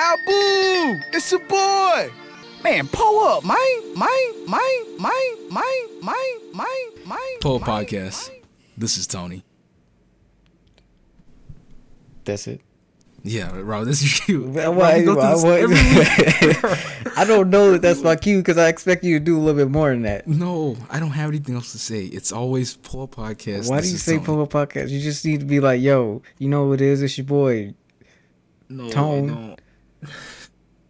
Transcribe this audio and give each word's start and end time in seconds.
Abu, 0.00 1.00
it's 1.12 1.32
your 1.32 1.40
boy. 1.40 2.08
Man, 2.62 2.86
pull 2.86 3.18
up, 3.26 3.44
man, 3.44 3.56
man, 3.98 4.08
man, 4.48 4.60
man, 5.00 5.12
man, 5.52 5.64
man, 6.04 6.14
man, 6.54 7.08
man. 7.08 7.18
Pull 7.40 7.58
man, 7.58 7.68
podcast. 7.68 8.28
man. 8.30 8.38
This 8.76 8.96
is 8.96 9.08
Tony. 9.08 9.44
That's 12.24 12.46
it. 12.46 12.60
Yeah, 13.24 13.50
Rob, 13.60 13.86
this 13.86 14.00
is 14.00 14.28
you. 14.28 14.44
Well, 14.44 14.72
Rob, 14.72 14.96
we 14.98 15.02
go 15.04 15.14
through 15.36 15.50
I, 15.50 15.66
this 15.66 16.64
I- 16.64 17.12
I 17.22 17.24
don't 17.24 17.50
know 17.50 17.72
that 17.72 17.82
that's 17.82 18.00
my 18.00 18.14
cue 18.14 18.38
because 18.38 18.56
I 18.56 18.68
expect 18.68 19.02
you 19.02 19.18
to 19.18 19.24
do 19.24 19.36
a 19.36 19.40
little 19.40 19.60
bit 19.64 19.68
more 19.72 19.90
than 19.90 20.02
that. 20.02 20.28
No, 20.28 20.76
I 20.90 21.00
don't 21.00 21.10
have 21.10 21.30
anything 21.30 21.56
else 21.56 21.72
to 21.72 21.78
say. 21.80 22.04
It's 22.04 22.30
always 22.30 22.76
pull 22.76 23.08
podcast. 23.08 23.68
Why 23.68 23.78
This 23.80 23.86
do 23.86 23.92
you 23.92 23.98
say 23.98 24.12
Tony. 24.14 24.24
pull 24.26 24.42
up 24.42 24.50
podcast? 24.50 24.90
You 24.90 25.00
just 25.00 25.24
need 25.24 25.40
to 25.40 25.46
be 25.46 25.58
like, 25.58 25.80
yo, 25.80 26.22
you 26.38 26.48
know 26.48 26.66
what 26.68 26.74
it 26.80 26.82
is? 26.82 27.02
It's 27.02 27.18
your 27.18 27.24
boy 27.26 27.74
No, 28.68 28.88
Tone. 28.90 29.56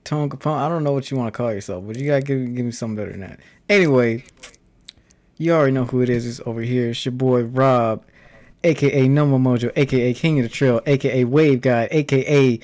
Tone 0.04 0.28
Capone. 0.30 0.58
I 0.58 0.68
don't 0.68 0.84
know 0.84 0.92
what 0.92 1.10
you 1.10 1.16
want 1.16 1.32
to 1.32 1.36
call 1.36 1.52
yourself, 1.52 1.86
but 1.86 1.96
you 1.96 2.06
gotta 2.06 2.22
give, 2.22 2.54
give 2.54 2.64
me 2.64 2.72
something 2.72 2.96
better 2.96 3.10
than 3.10 3.20
that. 3.20 3.40
Anyway, 3.68 4.24
you 5.36 5.52
already 5.52 5.72
know 5.72 5.84
who 5.84 6.00
it 6.02 6.08
is. 6.08 6.26
It's 6.26 6.46
over 6.46 6.62
here. 6.62 6.90
It's 6.90 7.04
your 7.04 7.12
boy 7.12 7.42
Rob, 7.42 8.04
aka 8.64 9.06
Number 9.08 9.36
Mojo, 9.36 9.70
aka 9.76 10.14
King 10.14 10.38
of 10.40 10.44
the 10.44 10.48
Trail, 10.48 10.80
aka 10.86 11.24
Wave 11.24 11.60
Guy, 11.60 11.88
aka 11.90 12.60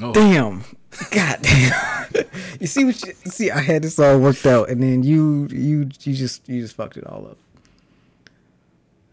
Oh, 0.00 0.12
Damn. 0.12 0.64
God 1.10 1.38
damn. 1.42 2.06
you 2.60 2.66
see 2.66 2.84
what 2.84 3.04
you 3.04 3.12
see? 3.26 3.50
I 3.50 3.60
had 3.60 3.82
this 3.82 3.98
all 3.98 4.18
worked 4.18 4.46
out, 4.46 4.68
and 4.68 4.82
then 4.82 5.02
you 5.02 5.48
you 5.50 5.88
you 6.00 6.14
just 6.14 6.48
you 6.48 6.60
just 6.60 6.76
fucked 6.76 6.96
it 6.96 7.06
all 7.06 7.26
up. 7.26 7.38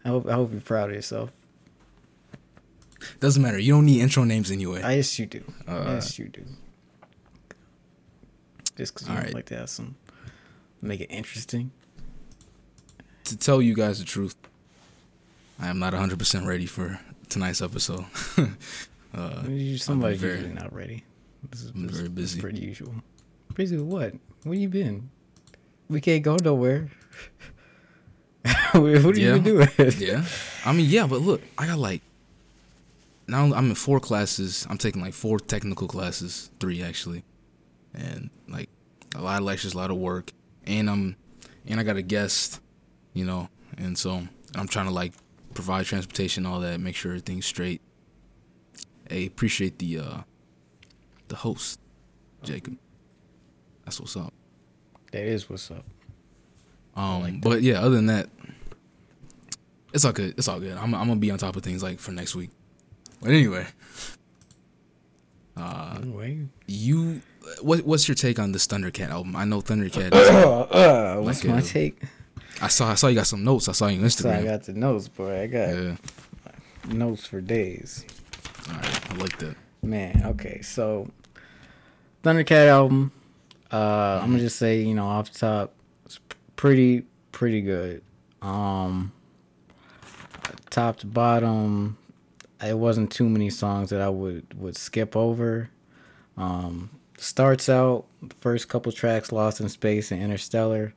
I 0.04 0.08
hope 0.08 0.26
I 0.28 0.32
hope 0.34 0.52
you're 0.52 0.60
proud 0.60 0.90
of 0.90 0.96
yourself. 0.96 1.32
Doesn't 3.20 3.42
matter. 3.42 3.58
You 3.58 3.74
don't 3.74 3.86
need 3.86 4.00
intro 4.00 4.24
names 4.24 4.50
anyway. 4.50 4.82
I 4.82 4.94
yes 4.94 5.18
you 5.18 5.26
do. 5.26 5.42
Uh, 5.66 5.84
yes 5.88 6.18
you 6.18 6.28
do. 6.28 6.44
Just 8.76 8.94
because 8.94 9.08
you 9.08 9.14
right. 9.14 9.32
like 9.34 9.46
to 9.46 9.56
have 9.56 9.70
some, 9.70 9.96
make 10.82 11.00
it 11.00 11.06
interesting. 11.10 11.70
to 13.24 13.36
tell 13.36 13.62
you 13.62 13.74
guys 13.74 13.98
the 13.98 14.04
truth, 14.04 14.36
I 15.58 15.68
am 15.68 15.78
not 15.78 15.94
100% 15.94 16.46
ready 16.46 16.66
for 16.66 17.00
tonight's 17.30 17.62
episode. 17.62 18.04
uh, 19.14 19.42
Somebody's 19.78 20.20
very- 20.20 20.34
usually 20.34 20.52
not 20.52 20.72
ready. 20.74 21.04
This 21.50 21.62
is, 21.62 21.70
I'm 21.70 21.86
this, 21.86 21.96
very 21.96 22.08
busy. 22.10 22.40
pretty 22.40 22.60
usual. 22.60 22.94
Busy 23.54 23.76
with 23.76 23.86
what? 23.86 24.14
Where 24.44 24.54
you 24.58 24.68
been? 24.68 25.08
We 25.88 26.00
can't 26.00 26.22
go 26.22 26.36
nowhere. 26.36 26.90
what 28.72 28.82
are 28.84 29.18
Yeah. 29.18 29.36
you 29.36 29.40
doing? 29.40 29.68
yeah. 29.98 30.24
I 30.64 30.72
mean, 30.72 30.86
yeah, 30.90 31.06
but 31.06 31.20
look, 31.22 31.40
I 31.56 31.66
got 31.66 31.78
like 31.78 32.02
now 33.28 33.52
I'm 33.52 33.70
in 33.70 33.74
four 33.74 34.00
classes. 34.00 34.66
I'm 34.70 34.78
taking 34.78 35.02
like 35.02 35.14
four 35.14 35.38
technical 35.38 35.88
classes, 35.88 36.50
three 36.60 36.82
actually, 36.82 37.24
and 37.94 38.30
like 38.48 38.68
a 39.14 39.20
lot 39.20 39.38
of 39.38 39.44
lectures, 39.44 39.74
a 39.74 39.76
lot 39.76 39.90
of 39.90 39.96
work, 39.96 40.32
and 40.64 40.88
I'm 40.88 41.16
and 41.66 41.80
I 41.80 41.82
got 41.82 41.96
a 41.96 42.02
guest, 42.02 42.60
you 43.12 43.24
know, 43.24 43.48
and 43.76 43.98
so 43.98 44.22
I'm 44.54 44.68
trying 44.68 44.86
to 44.86 44.92
like 44.92 45.12
provide 45.54 45.86
transportation, 45.86 46.46
all 46.46 46.60
that, 46.60 46.80
make 46.80 46.94
sure 46.94 47.12
everything's 47.12 47.46
straight. 47.46 47.80
Hey, 49.08 49.26
appreciate 49.26 49.78
the 49.78 49.98
uh 49.98 50.18
the 51.28 51.36
host, 51.36 51.80
Jacob. 52.42 52.76
That's 53.84 54.00
what's 54.00 54.16
up. 54.16 54.32
That 55.12 55.22
is 55.22 55.48
what's 55.48 55.70
up. 55.70 55.84
Um, 56.94 57.22
like 57.22 57.40
but 57.40 57.62
yeah, 57.62 57.80
other 57.80 57.96
than 57.96 58.06
that, 58.06 58.28
it's 59.92 60.04
all 60.04 60.12
good. 60.12 60.34
It's 60.38 60.48
all 60.48 60.60
good. 60.60 60.76
I'm, 60.76 60.94
I'm 60.94 61.08
gonna 61.08 61.16
be 61.16 61.30
on 61.30 61.38
top 61.38 61.56
of 61.56 61.62
things 61.62 61.82
like 61.82 61.98
for 61.98 62.12
next 62.12 62.34
week. 62.34 62.50
But 63.20 63.30
anyway, 63.30 63.66
uh, 65.56 65.98
Anyway. 66.02 66.46
you, 66.66 67.22
what, 67.62 67.80
what's 67.84 68.08
your 68.08 68.14
take 68.14 68.38
on 68.38 68.52
this 68.52 68.66
Thundercat 68.66 69.08
album? 69.10 69.34
I 69.36 69.44
know 69.44 69.60
Thundercat. 69.60 70.14
Is, 70.14 70.28
Uh, 70.28 71.20
what's 71.22 71.42
Like 71.44 71.52
my 71.54 71.58
a- 71.60 71.62
take? 71.62 72.02
I 72.60 72.68
saw, 72.68 72.90
I 72.90 72.94
saw 72.94 73.08
you 73.08 73.14
got 73.16 73.26
some 73.26 73.44
notes. 73.44 73.68
I 73.68 73.72
saw 73.72 73.86
you 73.88 74.02
on 74.02 74.08
So 74.10 74.30
I 74.30 74.42
got 74.42 74.62
the 74.64 74.72
notes, 74.72 75.08
boy. 75.08 75.42
I 75.42 75.46
got 75.46 75.68
yeah, 75.74 75.96
notes 76.88 77.26
for 77.26 77.40
days. 77.42 78.04
all 78.68 78.74
right, 78.76 79.10
I 79.12 79.14
like 79.16 79.38
that. 79.38 79.56
Man, 79.82 80.22
okay, 80.26 80.62
so 80.62 81.10
Thundercat 82.22 82.68
album. 82.68 83.12
Uh, 83.70 84.20
I'm 84.22 84.30
gonna 84.30 84.38
just 84.42 84.56
say, 84.56 84.80
you 84.80 84.94
know, 84.94 85.06
off 85.06 85.32
the 85.32 85.38
top, 85.38 85.74
it's 86.06 86.18
pretty, 86.56 87.04
pretty 87.32 87.60
good. 87.60 88.02
Um, 88.40 89.12
top 90.70 90.98
to 91.00 91.06
bottom, 91.06 91.98
it 92.64 92.78
wasn't 92.78 93.10
too 93.10 93.28
many 93.28 93.50
songs 93.50 93.90
that 93.90 94.00
I 94.00 94.08
would 94.08 94.58
would 94.58 94.76
skip 94.76 95.16
over. 95.16 95.70
Um, 96.36 96.90
starts 97.18 97.68
out 97.68 98.06
the 98.22 98.34
first 98.36 98.68
couple 98.68 98.92
tracks, 98.92 99.32
Lost 99.32 99.60
in 99.60 99.68
Space 99.68 100.10
and 100.10 100.22
Interstellar. 100.22 100.94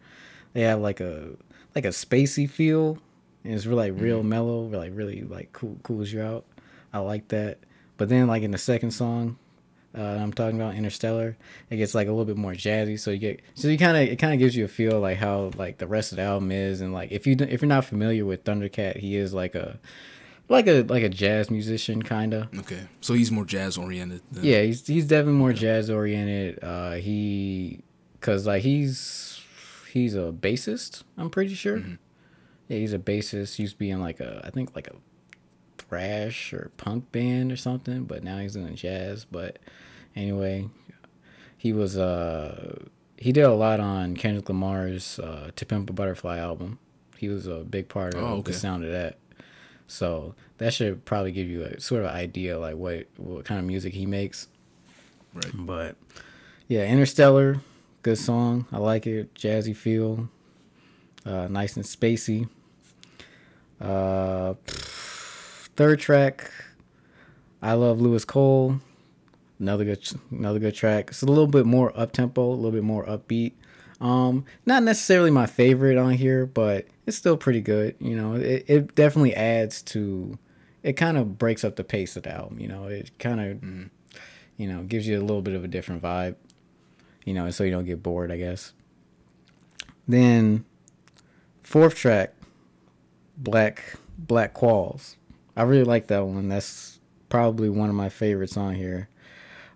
They 0.53 0.61
have 0.61 0.79
like 0.79 0.99
a 0.99 1.29
like 1.75 1.85
a 1.85 1.89
spacey 1.89 2.49
feel, 2.49 2.97
and 3.43 3.53
it's 3.53 3.65
really 3.65 3.91
like 3.91 4.01
real 4.01 4.23
mellow, 4.23 4.61
like 4.67 4.91
really 4.93 5.21
like 5.21 5.53
cool 5.53 5.77
cools 5.83 6.11
you 6.11 6.21
out. 6.21 6.45
I 6.93 6.99
like 6.99 7.27
that. 7.29 7.59
But 7.97 8.09
then 8.09 8.27
like 8.27 8.43
in 8.43 8.51
the 8.51 8.57
second 8.57 8.91
song, 8.91 9.37
uh, 9.97 10.01
I'm 10.01 10.31
talking 10.31 10.59
about 10.59 10.75
Interstellar, 10.75 11.35
it 11.69 11.77
gets 11.77 11.95
like 11.95 12.07
a 12.07 12.11
little 12.11 12.25
bit 12.25 12.37
more 12.37 12.53
jazzy. 12.53 12.99
So 12.99 13.11
you 13.11 13.17
get 13.17 13.41
so 13.55 13.67
you 13.67 13.77
kind 13.77 13.97
of 13.97 14.03
it 14.03 14.17
kind 14.17 14.33
of 14.33 14.39
gives 14.39 14.55
you 14.55 14.65
a 14.65 14.69
feel 14.69 14.99
like 14.99 15.17
how 15.17 15.51
like 15.57 15.77
the 15.77 15.87
rest 15.87 16.11
of 16.11 16.17
the 16.17 16.23
album 16.23 16.51
is, 16.51 16.81
and 16.81 16.93
like 16.93 17.11
if 17.11 17.27
you 17.27 17.35
if 17.39 17.61
you're 17.61 17.69
not 17.69 17.85
familiar 17.85 18.25
with 18.25 18.43
Thundercat, 18.43 18.97
he 18.97 19.15
is 19.15 19.33
like 19.33 19.55
a 19.55 19.79
like 20.49 20.67
a 20.67 20.81
like 20.83 21.03
a 21.03 21.09
jazz 21.09 21.49
musician 21.49 22.01
kind 22.03 22.33
of. 22.33 22.47
Okay, 22.59 22.81
so 23.01 23.13
he's 23.13 23.31
more 23.31 23.45
jazz 23.45 23.77
oriented. 23.77 24.21
Than, 24.31 24.43
Yeah, 24.43 24.61
he's 24.63 24.85
he's 24.85 25.05
definitely 25.07 25.33
more 25.39 25.53
jazz 25.53 25.89
oriented. 25.89 26.59
Uh, 26.63 26.93
he, 26.93 27.81
cause 28.19 28.45
like 28.45 28.63
he's 28.63 29.41
he's 29.93 30.15
a 30.15 30.31
bassist. 30.33 31.03
I'm 31.17 31.29
pretty 31.29 31.53
sure. 31.55 31.77
Yeah, 32.67 32.77
he's 32.77 32.93
a 32.93 32.99
bassist. 32.99 33.55
He 33.55 33.63
used 33.63 33.75
to 33.75 33.79
be 33.79 33.89
in 33.89 34.01
like 34.01 34.19
a 34.19 34.41
I 34.43 34.49
think 34.49 34.75
like 34.75 34.87
a 34.87 34.95
thrash 35.77 36.53
or 36.53 36.71
punk 36.77 37.11
band 37.11 37.51
or 37.51 37.55
something, 37.57 38.03
but 38.03 38.23
now 38.23 38.37
he's 38.39 38.55
in 38.55 38.75
jazz. 38.75 39.25
But 39.25 39.59
anyway, 40.15 40.69
he 41.57 41.73
was 41.73 41.97
uh 41.97 42.75
he 43.17 43.31
did 43.31 43.43
a 43.43 43.53
lot 43.53 43.79
on 43.79 44.15
Kendrick 44.15 44.47
Lamar's 44.49 45.19
uh, 45.19 45.51
"To 45.55 45.65
Pimp 45.65 45.89
a 45.89 45.93
Butterfly" 45.93 46.37
album. 46.37 46.79
He 47.17 47.27
was 47.27 47.47
a 47.47 47.65
big 47.65 47.89
part 47.89 48.13
of 48.13 48.23
Oh, 48.23 48.27
okay. 48.35 48.51
the 48.53 48.57
sound 48.57 48.85
of 48.85 48.91
that. 48.91 49.17
So 49.89 50.35
that 50.59 50.73
should 50.73 51.03
probably 51.03 51.31
give 51.31 51.47
you 51.47 51.63
a 51.63 51.79
sort 51.79 52.03
of 52.03 52.11
idea 52.11 52.59
like 52.59 52.75
what 52.75 53.07
what 53.17 53.43
kind 53.45 53.59
of 53.59 53.65
music 53.65 53.93
he 53.93 54.05
makes. 54.05 54.47
right. 55.33 55.51
But 55.53 55.95
yeah, 56.67 56.85
Interstellar, 56.85 57.61
good 58.03 58.19
song. 58.19 58.67
I 58.71 58.77
like 58.77 59.07
it. 59.07 59.33
Jazzy 59.33 59.75
feel, 59.75 60.29
uh, 61.25 61.47
nice 61.47 61.75
and 61.75 61.83
spacey. 61.83 62.47
Uh, 63.81 64.53
third 65.75 65.99
track, 65.99 66.51
I 67.61 67.73
love 67.73 67.99
Louis 67.99 68.23
Cole. 68.25 68.79
Another 69.59 69.85
good, 69.85 70.07
another 70.29 70.59
good 70.59 70.75
track. 70.75 71.09
It's 71.09 71.23
a 71.23 71.25
little 71.25 71.47
bit 71.47 71.65
more 71.65 71.97
up 71.99 72.11
tempo, 72.11 72.45
a 72.45 72.53
little 72.53 72.71
bit 72.71 72.83
more 72.83 73.05
upbeat. 73.05 73.53
Um, 74.01 74.45
not 74.65 74.83
necessarily 74.83 75.31
my 75.31 75.45
favorite 75.45 75.97
on 75.97 76.13
here, 76.13 76.45
but 76.45 76.87
it's 77.05 77.17
still 77.17 77.37
pretty 77.37 77.61
good. 77.61 77.95
You 77.99 78.15
know, 78.15 78.35
it, 78.35 78.65
it 78.67 78.95
definitely 78.95 79.35
adds 79.35 79.81
to. 79.83 80.37
It 80.81 80.93
kind 80.93 81.17
of 81.17 81.37
breaks 81.37 81.65
up 81.65 81.75
the 81.75 81.83
pace 81.83 82.15
of 82.15 82.23
the 82.23 82.33
album. 82.33 82.59
You 82.59 82.69
know, 82.69 82.85
it 82.85 83.11
kind 83.19 83.41
of 83.41 83.89
you 84.59 84.67
know, 84.67 84.83
gives 84.83 85.07
you 85.07 85.17
a 85.17 85.21
little 85.23 85.41
bit 85.41 85.55
of 85.55 85.63
a 85.63 85.67
different 85.69 86.01
vibe, 86.03 86.35
you 87.25 87.33
know, 87.33 87.49
so 87.49 87.63
you 87.63 87.71
don't 87.71 87.85
get 87.85 88.03
bored, 88.03 88.29
I 88.29 88.35
guess. 88.35 88.73
Then 90.05 90.65
fourth 91.63 91.95
track, 91.95 92.33
Black 93.37 93.95
Black 94.17 94.53
Qualls. 94.53 95.15
I 95.55 95.63
really 95.63 95.85
like 95.85 96.07
that 96.07 96.25
one. 96.25 96.49
That's 96.49 96.99
probably 97.29 97.69
one 97.69 97.87
of 97.87 97.95
my 97.95 98.09
favorites 98.09 98.57
on 98.57 98.75
here. 98.75 99.07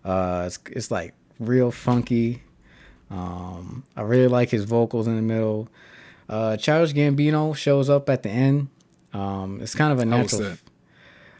Uh, 0.04 0.44
it's 0.48 0.60
it's 0.70 0.92
like 0.92 1.14
real 1.40 1.72
funky. 1.72 2.44
Um, 3.10 3.84
I 3.96 4.02
really 4.02 4.28
like 4.28 4.50
his 4.50 4.64
vocals 4.64 5.08
in 5.08 5.16
the 5.16 5.22
middle. 5.22 5.68
Uh, 6.30 6.58
Childish 6.58 6.94
Gambino 6.94 7.56
shows 7.56 7.90
up 7.90 8.10
at 8.10 8.24
the 8.24 8.30
end. 8.30 8.70
Um, 9.14 9.60
it's 9.62 9.76
kind 9.76 9.94
of 9.94 10.00
a 10.00 10.06
natural. 10.06 10.42
that? 10.42 10.58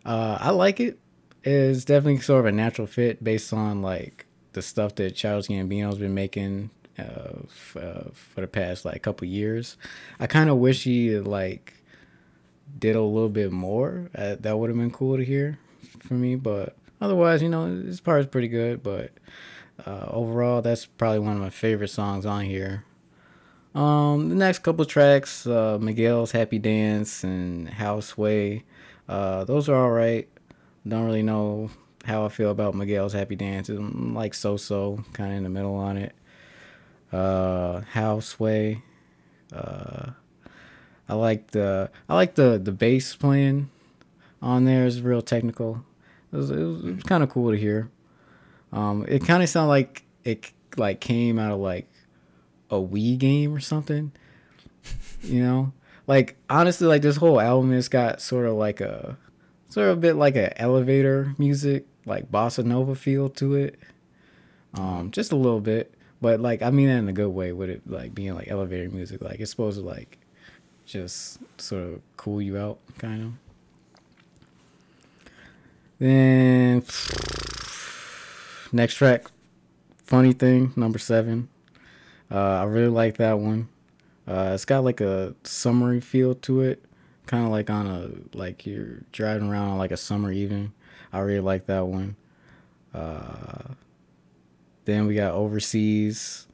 Uh, 0.06 0.38
I 0.40 0.50
like 0.52 0.80
it. 0.80 1.00
It's 1.44 1.84
definitely 1.86 2.22
sort 2.22 2.42
of 2.42 2.46
a 2.46 2.52
natural 2.52 2.88
fit 2.88 3.24
based 3.24 3.52
on 3.54 3.82
like 3.82 4.26
the 4.54 4.62
stuff 4.62 4.96
that 4.96 5.16
Childish 5.16 5.48
Gambino's 5.50 5.98
been 5.98 6.14
making 6.14 6.70
uh, 7.00 7.40
f- 7.46 7.78
uh, 7.80 8.04
for 8.14 8.42
the 8.42 8.48
past 8.48 8.86
like 8.86 9.02
couple 9.02 9.28
years. 9.28 9.78
I 10.20 10.28
kind 10.28 10.50
of 10.50 10.58
wish 10.58 10.84
he 10.84 11.18
like 11.18 11.74
did 12.78 12.96
a 12.96 13.02
little 13.02 13.30
bit 13.30 13.52
more. 13.52 14.10
Uh, 14.16 14.36
that 14.40 14.58
would 14.58 14.70
have 14.70 14.78
been 14.78 14.92
cool 14.92 15.18
to 15.18 15.26
hear 15.26 15.58
for 16.08 16.14
me. 16.14 16.36
But 16.36 16.76
otherwise, 17.02 17.42
you 17.42 17.50
know, 17.50 17.82
this 17.84 18.00
part 18.00 18.22
is 18.22 18.28
pretty 18.28 18.48
good. 18.48 18.84
But 18.84 19.12
uh, 19.86 20.06
overall, 20.10 20.62
that's 20.62 20.86
probably 20.86 21.20
one 21.20 21.36
of 21.36 21.42
my 21.42 21.50
favorite 21.50 21.90
songs 21.90 22.26
on 22.26 22.46
here. 22.46 22.86
Um, 23.76 24.30
the 24.30 24.36
next 24.36 24.60
couple 24.60 24.86
tracks, 24.86 25.48
uh, 25.48 25.78
Miguel's 25.82 26.32
Happy 26.32 26.60
Dance 26.60 27.24
and 27.24 27.68
How 27.68 28.00
Sway, 28.00 28.66
uh, 29.10 29.44
those 29.46 29.68
are 29.68 29.76
all 29.76 29.92
right. 29.92 30.28
Don't 30.88 31.06
really 31.06 31.24
know 31.24 31.72
how 32.06 32.26
I 32.26 32.30
feel 32.30 32.52
about 32.52 32.76
Miguel's 32.76 33.14
Happy 33.14 33.36
Dance. 33.36 33.70
I'm 33.70 34.14
like 34.14 34.34
so 34.34 34.58
so, 34.58 35.04
kind 35.14 35.32
of 35.32 35.38
in 35.38 35.44
the 35.44 35.50
middle 35.50 35.76
on 35.76 35.98
it. 35.98 36.14
Uh, 37.12 37.82
How 37.82 38.20
Sway. 38.20 38.84
Uh, 39.52 40.12
I 41.08 41.16
like 41.16 41.52
the 41.52 41.92
I 42.08 42.16
like 42.16 42.36
the 42.36 42.60
the 42.64 42.72
bass 42.72 43.16
playing 43.16 43.70
on 44.42 44.66
there 44.66 44.86
is 44.86 45.02
real 45.02 45.22
technical. 45.22 45.84
It 46.32 46.38
was, 46.38 46.50
it 46.50 46.58
was, 46.58 46.84
it 46.84 46.96
was 46.96 47.04
kind 47.04 47.24
of 47.24 47.30
cool 47.30 47.52
to 47.52 47.58
hear. 47.58 47.90
Um, 48.74 49.06
it 49.08 49.26
kind 49.26 49.44
of 49.44 49.50
sounded 49.50 49.70
like 49.70 50.04
it 50.24 50.52
like 50.78 51.00
came 51.00 51.38
out 51.38 51.52
of 51.52 51.60
like 51.60 51.88
a 52.70 52.76
Wii 52.76 53.18
game 53.18 53.54
or 53.54 53.60
something. 53.60 54.12
You 55.22 55.42
know, 55.42 55.74
like 56.06 56.36
honestly, 56.50 56.88
like 56.88 57.02
this 57.02 57.16
whole 57.16 57.40
album 57.40 57.72
has 57.72 57.88
got 57.88 58.20
sort 58.20 58.46
of 58.46 58.56
like 58.56 58.82
a 58.82 59.18
sort 59.70 59.88
of 59.88 59.98
a 59.98 60.02
bit 60.02 60.16
like 60.16 60.36
an 60.36 60.52
elevator 60.58 61.34
music, 61.38 61.86
like 62.06 62.30
bossa 62.30 62.66
nova 62.66 62.96
feel 62.96 63.30
to 63.30 63.56
it. 63.56 63.80
Um, 64.74 65.12
just 65.12 65.32
a 65.32 65.36
little 65.36 65.62
bit, 65.62 65.94
but 66.20 66.42
like 66.42 66.62
I 66.62 66.72
mean 66.72 66.88
that 66.88 66.98
in 66.98 67.08
a 67.08 67.14
good 67.14 67.30
way. 67.30 67.54
With 67.54 67.70
it 67.70 67.84
like 67.86 68.14
being 68.14 68.34
like 68.34 68.50
elevator 68.50 68.90
music, 68.90 69.22
like 69.22 69.40
it's 69.40 69.52
supposed 69.52 69.80
to 69.80 69.86
like 69.86 70.18
just 70.86 71.40
sort 71.62 71.84
of 71.84 72.02
cool 72.18 72.42
you 72.42 72.58
out, 72.58 72.80
kind 72.98 73.24
of. 73.24 73.32
Then 76.00 76.82
next 78.74 78.96
track, 78.96 79.26
funny 80.04 80.34
thing 80.34 80.74
number 80.76 81.00
seven. 81.00 81.50
Uh, 82.30 82.62
I 82.62 82.64
really 82.64 82.90
like 82.90 83.18
that 83.18 83.40
one. 83.40 83.70
Uh, 84.28 84.52
it's 84.54 84.66
got 84.66 84.84
like 84.84 85.02
a 85.02 85.36
summery 85.44 86.00
feel 86.00 86.34
to 86.36 86.62
it, 86.62 86.84
kind 87.28 87.46
of 87.46 87.52
like 87.52 87.70
on 87.70 87.88
a 87.88 88.38
like 88.38 88.66
you're 88.66 89.02
driving 89.12 89.50
around 89.50 89.70
on 89.70 89.78
like 89.78 89.92
a 89.92 89.98
summer 89.98 90.32
evening. 90.32 90.74
I 91.12 91.20
really 91.20 91.42
like 91.42 91.68
that 91.68 91.86
one. 91.88 92.16
Uh, 92.94 93.74
then 94.86 95.08
we 95.08 95.16
got 95.16 95.34
overseas. 95.34 96.48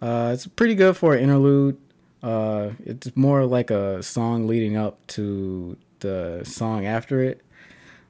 Uh, 0.00 0.30
it's 0.34 0.46
pretty 0.46 0.74
good 0.74 0.96
for 0.96 1.14
an 1.14 1.22
interlude. 1.22 1.78
Uh, 2.22 2.70
it's 2.84 3.16
more 3.16 3.44
like 3.44 3.70
a 3.70 4.02
song 4.02 4.46
leading 4.46 4.76
up 4.76 5.04
to 5.08 5.76
the 6.00 6.42
song 6.44 6.86
after 6.86 7.22
it. 7.22 7.40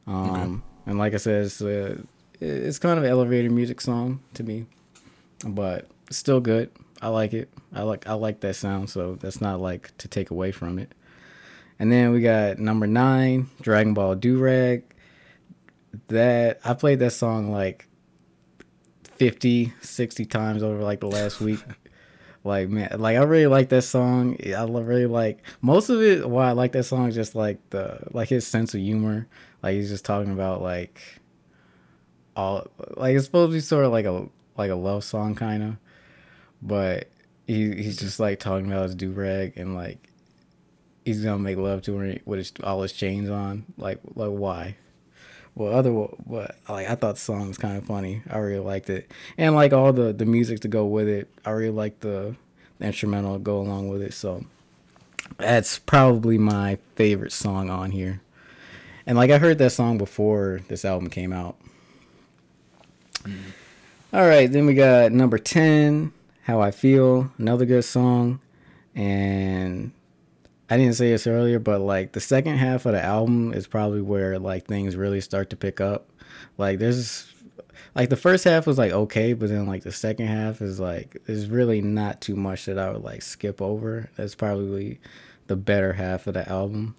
Um, 0.07 0.31
okay. 0.31 0.91
and 0.91 0.99
like 0.99 1.15
I 1.15 1.19
said, 1.19 1.47
it's, 1.47 1.63
it's 2.43 2.79
kind 2.79 2.99
of 2.99 3.05
an 3.05 3.11
elevator 3.11 3.51
music 3.51 3.81
song 3.81 4.21
to 4.35 4.43
me, 4.43 4.67
but 5.47 5.87
still 6.11 6.41
good. 6.41 6.71
I 7.01 7.09
like 7.09 7.33
it. 7.33 7.53
I 7.73 7.83
like 7.83 8.09
I 8.09 8.15
like 8.15 8.41
that 8.41 8.57
sound, 8.57 8.91
so 8.91 9.15
that's 9.15 9.41
not 9.41 9.61
like 9.61 9.97
to 9.99 10.09
take 10.09 10.31
away 10.31 10.51
from 10.51 10.79
it. 10.79 10.93
And 11.79 11.91
then 11.91 12.13
we 12.13 12.21
got 12.21 12.59
number 12.59 12.87
nine, 12.87 13.49
Dragon 13.61 13.95
Ball 13.95 14.17
Durag. 14.17 14.83
That 16.09 16.61
I 16.65 16.75
played 16.75 16.99
that 17.01 17.13
song 17.13 17.51
like 17.53 17.87
50, 19.17 19.73
60 19.81 20.25
times 20.25 20.63
over 20.63 20.83
like 20.83 21.01
the 21.01 21.07
last 21.07 21.41
week. 21.41 21.61
like 22.45 22.69
man, 22.69 22.97
like 22.99 23.17
I 23.17 23.23
really 23.23 23.47
like 23.47 23.69
that 23.69 23.83
song. 23.83 24.37
I 24.45 24.65
really 24.65 25.07
like 25.07 25.45
most 25.61 25.91
of 25.91 26.03
it. 26.03 26.29
Why 26.29 26.49
I 26.49 26.53
like 26.53 26.73
that 26.73 26.85
song 26.85 27.09
is 27.09 27.15
just 27.15 27.35
like 27.35 27.59
the 27.71 28.01
like 28.11 28.29
his 28.31 28.47
sense 28.47 28.75
of 28.75 28.81
humor. 28.81 29.29
Like 29.63 29.75
he's 29.75 29.91
just 29.91 30.05
talking 30.05 30.33
about 30.33 30.61
like 30.61 31.21
all 32.37 32.67
like 32.97 33.15
it's 33.15 33.27
supposed 33.27 33.51
to 33.51 33.55
be 33.55 33.61
sort 33.61 33.85
of 33.85 33.93
like 33.93 34.07
a 34.07 34.29
like 34.57 34.71
a 34.71 34.75
love 34.75 35.05
song 35.05 35.35
kind 35.35 35.63
of 35.63 35.77
but 36.61 37.09
he 37.47 37.75
he's 37.75 37.97
just 37.97 38.21
like 38.21 38.39
talking 38.39 38.67
about 38.67 38.85
his 38.85 38.95
do 38.95 39.11
rag 39.11 39.55
and 39.57 39.75
like 39.75 40.09
he's 41.05 41.25
gonna 41.25 41.39
make 41.39 41.57
love 41.57 41.83
to 41.83 41.97
her 41.97 42.17
with 42.25 42.39
his, 42.39 42.53
all 42.63 42.83
his 42.83 42.93
chains 42.93 43.29
on. 43.29 43.65
Like 43.77 43.99
like 44.15 44.31
why? 44.31 44.77
Well, 45.55 45.75
other 45.75 45.93
what 45.93 46.57
like 46.69 46.89
I 46.89 46.95
thought 46.95 47.17
the 47.17 47.21
song 47.21 47.49
was 47.49 47.59
kind 47.59 47.77
of 47.77 47.85
funny. 47.85 48.23
I 48.31 48.39
really 48.39 48.65
liked 48.65 48.89
it, 48.91 49.11
and 49.37 49.55
like 49.55 49.73
all 49.73 49.93
the 49.93 50.13
the 50.13 50.27
music 50.27 50.61
to 50.61 50.69
go 50.69 50.87
with 50.87 51.09
it. 51.09 51.29
I 51.45 51.51
really 51.51 51.71
like 51.71 52.01
the, 52.01 52.37
the 52.79 52.87
instrumental 52.87 53.35
to 53.35 53.39
go 53.41 53.61
along 53.61 53.89
with 53.89 54.03
it. 54.03 54.15
So 54.15 54.45
that's 55.39 55.79
probably 55.79 56.39
my 56.39 56.79
favorite 56.97 57.33
song 57.33 57.71
on 57.71 57.91
here. 57.91 58.23
And 59.07 59.19
like 59.19 59.31
I 59.31 59.39
heard 59.39 59.59
that 59.59 59.71
song 59.71 59.99
before 59.99 60.61
this 60.69 60.85
album 60.85 61.11
came 61.11 61.33
out. 61.33 61.57
All 64.13 64.27
right, 64.27 64.51
then 64.51 64.67
we 64.67 64.75
got 64.75 65.13
number 65.13 65.39
ten. 65.39 66.13
How 66.43 66.61
I 66.61 66.73
Feel, 66.73 67.31
another 67.39 67.65
good 67.65 67.85
song. 67.85 68.41
And 68.95 69.93
I 70.69 70.77
didn't 70.77 70.95
say 70.95 71.11
this 71.11 71.27
earlier, 71.27 71.59
but 71.59 71.81
like 71.81 72.13
the 72.13 72.21
second 72.21 72.57
half 72.57 72.85
of 72.85 72.93
the 72.93 73.03
album 73.03 73.53
is 73.55 73.67
probably 73.67 74.03
where 74.03 74.39
like 74.39 74.67
things 74.67 74.97
really 74.97 75.21
start 75.21 75.51
to 75.51 75.57
pick 75.57 75.81
up. 75.81 76.09
Like 76.59 76.79
there's 76.79 77.33
like 77.95 78.09
the 78.09 78.17
first 78.17 78.45
half 78.45 78.67
was 78.67 78.79
like 78.79 78.93
okay, 78.93 79.35
but 79.35 79.51
then 79.51 79.67
like 79.67 79.85
the 79.85 79.93
second 79.93 80.27
half 80.27 80.61
is 80.61 80.81
like 80.81 81.17
there's 81.27 81.49
really 81.49 81.81
not 81.81 82.21
too 82.21 82.35
much 82.35 82.65
that 82.65 82.79
I 82.79 82.91
would 82.91 83.05
like 83.05 83.23
skip 83.23 83.63
over. 83.63 84.11
That's 84.17 84.35
probably 84.35 84.99
the 85.47 85.57
better 85.57 85.93
half 85.93 86.27
of 86.27 86.35
the 86.35 86.49
album. 86.49 86.97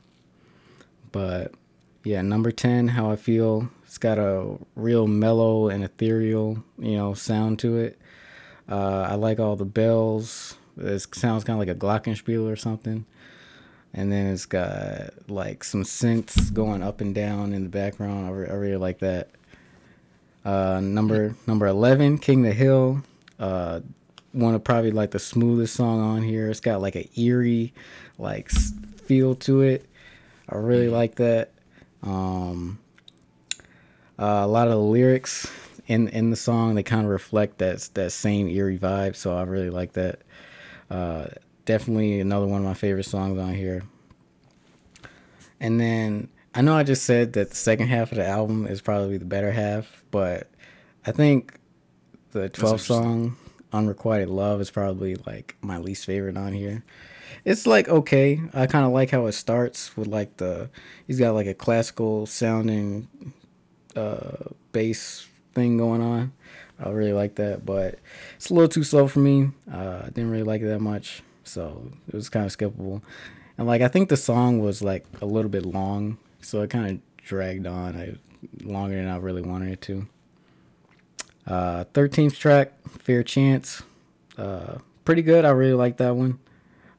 But 1.12 1.54
yeah, 2.04 2.22
number 2.22 2.52
10, 2.52 2.90
How 2.90 3.12
I 3.12 3.16
Feel. 3.16 3.70
It's 3.94 4.00
got 4.00 4.18
a 4.18 4.58
real 4.76 5.06
mellow 5.06 5.70
and 5.70 5.84
ethereal, 5.84 6.64
you 6.80 6.98
know, 6.98 7.14
sound 7.14 7.60
to 7.60 7.78
it. 7.78 8.00
Uh, 8.68 9.06
I 9.08 9.14
like 9.14 9.40
all 9.40 9.56
the 9.56 9.66
bells. 9.66 10.56
It 10.80 11.00
sounds 11.14 11.44
kind 11.44 11.62
of 11.62 11.68
like 11.68 11.78
a 11.78 11.80
glockenspiel 11.80 12.52
or 12.52 12.56
something. 12.56 13.06
And 13.94 14.12
then 14.12 14.26
it's 14.34 14.48
got 14.48 15.12
like 15.30 15.64
some 15.64 15.84
synths 15.84 16.52
going 16.52 16.82
up 16.82 17.02
and 17.02 17.14
down 17.14 17.54
in 17.54 17.62
the 17.62 17.70
background. 17.70 18.26
I, 18.26 18.32
re- 18.32 18.50
I 18.50 18.54
really 18.54 18.78
like 18.78 18.98
that. 18.98 19.30
Uh, 20.44 20.80
number 20.80 21.36
number 21.46 21.68
eleven, 21.68 22.18
King 22.18 22.42
the 22.42 22.52
Hill. 22.52 23.04
Uh, 23.38 23.82
one 24.32 24.56
of 24.56 24.64
probably 24.64 24.90
like 24.90 25.12
the 25.12 25.20
smoothest 25.20 25.76
song 25.76 26.02
on 26.02 26.24
here. 26.24 26.50
It's 26.50 26.62
got 26.62 26.82
like 26.82 26.96
an 26.96 27.08
eerie, 27.16 27.76
like 28.18 28.50
feel 28.50 29.36
to 29.36 29.62
it. 29.62 29.86
I 30.50 30.56
really 30.56 30.90
like 30.90 31.14
that. 31.18 31.52
Um, 32.02 32.80
uh, 34.20 34.42
a 34.44 34.48
lot 34.48 34.68
of 34.68 34.74
the 34.74 34.80
lyrics 34.80 35.52
in 35.88 36.08
in 36.10 36.30
the 36.30 36.36
song 36.36 36.76
they 36.76 36.84
kind 36.84 37.06
of 37.06 37.12
reflect 37.12 37.58
that 37.58 37.90
that 37.94 38.12
same 38.12 38.48
eerie 38.48 38.80
vibe 38.80 39.16
so 39.16 39.36
i 39.36 39.42
really 39.44 39.70
like 39.70 39.94
that. 39.94 40.22
Uh, 40.90 41.26
definitely 41.66 42.20
another 42.20 42.46
one 42.46 42.62
of 42.62 42.68
my 42.68 42.74
favorite 42.74 43.06
songs 43.06 43.40
on 43.40 43.54
here. 43.54 43.84
And 45.60 45.80
then 45.80 46.30
i 46.56 46.62
know 46.62 46.76
i 46.76 46.84
just 46.84 47.04
said 47.04 47.34
that 47.34 47.50
the 47.50 47.56
second 47.56 47.88
half 47.88 48.12
of 48.12 48.18
the 48.18 48.26
album 48.26 48.68
is 48.68 48.82
probably 48.82 49.18
the 49.18 49.26
better 49.26 49.52
half 49.52 50.04
but 50.12 50.50
i 51.06 51.12
think 51.12 51.58
the 52.32 52.50
12th 52.50 52.82
song 52.82 53.38
unrequited 53.74 54.30
love 54.30 54.62
is 54.62 54.72
probably 54.72 55.16
like 55.26 55.56
my 55.62 55.78
least 55.78 56.06
favorite 56.06 56.38
on 56.38 56.54
here. 56.54 56.84
It's 57.44 57.68
like 57.68 57.90
okay. 57.90 58.42
I 58.54 58.68
kind 58.68 58.86
of 58.86 58.92
like 58.92 59.10
how 59.10 59.26
it 59.26 59.34
starts 59.34 59.98
with 59.98 60.08
like 60.08 60.38
the 60.38 60.70
he's 61.08 61.20
got 61.20 61.34
like 61.34 61.48
a 61.48 61.54
classical 61.54 62.26
sounding 62.26 63.08
uh 63.96 64.50
bass 64.72 65.28
thing 65.54 65.78
going 65.78 66.02
on. 66.02 66.34
I 66.80 66.90
really 66.90 67.14
like 67.14 67.36
that, 67.36 67.66
but 67.66 68.00
it's 68.36 68.50
a 68.50 68.54
little 68.54 68.68
too 68.68 68.84
slow 68.84 69.08
for 69.08 69.20
me. 69.20 69.52
Uh, 69.72 70.02
I 70.04 70.06
didn't 70.08 70.32
really 70.32 70.44
like 70.44 70.62
it 70.62 70.66
that 70.66 70.82
much, 70.82 71.24
so 71.44 71.92
it 72.08 72.14
was 72.14 72.30
kind 72.30 72.46
of 72.46 72.56
skippable. 72.56 73.02
And 73.58 73.68
like 73.68 73.82
I 73.82 73.88
think 73.88 74.10
the 74.10 74.18
song 74.18 74.60
was 74.60 74.82
like 74.82 75.06
a 75.22 75.26
little 75.26 75.50
bit 75.50 75.66
long, 75.66 76.18
so 76.42 76.62
it 76.62 76.70
kind 76.70 76.90
of 76.92 77.24
dragged 77.24 77.68
on 77.68 77.96
I, 77.96 78.16
longer 78.64 78.96
than 78.96 79.08
I 79.08 79.18
really 79.18 79.42
wanted 79.42 79.72
it 79.72 79.82
to. 79.84 80.08
Uh, 81.46 81.84
13th 81.94 82.38
track, 82.38 82.74
Fair 83.00 83.24
Chance. 83.24 83.84
Uh, 84.38 84.78
pretty 85.06 85.22
good. 85.22 85.46
I 85.46 85.52
really 85.52 85.74
like 85.74 85.98
that 85.98 86.16
one. 86.16 86.40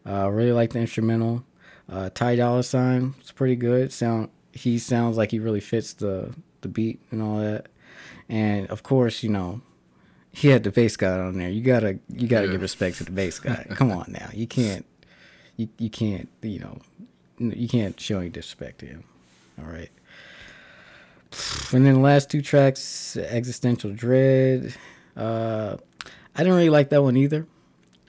Uh, 0.07 0.27
I 0.27 0.29
really 0.29 0.53
like 0.53 0.73
the 0.73 0.81
instrumental. 0.81 1.45
Uh, 1.91 2.11
Ty 2.13 2.37
Dolla 2.37 2.63
Sign. 2.63 3.15
It's 3.21 3.33
pretty 3.33 3.57
good. 3.57 3.93
Sound. 3.93 4.31
He 4.53 4.79
sounds 4.79 5.17
like 5.17 5.33
he 5.33 5.41
really 5.41 5.61
fits 5.61 5.95
the 5.95 6.35
the 6.65 6.69
beat 6.69 7.01
and 7.13 7.23
all 7.23 7.39
that 7.39 7.69
and 8.29 8.69
of 8.69 8.83
course, 8.83 9.23
you 9.23 9.31
know, 9.31 9.61
he 10.31 10.49
had 10.49 10.65
the 10.65 10.71
bass 10.71 10.97
guy 10.97 11.19
on 11.19 11.39
there. 11.39 11.51
You 11.51 11.63
gotta 11.63 11.99
you 12.13 12.27
gotta 12.27 12.47
yeah. 12.47 12.53
give 12.53 12.63
respect 12.63 12.99
to 12.99 13.05
the 13.05 13.11
bass 13.11 13.39
guy. 13.39 13.67
Come 13.71 13.93
on 13.93 14.07
now, 14.09 14.29
you 14.33 14.47
can't 14.47 14.87
you 15.57 15.69
you 15.79 15.91
can't 15.91 16.29
you 16.43 16.59
know 16.59 16.81
you 17.39 17.69
can't 17.69 17.99
show 18.01 18.19
any 18.21 18.31
disrespect 18.31 18.79
to 18.81 18.87
him. 18.87 19.05
All 19.59 19.71
right. 19.71 19.91
And 21.73 21.85
then 21.85 21.95
the 21.95 22.01
last 22.01 22.31
two 22.31 22.43
tracks, 22.43 23.17
Existential 23.17 23.93
Dread. 23.93 24.75
Uh, 25.17 25.77
I 26.37 26.39
didn't 26.39 26.55
really 26.55 26.71
like 26.71 26.91
that 26.91 27.03
one 27.03 27.17
either. 27.17 27.47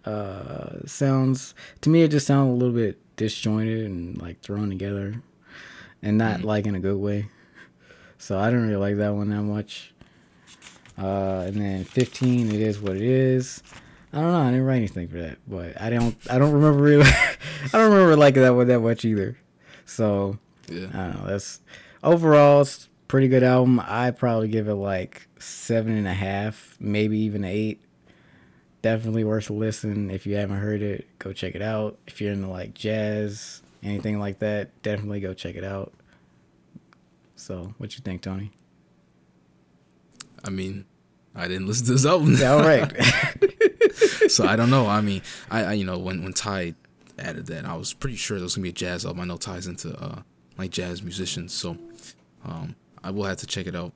Uh, 0.04 0.86
sounds 0.86 1.56
to 1.82 1.90
me 1.90 2.04
it 2.04 2.10
just 2.10 2.28
sounded 2.28 2.54
a 2.54 2.58
little 2.58 2.76
bit 2.76 3.00
disjointed 3.16 3.86
and 3.86 4.22
like 4.22 4.40
thrown 4.42 4.70
together, 4.70 5.22
and 6.02 6.18
not 6.18 6.38
mm-hmm. 6.38 6.48
like 6.48 6.66
in 6.66 6.76
a 6.76 6.80
good 6.80 6.98
way. 6.98 7.28
So 8.18 8.40
I 8.40 8.50
didn't 8.50 8.68
really 8.68 8.78
like 8.78 8.98
that 8.98 9.14
one 9.14 9.30
that 9.30 9.44
much. 9.44 9.94
Uh, 10.98 11.44
and 11.48 11.56
then 11.56 11.84
15, 11.84 12.50
it 12.50 12.62
is 12.62 12.80
what 12.80 12.96
it 12.96 13.02
is. 13.02 13.62
I 14.14 14.22
don't 14.22 14.32
know. 14.32 14.40
I 14.40 14.52
didn't 14.52 14.66
write 14.66 14.78
anything 14.78 15.10
for 15.10 15.18
that, 15.18 15.40
but 15.46 15.80
I 15.80 15.90
don't. 15.90 16.16
I 16.30 16.38
don't 16.38 16.54
remember 16.54 16.82
really. 16.82 17.04
I 17.10 17.38
don't 17.74 17.92
remember 17.92 18.16
liking 18.16 18.44
that 18.44 18.56
one 18.56 18.68
that 18.68 18.80
much 18.80 19.04
either. 19.04 19.38
So 19.86 20.40
yeah. 20.70 20.88
I 20.94 20.98
don't 21.08 21.22
know. 21.22 21.28
That's 21.28 21.60
overall. 22.02 22.62
It's 22.62 22.88
pretty 23.10 23.28
good 23.28 23.44
album. 23.44 23.82
I 23.86 24.12
probably 24.12 24.48
give 24.48 24.70
it 24.70 24.76
like 24.76 25.28
seven 25.38 25.98
and 25.98 26.08
a 26.08 26.14
half, 26.14 26.78
maybe 26.80 27.20
even 27.20 27.44
eight. 27.44 27.82
Definitely 28.82 29.26
worth 29.26 29.50
a 29.50 29.54
listen. 29.54 30.10
If 30.10 30.26
you 30.26 30.36
haven't 30.36 30.60
heard 30.60 30.82
it, 30.82 31.08
go 31.20 31.34
check 31.34 31.56
it 31.56 31.62
out. 31.62 31.98
If 32.08 32.22
you're 32.22 32.32
into 32.32 32.48
like 32.48 32.74
jazz, 32.74 33.64
anything 33.84 34.18
like 34.20 34.40
that, 34.40 34.82
definitely 34.82 35.20
go 35.20 35.34
check 35.34 35.56
it 35.56 35.64
out. 35.66 35.92
So, 37.36 37.74
what 37.78 37.96
you 37.96 38.02
think, 38.02 38.22
Tony? 38.22 38.52
I 40.44 40.50
mean, 40.50 40.86
I 41.36 41.48
didn't 41.48 41.68
listen 41.68 41.86
to 41.88 41.94
this 41.94 42.06
album. 42.06 42.36
Yeah, 42.36 42.54
all 42.54 42.62
right. 42.62 42.92
so 44.30 44.46
I 44.46 44.56
don't 44.56 44.70
know. 44.70 44.88
I 44.88 45.02
mean, 45.02 45.22
I, 45.50 45.64
I 45.64 45.74
you 45.74 45.84
know 45.84 45.98
when 45.98 46.24
when 46.24 46.34
Ty 46.34 46.76
added 47.20 47.48
that, 47.48 47.66
I 47.66 47.76
was 47.76 47.94
pretty 47.94 48.16
sure 48.16 48.38
there 48.38 48.44
was 48.44 48.56
gonna 48.56 48.64
be 48.64 48.70
a 48.70 48.74
jazz 48.74 49.06
album. 49.06 49.22
I 49.22 49.26
know 49.26 49.38
Ty's 49.38 49.68
into 49.68 49.96
uh 50.02 50.22
like 50.58 50.72
jazz 50.72 51.02
musicians, 51.02 51.54
so 51.54 51.78
um 52.46 52.76
I 53.04 53.12
will 53.12 53.26
have 53.26 53.38
to 53.38 53.48
check 53.48 53.68
it 53.68 53.76
out 53.76 53.94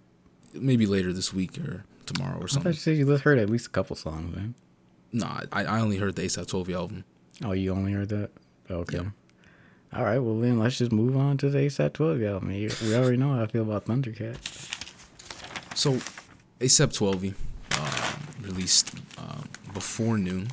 maybe 0.54 0.86
later 0.86 1.14
this 1.14 1.34
week 1.34 1.58
or 1.60 1.86
tomorrow 2.06 2.40
or 2.40 2.48
something. 2.48 2.70
I 2.70 2.74
thought 2.74 2.88
you 2.88 2.96
said 2.96 2.98
you 2.98 3.18
heard 3.18 3.40
at 3.40 3.50
least 3.50 3.68
a 3.68 3.72
couple 3.72 3.96
songs, 3.96 4.36
man. 4.36 4.56
Nah, 5.12 5.42
I, 5.52 5.66
I 5.66 5.80
only 5.80 5.98
heard 5.98 6.16
the 6.16 6.24
ASAP 6.24 6.46
Twelvyy 6.46 6.76
album. 6.76 7.04
Oh, 7.44 7.54
you 7.54 7.72
only 7.72 7.94
heard 7.94 8.10
that? 8.10 8.32
Okay. 8.70 8.98
Yeah. 8.98 9.10
All 9.94 10.04
right, 10.04 10.20
well 10.20 10.40
then 10.40 10.60
let's 10.60 10.78
just 10.78 10.92
move 10.92 11.18
on 11.18 11.38
to 11.38 11.50
the 11.50 11.60
ASAP 11.60 11.94
12 11.94 12.22
album. 12.24 12.52
You- 12.52 12.70
We 12.84 12.96
already 12.96 13.18
know 13.18 13.34
how 13.34 13.44
I 13.44 13.48
feel 13.48 13.64
about 13.64 13.86
Thundercat. 13.86 14.38
So 15.76 16.00
ASAP 16.60 16.94
12 16.94 17.24
um, 17.26 17.34
released 18.42 18.94
um, 19.18 19.46
before 19.74 20.18
noon, 20.18 20.50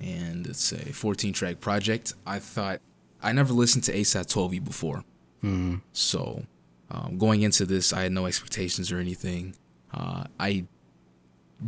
and 0.00 0.46
it's 0.46 0.72
a 0.72 0.92
14 0.92 1.32
track 1.32 1.60
project. 1.60 2.14
I 2.26 2.38
thought 2.38 2.80
I 3.22 3.32
never 3.32 3.52
listened 3.52 3.84
to 3.84 3.92
ASAP 3.92 4.28
12 4.28 4.64
before, 4.64 5.04
Mm. 5.42 5.80
so 5.92 6.44
um, 6.92 7.18
going 7.18 7.42
into 7.42 7.66
this, 7.66 7.92
I 7.92 8.02
had 8.02 8.12
no 8.12 8.26
expectations 8.26 8.92
or 8.92 8.98
anything. 8.98 9.56
Uh, 9.92 10.24
I 10.38 10.64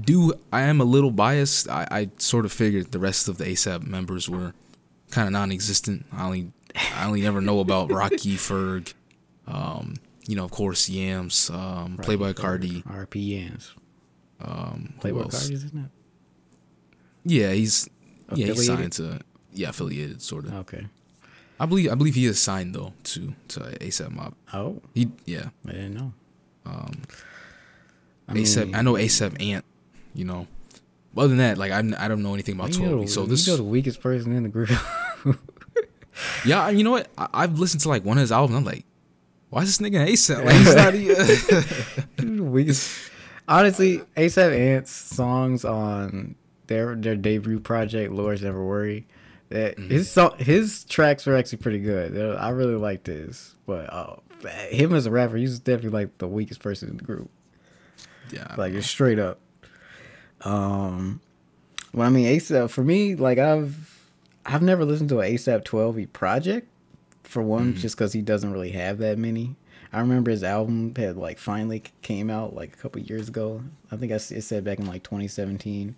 do. 0.01 0.35
I 0.53 0.63
am 0.63 0.81
a 0.81 0.85
little 0.85 1.11
biased. 1.11 1.69
I, 1.69 1.89
I 1.91 2.11
sort 2.19 2.45
of 2.45 2.53
figured 2.53 2.93
the 2.93 2.99
rest 3.01 3.27
of 3.27 3.39
the 3.39 3.45
ASAP 3.47 3.85
members 3.87 4.29
were 4.31 4.55
kind 5.15 5.29
of 5.29 5.33
non-existent. 5.33 6.05
I 6.13 6.25
only 6.27 6.53
I 6.97 7.07
only 7.07 7.23
never 7.23 7.41
know 7.41 7.61
about 7.61 7.91
Rocky 7.91 8.35
Ferg. 8.37 8.93
Um, 9.47 9.95
you 10.27 10.37
know, 10.37 10.45
of 10.45 10.51
course, 10.51 10.89
Yams, 10.89 11.51
um, 11.51 11.99
Playboi 11.99 12.35
Carti. 12.35 12.83
RPNs. 12.85 13.73
Um, 14.41 14.95
who 15.01 15.09
Playboi? 15.09 15.31
Carti, 15.31 15.53
isn't 15.53 15.79
it? 15.79 15.91
Yeah, 17.25 17.53
he's 17.53 17.89
yeah 18.35 18.47
he's 18.47 18.67
signed 18.67 18.93
to 18.95 19.21
yeah 19.53 19.69
affiliated 19.71 20.21
sort 20.21 20.47
of. 20.47 20.55
Okay. 20.55 20.87
I 21.61 21.67
believe 21.67 21.91
I 21.93 21.95
believe 21.95 22.15
he 22.17 22.27
is 22.27 22.41
signed 22.41 22.75
though 22.75 22.93
to 23.05 23.35
to 23.49 23.61
ASAP 23.61 24.11
Mob. 24.11 24.35
Oh, 24.53 24.83
He 24.95 25.11
yeah 25.25 25.51
I 25.67 25.73
didn't 25.73 25.95
know. 25.95 26.13
um 26.67 27.03
I 28.29 28.33
ASAP. 28.35 28.67
mean, 28.67 28.75
I 28.75 28.83
know 28.83 28.95
ASAP 28.95 29.41
Ant. 29.41 29.65
You 30.15 30.25
know, 30.25 30.47
other 31.17 31.29
than 31.29 31.39
that, 31.39 31.59
like 31.59 31.71
I'm 31.73 31.95
I 31.99 32.09
don't 32.09 32.23
know 32.23 32.35
anything 32.35 32.57
about 32.57 32.73
Toby. 32.73 33.07
So 33.07 33.25
this 33.27 33.47
know 33.47 33.57
the 33.57 33.63
weakest 33.63 34.01
person 34.01 34.33
in 34.35 34.43
the 34.43 34.49
group. 34.49 34.71
yeah 36.45 36.69
you 36.71 36.85
know 36.85 36.91
what 36.93 37.09
I, 37.19 37.29
I've 37.35 37.59
listened 37.59 37.81
to 37.83 37.89
like 37.89 38.05
one 38.05 38.19
of 38.19 38.23
his 38.23 38.33
albums. 38.33 38.57
I'm 38.59 38.65
like, 38.65 38.85
why 39.51 39.63
is 39.63 39.77
this 39.79 39.91
nigga 39.91 40.07
ASAP? 40.09 40.45
Like 40.45 40.55
he's 40.57 40.75
not 40.75 40.95
even. 40.95 42.75
Honestly, 43.47 43.99
ASAP 44.17 44.57
Ant's 44.59 44.91
songs 44.91 45.65
on 45.65 46.35
their 46.67 46.95
their 46.95 47.15
debut 47.17 47.61
project, 47.61 48.13
Lord's 48.13 48.43
Never 48.43 48.65
Worry, 48.65 49.07
that 49.51 49.77
Mm-hmm. 49.77 49.91
his 49.91 50.11
song, 50.11 50.35
his 50.39 50.85
tracks 50.85 51.27
were 51.27 51.37
actually 51.37 51.59
pretty 51.59 51.81
good. 51.81 52.17
I 52.39 52.49
really 52.51 52.77
liked 52.77 53.05
this, 53.05 53.55
but 53.67 53.93
uh, 53.93 54.17
him 54.71 54.95
as 54.95 55.05
a 55.07 55.11
rapper, 55.11 55.37
he's 55.37 55.59
definitely 55.59 55.91
like 56.05 56.19
the 56.19 56.27
weakest 56.29 56.61
person 56.61 56.89
in 56.89 56.97
the 56.97 57.05
group. 57.05 57.31
yeah, 58.33 58.55
like 58.57 58.73
it's 58.73 58.87
straight 58.87 59.19
up. 59.19 59.39
Um, 60.41 61.21
well, 61.93 62.07
I 62.07 62.11
mean, 62.11 62.27
ASAP 62.27 62.71
for 62.71 62.83
me, 62.83 63.15
like 63.15 63.39
I've 63.39 63.94
I've 64.47 64.63
never 64.63 64.85
listened 64.85 65.09
to 65.11 65.21
an 65.21 65.33
ASAP 65.33 65.65
12 65.65 66.13
project. 66.13 66.69
For 67.23 67.43
one, 67.43 67.75
just 67.75 67.97
because 67.97 68.13
he 68.13 68.21
doesn't 68.21 68.53
really 68.53 68.73
have 68.73 68.99
that 68.99 69.17
many. 69.17 69.57
I 69.95 70.01
remember 70.01 70.31
his 70.31 70.45
album 70.45 70.93
had 70.95 71.17
like 71.17 71.39
finally 71.39 71.83
came 72.03 72.29
out 72.29 72.55
like 72.55 72.75
a 72.75 72.77
couple 72.77 73.01
years 73.01 73.29
ago. 73.29 73.63
I 73.91 73.97
think 73.97 74.13
I 74.13 74.17
it 74.17 74.43
said 74.43 74.63
back 74.63 74.79
in 74.79 74.87
like 74.87 75.05
2017, 75.05 75.97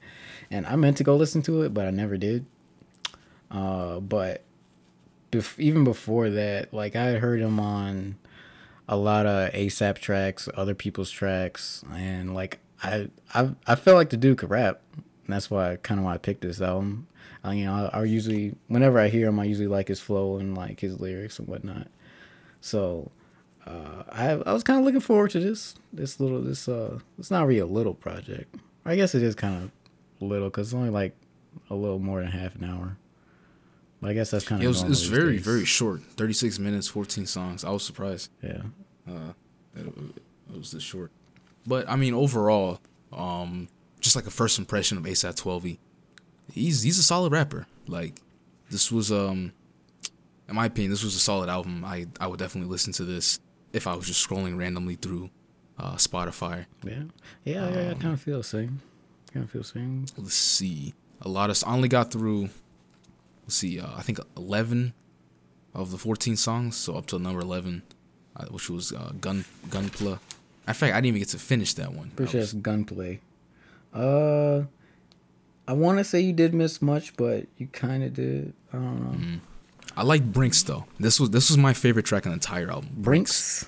and 0.51 0.67
I 0.67 0.77
meant 0.77 0.99
to 0.99 1.05
go 1.05 1.17
listen 1.17 1.43
to 1.43 1.63
it, 1.63 1.75
but 1.75 1.87
I 1.87 1.91
never 1.91 2.17
did. 2.17 2.47
Uh, 3.51 4.01
but 4.01 4.45
bef- 5.33 5.59
even 5.59 5.83
before 5.83 6.31
that, 6.31 6.73
like 6.73 6.95
I 6.95 7.05
had 7.05 7.21
heard 7.21 7.41
him 7.41 7.59
on 7.59 8.17
a 8.89 8.97
lot 8.97 9.27
of 9.27 9.53
ASAP 9.53 9.99
tracks, 9.99 10.49
other 10.55 10.75
people's 10.75 11.11
tracks, 11.11 11.85
and 11.93 12.35
like 12.35 12.61
I 12.83 13.09
I 13.35 13.51
I 13.67 13.75
felt 13.75 13.97
like 13.97 14.11
the 14.11 14.17
dude 14.17 14.39
could 14.39 14.51
rap. 14.51 14.81
And 14.95 15.35
that's 15.35 15.51
why 15.51 15.77
kind 15.77 15.99
of 15.99 16.05
why 16.05 16.15
I 16.15 16.19
picked 16.19 16.43
this 16.43 16.61
album. 16.61 17.09
I, 17.47 17.55
you 17.55 17.65
know, 17.65 17.91
I, 17.93 18.01
I 18.01 18.05
usually 18.05 18.55
whenever 18.69 18.99
I 18.99 19.09
hear 19.09 19.29
him, 19.29 19.39
I 19.39 19.45
usually 19.45 19.69
like 19.69 19.89
his 19.89 20.01
flow 20.01 20.37
and 20.37 20.57
like 20.57 20.81
his 20.81 21.01
lyrics 21.01 21.39
and 21.39 21.49
whatnot. 21.49 21.89
So 22.61 23.11
uh, 23.67 24.03
I 24.11 24.31
I 24.33 24.53
was 24.53 24.63
kind 24.63 24.79
of 24.79 24.85
looking 24.85 25.01
forward 25.01 25.31
to 25.31 25.41
this 25.41 25.75
this 25.93 26.19
little 26.21 26.41
this 26.41 26.69
uh 26.69 26.99
it's 27.19 27.31
not 27.31 27.47
really 27.47 27.61
a 27.61 27.67
little 27.67 27.95
project. 27.95 28.55
I 28.85 28.97
guess 28.97 29.15
it 29.15 29.23
is 29.23 29.35
kind 29.35 29.65
of 29.65 30.27
little 30.27 30.49
because 30.49 30.69
it's 30.69 30.75
only 30.75 30.91
like 30.91 31.17
a 31.71 31.75
little 31.75 31.99
more 31.99 32.21
than 32.21 32.31
half 32.31 32.55
an 32.57 32.65
hour. 32.65 32.97
But 34.01 34.11
I 34.11 34.15
guess 34.15 34.31
that's 34.31 34.45
kind 34.45 34.61
of 34.61 34.65
it 34.65 34.69
was 34.69 34.83
it 34.83 34.89
was 34.89 35.07
very 35.07 35.39
very 35.39 35.65
short. 35.65 36.03
36 36.03 36.59
minutes, 36.59 36.89
14 36.89 37.27
songs. 37.27 37.65
I 37.65 37.71
was 37.71 37.85
surprised. 37.85 38.31
yeah. 38.43 38.63
uh, 39.09 39.33
it, 39.77 39.87
it 39.87 40.59
was 40.59 40.73
this 40.73 40.83
short. 40.83 41.11
But 41.67 41.89
I 41.89 41.97
mean, 41.97 42.15
overall, 42.15 42.81
um, 43.13 43.69
just 44.01 44.17
like 44.17 44.27
a 44.27 44.31
first 44.31 44.59
impression 44.59 44.99
of 44.99 45.05
ASAP 45.05 45.37
12, 45.37 45.67
he's 46.53 46.83
he's 46.83 46.99
a 46.99 47.03
solid 47.03 47.33
rapper. 47.33 47.67
Like 47.89 48.21
this 48.71 48.91
was 48.93 49.11
um, 49.13 49.53
in 50.49 50.55
my 50.55 50.67
opinion, 50.67 50.91
this 50.91 51.05
was 51.05 51.15
a 51.15 51.21
solid 51.21 51.49
album. 51.49 51.85
I 51.85 52.07
I 52.21 52.27
would 52.27 52.39
definitely 52.39 52.71
listen 52.71 52.93
to 52.95 53.05
this 53.05 53.41
if 53.73 53.87
I 53.87 53.95
was 53.95 54.07
just 54.07 54.27
scrolling 54.27 54.59
randomly 54.59 54.97
through 54.97 55.31
uh, 55.79 55.95
Spotify. 55.97 56.67
Yeah, 56.85 57.03
yeah, 57.45 57.69
yeah. 57.71 57.91
I 57.91 57.95
kind 57.95 58.15
of 58.15 58.21
feel 58.21 58.39
the 58.39 58.45
same. 58.45 58.81
Kind 59.33 59.45
of 59.45 59.51
feel 59.51 59.63
the 59.63 59.69
same. 59.69 60.07
Let's 60.17 60.35
see, 60.35 60.95
a 61.21 61.29
lot 61.29 61.51
of 61.51 61.63
I 61.67 61.73
only 61.75 61.89
got 61.89 62.11
through. 62.11 62.51
Let's 63.45 63.57
see, 63.57 63.79
uh, 63.79 63.87
I 63.97 64.03
think 64.03 64.19
11 64.37 64.93
of 65.73 65.91
the 65.93 65.99
14 65.99 66.35
songs, 66.37 66.75
so 66.77 66.97
up 66.97 67.07
to 67.07 67.19
number 67.19 67.41
11, 67.41 67.83
uh, 68.35 68.47
which 68.47 68.69
was 68.69 68.93
uh, 68.93 69.13
Gun 69.21 69.45
Gunplay. 69.71 70.19
In 70.67 70.75
fact, 70.75 70.93
I 70.95 70.97
didn't 70.97 71.07
even 71.07 71.19
get 71.21 71.29
to 71.29 71.39
finish 71.39 71.75
that 71.75 71.93
one. 71.93 72.11
Pretty 72.17 72.31
I 72.31 72.33
sure 72.33 72.41
was- 72.41 72.53
gunplay. 72.55 73.21
Uh, 73.95 74.63
I 75.69 75.73
want 75.73 75.99
to 75.99 76.05
say 76.05 76.21
you 76.21 76.33
did 76.33 76.55
miss 76.55 76.81
much, 76.81 77.17
but 77.17 77.47
you 77.57 77.67
kind 77.67 78.05
of 78.05 78.15
did. 78.15 78.53
I 78.73 78.77
don't 78.77 79.01
know. 79.01 79.41
I 79.97 80.03
like 80.03 80.25
Brinks 80.25 80.63
though. 80.63 80.87
This 81.01 81.19
was 81.19 81.31
this 81.31 81.51
was 81.51 81.59
my 81.59 81.73
favorite 81.73 82.07
track 82.07 82.27
on 82.27 82.31
the 82.31 82.35
entire 82.35 82.71
album. 82.71 82.91
Brinks. 82.97 83.67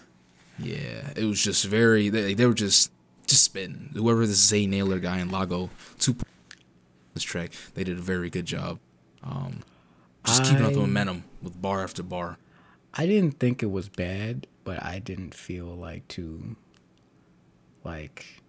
Yeah, 0.59 1.11
it 1.17 1.25
was 1.25 1.43
just 1.43 1.65
very. 1.65 2.09
They, 2.09 2.35
they 2.35 2.47
were 2.47 2.55
just 2.55 2.93
just 3.27 3.45
spitting. 3.45 3.91
Whoever 3.95 4.27
this 4.27 4.39
Zay 4.39 4.67
Naylor 4.67 4.99
guy 4.99 5.19
in 5.19 5.31
Lago 5.31 5.71
two 5.99 6.17
this 7.15 7.23
track, 7.23 7.53
they 7.75 7.85
did 7.85 7.99
a 7.99 8.03
very 8.03 8.31
good 8.31 8.47
job. 8.47 8.79
Um, 9.23 9.61
just 10.25 10.45
keeping 10.45 10.65
up 10.65 10.73
the 10.73 10.81
momentum 10.81 11.25
with 11.43 11.61
bar 11.61 11.83
after 11.83 12.03
bar. 12.03 12.39
I 12.95 13.07
didn't 13.07 13.39
think 13.39 13.63
it 13.63 13.71
was 13.71 13.89
bad, 13.89 14.47
but 14.65 14.83
I 14.83 14.99
didn't 14.99 15.35
feel 15.35 15.67
like 15.67 16.07
too. 16.09 16.57
Like. 17.85 18.43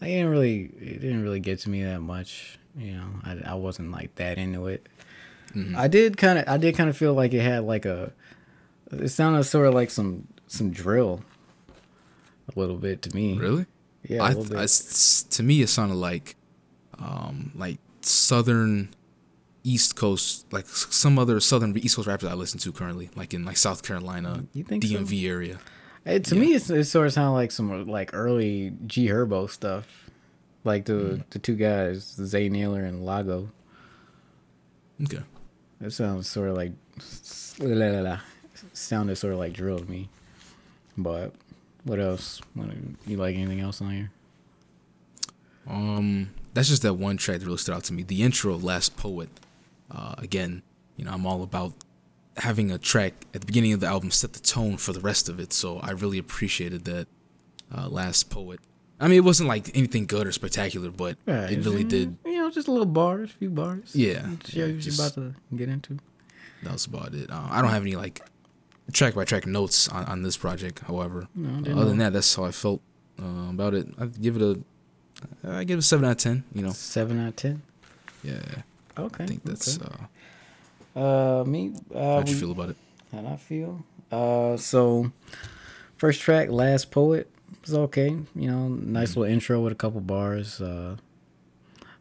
I 0.00 0.06
didn't 0.06 0.30
really. 0.30 0.70
It 0.80 1.00
didn't 1.00 1.22
really 1.22 1.40
get 1.40 1.60
to 1.60 1.70
me 1.70 1.82
that 1.84 2.00
much. 2.00 2.58
You 2.76 2.92
know, 2.92 3.06
I 3.24 3.38
I 3.52 3.54
wasn't 3.54 3.90
like 3.90 4.14
that 4.16 4.38
into 4.38 4.66
it. 4.68 4.86
Mm-hmm. 5.54 5.76
I 5.76 5.88
did 5.88 6.16
kind 6.16 6.38
of. 6.38 6.44
I 6.48 6.56
did 6.58 6.76
kind 6.76 6.88
of 6.88 6.96
feel 6.96 7.14
like 7.14 7.32
it 7.34 7.40
had 7.40 7.64
like 7.64 7.84
a. 7.84 8.12
It 8.92 9.08
sounded 9.08 9.44
sort 9.44 9.66
of 9.66 9.74
like 9.74 9.90
some 9.90 10.28
some 10.46 10.70
drill. 10.70 11.22
A 12.54 12.58
little 12.58 12.76
bit 12.76 13.02
to 13.02 13.14
me. 13.14 13.36
Really? 13.36 13.66
Yeah, 14.08 14.22
I, 14.22 14.28
little 14.28 14.44
bit. 14.44 14.56
I 14.58 14.62
s- 14.62 15.24
to 15.30 15.42
me 15.42 15.60
it 15.60 15.68
sounded 15.68 15.96
like, 15.96 16.36
um, 16.98 17.52
like 17.54 17.78
southern, 18.00 18.90
East 19.64 19.96
Coast, 19.96 20.50
like 20.50 20.66
some 20.66 21.18
other 21.18 21.40
southern 21.40 21.76
East 21.76 21.96
Coast 21.96 22.08
rappers 22.08 22.30
I 22.30 22.34
listen 22.34 22.58
to 22.60 22.72
currently, 22.72 23.10
like 23.16 23.34
in 23.34 23.44
like 23.44 23.58
South 23.58 23.82
Carolina, 23.82 24.44
think 24.54 24.82
so? 24.84 24.90
DMV 24.96 25.28
area. 25.28 25.58
It, 26.04 26.24
to 26.26 26.34
me, 26.34 26.54
it's, 26.54 26.70
it 26.70 26.84
sort 26.84 27.06
of 27.06 27.12
sounded 27.12 27.32
like 27.34 27.50
some 27.50 27.84
like 27.84 28.10
early 28.14 28.72
G 28.86 29.08
Herbo 29.08 29.50
stuff, 29.50 30.10
like 30.64 30.84
the 30.86 30.92
Mm. 30.92 31.22
the 31.30 31.38
two 31.38 31.54
guys, 31.56 32.04
Zay 32.16 32.48
Naylor 32.48 32.82
and 32.84 33.04
Lago. 33.04 33.50
Okay. 35.04 35.22
It 35.80 35.92
sounds 35.92 36.28
sort 36.28 36.48
of 36.50 36.56
like 36.56 36.72
la, 37.60 37.86
la, 37.86 38.00
la, 38.00 38.20
sounded 38.72 39.16
sort 39.16 39.32
of 39.34 39.38
like 39.38 39.52
drill 39.52 39.78
to 39.78 39.90
me. 39.90 40.08
But 40.96 41.32
what 41.84 42.00
else? 42.00 42.40
What, 42.54 42.68
you 43.06 43.16
like 43.16 43.36
anything 43.36 43.60
else 43.60 43.80
on 43.80 43.90
here? 43.90 44.10
Um, 45.68 46.30
that's 46.54 46.68
just 46.68 46.82
that 46.82 46.94
one 46.94 47.16
track 47.18 47.38
that 47.40 47.46
really 47.46 47.58
stood 47.58 47.74
out 47.74 47.84
to 47.84 47.92
me. 47.92 48.02
The 48.02 48.22
intro, 48.22 48.56
Last 48.56 48.96
Poet. 48.96 49.28
Uh, 49.90 50.14
again, 50.18 50.62
you 50.96 51.04
know, 51.04 51.12
I'm 51.12 51.26
all 51.26 51.42
about 51.42 51.72
having 52.38 52.70
a 52.70 52.78
track 52.78 53.12
at 53.34 53.40
the 53.40 53.46
beginning 53.46 53.72
of 53.72 53.80
the 53.80 53.86
album 53.86 54.10
set 54.10 54.32
the 54.32 54.40
tone 54.40 54.76
for 54.76 54.92
the 54.92 55.00
rest 55.00 55.28
of 55.28 55.38
it. 55.40 55.52
So 55.52 55.78
I 55.80 55.90
really 55.92 56.18
appreciated 56.18 56.84
that. 56.86 57.06
Uh, 57.76 57.86
Last 57.86 58.30
Poet. 58.30 58.60
I 58.98 59.08
mean, 59.08 59.18
it 59.18 59.24
wasn't 59.24 59.46
like 59.48 59.70
anything 59.76 60.06
good 60.06 60.26
or 60.26 60.32
spectacular, 60.32 60.90
but 60.90 61.18
Right. 61.26 61.52
it 61.52 61.64
really 61.66 61.84
did. 61.84 62.16
You 62.24 62.38
know, 62.38 62.50
just 62.50 62.66
a 62.66 62.70
little 62.72 62.86
bars, 62.86 63.28
a 63.30 63.34
few 63.34 63.50
bars. 63.50 63.90
Yeah, 63.94 64.26
yeah, 64.46 64.64
you're 64.64 64.80
just- 64.80 64.98
about 64.98 65.12
to 65.14 65.34
get 65.54 65.68
into. 65.68 65.98
That 66.62 66.72
was 66.72 66.86
about 66.86 67.12
it. 67.14 67.30
Uh, 67.30 67.46
I 67.50 67.60
don't 67.60 67.70
have 67.70 67.82
any 67.82 67.94
like 67.94 68.22
track 68.94 69.14
by 69.14 69.24
track 69.26 69.46
notes 69.46 69.86
on, 69.88 70.04
on 70.06 70.22
this 70.22 70.38
project. 70.38 70.78
However, 70.86 71.28
No, 71.34 71.70
Uh, 71.70 71.76
other 71.76 71.90
than 71.90 71.98
that, 71.98 72.14
that's 72.14 72.34
how 72.34 72.44
I 72.44 72.52
felt 72.52 72.80
uh, 73.22 73.50
about 73.50 73.74
it. 73.74 73.86
I 73.98 74.06
give 74.06 74.36
it 74.36 74.42
a, 74.42 74.58
I 75.46 75.64
give 75.64 75.76
it 75.76 75.80
a 75.80 75.82
seven 75.82 76.06
out 76.06 76.12
of 76.12 76.16
ten. 76.16 76.44
You 76.54 76.62
know, 76.62 76.72
Seven 76.72 77.20
out 77.20 77.28
of 77.28 77.36
ten. 77.36 77.60
yeah, 78.24 78.40
Okay. 78.98 79.24
I 79.24 79.26
think 79.26 79.44
that's 79.44 79.76
okay. 79.78 80.04
Uh, 80.98 81.44
me. 81.46 81.72
Uh, 81.94 82.14
how'd 82.16 82.28
you 82.28 82.34
we- 82.34 82.40
feel 82.40 82.52
about 82.52 82.70
it? 82.70 82.76
How'd 83.12 83.26
I 83.26 83.36
feel? 83.36 83.84
Uh, 84.10 84.56
so 84.56 85.12
first 85.96 86.20
track, 86.20 86.50
Last 86.50 86.90
Poet 86.90 87.30
was 87.62 87.74
okay. 87.74 88.16
You 88.34 88.50
know, 88.50 88.68
nice 88.68 89.16
little 89.16 89.24
intro 89.32 89.60
with 89.60 89.72
a 89.72 89.76
couple 89.76 90.00
bars. 90.00 90.60
Uh, 90.60 90.96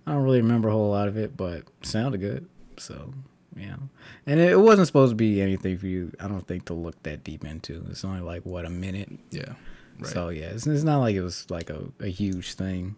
I 0.06 0.12
don't 0.13 0.24
really 0.24 0.42
remember 0.42 0.70
a 0.70 0.72
whole 0.72 0.92
lot 0.92 1.08
of 1.08 1.18
it, 1.18 1.36
but 1.36 1.63
sounded 1.82 2.20
good. 2.22 2.48
So, 2.77 3.13
you 3.56 3.68
know, 3.68 3.80
and 4.25 4.39
it, 4.39 4.51
it 4.51 4.60
wasn't 4.60 4.88
supposed 4.88 5.12
to 5.12 5.16
be 5.16 5.42
anything 5.42 5.77
for 5.77 5.88
you. 5.88 6.12
I 6.20 6.27
don't 6.27 6.48
think 6.48 6.66
to 6.66 6.74
look 6.74 7.01
that 7.04 7.24
deep 7.24 7.44
into. 7.44 7.86
It's 7.89 8.06
only 8.06 8.22
like 8.22 8.46
what 8.46 8.63
a 8.66 8.70
minute. 8.70 9.10
Yeah, 9.32 9.54
right. 10.00 10.08
So 10.12 10.30
yeah, 10.30 10.46
it's, 10.48 10.66
it's 10.68 10.84
not 10.84 11.00
like 11.00 11.16
it 11.16 11.22
was 11.24 11.50
like 11.50 11.70
a, 11.70 11.84
a 12.00 12.08
huge 12.08 12.54
thing. 12.54 12.96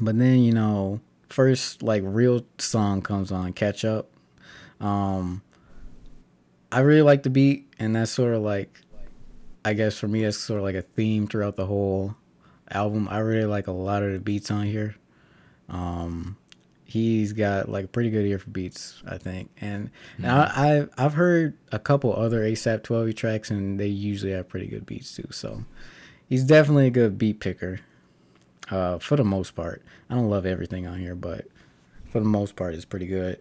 But 0.00 0.18
then 0.18 0.40
you 0.40 0.52
know, 0.52 1.00
first 1.28 1.82
like 1.82 2.02
real 2.04 2.44
song 2.58 3.00
comes 3.02 3.32
on, 3.32 3.52
catch 3.54 3.84
up. 3.84 4.08
Um, 4.80 5.42
I 6.70 6.80
really 6.80 7.02
like 7.02 7.22
the 7.22 7.30
beat, 7.30 7.72
and 7.78 7.96
that's 7.96 8.10
sort 8.10 8.34
of 8.34 8.42
like, 8.42 8.80
I 9.64 9.72
guess 9.74 9.98
for 9.98 10.08
me, 10.08 10.22
that's 10.22 10.38
sort 10.38 10.58
of 10.58 10.64
like 10.64 10.74
a 10.74 10.82
theme 10.82 11.26
throughout 11.26 11.56
the 11.56 11.66
whole 11.66 12.14
album. 12.70 13.08
I 13.10 13.18
really 13.18 13.46
like 13.46 13.66
a 13.66 13.72
lot 13.72 14.02
of 14.02 14.12
the 14.12 14.20
beats 14.20 14.50
on 14.50 14.66
here. 14.66 14.96
Um, 15.68 16.36
he's 16.84 17.32
got 17.32 17.68
like 17.68 17.86
a 17.86 17.88
pretty 17.88 18.10
good 18.10 18.26
ear 18.26 18.38
for 18.38 18.50
beats, 18.50 19.02
I 19.06 19.18
think, 19.18 19.50
and, 19.60 19.90
and 20.18 20.26
I, 20.26 20.88
I 20.96 21.04
I've 21.04 21.14
heard 21.14 21.56
a 21.72 21.78
couple 21.78 22.14
other 22.14 22.40
ASAP 22.42 22.82
12 22.82 23.14
tracks, 23.14 23.50
and 23.50 23.78
they 23.78 23.88
usually 23.88 24.32
have 24.32 24.48
pretty 24.48 24.66
good 24.66 24.86
beats 24.86 25.14
too. 25.14 25.28
So 25.30 25.64
he's 26.28 26.44
definitely 26.44 26.86
a 26.86 26.90
good 26.90 27.18
beat 27.18 27.40
picker, 27.40 27.80
uh, 28.70 28.98
for 28.98 29.16
the 29.16 29.24
most 29.24 29.54
part. 29.54 29.82
I 30.08 30.14
don't 30.14 30.30
love 30.30 30.46
everything 30.46 30.86
on 30.86 30.98
here, 30.98 31.14
but 31.14 31.46
for 32.10 32.20
the 32.20 32.26
most 32.26 32.56
part, 32.56 32.74
it's 32.74 32.84
pretty 32.84 33.06
good. 33.06 33.38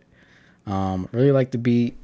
Um, 0.67 1.07
really 1.12 1.31
like 1.31 1.51
the 1.51 1.57
beat. 1.57 1.97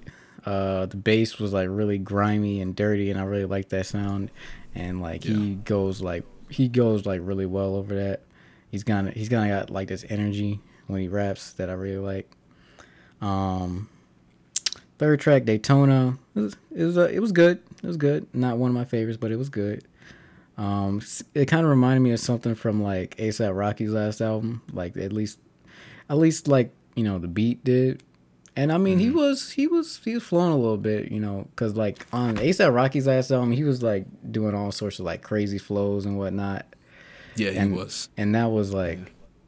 Uh, 0.46 0.88
the 0.88 0.98
bass 0.98 1.38
was 1.40 1.54
like 1.54 1.68
really 1.70 1.98
grimy 1.98 2.62
and 2.62 2.76
dirty, 2.76 3.12
and 3.12 3.20
I 3.20 3.24
really 3.24 3.46
like 3.46 3.70
that 3.70 3.86
sound. 3.86 4.32
And 4.76 5.02
like 5.02 5.24
he 5.24 5.56
goes 5.56 6.02
like 6.02 6.24
he 6.50 6.68
goes 6.68 7.06
like 7.06 7.22
really 7.24 7.46
well 7.46 7.76
over 7.76 7.96
that. 7.96 8.22
He's 8.72 8.84
gonna 8.84 9.12
he's 9.12 9.30
gonna 9.30 9.50
got 9.50 9.70
like 9.70 9.88
this 9.88 10.06
energy 10.10 10.60
when 10.88 11.02
he 11.02 11.08
raps 11.08 11.54
that 11.54 11.70
I 11.70 11.74
really 11.74 11.98
like. 11.98 12.30
Um, 13.22 13.90
third 14.98 15.20
track 15.20 15.46
Daytona. 15.46 16.18
It 16.36 16.40
was 16.40 16.56
it 16.76 16.84
was, 16.84 16.98
uh, 16.98 17.10
it 17.12 17.20
was 17.20 17.32
good. 17.32 17.62
It 17.84 17.88
was 17.88 17.98
good. 17.98 18.28
Not 18.34 18.58
one 18.58 18.70
of 18.70 18.76
my 18.76 18.86
favorites, 18.86 19.18
but 19.18 19.32
it 19.32 19.38
was 19.38 19.50
good. 19.50 19.84
Um, 20.58 21.02
it 21.34 21.48
kind 21.48 21.64
of 21.64 21.70
reminded 21.70 22.02
me 22.02 22.12
of 22.12 22.20
something 22.20 22.56
from 22.56 22.82
like 22.82 23.16
ASAP 23.18 23.56
Rocky's 23.56 23.92
last 23.92 24.22
album. 24.22 24.62
Like 24.72 24.98
at 24.98 25.12
least, 25.12 25.40
at 26.10 26.18
least 26.18 26.48
like 26.48 26.72
you 26.96 27.04
know 27.04 27.20
the 27.20 27.28
beat 27.28 27.64
did. 27.64 28.04
And 28.56 28.72
I 28.72 28.78
mean, 28.78 29.00
he 29.00 29.10
was 29.10 29.52
he 29.52 29.66
was 29.66 30.00
he 30.04 30.14
was 30.14 30.24
flowing 30.24 30.54
a 30.54 30.58
little 30.58 30.78
bit, 30.78 31.12
you 31.12 31.20
know, 31.20 31.48
because 31.50 31.76
like 31.76 32.06
on 32.14 32.38
ASAP 32.38 32.74
Rocky's 32.74 33.08
last 33.08 33.32
album, 33.32 33.52
he 33.52 33.64
was 33.64 33.82
like 33.82 34.06
doing 34.32 34.54
all 34.54 34.72
sorts 34.72 35.00
of 35.00 35.06
like 35.06 35.24
crazy 35.24 35.58
flows 35.58 36.06
and 36.06 36.18
whatnot. 36.18 36.66
Yeah, 37.36 37.50
he 37.50 37.58
and 37.58 37.76
was. 37.76 38.10
and 38.16 38.36
that 38.36 38.52
was 38.52 38.72
like 38.72 39.00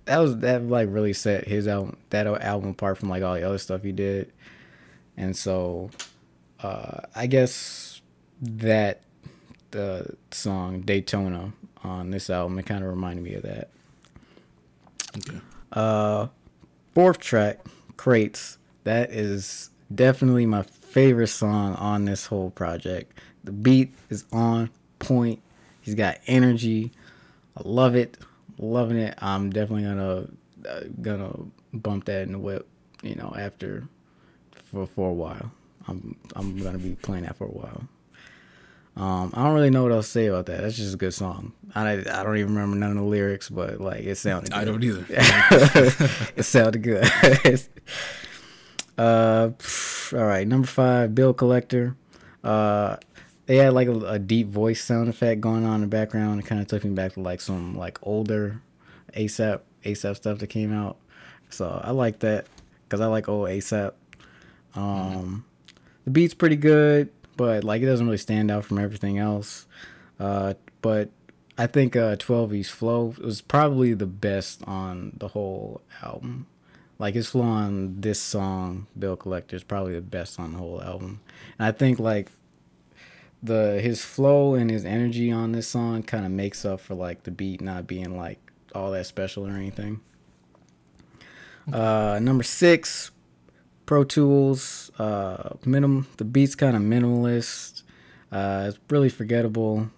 that 0.05 0.17
was 0.17 0.37
that 0.39 0.63
like 0.63 0.87
really 0.91 1.13
set 1.13 1.47
his 1.47 1.67
album 1.67 1.97
that 2.09 2.25
album 2.25 2.69
apart 2.71 2.97
from 2.97 3.09
like 3.09 3.21
all 3.21 3.35
the 3.35 3.43
other 3.43 3.59
stuff 3.59 3.83
he 3.83 3.91
did. 3.91 4.31
And 5.17 5.35
so 5.37 5.91
uh 6.63 7.01
i 7.15 7.27
guess 7.27 8.01
that 8.41 9.01
the 9.71 10.15
song 10.31 10.79
daytona 10.81 11.51
on 11.83 12.09
this 12.11 12.29
album 12.29 12.57
it 12.57 12.65
kind 12.65 12.83
of 12.83 12.89
reminded 12.89 13.23
me 13.23 13.33
of 13.35 13.43
that. 13.43 13.69
Okay. 15.17 15.39
uh 15.73 16.27
fourth 16.93 17.19
track 17.19 17.59
crates 17.97 18.57
that 18.85 19.11
is 19.11 19.69
definitely 19.93 20.45
my 20.45 20.63
favorite 20.63 21.27
song 21.27 21.75
on 21.75 22.05
this 22.05 22.25
whole 22.25 22.49
project 22.49 23.19
the 23.43 23.51
beat 23.51 23.93
is 24.09 24.23
on 24.31 24.69
point 24.99 25.41
he's 25.81 25.93
got 25.95 26.17
energy 26.27 26.91
i 27.57 27.61
love 27.63 27.95
it 27.95 28.17
loving 28.57 28.97
it 28.97 29.13
i'm 29.21 29.49
definitely 29.49 29.83
gonna 29.83 30.27
uh, 30.67 30.81
gonna 31.01 31.31
bump 31.73 32.05
that 32.05 32.23
in 32.23 32.31
the 32.31 32.39
whip 32.39 32.67
you 33.03 33.15
know 33.15 33.33
after 33.37 33.87
for 34.51 34.87
for 34.87 35.09
a 35.09 35.13
while 35.13 35.51
i'm 35.87 36.15
i'm 36.35 36.57
gonna 36.57 36.79
be 36.79 36.95
playing 36.95 37.23
that 37.23 37.35
for 37.35 37.45
a 37.45 37.51
while 37.51 37.87
um, 38.97 39.33
I 39.33 39.43
don't 39.43 39.53
really 39.55 39.69
know 39.71 39.83
what 39.83 39.91
else 39.91 40.05
to 40.05 40.11
say 40.11 40.27
about 40.27 40.45
that. 40.45 40.61
That's 40.61 40.77
just 40.77 40.93
a 40.93 40.97
good 40.97 41.13
song. 41.13 41.51
I, 41.73 41.97
I 41.97 42.23
don't 42.23 42.37
even 42.37 42.55
remember 42.55 42.77
none 42.77 42.91
of 42.91 42.95
the 42.95 43.03
lyrics, 43.03 43.49
but 43.49 43.81
like 43.81 44.05
it 44.05 44.15
sounded. 44.15 44.53
I 44.53 44.63
good. 44.63 44.71
don't 44.71 44.83
either. 44.85 45.05
it 46.37 46.43
sounded 46.43 46.81
good. 46.81 47.03
uh, 48.97 49.49
all 50.13 50.25
right, 50.25 50.47
number 50.47 50.67
five, 50.67 51.15
Bill 51.15 51.33
Collector. 51.33 51.95
Uh, 52.43 52.97
they 53.45 53.57
had 53.57 53.73
like 53.73 53.87
a, 53.87 53.97
a 54.05 54.19
deep 54.19 54.47
voice 54.47 54.83
sound 54.83 55.09
effect 55.09 55.41
going 55.41 55.65
on 55.65 55.75
in 55.75 55.81
the 55.81 55.87
background. 55.87 56.39
It 56.39 56.45
kind 56.45 56.61
of 56.61 56.67
took 56.67 56.83
me 56.83 56.91
back 56.91 57.13
to 57.13 57.21
like 57.21 57.41
some 57.41 57.77
like 57.77 57.99
older 58.03 58.61
ASAP 59.15 59.61
ASAP 59.83 60.15
stuff 60.15 60.39
that 60.39 60.47
came 60.47 60.73
out. 60.73 60.97
So 61.49 61.79
I 61.83 61.91
like 61.91 62.19
that 62.19 62.47
because 62.83 63.01
I 63.01 63.05
like 63.07 63.29
old 63.29 63.49
ASAP. 63.49 63.93
Um, 64.75 65.45
the 66.03 66.11
beat's 66.11 66.33
pretty 66.33 66.55
good, 66.55 67.09
but 67.37 67.63
like 67.63 67.81
it 67.81 67.85
doesn't 67.85 68.05
really 68.05 68.17
stand 68.17 68.51
out 68.51 68.65
from 68.65 68.79
everything 68.79 69.17
else. 69.17 69.67
Uh, 70.19 70.55
but 70.81 71.09
I 71.57 71.67
think 71.67 71.95
uh, 71.95 72.15
Twelvyy's 72.15 72.69
flow 72.69 73.13
was 73.21 73.41
probably 73.41 73.93
the 73.93 74.07
best 74.07 74.63
on 74.65 75.13
the 75.17 75.29
whole 75.29 75.81
album. 76.01 76.47
Like 76.97 77.13
his 77.13 77.27
flow 77.29 77.41
on 77.43 77.99
this 77.99 78.19
song, 78.21 78.87
Bill 78.97 79.15
Collector, 79.17 79.55
is 79.55 79.63
probably 79.63 79.93
the 79.95 80.01
best 80.01 80.39
on 80.39 80.53
the 80.53 80.57
whole 80.57 80.81
album. 80.81 81.19
And 81.59 81.65
I 81.67 81.71
think 81.71 81.99
like 81.99 82.31
the 83.43 83.79
his 83.81 84.03
flow 84.03 84.55
and 84.55 84.69
his 84.71 84.85
energy 84.85 85.31
on 85.31 85.51
this 85.51 85.67
song 85.67 86.03
kind 86.03 86.25
of 86.25 86.31
makes 86.31 86.63
up 86.63 86.79
for 86.79 86.95
like 86.95 87.23
the 87.23 87.31
beat 87.31 87.59
not 87.61 87.85
being 87.85 88.15
like 88.17 88.39
all 88.73 88.91
that 88.91 89.05
special 89.05 89.45
or 89.45 89.51
anything. 89.51 89.99
Uh, 91.71 92.19
number 92.21 92.43
six, 92.43 93.11
Pro 93.85 94.03
Tools. 94.03 94.91
Uh, 94.97 95.49
minim. 95.65 96.07
The 96.17 96.25
beat's 96.25 96.55
kind 96.55 96.75
of 96.75 96.81
minimalist. 96.81 97.83
Uh, 98.31 98.65
it's 98.69 98.79
really 98.89 99.09
forgettable, 99.09 99.89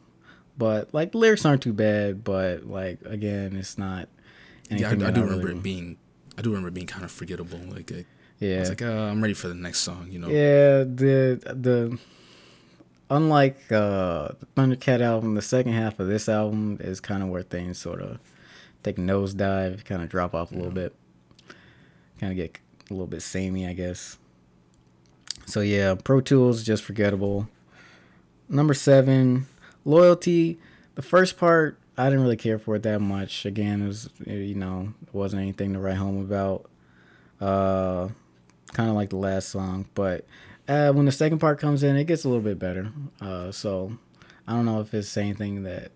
but 0.58 0.94
like 0.94 1.12
the 1.12 1.18
lyrics 1.18 1.46
aren't 1.46 1.62
too 1.62 1.74
bad. 1.74 2.24
But 2.24 2.66
like 2.66 3.00
again, 3.06 3.56
it's 3.56 3.78
not. 3.78 4.10
Yeah, 4.70 4.90
I, 4.90 4.92
I 4.92 4.96
do 4.96 5.04
really- 5.06 5.22
remember 5.22 5.50
it 5.52 5.64
being. 5.64 5.98
I 6.38 6.42
do 6.42 6.50
remember 6.50 6.72
being 6.72 6.88
kind 6.88 7.04
of 7.04 7.12
forgettable. 7.12 7.60
Like, 7.70 7.92
I, 7.92 7.96
I 8.00 8.06
Yeah, 8.40 8.60
was 8.60 8.70
like, 8.70 8.82
uh, 8.82 8.86
I'm 8.86 9.22
ready 9.22 9.34
for 9.34 9.48
the 9.48 9.56
next 9.56 9.80
song. 9.80 10.08
You 10.12 10.20
know. 10.20 10.28
Yeah, 10.30 10.84
the 10.84 11.40
the 11.56 11.98
unlike 13.10 13.58
uh 13.72 14.30
the 14.40 14.46
Thundercat 14.56 15.02
album, 15.02 15.36
the 15.36 15.42
second 15.42 15.74
half 15.74 16.00
of 16.00 16.08
this 16.08 16.28
album 16.30 16.78
is 16.82 17.00
kind 17.00 17.24
of 17.24 17.30
where 17.30 17.42
things 17.44 17.78
sort 17.78 18.02
of 18.02 18.20
take 18.84 18.98
a 18.98 19.02
nosedive, 19.02 19.86
kind 19.86 20.02
of 20.02 20.10
drop 20.10 20.34
off 20.36 20.52
a 20.52 20.56
little 20.56 20.72
bit, 20.72 20.94
kind 22.20 22.32
of 22.32 22.38
get 22.38 22.58
a 22.90 22.94
little 22.94 23.08
bit 23.08 23.22
samey, 23.22 23.68
I 23.68 23.74
guess. 23.74 24.18
So 25.46 25.62
yeah, 25.62 25.96
Pro 25.96 26.22
Tools 26.22 26.64
just 26.64 26.84
forgettable. 26.84 27.48
Number 28.50 28.74
seven, 28.74 29.48
loyalty. 29.86 30.58
The 30.96 31.02
first 31.02 31.38
part 31.38 31.78
I 31.98 32.06
didn't 32.06 32.22
really 32.22 32.38
care 32.38 32.60
for 32.60 32.76
it 32.76 32.84
that 32.84 33.00
much. 33.00 33.46
Again, 33.46 33.82
it 33.82 33.88
was 33.88 34.10
you 34.26 34.56
know 34.56 34.94
it 35.08 35.14
wasn't 35.14 35.42
anything 35.42 35.74
to 35.74 35.80
write 35.80 35.98
home 35.98 36.20
about. 36.22 36.70
Uh, 37.42 38.10
kind 38.74 38.90
of 38.90 38.96
like 38.96 39.10
the 39.10 39.16
last 39.18 39.50
song, 39.50 39.88
but 39.94 40.26
uh, 40.68 40.92
when 40.92 41.06
the 41.06 41.12
second 41.12 41.40
part 41.40 41.60
comes 41.60 41.84
in, 41.84 41.96
it 41.96 42.04
gets 42.06 42.24
a 42.26 42.28
little 42.30 42.44
bit 42.44 42.58
better. 42.60 42.92
Uh, 43.22 43.52
so 43.52 43.98
I 44.48 44.54
don't 44.54 44.66
know 44.66 44.82
if 44.82 44.94
it's 44.94 45.16
anything 45.18 45.64
that 45.64 45.92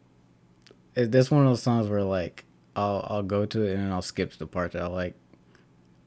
it, 0.95 1.11
that's 1.11 1.29
one 1.31 1.41
of 1.41 1.47
those 1.49 1.63
songs 1.63 1.87
where 1.87 2.03
like 2.03 2.45
I'll 2.75 3.05
I'll 3.09 3.23
go 3.23 3.45
to 3.45 3.61
it 3.63 3.73
and 3.73 3.85
then 3.85 3.91
I'll 3.91 4.01
skip 4.01 4.31
to 4.33 4.39
the 4.39 4.47
part 4.47 4.71
that 4.73 4.83
I 4.83 4.87
like, 4.87 5.15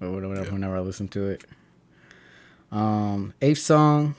or 0.01 0.11
whatever 0.13 0.35
Yeah. 0.37 0.51
whenever 0.51 0.77
I 0.77 0.81
listen 0.81 1.09
to 1.09 1.29
it. 1.31 1.45
Um, 2.73 3.35
eighth 3.43 3.59
song, 3.59 4.15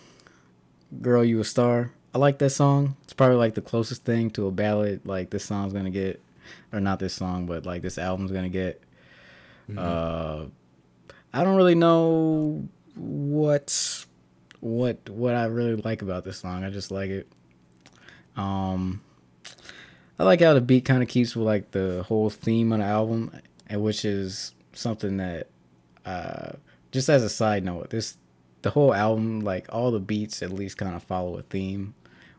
"Girl 1.01 1.23
You 1.23 1.39
a 1.39 1.43
Star." 1.45 1.91
I 2.15 2.17
like 2.17 2.37
that 2.37 2.51
song. 2.51 2.95
It's 3.03 3.11
probably 3.11 3.35
like 3.35 3.55
the 3.55 3.61
closest 3.61 4.05
thing 4.05 4.29
to 4.31 4.47
a 4.47 4.51
ballad 4.51 5.01
like 5.05 5.31
this 5.31 5.43
song's 5.43 5.73
gonna 5.73 5.89
get, 5.89 6.21
or 6.71 6.79
not 6.79 6.97
this 6.97 7.13
song, 7.13 7.45
but 7.45 7.65
like 7.65 7.81
this 7.81 7.97
album's 7.97 8.31
gonna 8.31 8.47
get. 8.47 8.81
Uh, 9.77 10.45
I 11.33 11.43
don't 11.43 11.57
really 11.57 11.75
know 11.75 12.69
what 12.95 14.05
what 14.61 15.09
what 15.09 15.35
I 15.35 15.43
really 15.45 15.75
like 15.75 16.01
about 16.01 16.23
this 16.23 16.37
song. 16.39 16.63
I 16.63 16.69
just 16.69 16.89
like 16.89 17.09
it. 17.09 17.27
Um, 18.37 19.01
I 20.17 20.23
like 20.23 20.39
how 20.39 20.53
the 20.53 20.61
beat 20.61 20.85
kind 20.85 21.03
of 21.03 21.09
keeps 21.09 21.35
with 21.35 21.45
like 21.45 21.71
the 21.71 22.03
whole 22.07 22.29
theme 22.29 22.71
of 22.71 22.79
the 22.79 22.85
album, 22.85 23.29
and 23.67 23.83
which 23.83 24.05
is 24.05 24.53
something 24.71 25.17
that, 25.17 25.47
uh, 26.05 26.53
just 26.93 27.09
as 27.09 27.23
a 27.23 27.29
side 27.29 27.65
note, 27.65 27.89
this 27.89 28.15
the 28.61 28.69
whole 28.69 28.93
album 28.93 29.41
like 29.41 29.67
all 29.67 29.91
the 29.91 29.99
beats 29.99 30.41
at 30.41 30.53
least 30.53 30.77
kind 30.77 30.95
of 30.95 31.03
follow 31.03 31.37
a 31.37 31.41
theme, 31.41 31.93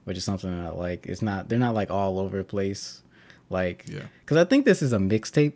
which 0.06 0.16
is 0.16 0.24
something 0.24 0.50
that 0.56 0.68
I 0.68 0.70
like. 0.70 1.04
It's 1.06 1.20
not 1.20 1.48
they're 1.50 1.58
not 1.58 1.74
like 1.74 1.90
all 1.90 2.18
over 2.18 2.38
the 2.38 2.44
place, 2.44 3.02
like 3.50 3.84
Yeah. 3.86 4.06
because 4.20 4.38
I 4.38 4.44
think 4.44 4.64
this 4.64 4.80
is 4.80 4.92
a 4.94 4.98
mixtape. 4.98 5.52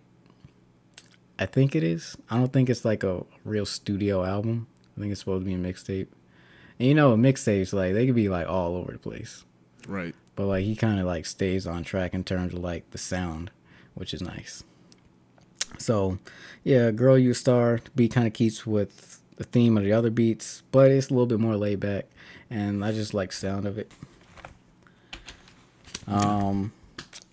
I 1.39 1.47
think 1.47 1.75
it 1.75 1.83
is. 1.83 2.17
I 2.29 2.37
don't 2.37 2.53
think 2.53 2.69
it's 2.69 2.85
like 2.85 3.03
a 3.03 3.25
real 3.45 3.65
studio 3.65 4.25
album. 4.25 4.67
I 4.97 5.01
think 5.01 5.11
it's 5.13 5.21
supposed 5.21 5.45
to 5.45 5.47
be 5.47 5.55
a 5.55 5.59
mixtape. 5.73 6.09
And 6.79 6.89
you 6.89 6.95
know, 6.95 7.17
mixtapes 7.17 7.73
like 7.73 7.95
they 7.95 8.05
could 8.07 8.15
be 8.15 8.29
like 8.29 8.47
all 8.49 8.77
over 8.77 8.93
the 8.93 8.99
place, 8.99 9.45
Right. 9.89 10.15
but 10.37 10.47
like 10.47 10.65
he 10.65 10.77
kind 10.77 11.01
of 11.01 11.07
like 11.07 11.25
stays 11.27 11.67
on 11.67 11.83
track 11.85 12.13
in 12.15 12.25
terms 12.25 12.53
of 12.53 12.59
like 12.61 12.91
the 12.91 12.99
sound, 12.99 13.51
which 13.95 14.13
is 14.13 14.21
nice. 14.21 14.63
So, 15.79 16.19
yeah, 16.65 16.91
"Girl 16.91 17.17
You 17.19 17.33
Star" 17.33 17.81
beat 17.95 18.13
kind 18.13 18.27
of 18.27 18.33
keeps 18.33 18.67
with 18.67 19.21
the 19.37 19.45
theme 19.45 19.79
of 19.79 19.85
the 19.85 19.93
other 19.93 20.11
beats, 20.11 20.63
but 20.73 20.91
it's 20.91 21.09
a 21.09 21.13
little 21.15 21.27
bit 21.27 21.39
more 21.41 21.57
laid 21.57 21.81
back, 21.81 22.07
and 22.51 22.85
I 22.85 22.93
just 22.93 23.15
like 23.15 23.33
sound 23.33 23.67
of 23.67 23.79
it. 23.79 23.91
Um, 26.07 26.73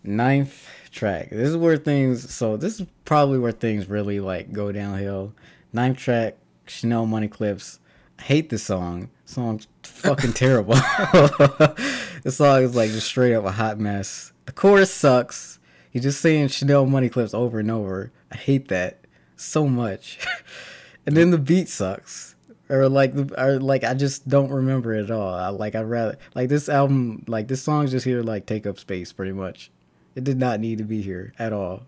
ninth 0.04 0.68
track. 0.92 1.30
This 1.30 1.50
is 1.50 1.58
where 1.58 1.78
things. 1.78 2.34
So 2.34 2.58
this 2.58 2.80
is 2.80 2.88
probably 3.06 3.40
where 3.40 3.52
things 3.52 3.88
really 3.88 4.20
like 4.20 4.52
go 4.52 4.72
downhill. 4.72 5.34
Ninth 5.74 5.98
track, 5.98 6.38
Chanel 6.66 7.06
Money 7.06 7.28
Clips. 7.28 7.80
I 8.20 8.24
hate 8.24 8.50
this 8.50 8.64
song. 8.64 9.10
Song's 9.26 9.68
fucking 9.84 10.34
terrible. 10.34 10.74
the 10.76 12.32
song 12.32 12.64
is 12.64 12.76
like 12.76 12.92
just 12.92 13.08
straight 13.08 13.36
up 13.36 13.46
a 13.46 13.52
hot 13.52 13.80
mess. 13.80 14.34
The 14.46 14.52
chorus 14.54 14.94
sucks. 14.94 15.60
He's 15.92 16.04
just 16.04 16.22
saying 16.22 16.50
Chanel 16.50 16.86
Money 16.86 17.10
Clips 17.10 17.34
over 17.34 17.60
and 17.60 17.72
over. 17.72 18.12
I 18.32 18.38
hate 18.38 18.68
that 18.70 19.00
so 19.36 19.68
much. 19.68 20.20
and 21.06 21.16
then 21.16 21.32
the 21.32 21.38
beat 21.38 21.70
sucks. 21.70 22.36
Or 22.70 22.90
like, 22.90 23.14
the- 23.14 23.42
or 23.42 23.60
like 23.60 23.84
I 23.84 23.94
just 23.94 24.28
don't 24.28 24.50
remember 24.52 24.94
it 24.94 25.04
at 25.06 25.12
all. 25.12 25.34
I 25.34 25.50
like 25.50 25.76
I 25.76 25.82
rather 25.82 26.18
like 26.36 26.50
this 26.50 26.68
album, 26.70 27.24
like 27.28 27.48
this 27.48 27.62
song's 27.64 27.92
just 27.92 28.06
here 28.06 28.22
like 28.22 28.46
take 28.46 28.68
up 28.68 28.78
space 28.80 29.14
pretty 29.14 29.32
much. 29.32 29.72
It 30.16 30.24
did 30.24 30.38
not 30.38 30.60
need 30.60 30.80
to 30.80 30.84
be 30.84 31.02
here 31.02 31.34
at 31.40 31.54
all. 31.54 31.84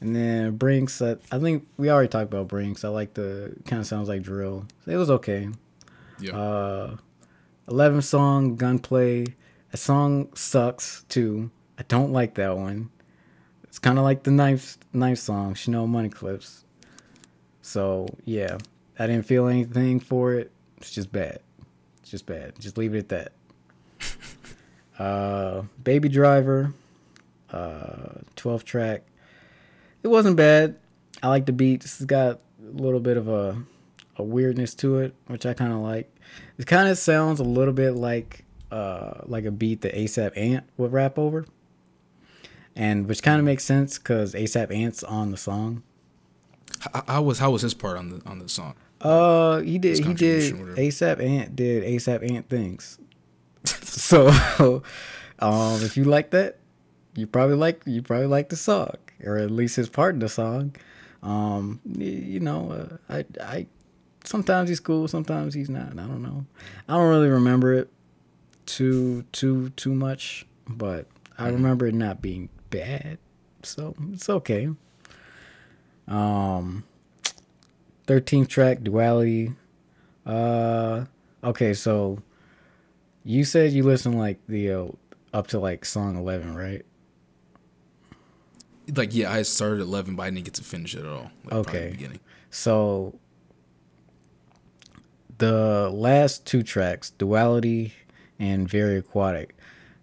And 0.00 0.16
then 0.16 0.56
Brinks, 0.56 1.00
I, 1.00 1.16
I 1.30 1.38
think 1.38 1.66
we 1.76 1.88
already 1.90 2.08
talked 2.08 2.32
about 2.32 2.48
Brinks. 2.48 2.84
I 2.84 2.88
like 2.88 3.14
the 3.14 3.54
kind 3.66 3.78
of 3.80 3.86
sounds 3.86 4.08
like 4.08 4.22
drill. 4.22 4.66
It 4.86 4.96
was 4.96 5.10
okay. 5.10 5.48
Yeah. 6.18 6.36
Uh, 6.36 6.96
11 7.68 8.02
song 8.02 8.56
Gunplay. 8.56 9.26
A 9.72 9.76
song 9.76 10.34
sucks 10.34 11.04
too. 11.08 11.50
I 11.78 11.84
don't 11.84 12.12
like 12.12 12.34
that 12.34 12.56
one. 12.56 12.90
It's 13.64 13.78
kind 13.78 13.98
of 13.98 14.04
like 14.04 14.24
the 14.24 14.30
knife 14.30 14.76
ninth 14.92 15.20
song, 15.20 15.54
Chanel 15.54 15.86
Money 15.86 16.08
Clips. 16.10 16.64
So 17.62 18.06
yeah, 18.24 18.58
I 18.98 19.06
didn't 19.06 19.26
feel 19.26 19.46
anything 19.46 20.00
for 20.00 20.34
it. 20.34 20.50
It's 20.76 20.90
just 20.90 21.12
bad. 21.12 21.40
It's 22.00 22.10
just 22.10 22.26
bad. 22.26 22.58
Just 22.58 22.76
leave 22.76 22.94
it 22.94 23.10
at 23.12 23.32
that. 24.00 24.98
uh, 24.98 25.62
Baby 25.82 26.08
Driver, 26.08 26.72
uh, 27.50 28.20
12 28.36 28.64
track. 28.64 29.02
It 30.02 30.08
wasn't 30.08 30.36
bad. 30.36 30.76
I 31.22 31.28
like 31.28 31.46
the 31.46 31.52
beat. 31.52 31.84
It's 31.84 32.04
got 32.04 32.40
a 32.60 32.70
little 32.82 33.00
bit 33.00 33.16
of 33.16 33.28
a 33.28 33.62
a 34.16 34.22
weirdness 34.22 34.74
to 34.74 34.98
it, 34.98 35.14
which 35.26 35.46
I 35.46 35.54
kind 35.54 35.72
of 35.72 35.78
like. 35.78 36.14
It 36.58 36.66
kind 36.66 36.88
of 36.88 36.98
sounds 36.98 37.40
a 37.40 37.44
little 37.44 37.74
bit 37.74 37.92
like 37.92 38.44
uh 38.70 39.20
like 39.24 39.44
a 39.44 39.50
beat 39.50 39.82
that 39.82 39.94
ASAP 39.94 40.36
Ant 40.36 40.64
would 40.76 40.92
rap 40.92 41.18
over, 41.18 41.46
and 42.74 43.06
which 43.06 43.22
kind 43.22 43.38
of 43.38 43.44
makes 43.44 43.64
sense 43.64 43.98
because 43.98 44.34
ASAP 44.34 44.74
Ant's 44.74 45.04
on 45.04 45.30
the 45.30 45.36
song. 45.36 45.82
How, 46.82 47.04
how 47.06 47.22
was 47.22 47.38
how 47.38 47.50
was 47.50 47.62
his 47.62 47.74
part 47.74 47.96
on 47.96 48.10
the 48.10 48.22
on 48.26 48.38
the 48.38 48.48
song? 48.48 48.74
Uh, 49.00 49.60
he 49.60 49.78
did. 49.78 50.04
He 50.04 50.14
did. 50.14 50.54
ASAP 50.54 51.22
Ant 51.22 51.56
did 51.56 51.82
ASAP 51.84 52.28
Ant 52.30 52.48
things. 52.48 52.98
so, 53.64 54.28
um, 55.38 55.82
if 55.82 55.96
you 55.96 56.04
like 56.04 56.30
that, 56.30 56.58
you 57.14 57.26
probably 57.26 57.56
like 57.56 57.82
you 57.86 58.02
probably 58.02 58.26
like 58.26 58.48
the 58.48 58.56
song, 58.56 58.94
or 59.24 59.38
at 59.38 59.50
least 59.50 59.76
his 59.76 59.88
part 59.88 60.14
in 60.14 60.20
the 60.20 60.28
song. 60.28 60.74
Um, 61.22 61.80
you 61.84 62.40
know, 62.40 62.70
uh, 62.72 62.96
I 63.08 63.24
I 63.40 63.66
sometimes 64.24 64.68
he's 64.68 64.80
cool, 64.80 65.08
sometimes 65.08 65.54
he's 65.54 65.70
not. 65.70 65.92
I 65.92 66.06
don't 66.06 66.22
know. 66.22 66.46
I 66.88 66.94
don't 66.94 67.08
really 67.08 67.28
remember 67.28 67.74
it 67.74 67.90
too 68.66 69.24
too 69.32 69.70
too 69.70 69.94
much, 69.94 70.46
but 70.68 71.06
I 71.38 71.48
remember 71.48 71.86
it 71.86 71.94
not 71.94 72.22
being 72.22 72.48
bad, 72.70 73.18
so 73.62 73.94
it's 74.12 74.28
okay. 74.28 74.68
Um. 76.08 76.84
13th 78.08 78.48
track 78.48 78.82
duality 78.82 79.52
uh 80.26 81.04
okay 81.44 81.72
so 81.72 82.18
you 83.24 83.44
said 83.44 83.70
you 83.72 83.84
listened 83.84 84.18
like 84.18 84.38
the 84.48 84.72
uh, 84.72 84.86
up 85.32 85.46
to 85.46 85.58
like 85.60 85.84
song 85.84 86.16
11 86.16 86.54
right 86.56 86.84
Like 88.96 89.14
yeah, 89.14 89.32
I 89.32 89.42
started 89.42 89.80
eleven, 89.82 90.16
but 90.16 90.24
I 90.24 90.30
didn't 90.30 90.44
get 90.44 90.54
to 90.54 90.64
finish 90.64 90.94
it 90.96 91.04
at 91.04 91.06
all. 91.06 91.30
Like, 91.44 91.54
Okay. 91.54 91.84
the 91.86 91.90
beginning. 91.92 92.20
so 92.50 93.18
the 95.38 95.88
last 95.92 96.44
two 96.44 96.62
tracks 96.64 97.10
duality 97.10 97.94
and 98.38 98.68
very 98.68 98.96
aquatic 98.98 99.54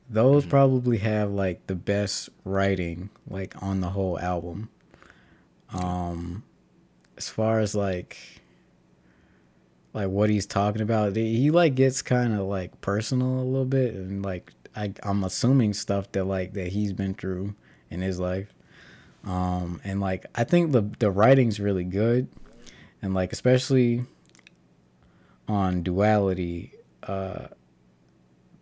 those 0.10 0.46
probably 0.46 0.98
have 1.00 1.30
like 1.32 1.68
the 1.68 1.76
best 1.76 2.30
writing 2.46 3.10
like 3.30 3.62
on 3.62 3.82
the 3.82 3.90
whole 3.90 4.18
album 4.20 4.70
um 5.74 6.44
as 7.18 7.30
far 7.30 7.60
as 7.60 7.76
like 7.76 8.18
like 9.94 10.08
what 10.08 10.30
he's 10.30 10.46
talking 10.46 10.82
about 10.82 11.16
he 11.16 11.52
like 11.52 11.76
gets 11.76 12.02
kind 12.02 12.34
of 12.34 12.42
like 12.42 12.80
personal 12.82 13.40
a 13.40 13.44
little 13.44 13.66
bit 13.66 13.94
and 13.94 14.24
like 14.24 14.52
I, 14.76 14.94
i'm 15.04 15.24
assuming 15.24 15.74
stuff 15.74 16.12
that 16.14 16.26
like 16.26 16.54
that 16.54 16.68
he's 16.68 16.94
been 16.94 17.14
through 17.14 17.56
in 17.90 18.02
his 18.02 18.20
life. 18.20 18.54
Um 19.26 19.82
and 19.84 20.00
like 20.00 20.26
i 20.36 20.44
think 20.44 20.72
the 20.72 20.84
the 21.00 21.12
writing's 21.12 21.60
really 21.60 21.84
good 21.84 22.28
and 23.02 23.14
like 23.14 23.34
especially 23.34 24.06
on 25.48 25.84
duality 25.84 26.74
uh 27.04 27.48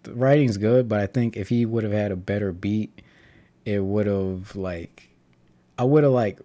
the 0.04 0.14
writing's 0.16 0.58
good 0.58 0.88
but 0.88 1.00
i 1.00 1.06
think 1.06 1.38
if 1.38 1.50
he 1.50 1.66
would 1.66 1.84
have 1.84 1.94
had 1.94 2.12
a 2.12 2.16
better 2.16 2.52
beat 2.52 3.02
it 3.66 3.84
would 3.84 4.08
have 4.08 4.56
like 4.56 5.10
i 5.78 5.84
would 5.84 6.04
have 6.04 6.14
like 6.14 6.40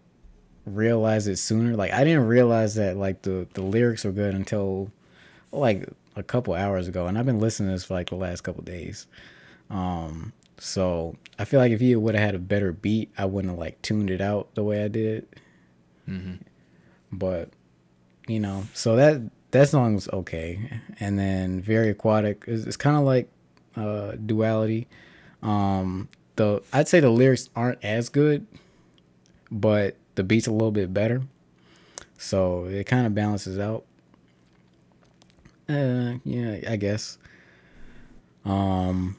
realized 0.64 1.28
it 1.28 1.36
sooner. 1.36 1.76
Like 1.76 1.92
i 1.92 2.04
didn't 2.04 2.26
realize 2.26 2.74
that 2.76 2.96
like 2.96 3.22
the 3.22 3.46
the 3.54 3.62
lyrics 3.62 4.04
were 4.04 4.12
good 4.12 4.34
until 4.34 4.90
like 5.50 5.88
a 6.14 6.22
couple 6.22 6.54
hours 6.54 6.88
ago 6.88 7.06
and 7.06 7.18
i've 7.18 7.26
been 7.26 7.40
listening 7.40 7.68
to 7.68 7.72
this 7.72 7.84
for 7.84 7.94
like 7.94 8.10
the 8.10 8.16
last 8.16 8.42
couple 8.42 8.62
days. 8.62 9.06
Um 9.70 10.32
so 10.58 11.16
i 11.38 11.44
feel 11.44 11.58
like 11.60 11.72
if 11.72 11.80
he 11.80 11.96
would 11.96 12.14
have 12.14 12.24
had 12.24 12.34
a 12.34 12.38
better 12.38 12.72
beat 12.72 13.10
i 13.18 13.24
wouldn't 13.24 13.50
have 13.52 13.58
like 13.58 13.80
tuned 13.82 14.10
it 14.10 14.20
out 14.20 14.54
the 14.54 14.62
way 14.62 14.84
i 14.84 14.88
did. 14.88 15.26
Mm-hmm. 16.08 16.34
but 17.12 17.50
you 18.26 18.40
know 18.40 18.64
so 18.74 18.96
that 18.96 19.20
that 19.52 19.68
song's 19.68 20.08
okay. 20.08 20.80
And 20.98 21.18
then 21.18 21.60
very 21.60 21.90
aquatic 21.90 22.44
is 22.46 22.66
it's 22.66 22.76
kind 22.76 22.96
of 22.96 23.02
like 23.02 23.28
uh 23.76 24.12
duality. 24.12 24.88
Um 25.42 26.08
the 26.36 26.62
i'd 26.72 26.88
say 26.88 27.00
the 27.00 27.10
lyrics 27.10 27.50
aren't 27.54 27.82
as 27.84 28.08
good 28.08 28.46
but 29.50 29.96
the 30.14 30.24
beat's 30.24 30.46
a 30.46 30.52
little 30.52 30.70
bit 30.70 30.92
better. 30.92 31.22
So 32.18 32.66
it 32.66 32.84
kind 32.84 33.06
of 33.06 33.14
balances 33.14 33.58
out. 33.58 33.84
Uh 35.68 36.14
yeah 36.24 36.58
i 36.68 36.76
guess. 36.76 37.18
Um 38.44 39.16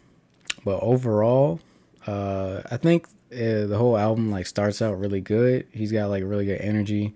but 0.66 0.80
overall 0.82 1.60
uh 2.06 2.62
i 2.70 2.78
think 2.78 3.08
uh, 3.32 3.66
the 3.66 3.78
whole 3.78 3.98
album 3.98 4.30
like 4.30 4.46
starts 4.46 4.82
out 4.82 5.00
really 5.00 5.22
good. 5.22 5.68
He's 5.72 5.92
got 5.92 6.10
like 6.10 6.24
really 6.24 6.46
good 6.46 6.62
energy. 6.62 7.16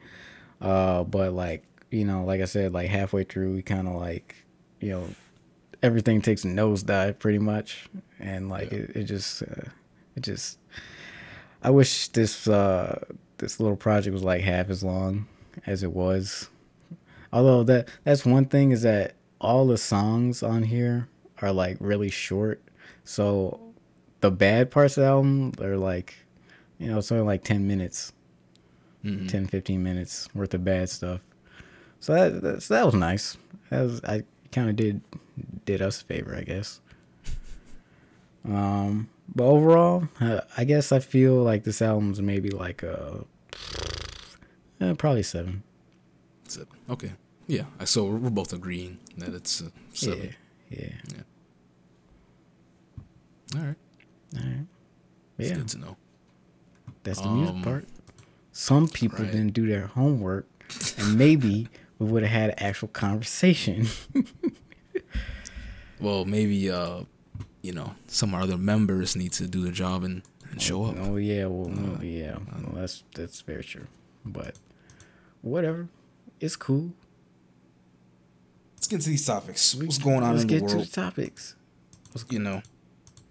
Uh 0.62 1.04
but 1.04 1.34
like 1.34 1.64
you 1.92 2.04
know 2.04 2.26
like 2.26 2.42
i 2.42 2.46
said 2.46 2.74
like 2.74 2.90
halfway 2.90 3.24
through 3.24 3.54
we 3.54 3.62
kind 3.62 3.88
of 3.88 3.96
like 3.96 4.36
you 4.82 4.90
know 4.90 5.08
everything 5.82 6.22
takes 6.22 6.44
a 6.44 6.48
nosedive 6.48 7.20
pretty 7.20 7.40
much. 7.40 7.88
And 8.20 8.50
like 8.50 8.72
it, 8.72 8.96
it 8.96 9.04
just 9.04 9.44
uh, 9.44 9.70
it 10.16 10.22
just 10.24 10.58
i 11.62 11.70
wish 11.70 12.08
this 12.10 12.48
uh 12.48 13.00
this 13.38 13.60
little 13.60 13.78
project 13.78 14.14
was 14.14 14.24
like 14.24 14.42
half 14.42 14.70
as 14.70 14.84
long 14.84 15.28
as 15.66 15.84
it 15.84 15.94
was. 15.94 16.50
Although 17.32 17.64
that 17.64 17.90
that's 18.04 18.26
one 18.26 18.46
thing 18.46 18.72
is 18.72 18.82
that 18.84 19.14
all 19.40 19.68
the 19.68 19.78
songs 19.78 20.42
on 20.42 20.64
here 20.64 21.08
are 21.42 21.52
like 21.52 21.78
really 21.80 22.10
short. 22.10 22.62
So 23.04 23.60
the 24.22 24.32
bad 24.32 24.72
parts 24.72 24.98
of 24.98 25.02
the 25.02 25.08
album 25.08 25.54
are 25.62 25.78
like 25.78 26.16
you 26.80 26.88
know 26.88 26.98
it's 26.98 27.12
only 27.12 27.24
like 27.24 27.44
10 27.44 27.68
minutes. 27.68 28.14
Mm-hmm. 29.04 29.28
10 29.28 29.48
15 29.48 29.84
minutes 29.84 30.28
worth 30.34 30.54
of 30.54 30.64
bad 30.64 30.90
stuff. 30.90 31.22
So 32.00 32.14
that 32.14 32.42
that's, 32.42 32.68
that 32.70 32.86
was 32.86 32.96
nice. 32.96 33.38
That 33.70 33.82
was 33.82 34.04
i 34.04 34.24
kind 34.52 34.70
of 34.70 34.76
did 34.76 35.02
did 35.66 35.82
us 35.82 36.02
a 36.02 36.06
favor, 36.06 36.36
I 36.36 36.42
guess. 36.42 36.82
Um, 38.46 39.10
but 39.36 39.44
overall, 39.46 40.08
uh, 40.20 40.42
I 40.58 40.64
guess 40.64 40.92
I 40.92 41.00
feel 41.00 41.36
like 41.36 41.64
this 41.64 41.82
album's 41.82 42.22
maybe 42.22 42.50
like 42.50 42.84
a 42.84 43.26
uh, 44.82 44.94
probably 44.96 45.24
seven. 45.24 45.64
Seven. 46.48 46.68
Okay. 46.90 47.12
Yeah. 47.48 47.66
I- 47.80 47.86
So 47.86 48.06
we're 48.06 48.30
both 48.30 48.54
agreeing 48.54 49.00
that 49.18 49.34
it's 49.34 49.62
a 49.62 49.72
seven. 49.94 50.36
Yeah, 50.70 50.80
yeah, 51.16 51.22
All 53.56 53.62
right. 53.68 53.76
all 54.38 54.44
right. 54.44 54.66
It's 55.38 55.50
Yeah, 55.50 55.56
good 55.56 55.68
to 55.70 55.78
know. 55.80 55.98
that's 57.04 57.22
the 57.22 57.30
music 57.30 57.56
Um, 57.56 57.62
part. 57.64 57.86
Some 58.52 58.88
people 58.90 59.20
right. 59.24 59.32
didn't 59.32 59.54
do 59.54 59.66
their 59.68 59.88
homework, 59.88 60.48
and 60.98 61.18
maybe 61.18 61.70
we 62.00 62.08
would 62.08 62.24
have 62.24 62.32
had 62.32 62.50
an 62.52 62.56
actual 62.60 62.88
conversation. 62.90 63.88
Well, 66.00 66.26
maybe 66.26 66.70
uh, 66.70 67.02
you 67.68 67.74
know, 67.74 67.96
some 68.08 68.34
other 68.34 68.58
members 68.58 69.18
need 69.18 69.34
to 69.34 69.46
do 69.46 69.62
their 69.62 69.74
job 69.74 70.06
and, 70.06 70.22
and 70.50 70.62
show 70.62 70.86
up. 70.86 70.96
Oh 71.02 71.18
yeah, 71.18 71.48
well, 71.48 71.68
no, 71.68 72.02
yeah, 72.02 72.38
well, 72.64 72.76
that's 72.76 73.04
that's 73.14 73.42
very 73.42 73.62
true. 73.64 73.88
But 74.26 74.56
whatever, 75.42 75.90
it's 76.40 76.56
cool. 76.56 76.94
Let's 78.76 78.88
get 78.88 79.02
to 79.02 79.10
these 79.10 79.26
topics. 79.26 79.76
What's 79.76 79.98
going 79.98 80.24
on 80.24 80.32
Let's 80.32 80.44
in 80.44 80.48
get 80.48 80.68
to 80.70 80.78
the 80.78 80.86
topics. 80.86 81.56
you 82.30 82.40
know, 82.40 82.62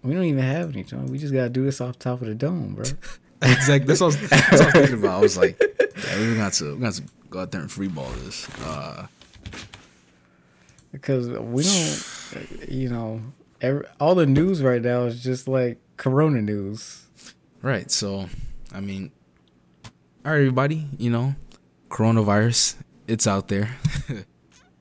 We 0.03 0.13
don't 0.13 0.25
even 0.25 0.43
have 0.43 0.71
any 0.71 0.83
time. 0.83 1.07
We 1.07 1.17
just 1.17 1.33
gotta 1.33 1.49
do 1.49 1.65
this 1.65 1.81
off 1.81 1.97
top 1.97 2.21
of 2.21 2.27
the 2.27 2.35
dome, 2.35 2.75
bro. 2.75 2.85
exactly. 3.41 3.87
That's 3.87 4.01
what, 4.01 4.15
I 4.17 4.21
was, 4.21 4.29
that's 4.29 4.51
what 4.51 4.61
I 4.61 4.65
was 4.65 4.73
thinking 4.73 4.99
about. 4.99 5.17
I 5.17 5.21
was 5.21 5.37
like, 5.37 5.59
yeah, 5.59 6.15
we're 6.19 6.35
gonna 6.35 6.51
we're 6.61 6.75
gonna 6.75 6.91
to 6.91 7.03
go 7.31 7.39
out 7.39 7.51
there 7.51 7.61
and 7.61 7.71
freeball 7.71 8.13
this. 8.23 8.47
Uh, 8.61 9.07
Because 10.91 11.27
we 11.27 11.63
don't, 11.63 12.69
you 12.69 12.89
know, 12.89 13.21
every, 13.61 13.85
all 13.99 14.15
the 14.15 14.25
news 14.25 14.61
right 14.61 14.81
now 14.81 15.03
is 15.03 15.23
just 15.23 15.47
like 15.47 15.79
Corona 15.97 16.41
news. 16.41 17.05
right. 17.61 17.89
So, 17.91 18.29
I 18.73 18.79
mean, 18.79 19.11
all 20.25 20.31
right, 20.31 20.37
everybody. 20.37 20.87
You 20.97 21.09
know, 21.09 21.35
coronavirus, 21.89 22.75
it's 23.07 23.27
out 23.27 23.47
there. 23.47 23.75
uh, 24.09 24.13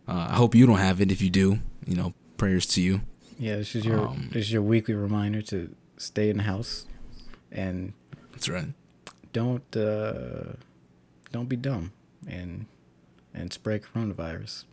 I 0.09 0.35
hope 0.35 0.55
you 0.55 0.67
don't 0.67 0.79
have 0.79 1.01
it. 1.01 1.11
If 1.11 1.23
you 1.23 1.31
do, 1.31 1.59
you 1.87 1.97
know, 1.97 2.15
prayers 2.37 2.67
to 2.67 2.83
you. 2.83 3.01
Yeah, 3.39 3.57
this 3.57 3.75
is 3.75 3.85
your 3.85 4.09
Um, 4.09 4.31
this 4.33 4.47
is 4.47 4.53
your 4.53 4.63
weekly 4.63 4.95
reminder 4.95 5.43
to 5.43 5.75
stay 5.99 6.31
in 6.31 6.39
the 6.39 6.43
house 6.45 6.87
and 7.53 7.93
That's 8.33 8.49
right. 8.49 8.69
don't 9.33 9.77
uh, 9.77 10.55
don't 11.33 11.49
be 11.49 11.57
dumb 11.57 11.93
and 12.27 12.67
and 13.35 13.53
spread 13.53 13.83
coronavirus 13.83 14.65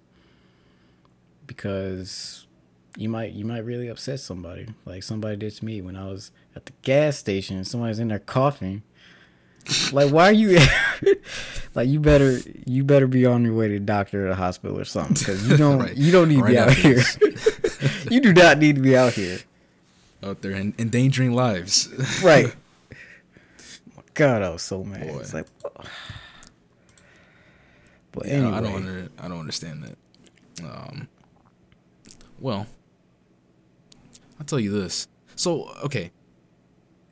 because 1.46 2.48
you 2.98 3.10
might 3.10 3.34
you 3.34 3.46
might 3.46 3.66
really 3.66 3.88
upset 3.88 4.20
somebody. 4.20 4.68
Like 4.86 5.04
somebody 5.04 5.36
did 5.36 5.54
to 5.56 5.66
me 5.66 5.82
when 5.82 5.96
I 5.96 6.08
was 6.08 6.32
at 6.56 6.66
the 6.66 6.74
gas 6.84 7.18
station 7.18 7.58
and 7.58 7.66
somebody's 7.68 8.00
in 8.00 8.10
there 8.10 8.20
coughing. 8.20 8.84
Like 9.92 10.12
why 10.12 10.26
are 10.26 10.32
you 10.34 10.60
like 11.76 11.88
you 11.88 12.00
better 12.00 12.40
you 12.66 12.84
better 12.84 13.08
be 13.08 13.26
on 13.26 13.46
your 13.46 13.54
way 13.54 13.70
to 13.70 13.76
the 13.76 13.80
doctor 13.80 14.26
or 14.26 14.30
the 14.30 14.36
hospital 14.36 14.78
or 14.78 14.84
something 14.86 15.16
because 15.16 15.48
you 15.50 15.58
don't 15.58 15.80
Right. 15.84 15.96
you 15.96 16.12
don't 16.12 16.28
need 16.30 16.38
to 16.40 16.46
be 16.46 16.58
out 16.58 16.74
here. 16.74 17.02
you 18.12 18.20
do 18.22 18.34
not 18.34 18.58
need 18.60 18.76
to 18.76 18.82
be 18.82 18.96
out 18.98 19.14
here. 19.14 19.40
Out 20.22 20.42
there 20.42 20.52
and 20.52 20.74
endangering 20.80 21.34
lives. 21.34 21.90
right. 22.24 22.54
My 23.96 24.04
God 24.14 24.42
I 24.42 24.50
was 24.50 24.62
so 24.62 24.84
mad. 24.84 25.08
Boy. 25.08 25.20
it's 25.20 25.34
like 25.34 25.48
but 28.12 28.28
Yeah, 28.28 28.34
anyway 28.34 28.52
I 28.52 28.62
don't 28.62 28.76
under, 28.76 29.10
I 29.20 29.28
don't 29.28 29.40
understand 29.40 29.84
that. 29.84 29.98
Um, 30.64 31.08
well, 32.40 32.68
I'll 34.40 34.46
tell 34.46 34.60
you 34.60 34.72
this. 34.72 35.08
So, 35.36 35.70
okay, 35.84 36.12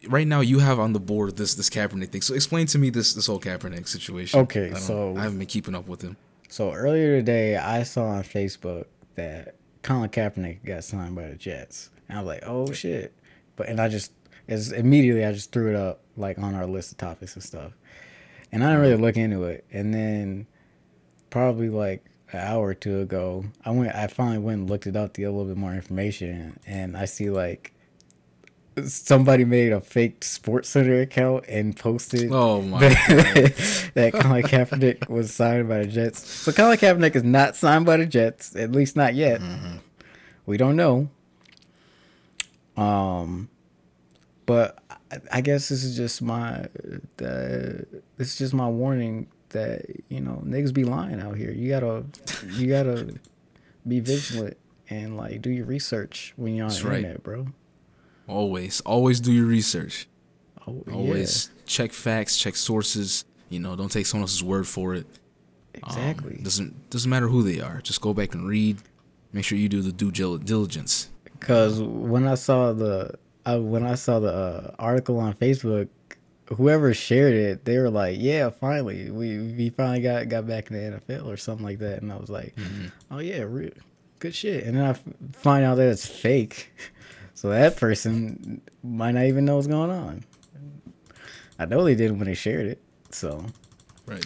right 0.08 0.28
now 0.28 0.42
you 0.42 0.60
have 0.60 0.80
on 0.80 0.94
the 0.94 1.00
board 1.00 1.38
this 1.38 1.56
this 1.56 1.70
Kaepernick 1.70 2.10
thing. 2.10 2.22
So, 2.22 2.34
explain 2.34 2.68
to 2.68 2.78
me 2.78 2.90
this 2.90 3.14
this 3.14 3.28
whole 3.28 3.40
Kaepernick 3.40 3.88
situation. 3.88 4.40
Okay, 4.42 4.72
I 4.72 4.76
so- 4.76 5.16
I 5.18 5.24
haven't 5.24 5.38
been 5.40 5.48
keeping 5.48 5.76
up 5.76 5.88
with 5.88 6.02
him. 6.02 6.18
So 6.50 6.74
earlier 6.74 7.18
today, 7.20 7.56
I 7.56 7.84
saw 7.84 8.06
on 8.08 8.24
Facebook 8.24 8.86
that 9.16 9.56
Colin 9.84 10.10
Kaepernick 10.10 10.66
got 10.66 10.84
signed 10.84 11.16
by 11.16 11.30
the 11.30 11.36
Jets, 11.36 11.90
and 12.10 12.18
I 12.18 12.22
was 12.22 12.28
like, 12.28 12.44
"Oh 12.46 12.72
shit!" 12.74 13.14
But 13.56 13.70
and 13.70 13.80
I 13.80 13.88
just 13.88 14.12
as 14.48 14.72
immediately 14.74 15.24
I 15.26 15.32
just 15.32 15.52
threw 15.54 15.70
it 15.70 15.76
up 15.76 16.02
like 16.18 16.38
on 16.38 16.54
our 16.56 16.66
list 16.68 16.92
of 16.92 16.98
topics 16.98 17.36
and 17.36 17.44
stuff, 17.44 17.72
and 18.52 18.64
I 18.64 18.68
didn't 18.68 18.82
really 18.82 19.02
look 19.02 19.16
into 19.18 19.44
it. 19.46 19.64
And 19.72 19.94
then 19.94 20.46
probably 21.30 21.70
like 21.70 22.04
an 22.34 22.40
hour 22.40 22.68
or 22.68 22.74
two 22.74 23.00
ago, 23.00 23.46
I 23.66 23.72
went. 23.72 23.96
I 23.96 24.08
finally 24.08 24.38
went 24.40 24.60
and 24.62 24.70
looked 24.70 24.88
it 24.88 24.96
up 24.96 25.14
to 25.14 25.22
get 25.22 25.28
a 25.28 25.32
little 25.32 25.46
bit 25.46 25.58
more 25.58 25.74
information, 25.74 26.60
and 26.66 26.96
I 26.98 27.06
see 27.06 27.30
like 27.30 27.74
somebody 28.86 29.44
made 29.44 29.74
a 29.74 29.82
fake 29.82 30.24
Sports 30.24 30.70
Center 30.70 31.02
account 31.02 31.44
and 31.48 31.76
posted 31.76 32.32
Oh 32.32 32.62
my! 32.62 32.80
that 32.80 34.12
Colin 34.20 34.44
Kaepernick 34.44 35.10
was 35.10 35.34
signed 35.34 35.68
by 35.68 35.80
the 35.80 35.88
Jets. 35.88 36.26
So 36.28 36.52
Colin 36.52 36.78
Kaepernick 36.78 37.16
is 37.16 37.24
not 37.24 37.56
signed 37.56 37.86
by 37.86 37.98
the 37.98 38.06
Jets, 38.06 38.56
at 38.56 38.72
least 38.72 38.96
not 38.96 39.14
yet. 39.14 39.42
We 40.46 40.58
don't 40.58 40.76
know. 40.76 41.10
Um, 42.78 43.50
but 44.46 44.80
I, 45.12 45.18
I 45.32 45.42
guess 45.42 45.70
this 45.70 45.84
is 45.84 45.96
just 45.98 46.22
my 46.22 46.62
uh, 46.64 46.68
this 47.20 47.88
is 48.20 48.38
just 48.38 48.54
my 48.54 48.68
warning 48.70 49.28
that 49.52 49.86
you 50.10 50.20
know 50.22 50.42
niggas 50.46 50.74
be 50.74 50.84
lying 50.84 51.22
out 51.22 51.38
here. 51.38 51.52
You 51.52 51.70
gotta 51.70 52.06
you 52.58 52.68
gotta 52.68 53.14
be 53.88 54.00
vigilant 54.00 54.58
and 54.90 55.18
like 55.18 55.42
do 55.42 55.50
your 55.50 55.66
research 55.66 56.34
when 56.36 56.56
you're 56.56 56.66
on 56.66 56.70
That's 56.70 56.82
the 56.84 56.90
right. 56.90 56.98
internet, 57.00 57.24
bro. 57.24 57.48
always, 58.28 58.82
always 58.82 59.20
do 59.20 59.32
your 59.32 59.46
research. 59.46 60.08
Oh, 60.68 60.84
yeah, 60.88 60.94
Always 60.94 61.50
check 61.66 61.92
facts, 61.92 62.38
check 62.38 62.56
sources. 62.56 63.26
You 63.50 63.60
know, 63.60 63.76
don't 63.76 63.92
take 63.92 64.06
someone 64.06 64.24
else's 64.24 64.44
word 64.44 64.68
for 64.68 64.94
it. 64.96 65.06
Um, 65.84 65.90
exactly. 65.90 66.40
doesn't 66.44 66.90
doesn't 66.90 67.10
matter 67.10 67.28
who 67.28 67.44
they 67.44 67.60
are. 67.62 67.82
Just 67.82 68.02
go 68.02 68.14
back 68.14 68.34
and 68.34 68.48
read. 68.48 68.78
Make 69.34 69.46
sure 69.46 69.58
you 69.58 69.70
do 69.70 69.82
the 69.82 69.92
due 69.92 70.12
diligence. 70.12 71.10
Cause 71.40 71.82
when 71.82 72.28
I 72.28 72.36
saw 72.36 72.74
the 72.74 73.16
uh, 73.46 73.60
when 73.60 73.84
I 73.84 73.96
saw 73.96 74.20
the 74.20 74.32
uh, 74.32 74.76
article 74.78 75.18
on 75.20 75.34
Facebook, 75.34 75.88
whoever 76.56 76.94
shared 76.94 77.34
it, 77.34 77.66
they 77.66 77.78
were 77.78 77.90
like, 77.90 78.18
"Yeah, 78.20 78.50
finally, 78.50 79.10
we 79.12 79.38
we 79.54 79.70
finally 79.70 80.02
got 80.02 80.30
got 80.30 80.48
back 80.48 80.70
in 80.72 80.78
the 80.78 81.00
NFL 81.00 81.26
or 81.28 81.38
something 81.38 81.66
like 81.66 81.80
that." 81.80 82.02
And 82.02 82.12
I 82.12 82.18
was 82.18 82.30
like, 82.30 82.56
mm-hmm. 82.56 82.88
"Oh 83.10 83.20
yeah, 83.20 83.42
re- 83.44 83.74
good 84.20 84.36
shit." 84.36 84.64
And 84.66 84.78
then 84.78 84.84
I 84.86 84.90
f- 84.90 85.04
find 85.34 85.64
out 85.66 85.76
that 85.76 85.88
it's 85.90 86.06
fake, 86.06 86.72
so 87.34 87.50
that 87.50 87.78
person 87.78 88.62
might 88.84 89.14
not 89.14 89.26
even 89.26 89.46
know 89.46 89.56
what's 89.56 89.68
going 89.68 89.92
on. 89.92 90.24
I 91.60 91.66
know 91.66 91.84
they 91.84 91.96
didn't 91.96 92.18
when 92.18 92.28
they 92.28 92.34
shared 92.34 92.66
it, 92.68 92.82
so 93.12 93.46
Right. 94.08 94.26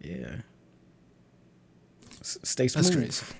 yeah. 0.00 0.36
S- 2.20 2.38
stay 2.44 2.68
smooth. 2.68 2.84
That's 2.86 2.96
crazy. 2.96 3.36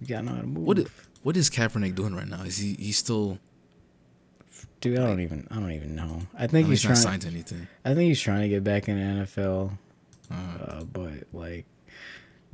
You 0.00 0.06
gotta 0.06 0.26
know 0.26 0.32
how 0.34 0.40
to 0.42 0.46
move. 0.46 0.64
What 0.64 0.78
is, 0.78 0.86
what 1.22 1.36
is 1.36 1.50
Kaepernick 1.50 1.94
doing 1.94 2.14
right 2.14 2.28
now? 2.28 2.42
Is 2.42 2.58
he 2.58 2.74
he's 2.74 2.98
still? 2.98 3.38
Dude, 4.90 4.98
I 4.98 5.06
don't 5.06 5.20
even 5.20 5.46
I 5.50 5.54
don't 5.56 5.72
even 5.72 5.94
know. 5.94 6.22
I 6.38 6.46
think 6.46 6.68
he's 6.68 6.82
he's 6.82 6.84
not 6.88 6.94
trying. 6.94 7.02
signed 7.02 7.22
to 7.22 7.28
anything. 7.28 7.66
I 7.84 7.94
think 7.94 8.08
he's 8.08 8.20
trying 8.20 8.42
to 8.42 8.48
get 8.48 8.64
back 8.64 8.88
in 8.88 8.96
the 8.98 9.24
NFL, 9.24 9.72
Uh, 10.30 10.34
uh, 10.64 10.84
but 10.84 11.24
like 11.32 11.64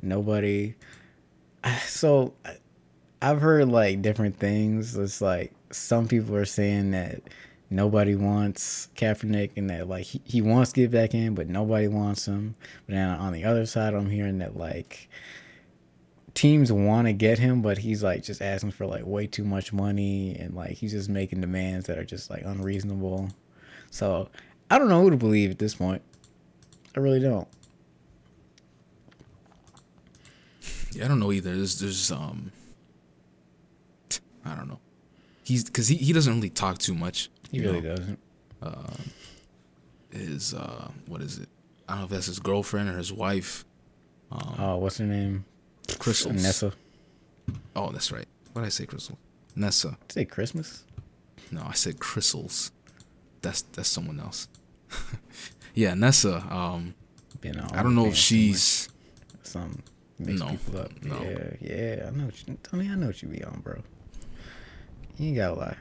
nobody. 0.00 0.74
So 1.86 2.34
I've 3.20 3.40
heard 3.40 3.68
like 3.68 4.02
different 4.02 4.36
things. 4.38 4.96
It's 4.96 5.20
like 5.20 5.52
some 5.70 6.08
people 6.08 6.34
are 6.36 6.44
saying 6.44 6.90
that 6.90 7.20
nobody 7.70 8.14
wants 8.14 8.88
Kaepernick 8.96 9.50
and 9.56 9.70
that 9.70 9.88
like 9.88 10.04
he, 10.04 10.20
he 10.24 10.42
wants 10.42 10.72
to 10.72 10.80
get 10.82 10.90
back 10.90 11.14
in, 11.14 11.34
but 11.34 11.48
nobody 11.48 11.88
wants 11.88 12.26
him. 12.26 12.54
But 12.86 12.94
then 12.94 13.08
on 13.08 13.32
the 13.32 13.44
other 13.44 13.64
side, 13.66 13.94
I'm 13.94 14.10
hearing 14.10 14.38
that 14.38 14.56
like 14.56 15.08
teams 16.34 16.72
want 16.72 17.06
to 17.06 17.12
get 17.12 17.38
him, 17.38 17.62
but 17.62 17.78
he's 17.78 18.02
like 18.02 18.22
just 18.22 18.40
asking 18.42 18.70
for 18.72 18.86
like 18.86 19.04
way 19.04 19.26
too 19.26 19.44
much 19.44 19.72
money 19.72 20.36
and 20.38 20.54
like 20.54 20.72
he's 20.72 20.92
just 20.92 21.08
making 21.08 21.40
demands 21.40 21.86
that 21.86 21.98
are 21.98 22.04
just 22.04 22.30
like 22.30 22.42
unreasonable. 22.44 23.28
So 23.90 24.28
I 24.70 24.78
don't 24.78 24.88
know 24.88 25.02
who 25.02 25.10
to 25.10 25.16
believe 25.16 25.50
at 25.50 25.58
this 25.58 25.74
point. 25.74 26.02
I 26.96 27.00
really 27.00 27.20
don't. 27.20 27.48
yeah, 30.92 31.04
I 31.04 31.08
don't 31.08 31.20
know 31.20 31.32
either. 31.32 31.54
There's 31.54 31.78
there's 31.80 32.10
um, 32.10 32.52
I 34.44 34.54
don't 34.54 34.68
know. 34.68 34.80
He's 35.44 35.64
because 35.64 35.88
he, 35.88 35.96
he 35.96 36.12
doesn't 36.12 36.34
really 36.34 36.50
talk 36.50 36.78
too 36.78 36.94
much. 36.94 37.30
He 37.50 37.60
really 37.60 37.80
know. 37.80 37.96
doesn't. 37.96 38.18
His 40.10 40.52
uh, 40.54 40.90
what 41.06 41.22
is 41.22 41.38
it? 41.38 41.48
I 41.88 41.92
don't 41.92 42.00
know 42.00 42.04
if 42.04 42.10
that's 42.10 42.26
his 42.26 42.38
girlfriend 42.38 42.88
or 42.90 42.96
his 42.98 43.12
wife. 43.12 43.64
Um, 44.30 44.54
Oh, 44.58 44.76
what's 44.76 44.98
her 44.98 45.06
name? 45.06 45.44
Crystals. 45.98 46.42
Nessa. 46.42 46.72
Oh, 47.76 47.90
that's 47.90 48.10
right. 48.12 48.26
What 48.52 48.62
did 48.62 48.66
I 48.66 48.70
say, 48.70 48.86
Crystal? 48.86 49.18
Nessa. 49.56 49.96
Did 50.08 50.10
I 50.10 50.14
say 50.20 50.24
Christmas? 50.26 50.84
No, 51.50 51.62
I 51.66 51.72
said 51.74 51.98
Crystals. 52.00 52.70
That's 53.42 53.62
that's 53.62 53.88
someone 53.88 54.20
else. 54.20 54.48
yeah, 55.74 55.94
Nessa. 55.94 56.36
Um, 56.50 56.94
You 57.42 57.52
know, 57.52 57.66
I 57.72 57.82
don't 57.82 57.94
know 57.94 58.06
if 58.06 58.10
being 58.10 58.10
too 58.10 58.10
much- 58.10 58.18
she's 58.18 58.88
some. 59.42 59.82
Mix 60.18 60.38
No, 60.38 60.48
people 60.50 60.78
up. 60.80 61.02
no. 61.02 61.20
Yeah, 61.22 61.56
yeah. 61.60 62.04
I 62.06 62.10
know. 62.16 62.24
What 62.26 62.46
you, 62.48 62.58
Tony, 62.62 62.88
I 62.88 62.94
know 62.94 63.06
what 63.08 63.20
you 63.22 63.28
be 63.28 63.42
on, 63.42 63.60
bro. 63.60 63.80
You 65.18 65.28
ain't 65.28 65.36
gotta 65.36 65.54
lie. 65.58 65.76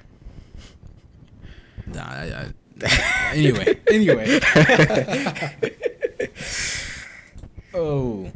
Nah, 1.88 2.02
I, 2.02 2.52
I, 2.84 2.86
anyway, 3.36 3.80
anyway. 3.88 4.40
oh, 7.74 8.32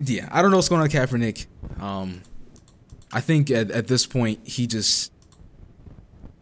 yeah. 0.00 0.28
I 0.30 0.42
don't 0.42 0.50
know 0.50 0.56
what's 0.58 0.68
going 0.68 0.80
on 0.80 0.84
with 0.88 0.92
Kaepernick. 0.92 1.46
Um, 1.80 2.22
I 3.12 3.20
think 3.20 3.50
at, 3.50 3.70
at 3.70 3.86
this 3.88 4.06
point 4.06 4.40
he 4.46 4.66
just, 4.66 5.12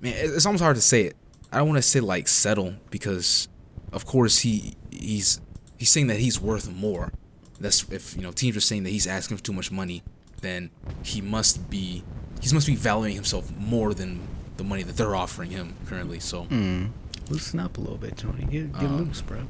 man, 0.00 0.14
it's 0.16 0.46
almost 0.46 0.62
hard 0.62 0.76
to 0.76 0.82
say 0.82 1.02
it. 1.02 1.16
I 1.52 1.58
don't 1.58 1.68
want 1.68 1.78
to 1.78 1.82
say 1.82 2.00
like 2.00 2.26
settle 2.28 2.74
because, 2.90 3.48
of 3.92 4.06
course 4.06 4.40
he 4.40 4.74
he's 4.90 5.40
he's 5.78 5.90
saying 5.90 6.08
that 6.08 6.18
he's 6.18 6.40
worth 6.40 6.70
more. 6.70 7.12
That's 7.60 7.88
if 7.90 8.16
you 8.16 8.22
know 8.22 8.32
teams 8.32 8.56
are 8.56 8.60
saying 8.60 8.82
that 8.84 8.90
he's 8.90 9.06
asking 9.06 9.36
for 9.36 9.42
too 9.44 9.52
much 9.52 9.70
money, 9.70 10.02
then 10.40 10.70
he 11.04 11.20
must 11.20 11.70
be 11.70 12.02
he 12.40 12.52
must 12.52 12.66
be 12.66 12.74
valuing 12.74 13.14
himself 13.14 13.50
more 13.56 13.94
than 13.94 14.26
the 14.56 14.64
money 14.64 14.82
that 14.82 14.96
they're 14.96 15.14
offering 15.14 15.50
him 15.50 15.74
currently. 15.86 16.18
So 16.20 16.44
Mm. 16.46 16.90
Loosen 17.30 17.58
up 17.60 17.78
a 17.78 17.80
little 17.80 17.96
bit, 17.96 18.16
Tony. 18.16 18.44
Get 18.44 18.72
get 18.72 18.82
Um, 18.82 19.04
loose, 19.06 19.20
bro. 19.22 19.42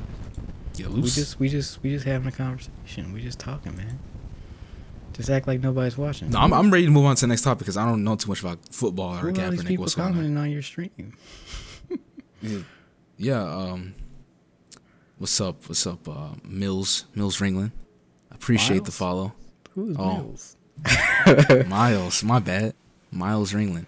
Get 0.75 0.89
We 0.91 1.03
just 1.03 1.39
we 1.41 1.49
just 1.49 1.83
we 1.83 1.91
just 1.91 2.05
having 2.05 2.29
a 2.29 2.33
conversation. 2.33 3.13
We 3.13 3.21
just 3.23 3.39
talking, 3.39 3.77
man. 3.77 3.99
Just 5.13 5.31
act 5.31 5.47
like 5.47 5.61
nobody's 5.61 5.97
watching. 5.97 6.31
No, 6.31 6.41
I'm, 6.41 6.53
I'm 6.53 6.71
ready 6.73 6.87
to 6.87 6.91
move 6.91 7.05
on 7.05 7.15
to 7.17 7.21
the 7.21 7.27
next 7.29 7.43
topic 7.43 7.61
because 7.61 7.77
I 7.77 7.85
don't 7.87 8.03
know 8.03 8.17
too 8.17 8.29
much 8.29 8.41
about 8.41 8.59
football 8.73 9.15
Who 9.17 9.29
or 9.29 9.31
are 9.31 9.45
all 9.45 9.51
these 9.53 9.61
Kaepernick. 9.63 9.69
people 9.69 9.83
What's 9.85 9.95
going 9.95 10.09
on? 10.09 10.15
commenting 10.15 10.37
on 10.37 10.51
your 10.51 10.63
stream? 10.63 10.91
Yeah. 13.17 13.43
Um. 13.43 13.95
What's 15.19 15.41
up? 15.41 15.69
What's 15.69 15.87
up? 15.87 16.07
Uh, 16.09 16.31
Mills 16.43 17.05
Mills 17.15 17.39
Ringland. 17.39 17.71
Appreciate 18.31 18.85
the 18.85 18.91
follow. 18.93 19.33
Who's 19.75 19.97
Oh. 19.99 20.17
Mills? 20.17 20.57
Miles, 21.69 22.23
my 22.25 22.41
bad. 22.41 22.75
Miles 23.13 23.53
Ringland. 23.53 23.87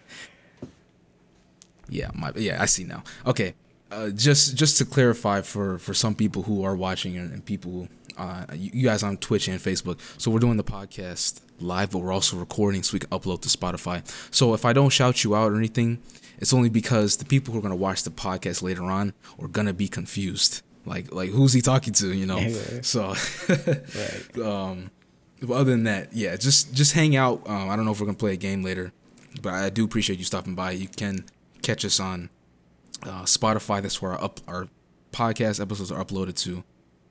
Yeah, 1.88 2.11
my 2.14 2.33
yeah, 2.37 2.62
I 2.62 2.66
see 2.66 2.85
now. 2.85 3.03
Okay, 3.27 3.55
uh, 3.96 4.11
just 4.11 4.56
just 4.56 4.76
to 4.78 4.85
clarify 4.85 5.40
for 5.40 5.78
for 5.78 5.94
some 5.94 6.14
people 6.14 6.42
who 6.42 6.64
are 6.64 6.76
watching 6.76 7.16
and, 7.16 7.32
and 7.32 7.44
people, 7.44 7.88
uh, 8.18 8.44
you, 8.54 8.70
you 8.74 8.87
guys 8.87 9.02
on 9.02 9.16
Twitch 9.16 9.48
and 9.48 9.59
Facebook. 9.59 9.98
So 10.18 10.30
we're 10.30 10.38
doing 10.40 10.59
the 10.59 10.64
podcast 10.64 11.40
live, 11.61 11.90
but 11.90 11.98
we're 11.98 12.12
also 12.12 12.37
recording 12.37 12.82
so 12.82 12.92
we 12.92 13.00
can 13.00 13.11
upload 13.11 13.40
to 13.42 13.48
Spotify. 13.48 14.06
So 14.35 14.52
if 14.52 14.64
I 14.64 14.72
don't 14.72 14.90
shout 14.90 15.24
you 15.24 15.35
out 15.35 15.50
or 15.50 15.56
anything, 15.56 16.02
it's 16.38 16.52
only 16.52 16.68
because 16.68 17.16
the 17.16 17.24
people 17.24 17.52
who 17.52 17.59
are 17.59 17.62
gonna 17.62 17.74
watch 17.74 18.02
the 18.02 18.11
podcast 18.11 18.62
later 18.62 18.85
on 18.85 19.14
are 19.40 19.48
gonna 19.48 19.72
be 19.72 19.88
confused. 19.88 20.62
Like 20.85 21.12
like 21.12 21.30
who's 21.30 21.54
he 21.54 21.62
talking 21.62 21.94
to? 21.94 22.12
You 22.12 22.26
know. 22.26 22.38
So. 22.82 23.14
Right. 23.48 24.38
um 24.44 24.90
but 25.42 25.54
other 25.54 25.70
than 25.70 25.85
that 25.85 26.12
yeah 26.14 26.35
just 26.35 26.72
just 26.72 26.92
hang 26.94 27.14
out 27.14 27.46
um, 27.46 27.68
i 27.68 27.76
don't 27.76 27.85
know 27.85 27.90
if 27.90 28.00
we're 28.00 28.06
gonna 28.06 28.16
play 28.16 28.32
a 28.32 28.38
game 28.38 28.62
later 28.62 28.90
but 29.42 29.52
i 29.52 29.68
do 29.68 29.85
appreciate 29.85 30.18
you 30.18 30.24
stopping 30.24 30.54
by 30.54 30.70
you 30.70 30.88
can 30.88 31.24
catch 31.61 31.85
us 31.85 32.00
on 32.00 32.30
uh, 33.02 33.22
spotify. 33.22 33.82
That's 33.82 34.00
where 34.00 34.12
our 34.12 34.24
up 34.24 34.40
our 34.48 34.68
podcast 35.12 35.61
episodes 35.61 35.90
are 35.92 36.04
uploaded 36.04 36.37
to. 36.44 36.64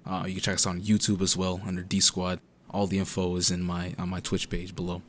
Uh, 0.05 0.23
you 0.27 0.33
can 0.33 0.41
check 0.41 0.55
us 0.55 0.67
on 0.67 0.79
youtube 0.81 1.21
as 1.21 1.35
well 1.35 1.61
under 1.65 1.81
d 1.81 1.99
squad. 1.99 2.39
All 2.69 2.85
the 2.87 2.99
info 2.99 3.35
is 3.37 3.49
in 3.51 3.63
my 3.63 3.95
on 3.97 4.09
my 4.09 4.19
twitch 4.19 4.49
page 4.49 4.75
below. 4.75 5.01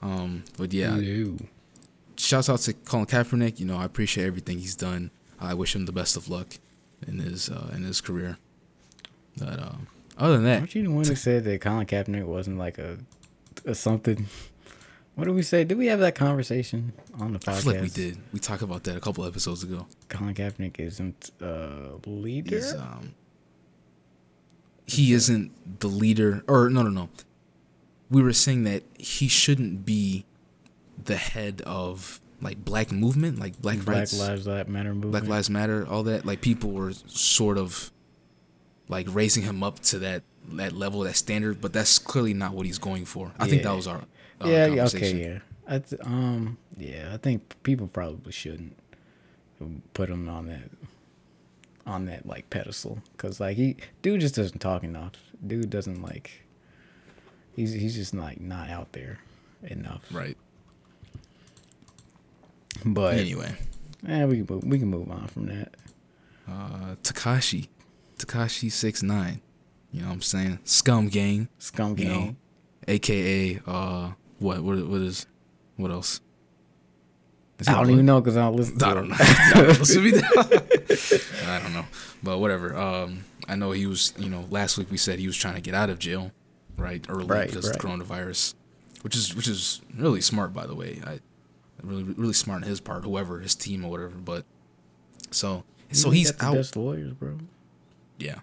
Um 0.00 0.44
but 0.56 0.72
yeah 0.72 0.92
Hello. 0.96 1.36
shouts 2.16 2.48
out 2.48 2.60
to 2.60 2.72
colin 2.72 3.06
kaepernick. 3.06 3.58
You 3.58 3.66
know 3.66 3.76
i 3.78 3.84
appreciate 3.84 4.26
everything 4.26 4.58
he's 4.58 4.76
done. 4.76 5.10
I 5.40 5.54
wish 5.54 5.74
him 5.74 5.86
the 5.86 5.92
best 5.92 6.16
of 6.16 6.28
luck 6.28 6.58
in 7.06 7.18
his 7.18 7.48
uh, 7.50 7.70
in 7.74 7.82
his 7.82 8.00
career. 8.00 8.38
But 9.36 9.58
uh, 9.58 9.72
other 10.18 10.34
than 10.34 10.44
that 10.44 10.58
Aren't 10.60 10.74
you 10.74 10.82
the 10.84 10.90
one 10.90 11.06
who 11.06 11.16
said 11.16 11.42
that 11.44 11.60
Colin 11.60 11.86
Kaepernick 11.86 12.24
wasn't 12.26 12.58
like 12.58 12.78
a, 12.78 12.98
a 13.64 13.74
something? 13.74 14.26
What 15.14 15.24
did 15.24 15.34
we 15.34 15.42
say? 15.42 15.64
Did 15.64 15.76
we 15.76 15.86
have 15.86 16.00
that 16.00 16.14
conversation 16.14 16.92
on 17.20 17.34
the 17.34 17.38
podcast? 17.38 17.48
I 17.52 17.60
feel 17.60 17.72
like 17.72 17.82
we 17.82 17.88
did. 17.90 18.18
We 18.32 18.38
talked 18.38 18.62
about 18.62 18.84
that 18.84 18.96
a 18.96 19.00
couple 19.00 19.24
episodes 19.26 19.62
ago. 19.62 19.86
Colin 20.08 20.34
Kaepernick 20.34 20.80
isn't 20.80 21.30
a 21.40 21.98
leader. 22.06 22.56
He's 22.56 22.74
um 22.74 23.14
he 24.86 25.12
isn't 25.12 25.80
the 25.80 25.88
leader 25.88 26.42
or 26.48 26.70
no 26.70 26.82
no 26.82 26.90
no. 26.90 27.08
We 28.10 28.22
were 28.22 28.32
saying 28.32 28.64
that 28.64 28.82
he 28.98 29.28
shouldn't 29.28 29.84
be 29.84 30.24
the 31.04 31.16
head 31.16 31.62
of 31.66 32.20
like 32.40 32.64
black 32.64 32.90
movement, 32.90 33.38
like 33.38 33.60
black, 33.60 33.86
rights 33.86 34.16
Black 34.16 34.30
rights, 34.30 34.46
Lives 34.46 34.68
Matter 34.68 34.94
movement. 34.94 35.12
Black 35.12 35.26
Lives 35.26 35.50
Matter, 35.50 35.86
all 35.86 36.02
that. 36.04 36.26
Like 36.26 36.40
people 36.40 36.70
were 36.70 36.92
sort 37.06 37.58
of 37.58 37.90
like 38.88 39.06
raising 39.10 39.42
him 39.42 39.62
up 39.62 39.78
to 39.80 39.98
that 40.00 40.22
that 40.48 40.72
level, 40.72 41.00
that 41.00 41.16
standard, 41.16 41.60
but 41.60 41.72
that's 41.72 41.98
clearly 41.98 42.34
not 42.34 42.52
what 42.52 42.66
he's 42.66 42.78
going 42.78 43.04
for. 43.04 43.32
I 43.38 43.46
think 43.48 43.62
that 43.62 43.74
was 43.76 43.86
our 43.86 44.02
uh, 44.44 44.48
yeah. 44.48 44.66
yeah. 44.66 44.84
Okay. 44.86 45.22
Yeah. 45.22 45.38
I 45.66 45.78
th- 45.78 46.00
um. 46.04 46.58
Yeah. 46.76 47.10
I 47.12 47.16
think 47.16 47.54
people 47.62 47.86
probably 47.88 48.32
shouldn't 48.32 48.76
put 49.94 50.08
him 50.10 50.28
on 50.28 50.46
that 50.48 50.70
on 51.86 52.04
that 52.06 52.26
like 52.26 52.48
pedestal 52.50 52.98
because 53.16 53.40
like 53.40 53.56
he 53.56 53.76
dude 54.02 54.20
just 54.20 54.34
doesn't 54.34 54.58
talk 54.60 54.82
enough. 54.84 55.12
Dude 55.46 55.70
doesn't 55.70 56.02
like. 56.02 56.42
He's 57.54 57.72
he's 57.72 57.94
just 57.94 58.14
like 58.14 58.40
not 58.40 58.70
out 58.70 58.92
there 58.92 59.18
enough. 59.62 60.02
Right. 60.12 60.36
But 62.84 63.14
Anyway, 63.14 63.54
yeah, 64.06 64.24
we 64.26 64.38
can 64.38 64.46
move, 64.48 64.64
we 64.64 64.78
can 64.78 64.88
move 64.88 65.10
on 65.10 65.26
from 65.28 65.46
that. 65.46 65.74
uh 66.48 66.96
Tekashi. 67.02 67.68
Tekashi 68.18 68.70
six 68.72 69.02
nine. 69.02 69.40
You 69.92 70.00
know 70.00 70.08
what 70.08 70.14
I'm 70.14 70.22
saying? 70.22 70.58
Scum 70.64 71.08
gang. 71.08 71.48
Scum 71.58 71.98
you 71.98 72.06
know, 72.06 72.36
aka 72.88 73.60
uh, 73.66 74.12
what 74.42 74.60
what 74.62 74.78
what 74.86 75.00
is 75.00 75.26
what 75.76 75.90
else? 75.90 76.20
Is 77.58 77.68
I 77.68 77.74
don't 77.74 77.90
even 77.90 78.06
know 78.06 78.20
because 78.20 78.36
I 78.36 78.40
don't 78.42 78.56
listen. 78.56 78.78
To 78.78 78.86
I 78.86 78.94
don't 78.94 79.04
it. 79.06 79.08
know. 79.10 79.16
I 79.20 79.52
don't 79.54 79.78
listen. 79.78 81.44
I 81.48 81.60
don't 81.60 81.72
know, 81.74 81.84
but 82.22 82.38
whatever. 82.38 82.76
Um, 82.76 83.24
I 83.48 83.54
know 83.54 83.70
he 83.72 83.86
was. 83.86 84.12
You 84.18 84.28
know, 84.28 84.46
last 84.50 84.78
week 84.78 84.90
we 84.90 84.96
said 84.96 85.18
he 85.18 85.26
was 85.26 85.36
trying 85.36 85.54
to 85.54 85.60
get 85.60 85.74
out 85.74 85.88
of 85.90 85.98
jail, 85.98 86.32
right? 86.76 87.04
Early 87.08 87.24
Right, 87.26 87.46
because 87.48 87.68
of 87.68 87.74
the 87.74 87.78
coronavirus, 87.78 88.54
which 89.02 89.14
is 89.16 89.34
which 89.34 89.46
is 89.48 89.80
really 89.96 90.20
smart, 90.20 90.52
by 90.52 90.66
the 90.66 90.74
way. 90.74 91.00
I 91.06 91.20
really 91.82 92.02
really 92.02 92.32
smart 92.32 92.62
on 92.62 92.68
his 92.68 92.80
part, 92.80 93.04
whoever 93.04 93.38
his 93.40 93.54
team 93.54 93.84
or 93.84 93.90
whatever. 93.90 94.10
But 94.10 94.44
so 95.30 95.62
so 95.92 96.10
He 96.10 96.20
he's 96.20 96.32
out. 96.42 96.54
Best 96.54 96.76
lawyers, 96.76 97.12
bro, 97.12 97.38
Yeah. 98.18 98.40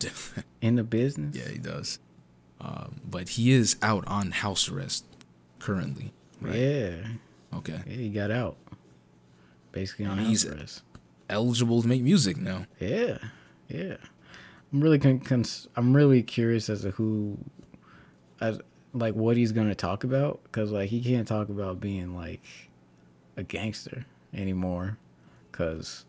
in 0.62 0.76
the 0.76 0.82
business. 0.84 1.36
Yeah, 1.36 1.48
he 1.48 1.58
does. 1.58 1.98
Um, 2.60 3.00
but 3.08 3.30
he 3.30 3.52
is 3.52 3.76
out 3.82 4.06
on 4.06 4.32
house 4.32 4.68
arrest 4.70 5.04
currently. 5.58 6.12
Right. 6.40 6.56
Yeah. 6.56 6.94
Okay. 7.54 7.80
Yeah, 7.86 7.96
he 7.96 8.08
got 8.10 8.30
out. 8.30 8.56
Basically 9.72 10.04
on 10.06 10.18
And 10.18 10.28
house 10.28 10.44
arrest. 10.44 10.82
Eligible 11.28 11.80
to 11.82 11.88
make 11.88 12.02
music 12.02 12.36
now. 12.36 12.66
Yeah, 12.80 13.18
yeah. 13.68 13.96
I'm 14.72 14.80
really 14.80 14.98
con- 14.98 15.44
I'm 15.76 15.94
really 15.96 16.22
curious 16.22 16.68
as 16.68 16.82
to 16.82 16.90
who, 16.90 17.38
as 18.40 18.60
like 18.92 19.14
what 19.14 19.36
he's 19.36 19.52
gonna 19.52 19.74
talk 19.74 20.04
about 20.04 20.40
because 20.44 20.70
like 20.72 20.88
he 20.90 21.00
can't 21.02 21.26
talk 21.26 21.48
about 21.48 21.80
being 21.80 22.14
like 22.16 22.42
a 23.36 23.42
gangster 23.44 24.04
anymore 24.34 24.98
because 25.52 26.04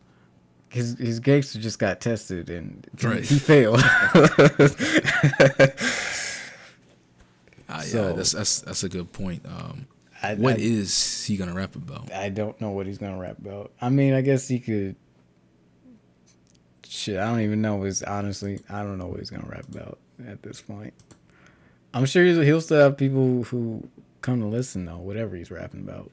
his 0.68 0.96
his 0.98 1.20
gangster 1.20 1.60
just 1.60 1.78
got 1.78 2.00
tested 2.00 2.50
and 2.50 2.86
Right. 3.02 3.24
he 3.24 3.38
failed. 3.38 3.80
Ah, 7.72 7.78
yeah, 7.78 7.84
So- 7.84 8.12
that's 8.12 8.32
that's 8.32 8.60
that's 8.60 8.84
a 8.84 8.88
good 8.88 9.12
point. 9.12 9.44
Um, 9.46 9.86
I, 10.22 10.34
what 10.34 10.54
I, 10.54 10.60
is 10.60 11.24
he 11.24 11.36
gonna 11.36 11.54
rap 11.54 11.74
about? 11.74 12.12
I 12.12 12.28
don't 12.28 12.60
know 12.60 12.70
what 12.70 12.86
he's 12.86 12.98
gonna 12.98 13.18
rap 13.18 13.38
about. 13.38 13.72
I 13.80 13.88
mean, 13.88 14.14
I 14.14 14.20
guess 14.20 14.46
he 14.46 14.60
could. 14.60 14.94
Shit, 16.86 17.18
I 17.18 17.24
don't 17.30 17.40
even 17.40 17.62
know. 17.62 17.82
Is 17.84 18.02
honestly, 18.02 18.60
I 18.68 18.82
don't 18.82 18.98
know 18.98 19.06
what 19.06 19.18
he's 19.18 19.30
gonna 19.30 19.48
rap 19.48 19.66
about 19.68 19.98
at 20.28 20.42
this 20.42 20.60
point. 20.60 20.92
I'm 21.94 22.06
sure 22.06 22.24
he'll, 22.24 22.40
he'll 22.42 22.60
still 22.60 22.80
have 22.80 22.96
people 22.96 23.44
who 23.44 23.88
come 24.20 24.40
to 24.40 24.46
listen 24.46 24.84
though, 24.84 24.98
whatever 24.98 25.34
he's 25.36 25.50
rapping 25.50 25.80
about. 25.80 26.10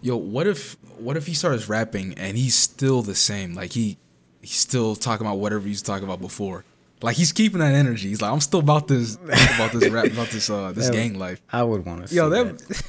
Yo, 0.00 0.16
what 0.16 0.46
if 0.46 0.76
what 0.98 1.16
if 1.16 1.26
he 1.26 1.34
starts 1.34 1.68
rapping 1.68 2.14
and 2.14 2.36
he's 2.36 2.54
still 2.54 3.02
the 3.02 3.14
same? 3.14 3.54
Like 3.54 3.72
he 3.72 3.98
he's 4.40 4.56
still 4.56 4.96
talking 4.96 5.26
about 5.26 5.38
whatever 5.38 5.66
he's 5.68 5.82
talking 5.82 6.04
about 6.04 6.20
before. 6.20 6.64
Like 7.00 7.16
he's 7.16 7.32
keeping 7.32 7.60
that 7.60 7.74
energy. 7.74 8.08
He's 8.08 8.20
like, 8.20 8.32
I'm 8.32 8.40
still 8.40 8.60
about 8.60 8.88
this 8.88 9.16
about 9.24 9.72
this 9.72 9.88
rap 9.88 10.06
about 10.06 10.28
this 10.28 10.50
uh 10.50 10.72
this 10.72 10.86
That 10.86 10.94
would- 10.94 10.98
gang 11.00 11.18
life. 11.18 11.40
I 11.52 11.62
would 11.62 11.84
want 11.86 12.02
to 12.02 12.08
see 12.08 12.16
Yo, 12.16 12.28
that. 12.30 12.58
that 12.58 12.82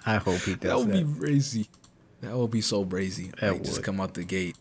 I 0.06 0.16
hope 0.16 0.40
he 0.40 0.54
does. 0.56 0.60
that 0.70 0.78
would 0.78 0.88
that. 0.88 1.14
be 1.14 1.18
crazy. 1.20 1.68
That 2.20 2.36
would 2.36 2.50
be 2.50 2.60
so 2.60 2.84
brazy. 2.84 3.34
That 3.40 3.52
like 3.54 3.64
just 3.64 3.82
come 3.82 4.00
out 4.00 4.14
the 4.14 4.24
gate, 4.24 4.56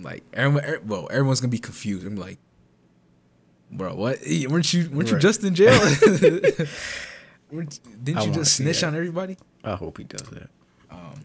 like 0.00 0.22
everyone. 0.32 0.64
er- 0.64 0.80
Well, 0.84 1.08
everyone's 1.10 1.40
gonna 1.40 1.50
be 1.50 1.58
confused. 1.58 2.06
I'm 2.06 2.16
like, 2.16 2.38
bro, 3.70 3.94
what? 3.94 4.18
Eh, 4.24 4.46
Weren't 4.48 4.72
you 4.74 4.90
weren't 4.90 5.10
you 5.10 5.18
just 5.18 5.44
in 5.44 5.54
jail? 5.54 5.78
Didn't 7.50 8.18
I 8.18 8.24
you 8.24 8.32
just 8.32 8.56
snitch 8.56 8.80
that. 8.80 8.88
on 8.88 8.94
everybody? 8.96 9.36
I 9.62 9.76
hope 9.76 9.98
he 9.98 10.04
does 10.04 10.22
that. 10.30 10.50
Um, 10.90 11.24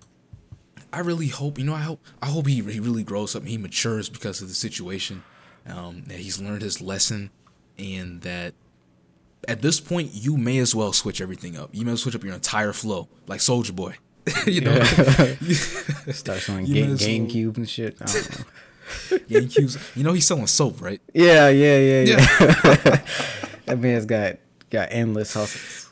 I 0.93 0.99
really 0.99 1.27
hope 1.27 1.57
you 1.57 1.65
know. 1.65 1.73
I 1.73 1.79
hope 1.81 1.99
I 2.21 2.27
hope 2.27 2.47
he 2.47 2.61
he 2.61 2.79
really 2.79 3.03
grows 3.03 3.35
up 3.35 3.45
he 3.45 3.57
matures 3.57 4.09
because 4.09 4.41
of 4.41 4.47
the 4.47 4.53
situation. 4.53 5.23
Um, 5.69 6.03
that 6.07 6.17
he's 6.19 6.41
learned 6.41 6.61
his 6.61 6.81
lesson, 6.81 7.29
and 7.77 8.21
that 8.21 8.53
at 9.47 9.61
this 9.61 9.79
point, 9.79 10.11
you 10.13 10.35
may 10.37 10.57
as 10.59 10.73
well 10.75 10.93
switch 10.93 11.21
everything 11.21 11.57
up. 11.57 11.69
You 11.73 11.85
may 11.85 11.91
as 11.91 11.99
well 11.99 12.11
switch 12.11 12.15
up 12.15 12.23
your 12.23 12.33
entire 12.33 12.73
flow, 12.73 13.07
like 13.27 13.39
Soulja 13.39 13.75
Boy. 13.75 13.95
you 14.45 14.61
know, 14.61 14.79
Starts 16.11 16.49
on 16.49 16.65
You 16.65 16.95
Ga- 16.95 17.05
GameCube 17.05 17.57
and 17.57 17.69
shit. 17.69 17.97
I 18.01 18.05
don't 18.05 18.39
know. 18.39 18.45
GameCube's. 19.29 19.77
You 19.95 20.03
know, 20.03 20.13
he's 20.13 20.27
selling 20.27 20.47
soap, 20.47 20.81
right? 20.81 21.01
yeah, 21.13 21.49
yeah, 21.49 21.77
yeah, 21.77 22.01
yeah. 22.01 22.17
that 23.65 23.79
man's 23.79 24.05
got 24.05 24.37
got 24.69 24.89
endless 24.91 25.33
hustles. 25.33 25.89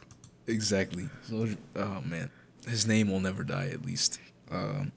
Exactly. 0.48 1.10
Soulja. 1.30 1.58
Oh 1.76 2.02
man, 2.06 2.30
his 2.68 2.88
name 2.88 3.10
will 3.12 3.20
never 3.20 3.44
die. 3.44 3.70
At 3.72 3.86
least. 3.86 4.20
Um, 4.52 4.92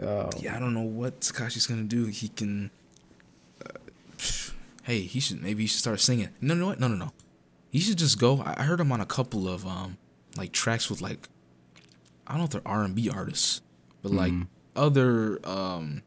Oh, 0.00 0.30
yeah, 0.38 0.54
I 0.54 0.60
don't 0.60 0.74
know 0.74 0.82
what 0.82 1.22
Tekashi's 1.22 1.66
gonna 1.66 1.82
do. 1.84 2.04
He 2.06 2.28
can. 2.28 2.70
Hey, 4.88 5.02
he 5.02 5.20
should 5.20 5.42
maybe 5.42 5.64
he 5.64 5.66
should 5.66 5.80
start 5.80 6.00
singing. 6.00 6.30
No, 6.40 6.54
no, 6.54 6.66
what? 6.68 6.80
No, 6.80 6.88
no, 6.88 6.94
no. 6.96 7.12
He 7.70 7.78
should 7.78 7.98
just 7.98 8.18
go. 8.18 8.42
I 8.44 8.62
heard 8.62 8.80
him 8.80 8.90
on 8.90 9.00
a 9.02 9.06
couple 9.06 9.46
of 9.46 9.66
um 9.66 9.98
like 10.38 10.50
tracks 10.52 10.88
with 10.88 11.02
like 11.02 11.28
I 12.26 12.32
don't 12.32 12.38
know 12.38 12.44
if 12.44 12.50
they're 12.50 12.62
R 12.66 12.84
and 12.84 12.94
B 12.94 13.10
artists, 13.10 13.60
but 14.02 14.12
like 14.12 14.32
other 14.74 15.38
um 15.46 16.02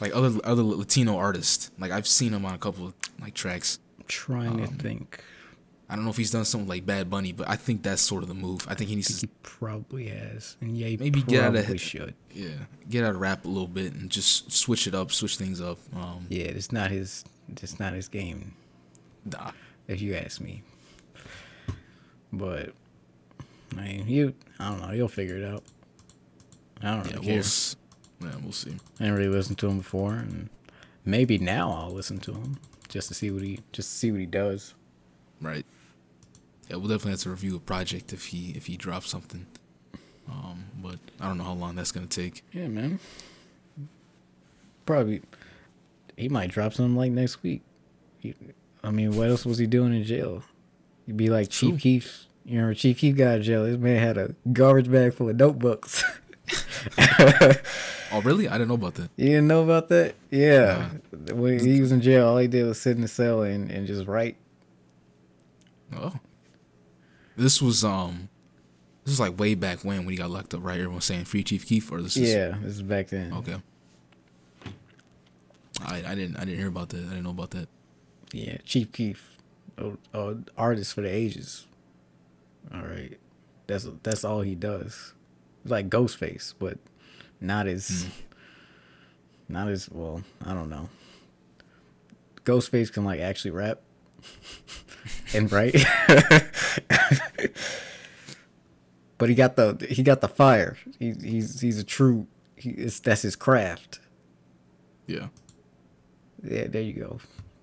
like 0.00 0.14
other 0.14 0.38
other 0.42 0.62
Latino 0.64 1.16
artists. 1.16 1.70
Like 1.78 1.92
I've 1.92 2.08
seen 2.08 2.32
him 2.34 2.44
on 2.44 2.54
a 2.54 2.58
couple 2.58 2.86
of 2.88 2.94
like 3.20 3.34
tracks. 3.34 3.78
I'm 3.98 4.04
trying 4.08 4.60
Um, 4.60 4.66
to 4.66 4.82
think. 4.82 5.22
I 5.90 5.96
don't 5.96 6.04
know 6.04 6.10
if 6.10 6.16
he's 6.18 6.30
done 6.30 6.44
something 6.44 6.68
like 6.68 6.84
Bad 6.84 7.08
Bunny, 7.08 7.32
but 7.32 7.48
I 7.48 7.56
think 7.56 7.82
that's 7.82 8.02
sort 8.02 8.22
of 8.22 8.28
the 8.28 8.34
move. 8.34 8.66
I 8.68 8.74
think 8.74 8.90
he 8.90 8.96
needs 8.96 9.08
He 9.20 9.26
to 9.26 9.32
probably 9.42 10.08
has, 10.08 10.56
and 10.60 10.76
yeah, 10.76 10.88
he 10.88 10.96
Maybe 10.98 11.22
get 11.22 11.42
out 11.44 11.56
of- 11.56 11.80
should. 11.80 12.14
yeah 12.34 12.48
get 12.90 13.04
out 13.04 13.14
of 13.14 13.20
rap 13.20 13.44
a 13.44 13.48
little 13.48 13.66
bit 13.68 13.94
and 13.94 14.10
just 14.10 14.52
switch 14.52 14.86
it 14.86 14.94
up, 14.94 15.12
switch 15.12 15.36
things 15.38 15.60
up. 15.62 15.78
Um, 15.94 16.26
Yeah, 16.28 16.44
it's 16.44 16.72
not 16.72 16.90
his. 16.90 17.24
It's 17.50 17.78
not 17.80 17.94
his 17.94 18.08
game, 18.08 18.52
nah. 19.24 19.52
if 19.86 20.02
you 20.02 20.14
ask 20.14 20.40
me. 20.40 20.62
But 22.32 22.74
I 23.76 23.80
mean, 23.80 24.08
you. 24.08 24.34
I 24.58 24.68
don't 24.70 24.80
know. 24.80 24.92
You'll 24.92 25.08
figure 25.08 25.36
it 25.36 25.44
out. 25.44 25.62
I 26.82 26.94
don't 26.94 27.06
Yeah, 27.06 27.14
really 27.16 27.26
we'll 27.28 27.38
s- 27.38 27.76
yeah, 28.20 28.34
we'll 28.42 28.52
see. 28.52 28.76
I 29.00 29.04
didn't 29.04 29.14
really 29.18 29.28
listen 29.34 29.54
to 29.56 29.68
him 29.68 29.78
before, 29.78 30.14
and 30.14 30.50
maybe 31.04 31.38
now 31.38 31.70
I'll 31.72 31.92
listen 31.92 32.18
to 32.20 32.32
him 32.34 32.58
just 32.88 33.08
to 33.08 33.14
see 33.14 33.30
what 33.30 33.42
he 33.42 33.60
just 33.72 33.90
to 33.90 33.96
see 33.96 34.10
what 34.10 34.20
he 34.20 34.26
does. 34.26 34.74
Right. 35.40 35.64
Yeah, 36.68 36.76
we'll 36.76 36.88
definitely 36.88 37.12
have 37.12 37.20
to 37.20 37.30
review 37.30 37.56
a 37.56 37.60
project 37.60 38.12
if 38.12 38.26
he 38.26 38.50
if 38.56 38.66
he 38.66 38.76
drops 38.76 39.08
something. 39.08 39.46
Um, 40.30 40.64
but 40.82 40.98
I 41.20 41.26
don't 41.26 41.38
know 41.38 41.44
how 41.44 41.54
long 41.54 41.74
that's 41.76 41.92
gonna 41.92 42.06
take. 42.06 42.44
Yeah, 42.52 42.68
man. 42.68 42.98
Probably 44.86 45.22
he 46.16 46.28
might 46.28 46.50
drop 46.50 46.74
something 46.74 46.96
like 46.96 47.12
next 47.12 47.42
week. 47.42 47.62
He- 48.18 48.34
I 48.84 48.90
mean, 48.90 49.16
what 49.16 49.28
else 49.28 49.44
was 49.44 49.58
he 49.58 49.66
doing 49.66 49.92
in 49.94 50.04
jail? 50.04 50.42
He'd 51.06 51.16
be 51.16 51.30
like 51.30 51.48
Chief. 51.50 51.80
Keef. 51.80 52.26
You 52.44 52.58
remember 52.58 52.74
Chief 52.74 52.98
Keef 52.98 53.16
got 53.16 53.36
in 53.36 53.42
jail. 53.42 53.64
This 53.64 53.76
man 53.76 53.98
had 54.00 54.16
a 54.18 54.34
garbage 54.52 54.90
bag 54.90 55.14
full 55.14 55.28
of 55.30 55.36
notebooks. 55.36 56.04
Oh, 58.10 58.22
really? 58.22 58.48
I 58.48 58.52
didn't 58.52 58.68
know 58.68 58.74
about 58.74 58.94
that. 58.94 59.10
you 59.16 59.26
didn't 59.26 59.48
know 59.48 59.62
about 59.62 59.88
that? 59.90 60.14
Yeah. 60.30 60.88
When 61.30 61.58
he 61.58 61.78
was 61.82 61.92
in 61.92 62.00
jail, 62.00 62.26
all 62.26 62.38
he 62.38 62.46
did 62.48 62.64
was 62.64 62.80
sit 62.80 62.96
in 62.96 63.02
the 63.02 63.08
cell 63.08 63.42
and, 63.42 63.70
and 63.70 63.86
just 63.86 64.06
write. 64.06 64.36
Oh. 65.94 66.14
This 67.38 67.62
was 67.62 67.84
um, 67.84 68.28
this 69.04 69.12
was 69.12 69.20
like 69.20 69.38
way 69.38 69.54
back 69.54 69.84
when 69.84 69.98
when 70.00 70.08
he 70.10 70.16
got 70.16 70.30
locked 70.30 70.52
up, 70.54 70.60
right? 70.64 70.74
Everyone 70.74 70.96
was 70.96 71.04
saying 71.04 71.24
free 71.24 71.42
Chief 71.44 71.64
Keef, 71.66 71.90
or 71.92 72.02
this 72.02 72.16
is 72.16 72.32
Yeah, 72.34 72.56
this 72.62 72.74
is 72.74 72.82
back 72.82 73.08
then. 73.08 73.32
okay. 73.32 73.56
I 75.86 76.02
I 76.06 76.14
didn't 76.14 76.36
I 76.36 76.40
didn't 76.40 76.58
hear 76.58 76.68
about 76.68 76.88
that. 76.90 76.98
I 76.98 77.08
didn't 77.10 77.22
know 77.24 77.30
about 77.30 77.50
that. 77.52 77.68
Yeah, 78.32 78.58
Chief 78.64 78.90
Keef, 78.92 79.36
a, 79.78 79.92
a 80.12 80.36
artist 80.56 80.92
for 80.94 81.00
the 81.02 81.08
ages. 81.08 81.66
All 82.74 82.82
right, 82.82 83.16
that's 83.66 83.86
that's 84.02 84.24
all 84.24 84.40
he 84.42 84.54
does. 84.54 85.14
Like 85.64 85.88
Ghostface, 85.88 86.54
but 86.58 86.78
not 87.40 87.66
as, 87.66 88.06
not 89.48 89.68
as 89.68 89.88
well. 89.90 90.22
I 90.44 90.52
don't 90.54 90.68
know. 90.68 90.88
Ghostface 92.44 92.92
can 92.92 93.04
like 93.04 93.20
actually 93.20 93.52
rap 93.52 93.80
and 95.34 95.50
write, 95.52 95.74
but 99.18 99.28
he 99.28 99.34
got 99.34 99.56
the 99.56 99.86
he 99.88 100.02
got 100.02 100.20
the 100.20 100.28
fire. 100.28 100.76
He, 100.98 101.12
he's 101.12 101.60
he's 101.60 101.78
a 101.78 101.84
true. 101.84 102.26
He, 102.56 102.70
it's, 102.70 103.00
that's 103.00 103.22
his 103.22 103.36
craft. 103.36 104.00
Yeah. 105.06 105.28
Yeah, 106.42 106.66
there 106.68 106.82
you 106.82 106.92
go. 106.92 107.18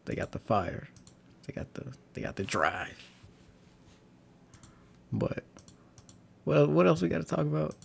They 0.06 0.16
got 0.16 0.32
the 0.32 0.40
fire. 0.40 0.90
They 1.46 1.54
got 1.54 1.74
the 1.74 1.94
they 2.14 2.22
got 2.22 2.36
the 2.36 2.44
drive. 2.44 3.10
But 5.12 5.44
well, 6.44 6.68
what 6.68 6.88
else 6.88 7.02
we 7.02 7.10
got 7.10 7.20
to 7.20 7.24
talk 7.24 7.40
about? 7.40 7.76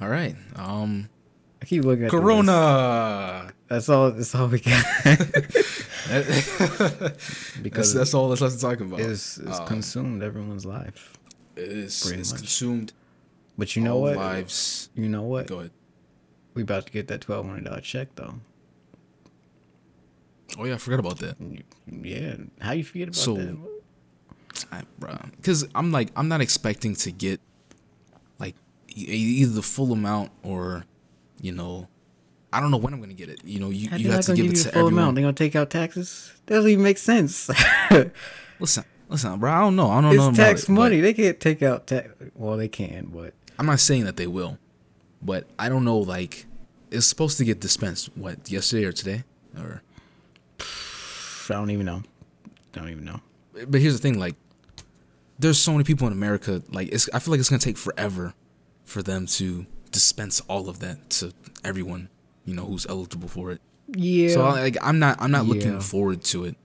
All 0.00 0.08
right. 0.08 0.36
Um, 0.56 1.08
I 1.60 1.64
keep 1.64 1.84
looking 1.84 2.04
at. 2.04 2.10
Corona. 2.10 3.52
That's 3.68 3.88
all. 3.88 4.10
That's 4.12 4.34
all 4.34 4.46
we 4.48 4.60
got. 4.60 4.84
because 7.62 7.94
that's 7.94 8.14
all 8.14 8.28
that's 8.28 8.40
left 8.40 8.54
to 8.56 8.60
talk 8.60 8.80
about. 8.80 9.00
it's, 9.00 9.38
it's 9.38 9.58
Um, 9.58 9.66
consumed 9.66 10.22
everyone's 10.22 10.64
life. 10.64 11.14
It 11.56 11.68
is 11.68 12.02
pretty 12.02 12.20
it's 12.20 12.32
consumed 12.32 12.92
But 13.56 13.74
you 13.76 13.82
know 13.82 13.98
what? 13.98 14.16
lives. 14.16 14.90
You 14.94 15.08
know 15.08 15.22
what? 15.22 15.46
Go 15.48 15.58
ahead. 15.60 15.70
We 16.54 16.62
about 16.62 16.86
to 16.86 16.92
get 16.92 17.08
that 17.08 17.20
twelve 17.20 17.46
hundred 17.46 17.64
dollar 17.64 17.80
check 17.80 18.08
though. 18.14 18.34
Oh 20.58 20.64
yeah, 20.64 20.74
I 20.74 20.78
forgot 20.78 21.00
about 21.00 21.18
that. 21.18 21.36
Yeah. 21.90 22.36
How 22.60 22.72
you 22.72 22.84
forget 22.84 23.08
about 23.08 23.16
So- 23.16 23.34
that? 23.34 23.56
I, 24.72 24.82
bruh. 25.00 25.30
Because 25.36 25.66
I'm 25.74 25.92
like, 25.92 26.10
I'm 26.16 26.28
not 26.28 26.40
expecting 26.40 26.94
to 26.96 27.12
get 27.12 27.40
like 28.38 28.54
either 28.94 29.52
the 29.52 29.62
full 29.62 29.92
amount 29.92 30.30
or, 30.42 30.84
you 31.40 31.52
know, 31.52 31.88
I 32.52 32.60
don't 32.60 32.70
know 32.70 32.76
when 32.78 32.94
I'm 32.94 33.00
gonna 33.00 33.14
get 33.14 33.28
it. 33.28 33.40
You 33.44 33.60
know, 33.60 33.70
you, 33.70 33.90
you 33.96 34.10
have 34.10 34.24
to 34.26 34.34
give 34.34 34.46
it 34.46 34.56
to 34.56 34.70
full 34.70 34.86
everyone. 34.86 34.92
amount? 34.92 35.14
They 35.16 35.22
gonna 35.22 35.32
take 35.32 35.56
out 35.56 35.70
taxes? 35.70 36.32
That 36.46 36.56
doesn't 36.56 36.70
even 36.70 36.84
make 36.84 36.98
sense. 36.98 37.50
Listen, 38.60 38.84
listen, 39.08 39.38
bro. 39.38 39.52
I 39.52 39.60
don't 39.60 39.76
know. 39.76 39.88
I 39.90 40.00
don't 40.00 40.16
know. 40.16 40.28
it's 40.30 40.36
tax 40.36 40.64
it, 40.64 40.68
money. 40.70 41.00
They 41.00 41.14
can't 41.14 41.38
take 41.38 41.62
out 41.62 41.86
tax. 41.86 42.08
Well, 42.34 42.56
they 42.56 42.66
can, 42.66 43.06
but 43.06 43.34
I'm 43.56 43.66
not 43.66 43.78
saying 43.78 44.04
that 44.04 44.16
they 44.16 44.26
will, 44.26 44.58
but 45.22 45.46
I 45.60 45.68
don't 45.68 45.84
know. 45.84 45.98
Like, 45.98 46.46
it's 46.90 47.06
supposed 47.06 47.38
to 47.38 47.44
get 47.44 47.60
dispensed. 47.60 48.10
What 48.16 48.50
yesterday 48.50 48.84
or 48.84 48.92
today? 48.92 49.22
Or 49.56 49.82
I 50.60 51.54
don't 51.54 51.70
even 51.70 51.86
know. 51.86 52.02
Don't 52.72 52.88
even 52.88 53.04
know. 53.04 53.20
but 53.68 53.80
here's 53.80 53.94
the 53.94 54.02
thing. 54.02 54.18
Like, 54.18 54.34
there's 55.38 55.58
so 55.58 55.70
many 55.70 55.84
people 55.84 56.08
in 56.08 56.12
America. 56.12 56.62
Like, 56.70 56.88
it's. 56.88 57.08
I 57.14 57.20
feel 57.20 57.30
like 57.30 57.40
it's 57.40 57.50
gonna 57.50 57.60
take 57.60 57.78
forever 57.78 58.34
for 58.84 59.02
them 59.02 59.26
to 59.26 59.66
dispense 59.98 60.40
all 60.52 60.68
of 60.68 60.76
that 60.84 60.96
to 61.18 61.32
everyone. 61.64 62.08
You 62.44 62.54
know, 62.54 62.64
who's 62.70 62.86
eligible 62.86 63.28
for 63.28 63.50
it. 63.52 63.60
Yeah. 63.96 64.28
So 64.34 64.40
like 64.66 64.76
I'm 64.82 64.98
not 64.98 65.20
I'm 65.22 65.30
not 65.30 65.44
Yeah. 65.46 65.52
looking 65.52 65.80
forward 65.80 66.20
to 66.32 66.44
it. 66.48 66.56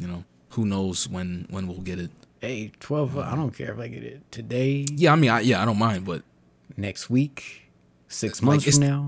You 0.00 0.06
know, 0.10 0.24
who 0.54 0.64
knows 0.66 1.08
when 1.08 1.46
when 1.54 1.66
we'll 1.68 1.80
get 1.90 1.98
it. 1.98 2.10
hey, 2.40 2.70
twelve. 2.80 3.16
I 3.18 3.34
don't 3.40 3.54
care 3.60 3.72
if 3.72 3.78
I 3.78 3.88
get 3.88 4.02
it 4.02 4.20
today, 4.30 4.84
Yeah, 5.02 5.12
I 5.12 5.16
mean, 5.16 5.30
I, 5.30 5.40
yeah, 5.40 5.62
I 5.62 5.64
don't 5.64 5.78
mind, 5.78 6.04
but 6.04 6.22
next 6.76 7.08
week, 7.08 7.62
six 8.08 8.42
months 8.42 8.66
it's- 8.66 8.78
from 8.78 8.86
now. 8.88 9.04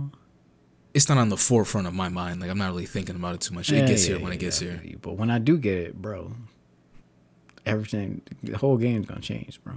it's 0.94 1.08
not 1.08 1.18
on 1.18 1.28
the 1.30 1.36
forefront 1.36 1.86
of 1.90 1.94
my 1.94 2.08
mind. 2.08 2.40
Like 2.40 2.50
I'm 2.50 2.58
not 2.58 2.70
really 2.72 2.86
thinking 2.86 3.16
about 3.16 3.34
it 3.36 3.40
too 3.46 3.54
much. 3.54 3.70
It 3.72 3.86
gets 3.86 4.02
Yeah, 4.06 4.14
here 4.14 4.22
when 4.22 4.32
yeah, 4.32 4.38
it 4.38 4.40
gets 4.46 4.62
yeah. 4.62 4.76
here. 4.78 4.98
But 5.02 5.12
when 5.20 5.30
I 5.30 5.38
do 5.48 5.58
get 5.58 5.78
it, 5.86 5.92
bro, 6.00 6.18
everything, 7.66 8.22
the 8.42 8.56
whole 8.56 8.76
game's 8.76 9.06
gonna 9.06 9.20
change, 9.20 9.60
bro. 9.64 9.74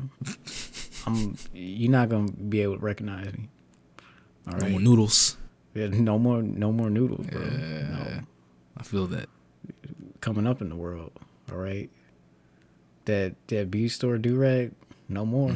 I'm. 1.08 1.36
You're 1.54 1.92
not 1.92 2.10
gonna 2.10 2.32
be 2.32 2.62
able 2.62 2.78
to 2.78 2.86
recognize 2.86 3.32
me. 3.34 3.50
All 4.48 4.54
No 4.54 4.60
right. 4.60 4.72
more 4.72 4.82
noodles. 4.82 5.38
Yeah, 5.74 5.88
no 5.88 6.18
more. 6.18 6.42
No 6.42 6.72
more 6.72 6.90
noodles, 6.90 7.28
bro. 7.28 7.42
No. 7.42 7.48
Yeah. 7.58 8.22
I 8.78 8.84
feel 8.84 9.06
that. 9.08 9.28
Coming 10.22 10.48
up 10.48 10.62
in 10.62 10.70
the 10.70 10.76
world. 10.76 11.12
All 11.52 11.58
right. 11.58 11.90
That 13.06 13.36
that 13.48 13.70
beauty 13.72 13.90
store 13.90 14.18
do 14.18 14.36
rag. 14.38 14.72
No 15.10 15.26
more. 15.26 15.50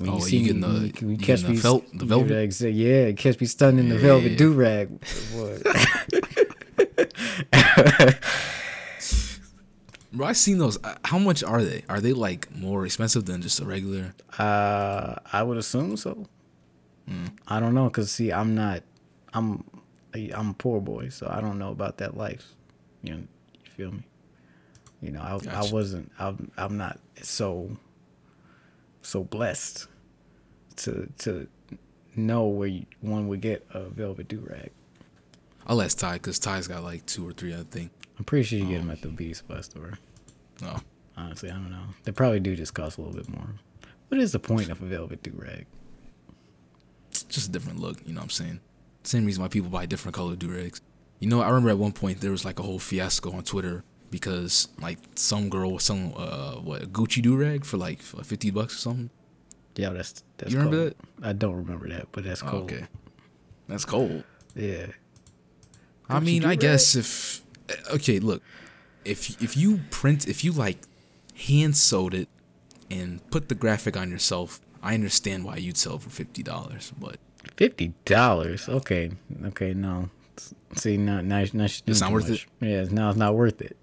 When 0.00 0.10
Oh, 0.10 0.26
you 0.26 0.40
getting 0.44 0.60
the- 0.60 0.66
when 0.68 0.84
you 0.86 1.06
when 1.06 1.16
getting 1.16 1.54
the 1.54 1.60
felt- 1.60 1.84
the 1.96 2.04
velvet? 2.04 2.30
Yeah, 2.30 2.46
exa- 2.46 2.74
yeah, 2.74 3.12
catch 3.12 3.40
me 3.40 3.46
stunned 3.46 3.78
in 3.78 3.88
the 3.88 3.98
velvet 3.98 4.36
do 4.36 4.52
rag. 4.52 4.90
Bro, 10.12 10.26
I 10.28 10.32
seen 10.32 10.58
those. 10.58 10.78
Uh, 10.84 10.94
How 11.04 11.18
much 11.18 11.42
are 11.42 11.62
they? 11.64 11.82
Are 11.88 12.00
they 12.00 12.12
like 12.12 12.54
more 12.54 12.86
expensive 12.86 13.24
than 13.24 13.42
just 13.42 13.58
a 13.60 13.64
regular? 13.64 14.14
Uh, 14.38 15.16
I 15.32 15.42
would 15.42 15.58
assume 15.58 15.96
so. 15.96 16.26
Hmm. 17.08 17.26
I 17.46 17.60
don't 17.60 17.74
know, 17.74 17.88
cause 17.90 18.10
see, 18.10 18.32
I'm 18.32 18.54
not, 18.54 18.82
I'm, 19.32 19.64
I'm 20.14 20.50
a 20.50 20.54
poor 20.54 20.80
boy, 20.80 21.08
so 21.08 21.28
I 21.30 21.40
don't 21.40 21.58
know 21.58 21.70
about 21.70 21.98
that 21.98 22.16
life. 22.16 22.54
You 23.02 23.14
know, 23.14 23.18
you 23.18 23.70
feel 23.70 23.92
me? 23.92 24.04
You 25.02 25.10
know, 25.12 25.20
I, 25.20 25.38
I 25.50 25.70
wasn't, 25.70 26.10
I'm, 26.18 26.50
I'm 26.56 26.76
not 26.78 26.98
so, 27.20 27.76
so 29.02 29.22
blessed 29.24 29.86
to 30.76 31.08
to 31.18 31.46
know 32.16 32.46
where 32.46 32.68
you, 32.68 32.86
one 33.00 33.28
would 33.28 33.40
get 33.40 33.66
a 33.70 33.88
velvet 33.88 34.28
do 34.28 34.40
rag. 34.48 34.70
I'll 35.66 35.82
ask 35.82 35.98
Ty 35.98 36.14
because 36.14 36.38
Ty's 36.38 36.66
got 36.68 36.82
like 36.82 37.04
two 37.06 37.28
or 37.28 37.32
three. 37.32 37.52
other 37.52 37.64
think. 37.64 37.90
I'm 38.18 38.24
pretty 38.24 38.44
sure 38.44 38.58
you 38.58 38.66
get 38.66 38.78
them 38.78 38.90
at 38.90 39.02
the 39.02 39.08
beauty 39.08 39.34
supply 39.34 39.60
store. 39.62 39.98
No. 40.62 40.80
Honestly, 41.16 41.50
I 41.50 41.54
don't 41.54 41.70
know. 41.70 41.84
They 42.04 42.12
probably 42.12 42.40
do 42.40 42.54
just 42.54 42.74
cost 42.74 42.98
a 42.98 43.02
little 43.02 43.16
bit 43.16 43.28
more. 43.28 43.48
What 44.08 44.20
is 44.20 44.32
the 44.32 44.38
point 44.38 44.70
of 44.70 44.82
a 44.82 44.86
velvet 44.86 45.22
do 45.22 45.32
rag? 45.34 45.66
Just 47.34 47.48
a 47.48 47.52
different 47.52 47.78
look. 47.80 47.98
You 48.06 48.12
know 48.14 48.18
what 48.20 48.24
I'm 48.24 48.30
saying? 48.30 48.60
Same 49.02 49.24
reason 49.26 49.42
why 49.42 49.48
people 49.48 49.68
buy 49.70 49.86
different 49.86 50.14
colored 50.14 50.38
durags. 50.38 50.80
You 51.20 51.28
know, 51.28 51.40
I 51.42 51.48
remember 51.48 51.70
at 51.70 51.78
one 51.78 51.92
point 51.92 52.20
there 52.20 52.30
was 52.30 52.44
like 52.44 52.58
a 52.58 52.62
whole 52.62 52.78
fiasco 52.78 53.32
on 53.32 53.44
Twitter 53.44 53.84
because 54.10 54.68
like 54.80 54.98
some 55.14 55.48
girl 55.48 55.72
was 55.72 55.84
selling 55.84 56.14
uh 56.16 56.54
what 56.56 56.82
a 56.82 56.86
Gucci 56.86 57.22
durag 57.22 57.64
for 57.64 57.76
like 57.76 58.00
fifty 58.02 58.50
bucks 58.50 58.74
or 58.76 58.78
something. 58.78 59.10
Yeah, 59.76 59.90
that's 59.90 60.22
that's. 60.36 60.52
You 60.52 60.58
remember 60.58 60.90
cold. 60.90 60.94
I 61.22 61.32
don't 61.32 61.56
remember 61.56 61.88
that, 61.88 62.08
but 62.12 62.24
that's 62.24 62.42
Oh, 62.42 62.46
cool. 62.48 62.60
okay, 62.60 62.84
that's 63.68 63.84
cold. 63.84 64.24
Yeah. 64.54 64.86
I 66.08 66.20
Gucci 66.20 66.24
mean, 66.24 66.44
I 66.44 66.54
guess 66.54 66.94
if 66.94 67.42
okay, 67.92 68.18
look, 68.20 68.42
if 69.04 69.40
if 69.42 69.56
you 69.56 69.80
print, 69.90 70.28
if 70.28 70.44
you 70.44 70.52
like 70.52 70.78
hand 71.36 71.76
sewed 71.76 72.14
it 72.14 72.28
and 72.90 73.28
put 73.30 73.48
the 73.48 73.54
graphic 73.54 73.96
on 73.96 74.10
yourself, 74.10 74.60
I 74.84 74.94
understand 74.94 75.44
why 75.44 75.56
you'd 75.56 75.78
sell 75.78 75.98
for 75.98 76.10
fifty 76.10 76.42
dollars. 76.42 76.92
But 76.98 77.16
Fifty 77.56 77.94
dollars. 78.04 78.68
Okay. 78.68 79.10
Okay. 79.46 79.74
No. 79.74 80.10
See, 80.76 80.96
now, 80.96 81.20
now, 81.20 81.44
now 81.52 81.64
It's 81.64 82.00
not 82.00 82.12
worth 82.12 82.28
much. 82.28 82.48
Yeah, 82.60 82.84
now 82.90 83.08
it's 83.08 83.18
not 83.18 83.34
worth 83.34 83.60
it. 83.62 83.76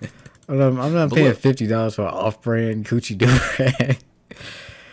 I'm 0.48 0.58
not, 0.58 0.84
I'm 0.84 0.92
not 0.94 1.12
paying 1.12 1.28
look- 1.28 1.38
fifty 1.38 1.66
dollars 1.66 1.94
for 1.94 2.02
an 2.02 2.08
off-brand 2.08 2.86
Gucci 2.86 3.16
durag. 3.16 4.00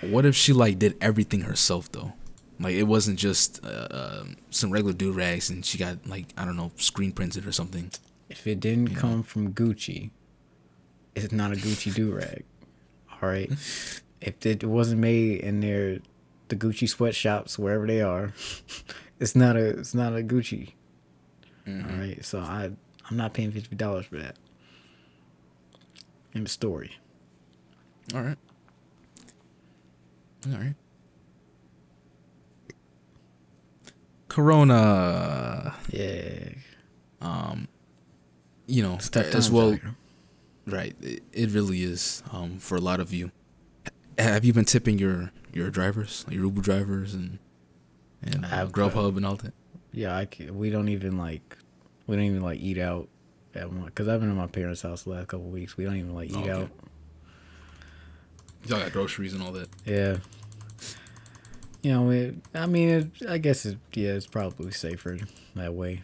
what 0.12 0.26
if 0.26 0.36
she 0.36 0.54
like 0.54 0.78
did 0.78 0.96
everything 1.02 1.42
herself 1.42 1.92
though? 1.92 2.14
Like 2.60 2.76
it 2.76 2.84
wasn't 2.84 3.18
just 3.20 3.64
uh, 3.66 3.88
um 3.92 4.36
some 4.52 4.72
regular 4.72 4.94
do 4.94 5.12
rags, 5.12 5.50
and 5.50 5.66
she 5.66 5.78
got 5.78 6.06
like 6.08 6.28
I 6.38 6.46
don't 6.46 6.58
know 6.58 6.72
screen 6.76 7.12
printed 7.12 7.48
or 7.48 7.52
something. 7.52 7.92
if 8.30 8.46
it 8.46 8.60
didn't 8.60 8.96
come 8.96 9.24
from 9.24 9.54
Gucci, 9.54 10.12
it's 11.16 11.32
not 11.32 11.54
a 11.54 11.56
Gucci 11.56 11.92
durag. 11.94 12.44
All 13.22 13.30
right. 13.30 13.52
if 14.22 14.46
it 14.46 14.64
wasn't 14.64 15.02
made 15.02 15.42
in 15.42 15.60
their 15.62 16.00
the 16.50 16.56
Gucci 16.56 16.88
sweatshops 16.88 17.60
wherever 17.60 17.86
they 17.86 18.02
are, 18.02 18.34
it's 19.20 19.36
not 19.36 19.56
a 19.56 19.66
it's 19.80 19.94
not 19.94 20.14
a 20.14 20.22
Gucci. 20.24 20.74
All 21.68 21.74
right. 21.98 22.24
So 22.24 22.40
I 22.40 22.72
I'm 23.10 23.18
not 23.18 23.34
paying 23.34 23.52
fifty 23.52 23.76
dollars 23.76 24.06
for 24.06 24.18
that. 24.18 24.36
End 26.36 26.46
of 26.46 26.52
story. 26.52 26.92
All 28.14 28.22
right, 28.22 28.38
all 30.52 30.58
right. 30.58 30.76
Corona, 34.30 35.74
Yeah. 35.92 36.50
Um, 37.22 37.68
you 38.68 38.84
know, 38.84 38.98
as 39.16 39.50
well. 39.52 39.80
Right, 40.66 40.96
it, 41.02 41.24
it 41.34 41.52
really 41.52 41.84
is. 41.84 42.22
Um, 42.32 42.60
for 42.60 42.76
a 42.76 42.82
lot 42.82 43.00
of 43.00 43.14
you, 43.14 43.32
have 44.18 44.44
you 44.46 44.54
been 44.54 44.66
tipping 44.66 44.98
your 45.00 45.32
your 45.54 45.70
drivers, 45.70 46.24
like 46.28 46.36
your 46.36 46.46
Uber 46.46 46.62
drivers 46.62 47.14
and 47.14 47.40
and 48.24 48.46
uh, 48.46 48.50
I've- 48.52 48.72
Grubhub 48.72 49.18
and 49.18 49.26
all 49.26 49.36
that? 49.38 49.54
Yeah, 49.92 50.16
I 50.16 50.26
can, 50.26 50.58
we 50.58 50.70
don't 50.70 50.90
even 50.90 51.18
like 51.18 51.58
we 52.06 52.16
don't 52.16 52.26
even 52.26 52.42
like 52.42 52.60
eat 52.60 52.78
out 52.78 53.08
because 53.54 54.08
I've 54.08 54.20
been 54.20 54.30
at 54.30 54.36
my 54.36 54.46
parents' 54.48 54.82
house 54.84 55.04
the 55.04 55.10
last 55.12 55.30
couple 55.30 55.48
of 55.48 55.52
weeks. 55.52 55.76
We 55.78 55.86
don't 55.86 55.96
even 55.96 56.14
like 56.14 56.30
eat 56.30 56.36
Okay. 56.38 56.52
out. 56.52 56.70
Y'all 58.68 58.80
got 58.80 58.92
groceries 58.92 59.34
and 59.34 59.42
all 59.42 59.52
that. 59.54 59.70
Yeah. 59.86 60.18
You 61.82 61.92
know, 61.94 62.10
it, 62.12 62.36
I 62.54 62.66
mean, 62.66 62.90
it, 62.90 63.30
I 63.30 63.38
guess 63.38 63.66
it, 63.66 63.78
yeah, 63.94 64.10
it's 64.12 64.28
probably 64.28 64.72
safer 64.72 65.18
that 65.56 65.74
way 65.74 66.04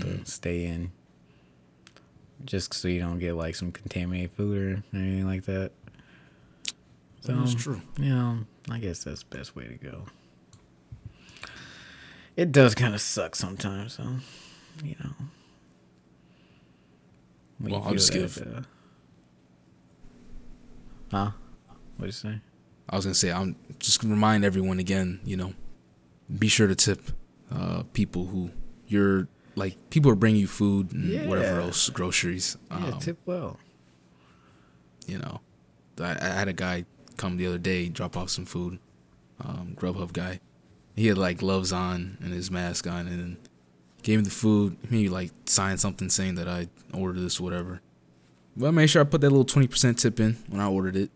to 0.00 0.24
stay 0.24 0.66
in. 0.66 0.90
Just 2.44 2.74
so 2.74 2.86
you 2.86 3.00
don't 3.00 3.18
get 3.18 3.34
like 3.34 3.54
some 3.56 3.72
contaminated 3.72 4.32
food 4.32 4.58
or 4.58 4.96
anything 4.96 5.26
like 5.26 5.44
that. 5.46 5.72
So, 7.20 7.34
That's 7.34 7.54
true. 7.54 7.80
You 7.98 8.10
know, 8.14 8.38
I 8.70 8.78
guess 8.78 9.02
that's 9.04 9.24
the 9.24 9.36
best 9.36 9.56
way 9.56 9.66
to 9.66 9.74
go. 9.74 10.04
It 12.36 12.52
does 12.52 12.74
kind 12.74 12.94
of 12.94 13.00
suck 13.00 13.34
sometimes, 13.34 13.94
so, 13.94 14.04
you 14.84 14.94
know. 15.02 15.10
when 17.58 17.72
Well, 17.72 17.82
I'll 17.84 17.92
just 17.94 18.12
feel 18.12 18.22
give- 18.22 18.34
that, 18.34 18.46
uh, 18.48 18.62
huh? 21.10 21.30
What'd 21.96 22.08
you 22.08 22.12
say? 22.30 22.40
I 22.88 22.96
was 22.96 23.04
gonna 23.06 23.14
say, 23.14 23.32
I'm 23.32 23.56
just 23.78 24.00
gonna 24.00 24.14
remind 24.14 24.44
everyone 24.44 24.78
again. 24.78 25.20
You 25.24 25.36
know, 25.38 25.54
be 26.38 26.48
sure 26.48 26.66
to 26.68 26.74
tip 26.74 27.00
uh, 27.50 27.82
people 27.94 28.26
who 28.26 28.50
you're 28.86 29.26
like 29.56 29.88
people 29.90 30.10
are 30.10 30.14
bringing 30.16 30.40
you 30.42 30.46
food 30.46 30.92
and 30.92 31.28
whatever 31.28 31.60
else 31.60 31.88
groceries. 31.88 32.56
Yeah, 32.70 32.76
Um, 32.92 32.98
tip 33.00 33.18
well. 33.24 33.58
you 35.06 35.18
know, 35.18 35.40
I, 35.98 36.10
I 36.20 36.28
had 36.28 36.48
a 36.48 36.52
guy 36.52 36.84
come 37.16 37.36
the 37.36 37.46
other 37.46 37.58
day 37.58 37.88
drop 37.88 38.16
off 38.16 38.30
some 38.30 38.44
food. 38.44 38.78
Um, 39.40 39.76
Grubhub 39.78 40.12
guy, 40.12 40.40
he 40.94 41.08
had 41.08 41.18
like 41.18 41.38
gloves 41.38 41.72
on 41.72 42.16
and 42.22 42.32
his 42.32 42.50
mask 42.50 42.86
on, 42.86 43.06
and 43.06 43.36
gave 44.02 44.18
me 44.18 44.24
the 44.24 44.30
food. 44.30 44.76
He 44.88 45.08
like 45.08 45.30
signed 45.46 45.80
something 45.80 46.08
saying 46.08 46.36
that 46.36 46.48
I 46.48 46.68
ordered 46.94 47.20
this, 47.20 47.38
or 47.40 47.42
whatever. 47.44 47.80
But 48.56 48.68
I 48.68 48.70
made 48.70 48.86
sure 48.88 49.02
I 49.02 49.04
put 49.04 49.20
that 49.20 49.30
little 49.30 49.44
twenty 49.44 49.68
percent 49.68 49.98
tip 49.98 50.18
in 50.20 50.38
when 50.48 50.60
I 50.60 50.68
ordered 50.68 50.96
it. 50.96 51.10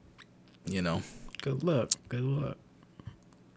You 0.66 0.82
know, 0.82 1.02
Good 1.40 1.62
luck. 1.64 1.90
Good 2.10 2.20
luck. 2.22 2.58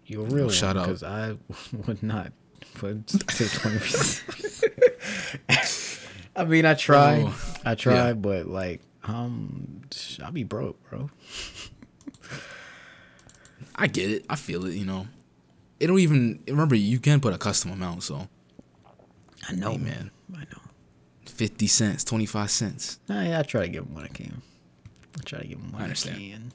You're 0.06 0.26
real 0.26 0.50
shout 0.50 0.78
out. 0.78 0.88
because 0.88 1.04
I 1.04 1.36
would 1.88 2.02
not 2.02 2.32
put 2.76 3.08
twenty 3.28 3.80
percent. 3.80 4.24
I 6.36 6.46
mean, 6.46 6.66
I 6.66 6.74
tried. 6.74 7.24
Oh, 7.26 7.36
I 7.66 7.76
tried, 7.76 7.96
yeah. 8.08 8.14
but 8.14 8.48
like, 8.48 8.82
um, 9.04 9.82
I'll 10.24 10.32
be 10.32 10.44
broke, 10.44 10.82
bro. 10.90 11.10
I 13.76 13.88
get 13.88 14.10
it. 14.12 14.26
I 14.30 14.36
feel 14.36 14.66
it. 14.66 14.74
You 14.74 14.86
know, 14.86 15.08
it 15.80 15.88
don't 15.88 16.00
even 16.00 16.44
remember. 16.48 16.76
You 16.76 17.00
can 17.00 17.20
put 17.20 17.34
a 17.34 17.38
custom 17.38 17.72
amount, 17.72 18.04
so 18.04 18.28
I 19.50 19.54
know, 19.54 19.72
Hey, 19.72 19.78
man. 19.78 20.12
I 20.36 20.40
know. 20.42 20.62
fifty 21.26 21.68
cents, 21.68 22.04
twenty 22.04 22.26
five 22.26 22.52
cents. 22.52 23.00
I, 23.10 23.38
I 23.40 23.44
try 23.44 23.62
to 23.64 23.68
give 23.68 23.86
them 23.86 23.96
what 23.96 24.04
I 24.06 24.10
can. 24.10 24.42
I 25.20 25.24
try 25.24 25.40
to 25.40 25.48
give 25.48 25.60
them 25.60 25.72
what 25.72 25.82
I, 25.82 25.86
understand. 25.86 26.18
can. 26.18 26.52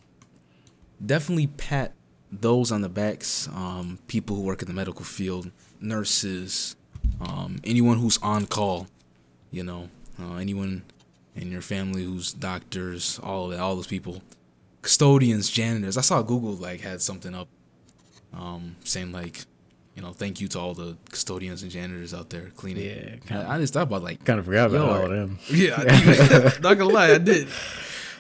definitely 1.05 1.47
pat 1.49 1.93
those 2.31 2.71
on 2.73 2.81
the 2.83 2.89
backs. 2.89 3.49
Um, 3.49 3.99
people 4.09 4.37
who 4.37 4.43
work 4.43 4.62
in 4.62 4.69
the 4.69 4.75
medical 4.75 5.05
field, 5.05 5.51
nurses, 5.81 6.77
um, 7.21 7.57
anyone 7.64 7.99
who's 7.99 8.19
on 8.19 8.47
call. 8.47 8.87
You 9.51 9.64
know, 9.64 9.89
uh, 10.21 10.35
anyone 10.37 10.83
in 11.35 11.51
your 11.51 11.62
family 11.62 12.05
who's 12.05 12.33
doctors, 12.33 13.19
all 13.23 13.47
of 13.47 13.53
that, 13.53 13.61
all 13.61 13.77
those 13.77 13.87
people, 13.87 14.23
custodians, 14.83 15.51
janitors. 15.51 15.97
I 15.97 16.01
saw 16.03 16.22
Google 16.22 16.53
like 16.55 16.81
had 16.81 17.01
something 17.03 17.35
up, 17.35 17.49
um, 18.33 18.76
saying 18.85 19.12
like, 19.12 19.45
you 19.95 20.03
know, 20.03 20.12
thank 20.12 20.41
you 20.41 20.49
to 20.49 20.59
all 20.61 20.74
the 20.74 20.97
custodians 21.11 21.62
and 21.62 21.70
janitors 21.72 22.14
out 22.14 22.31
there 22.31 22.51
cleaning. 22.57 22.85
Yeah, 22.85 23.16
kinda- 23.26 23.47
I, 23.49 23.57
I 23.57 23.59
just 23.59 23.72
thought 23.74 23.85
about 23.85 24.03
like 24.03 24.24
Kind 24.24 24.39
of 24.39 24.45
forgot 24.47 24.70
about 24.70 24.89
all 24.89 25.05
of 25.05 25.11
them. 25.11 25.39
yeah, 25.51 25.74
I- 25.76 26.53
not 26.61 26.79
gonna 26.79 26.85
lie, 26.87 27.12
I 27.12 27.18
did. 27.18 27.49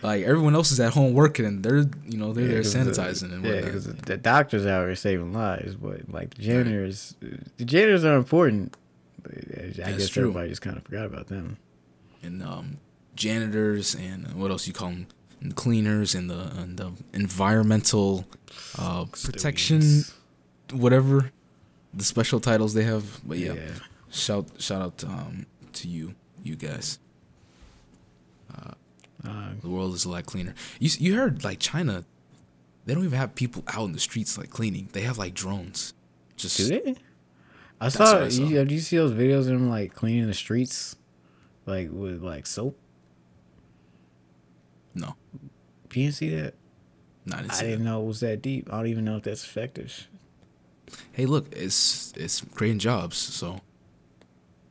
Like 0.02 0.22
everyone 0.24 0.54
else 0.54 0.70
is 0.70 0.78
at 0.78 0.92
home 0.92 1.12
working, 1.14 1.44
and 1.44 1.62
they're 1.62 1.78
you 2.06 2.18
know 2.18 2.32
they're 2.32 2.46
there 2.46 2.62
'cause 2.62 2.72
the- 2.72 2.78
sanitizing 2.80 3.32
and 3.32 3.44
yeah, 3.44 3.60
because 3.62 3.86
the 3.86 4.16
doctors 4.16 4.64
out 4.66 4.86
here 4.86 4.94
saving 4.94 5.32
lives, 5.32 5.74
but 5.74 6.08
like 6.08 6.34
the 6.34 6.42
janitors, 6.42 7.16
the 7.56 7.64
janitors 7.64 8.04
are 8.04 8.16
important. 8.16 8.76
I 9.26 9.72
That's 9.76 9.78
guess 9.98 10.08
true. 10.08 10.22
everybody 10.22 10.48
just 10.50 10.62
kind 10.62 10.76
of 10.76 10.84
forgot 10.84 11.04
about 11.06 11.26
them. 11.26 11.58
and 12.22 12.42
um, 12.42 12.76
janitors 13.16 13.94
and 13.94 14.34
what 14.34 14.50
else 14.52 14.66
you 14.68 14.72
call 14.72 14.88
them, 14.90 15.06
and 15.40 15.54
cleaners 15.54 16.14
and 16.14 16.28
the 16.30 16.50
and 16.56 16.76
the 16.78 16.92
environmental 17.12 18.24
uh, 18.78 19.04
protection, 19.06 20.04
whatever 20.72 21.30
the 21.94 22.04
special 22.04 22.40
titles 22.40 22.74
they 22.74 22.84
have. 22.84 23.20
But 23.26 23.38
yeah, 23.38 23.54
Yeah. 23.54 23.70
shout 24.10 24.46
shout 24.58 24.82
out 24.82 24.98
to, 24.98 25.06
um, 25.06 25.46
to 25.74 25.88
you 25.88 26.14
you 26.42 26.56
guys. 26.56 26.98
Uh, 28.54 28.72
The 29.62 29.68
world 29.68 29.94
is 29.94 30.04
a 30.04 30.10
lot 30.10 30.26
cleaner. 30.26 30.54
You 30.78 30.90
you 30.98 31.16
heard 31.16 31.44
like 31.44 31.58
China, 31.58 32.04
they 32.84 32.94
don't 32.94 33.04
even 33.04 33.18
have 33.18 33.34
people 33.34 33.62
out 33.68 33.84
in 33.86 33.92
the 33.92 34.00
streets 34.00 34.38
like 34.38 34.50
cleaning. 34.50 34.88
They 34.92 35.02
have 35.02 35.18
like 35.18 35.34
drones. 35.34 35.92
Just 36.36 36.56
do 36.56 36.68
they? 36.68 36.94
I 37.80 37.88
saw. 37.90 38.24
I 38.24 38.28
saw. 38.28 38.42
You, 38.42 38.64
do 38.64 38.74
you 38.74 38.80
see 38.80 38.96
those 38.96 39.12
videos 39.12 39.40
of 39.40 39.46
them 39.46 39.68
like 39.68 39.92
cleaning 39.94 40.26
the 40.26 40.34
streets, 40.34 40.96
like 41.66 41.90
with 41.92 42.22
like 42.22 42.46
soap? 42.46 42.76
No, 44.94 45.14
You 45.92 46.02
didn't 46.04 46.14
see 46.14 46.30
that? 46.36 46.54
not 47.26 47.44
I 47.52 47.62
didn't 47.62 47.84
know 47.84 48.02
it 48.02 48.06
was 48.06 48.20
that 48.20 48.40
deep. 48.42 48.72
I 48.72 48.78
don't 48.78 48.86
even 48.86 49.04
know 49.04 49.16
if 49.16 49.24
that's 49.24 49.44
effective. 49.44 50.08
Hey, 51.12 51.26
look, 51.26 51.46
it's 51.54 52.12
it's 52.16 52.40
creating 52.54 52.78
jobs. 52.78 53.16
So 53.18 53.60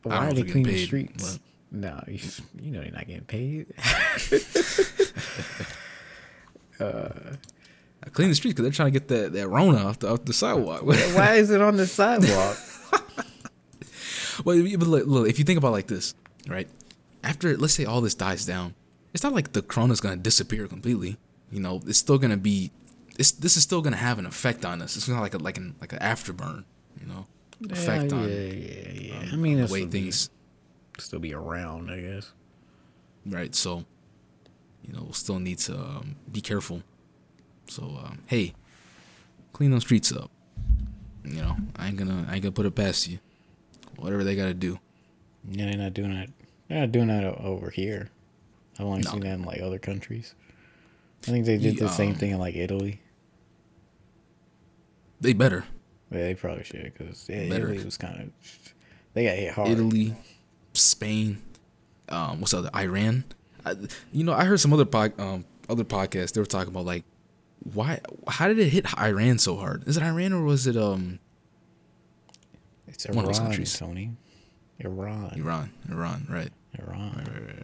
But 0.02 0.10
why 0.12 0.28
are 0.30 0.34
they 0.34 0.44
cleaning 0.44 0.64
the 0.74 0.86
streets? 0.86 1.34
paid, 1.34 1.42
No, 1.72 2.04
you, 2.08 2.20
you 2.60 2.72
know 2.72 2.82
they're 2.82 2.92
not 2.92 3.08
getting 3.08 3.26
paid. 3.26 3.68
Uh, 6.80 7.10
I 8.04 8.10
clean 8.10 8.30
the 8.30 8.36
streets 8.36 8.54
because 8.54 8.64
they're 8.64 8.72
trying 8.72 8.94
to 8.94 9.00
get 9.00 9.08
that 9.08 9.34
that 9.34 9.48
Rona 9.48 9.80
off 9.80 10.00
the 10.00 10.10
off 10.12 10.26
the 10.26 10.34
sidewalk. 10.34 10.84
why 10.86 11.36
is 11.36 11.50
it 11.50 11.62
on 11.62 11.76
the 11.76 11.88
sidewalk? 11.88 12.58
well, 14.46 14.64
but 14.78 14.88
look, 14.88 15.08
look, 15.08 15.28
if 15.28 15.40
you 15.40 15.44
think 15.46 15.58
about 15.58 15.70
it 15.70 15.72
like 15.72 15.88
this, 15.88 16.14
right? 16.48 16.68
after 17.24 17.58
let's 17.58 17.74
say 17.74 17.86
all 17.86 18.02
this 18.02 18.14
dies 18.14 18.46
down, 18.46 18.76
it's 19.14 19.24
not 19.24 19.34
like 19.34 19.54
the 19.54 19.62
corona's 19.62 20.02
gonna 20.02 20.18
disappear 20.18 20.68
completely. 20.68 21.18
You 21.52 21.60
know, 21.60 21.82
it's 21.86 22.00
still 22.00 22.18
gonna 22.18 22.38
be. 22.38 22.72
It's, 23.18 23.32
this 23.32 23.58
is 23.58 23.64
still 23.64 23.82
gonna 23.82 23.96
have 23.96 24.20
an 24.20 24.26
effect 24.26 24.66
on 24.66 24.82
us. 24.82 24.96
It's 24.96 25.08
not 25.08 25.22
like 25.22 25.34
a 25.34 25.38
like 25.38 25.58
an 25.58 25.76
like 25.82 25.94
an 25.94 26.00
afterburn. 26.00 26.66
You 27.00 27.08
know, 27.08 27.28
effect 27.70 28.12
yeah, 28.12 28.18
on 28.18 28.30
yeah, 28.30 28.36
yeah, 28.36 28.92
yeah. 28.92 29.18
um, 29.20 29.30
I 29.34 29.36
mean, 29.36 29.62
the 29.66 29.72
way 29.72 29.86
things. 29.86 30.30
be, 30.96 31.02
still 31.02 31.20
be 31.20 31.34
around, 31.34 31.92
I 31.92 32.00
guess. 32.00 32.32
right? 33.26 33.54
So, 33.54 33.86
you 34.84 34.94
know, 34.94 35.04
we'll 35.04 35.14
still 35.14 35.40
need 35.40 35.60
to 35.60 35.76
um, 35.76 36.16
be 36.32 36.42
careful. 36.42 36.84
So, 37.68 37.84
um, 37.84 38.20
hey, 38.28 38.54
clean 39.54 39.72
those 39.72 39.84
streets 39.84 40.12
up. 40.12 40.32
You 41.24 41.42
know, 41.42 41.58
I 41.76 41.88
ain't 41.88 41.98
gonna, 41.98 42.26
I 42.30 42.36
ain't 42.36 42.44
gonna 42.44 42.52
put 42.52 42.66
it 42.66 42.76
past 42.76 43.08
you. 43.08 43.20
Whatever 43.98 44.24
they 44.24 44.36
gotta 44.36 44.54
do. 44.54 44.80
Yeah, 45.50 45.66
they're 45.66 45.78
not 45.78 45.94
doing 45.94 46.14
that. 46.14 46.30
They're 46.68 46.80
not 46.82 46.92
doing 46.92 47.08
that 47.08 47.24
over 47.24 47.70
here. 47.70 48.10
I've 48.80 48.86
only 48.86 49.02
No. 49.04 49.12
seen 49.12 49.22
that 49.22 49.34
in 49.34 49.44
like 49.44 49.62
other 49.62 49.80
countries. 49.80 50.36
I 51.28 51.32
think 51.32 51.46
they 51.46 51.58
did 51.58 51.76
Yeah, 51.76 51.86
the 51.86 51.90
same 51.90 52.12
um, 52.12 52.16
thing 52.16 52.32
in 52.32 52.38
like 52.40 52.56
Italy. 52.56 53.02
They 55.20 55.34
better. 55.34 55.66
Yeah, 56.12 56.20
they 56.20 56.36
probably 56.36 56.64
should 56.64 56.84
because 56.84 57.28
yeah. 57.28 57.38
Italy 57.38 57.84
was 57.84 57.98
kind 57.98 58.22
of 58.22 58.74
they 59.14 59.26
got 59.26 59.36
hit 59.36 59.54
hard. 59.54 59.70
Italy, 59.70 60.16
Spain, 60.74 61.42
um, 62.10 62.40
what's 62.40 62.52
the 62.52 62.60
other 62.60 62.70
Iran. 62.76 63.24
I, 63.66 63.76
you 64.14 64.24
know, 64.24 64.34
I 64.34 64.46
heard 64.46 64.60
some 64.60 64.72
other 64.72 64.86
pod, 64.86 65.20
um, 65.20 65.44
other 65.68 65.84
podcasts. 65.84 66.34
They 66.34 66.40
were 66.40 66.46
talking 66.46 66.70
about 66.70 66.86
like, 66.86 67.04
why, 67.74 68.00
how 68.28 68.48
did 68.48 68.60
it 68.60 68.70
hit 68.70 68.86
Iran 68.98 69.40
so 69.40 69.58
hard? 69.58 69.88
Is 69.88 69.98
it 69.98 70.04
Iran 70.04 70.32
or 70.34 70.44
was 70.44 70.68
it 70.68 70.78
um 70.78 71.20
It's 72.88 73.06
one 73.08 73.18
of 73.20 73.26
those 73.26 73.40
Iran, 73.40 73.48
countries. 73.50 73.78
Tony. 73.78 74.12
Iran. 74.80 75.34
Iran? 75.36 75.72
Iran, 75.92 76.28
right? 76.30 76.52
Iran. 76.80 77.16
Right, 77.18 77.28
right, 77.42 77.56
right. 77.56 77.57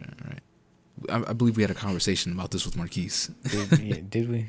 I, 1.10 1.30
I 1.30 1.32
believe 1.32 1.56
we 1.56 1.62
had 1.62 1.70
a 1.70 1.74
conversation 1.74 2.32
about 2.32 2.50
this 2.50 2.64
with 2.64 2.76
Marquise. 2.76 3.30
Did, 3.50 3.78
yeah, 3.80 3.96
did 4.08 4.28
we? 4.30 4.48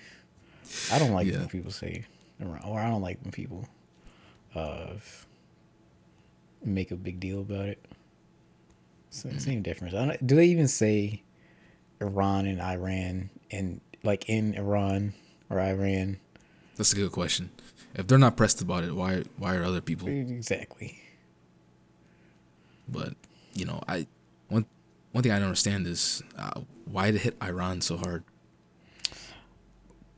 I 0.92 1.00
don't 1.00 1.12
like 1.14 1.28
Yeah. 1.28 1.40
when 1.40 1.48
people 1.50 1.72
say 1.72 2.06
or 2.44 2.80
I 2.80 2.90
don't 2.90 3.02
like 3.02 3.20
when 3.24 3.32
people 3.32 3.68
uh 4.56 4.94
make 6.64 6.92
a 6.92 6.96
big 6.96 7.20
deal 7.20 7.42
about 7.42 7.70
it. 7.70 7.84
Same, 9.10 9.32
Mm-hmm. 9.32 9.40
same 9.40 9.62
difference. 9.62 9.94
I 9.94 10.06
don't, 10.06 10.28
do 10.28 10.36
they 10.36 10.48
even 10.48 10.68
say 10.68 11.22
Iran 12.02 12.46
and 12.46 12.62
Iran 12.62 13.30
and 13.52 13.80
like 14.04 14.28
in 14.30 14.54
Iran 14.56 15.14
or 15.50 15.60
Iran? 15.60 16.18
That's 16.76 16.92
a 16.92 16.96
good 16.96 17.12
question. 17.14 17.52
If 17.94 18.08
they're 18.08 18.18
not 18.18 18.36
pressed 18.36 18.62
about 18.62 18.84
it, 18.84 18.94
why 18.94 19.24
why 19.38 19.56
are 19.56 19.64
other 19.64 19.80
people? 19.82 20.10
Exactly. 20.10 21.00
But 22.90 23.14
you 23.54 23.66
know, 23.66 23.82
I 23.88 24.08
one 24.50 24.66
one 25.16 25.24
thing 25.24 25.32
I 25.32 25.40
don't 25.40 25.48
understand 25.48 25.88
is 25.88 26.22
uh, 26.38 26.60
why 26.86 27.08
did 27.08 27.16
it 27.16 27.22
hit 27.22 27.36
Iran 27.42 27.80
so 27.82 27.96
hard? 27.98 28.24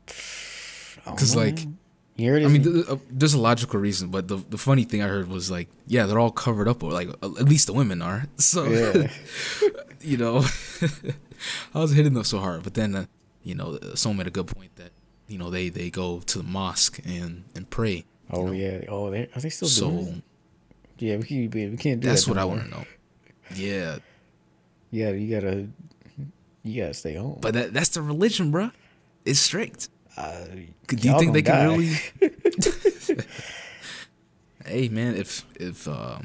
I 0.10 1.10
don't 1.12 1.18
'Cause, 1.18 1.36
know, 1.36 1.41
like, 1.43 1.56
man. 1.56 1.78
you 2.18 2.32
heard 2.32 2.43
I 2.43 2.48
mean, 2.48 2.62
it- 2.62 2.74
th- 2.74 2.88
uh, 2.89 2.98
there's 3.10 3.34
a 3.34 3.39
logical 3.39 3.80
reason, 3.80 4.10
but 4.10 4.28
the 4.28 4.38
the 4.38 4.58
funny 4.58 4.84
thing 4.84 5.02
I 5.02 5.08
heard 5.08 5.28
was 5.28 5.50
like, 5.52 5.70
yeah, 5.88 6.06
they're 6.06 6.20
all 6.20 6.32
covered 6.32 6.68
up, 6.68 6.84
or 6.84 6.91
like 6.91 7.10
at 7.22 7.45
least 7.48 7.68
the 7.68 7.74
women 7.74 8.02
are. 8.02 8.26
So 8.38 8.66
Yeah. 8.66 9.10
you 10.02 10.18
know, 10.18 10.43
I 11.74 11.80
was 11.80 11.91
hitting 11.91 12.14
them 12.14 12.24
so 12.24 12.39
hard, 12.39 12.64
but 12.64 12.74
then 12.74 12.95
uh, 12.95 13.06
you 13.43 13.56
know, 13.56 13.80
someone 13.95 14.18
made 14.18 14.28
a 14.28 14.32
good 14.32 14.48
point 14.48 14.76
that 14.76 14.91
you 15.28 15.38
know 15.38 15.50
they 15.50 15.70
they 15.70 15.89
go 15.89 16.20
to 16.20 16.38
the 16.39 16.43
mosque 16.43 17.00
and 17.06 17.43
and 17.56 17.70
pray. 17.70 18.06
oh 18.32 18.48
know. 18.48 18.52
yeah. 18.52 18.82
Oh, 18.89 19.10
they 19.12 19.30
are 19.36 19.41
they 19.41 19.50
still 19.50 19.68
So 19.70 19.89
doing? 19.89 20.08
it? 20.08 20.24
Yeah, 21.00 21.16
we 21.18 21.24
can't. 21.24 21.54
We 21.54 21.78
can't 21.78 22.02
do 22.02 22.08
that's 22.10 22.26
that 22.26 22.32
what 22.32 22.39
I 22.39 22.45
want 22.45 22.64
to 22.64 22.70
know. 22.70 22.86
Yeah, 23.56 24.00
Yeah, 24.92 25.12
you 25.12 25.30
gotta. 25.40 25.68
You 26.64 26.82
gotta 26.82 26.94
stay 26.94 27.16
home. 27.16 27.40
but 27.42 27.54
that 27.54 27.74
that's 27.74 27.90
the 27.90 28.02
religion, 28.02 28.52
bruh. 28.52 28.72
It's 29.26 29.40
strict. 29.40 29.90
uh, 30.18 30.46
Do 30.88 30.96
you 31.10 31.20
think 31.20 31.34
they 31.34 31.42
can 31.42 31.70
really? 31.78 31.96
hey 34.66 34.90
man, 34.90 35.16
if 35.16 35.46
if 35.56 35.88
uh, 35.88 36.20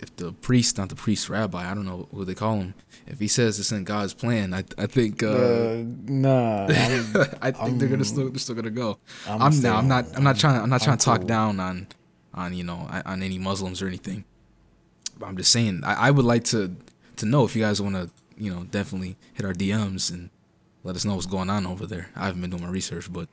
if 0.00 0.14
the 0.16 0.32
priest, 0.32 0.78
not 0.78 0.88
the 0.88 0.94
priest, 0.94 1.28
rabbi, 1.28 1.70
I 1.70 1.74
don't 1.74 1.84
know 1.84 2.08
who 2.12 2.24
they 2.24 2.34
call 2.34 2.56
him, 2.56 2.74
if 3.06 3.18
he 3.18 3.28
says 3.28 3.58
it's 3.60 3.72
in 3.72 3.84
God's 3.84 4.14
plan, 4.14 4.54
I 4.54 4.64
I 4.78 4.86
think 4.86 5.22
uh, 5.22 5.28
Uh, 5.28 5.84
nah, 6.06 6.66
I'm, 6.68 7.26
I 7.42 7.50
think 7.52 7.78
they're 7.80 7.88
gonna 7.88 8.04
still 8.04 8.30
they're 8.30 8.38
still 8.38 8.54
gonna 8.54 8.70
go. 8.70 8.98
I'm 9.28 9.42
I'm, 9.42 9.60
now 9.60 9.76
I'm 9.76 9.88
not. 9.88 10.06
I'm 10.16 10.24
not 10.24 10.38
trying 10.38 10.60
I'm 10.60 10.70
not 10.70 10.80
I'm 10.82 10.84
trying 10.86 10.98
to 10.98 11.04
talk 11.04 11.20
cool. 11.20 11.28
down 11.28 11.60
on 11.60 11.86
on 12.32 12.54
you 12.54 12.64
know 12.64 12.88
on 13.04 13.22
any 13.22 13.38
Muslims 13.38 13.82
or 13.82 13.88
anything. 13.88 14.24
But 15.18 15.26
I'm 15.26 15.36
just 15.36 15.52
saying 15.52 15.82
I, 15.84 16.08
I 16.08 16.10
would 16.10 16.24
like 16.24 16.44
to 16.44 16.74
to 17.16 17.26
know 17.26 17.44
if 17.44 17.54
you 17.54 17.62
guys 17.62 17.80
want 17.80 17.94
to 17.94 18.10
you 18.36 18.52
know 18.52 18.64
definitely 18.64 19.16
hit 19.34 19.46
our 19.46 19.52
DMs 19.52 20.12
and 20.12 20.30
let 20.82 20.96
us 20.96 21.04
know 21.04 21.14
what's 21.14 21.26
going 21.26 21.50
on 21.50 21.66
over 21.66 21.86
there. 21.86 22.08
I 22.14 22.26
haven't 22.26 22.40
been 22.40 22.50
doing 22.50 22.62
my 22.62 22.68
research, 22.68 23.12
but 23.12 23.28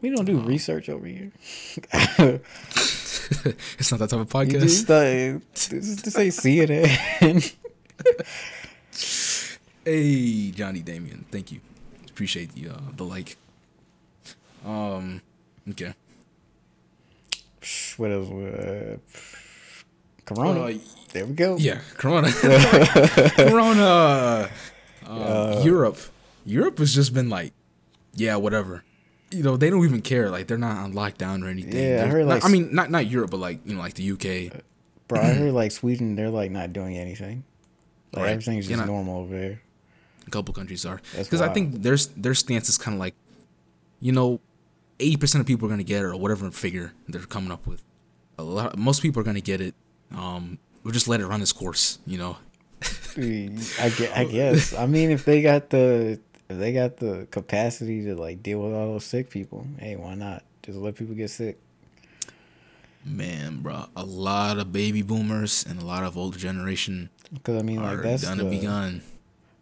we 0.00 0.10
don't 0.10 0.24
do 0.24 0.38
research 0.38 0.88
over 0.88 1.06
here. 1.06 1.32
it's 1.92 3.90
not 3.90 4.00
that 4.00 4.10
type 4.10 4.20
of 4.20 4.28
podcast. 4.28 4.60
just, 4.60 4.90
uh, 4.90 5.38
this, 5.54 6.02
this 6.02 6.18
ain't 6.18 6.34
CNN. 6.34 7.54
Hey, 9.84 10.50
Johnny 10.50 10.80
Damien, 10.80 11.24
thank 11.30 11.50
you. 11.50 11.60
Appreciate 12.10 12.52
the 12.54 12.68
uh, 12.68 12.80
the 12.94 13.04
like. 13.04 13.38
Um, 14.62 15.22
okay. 15.70 15.94
what 17.96 18.10
else? 18.12 18.28
Uh, 18.28 18.96
Corona. 20.26 20.60
Uh, 20.60 20.74
there 21.12 21.24
we 21.26 21.34
go. 21.34 21.56
Yeah, 21.56 21.80
Corona. 21.96 22.30
corona. 23.36 24.50
Uh, 25.06 25.62
Europe. 25.64 25.96
Europe 26.44 26.76
has 26.78 26.94
just 26.94 27.14
been 27.14 27.30
like, 27.30 27.54
yeah, 28.14 28.36
whatever. 28.36 28.84
You 29.30 29.42
know, 29.42 29.56
they 29.56 29.70
don't 29.70 29.82
even 29.82 30.02
care. 30.02 30.28
Like 30.28 30.46
they're 30.48 30.58
not 30.58 30.76
on 30.76 30.92
lockdown 30.92 31.42
or 31.42 31.48
anything. 31.48 31.82
Yeah, 31.82 32.04
I 32.04 32.08
heard, 32.08 32.26
not- 32.26 32.34
like, 32.34 32.44
I 32.44 32.48
mean, 32.48 32.74
not 32.74 32.90
not 32.90 33.06
Europe, 33.06 33.30
but 33.30 33.38
like 33.40 33.60
you 33.64 33.74
know, 33.74 33.80
like 33.80 33.94
the 33.94 34.10
UK. 34.12 34.60
Bro, 35.08 35.20
I 35.22 35.32
heard 35.32 35.52
like 35.62 35.72
Sweden, 35.72 36.14
they're 36.14 36.28
like 36.28 36.50
not 36.50 36.74
doing 36.74 36.98
anything. 36.98 37.44
Like 38.12 38.22
Right. 38.24 38.30
everything's 38.32 38.68
just 38.68 38.84
normal 38.84 39.20
over 39.20 39.34
there. 39.34 39.62
A 40.26 40.30
couple 40.30 40.52
countries 40.52 40.84
are 40.84 41.00
because 41.16 41.40
I 41.40 41.48
think 41.54 41.80
their 41.82 41.96
their 42.14 42.34
stance 42.34 42.68
is 42.68 42.76
kind 42.76 42.94
of 42.94 43.00
like, 43.00 43.14
you 44.00 44.12
know, 44.12 44.40
eighty 45.00 45.16
percent 45.16 45.40
of 45.40 45.46
people 45.46 45.66
are 45.68 45.70
gonna 45.70 45.84
get 45.84 46.00
it 46.02 46.04
or 46.04 46.16
whatever 46.18 46.50
figure 46.50 46.92
they're 47.08 47.22
coming 47.22 47.50
up 47.50 47.66
with. 47.66 47.82
A 48.38 48.42
lot, 48.42 48.76
most 48.76 49.00
people 49.00 49.20
are 49.22 49.24
gonna 49.24 49.40
get 49.40 49.62
it. 49.62 49.74
Um, 50.14 50.58
we'll 50.82 50.92
just 50.92 51.08
let 51.08 51.20
it 51.20 51.26
run 51.26 51.42
its 51.42 51.52
course. 51.52 51.98
You 52.06 52.18
know. 52.18 52.36
I 53.16 53.92
guess, 53.96 54.12
I 54.14 54.24
guess. 54.24 54.74
I 54.74 54.86
mean, 54.86 55.10
if 55.10 55.24
they 55.24 55.42
got 55.42 55.70
the 55.70 56.20
if 56.48 56.58
they 56.58 56.72
got 56.72 56.96
the 56.96 57.26
capacity 57.30 58.04
to 58.04 58.14
like 58.14 58.42
deal 58.42 58.60
with 58.60 58.72
all 58.72 58.92
those 58.92 59.04
sick 59.04 59.30
people, 59.30 59.66
hey, 59.78 59.96
why 59.96 60.14
not? 60.14 60.44
Just 60.62 60.78
let 60.78 60.94
people 60.94 61.14
get 61.14 61.30
sick. 61.30 61.58
Man, 63.04 63.60
bro, 63.60 63.86
a 63.96 64.04
lot 64.04 64.58
of 64.58 64.72
baby 64.72 65.02
boomers 65.02 65.64
and 65.68 65.80
a 65.80 65.84
lot 65.84 66.04
of 66.04 66.18
older 66.18 66.38
generation 66.38 67.10
Because 67.32 67.58
I 67.58 67.62
mean, 67.62 67.82
like 67.82 68.02
that's 68.02 68.24
gonna 68.24 68.44
the, 68.44 68.50
be 68.50 68.60
gone. 68.60 69.02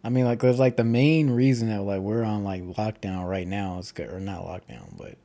I 0.03 0.09
mean, 0.09 0.25
like, 0.25 0.39
there's 0.39 0.59
like 0.59 0.77
the 0.77 0.83
main 0.83 1.29
reason 1.29 1.69
that 1.69 1.81
like 1.81 2.01
we're 2.01 2.23
on 2.23 2.43
like 2.43 2.63
lockdown 2.63 3.27
right 3.27 3.47
now 3.47 3.79
is 3.79 3.93
or 3.99 4.19
not 4.19 4.43
lockdown, 4.43 4.97
but 4.97 5.17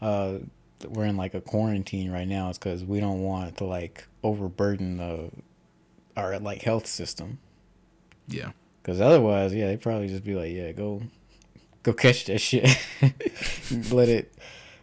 uh, 0.00 0.38
we're 0.86 1.06
in 1.06 1.16
like 1.16 1.34
a 1.34 1.40
quarantine 1.40 2.10
right 2.10 2.28
now 2.28 2.50
is 2.50 2.58
because 2.58 2.84
we 2.84 3.00
don't 3.00 3.22
want 3.22 3.56
to 3.58 3.64
like 3.64 4.06
overburden 4.22 4.98
the 4.98 5.30
our 6.16 6.38
like 6.38 6.62
health 6.62 6.86
system. 6.86 7.38
Yeah. 8.26 8.52
Because 8.82 9.00
otherwise, 9.00 9.54
yeah, 9.54 9.66
they 9.66 9.76
probably 9.76 10.08
just 10.08 10.24
be 10.24 10.34
like, 10.34 10.52
yeah, 10.52 10.72
go, 10.72 11.02
go 11.82 11.92
catch 11.92 12.24
that 12.26 12.40
shit. 12.40 12.64
let 13.90 14.08
it, 14.08 14.32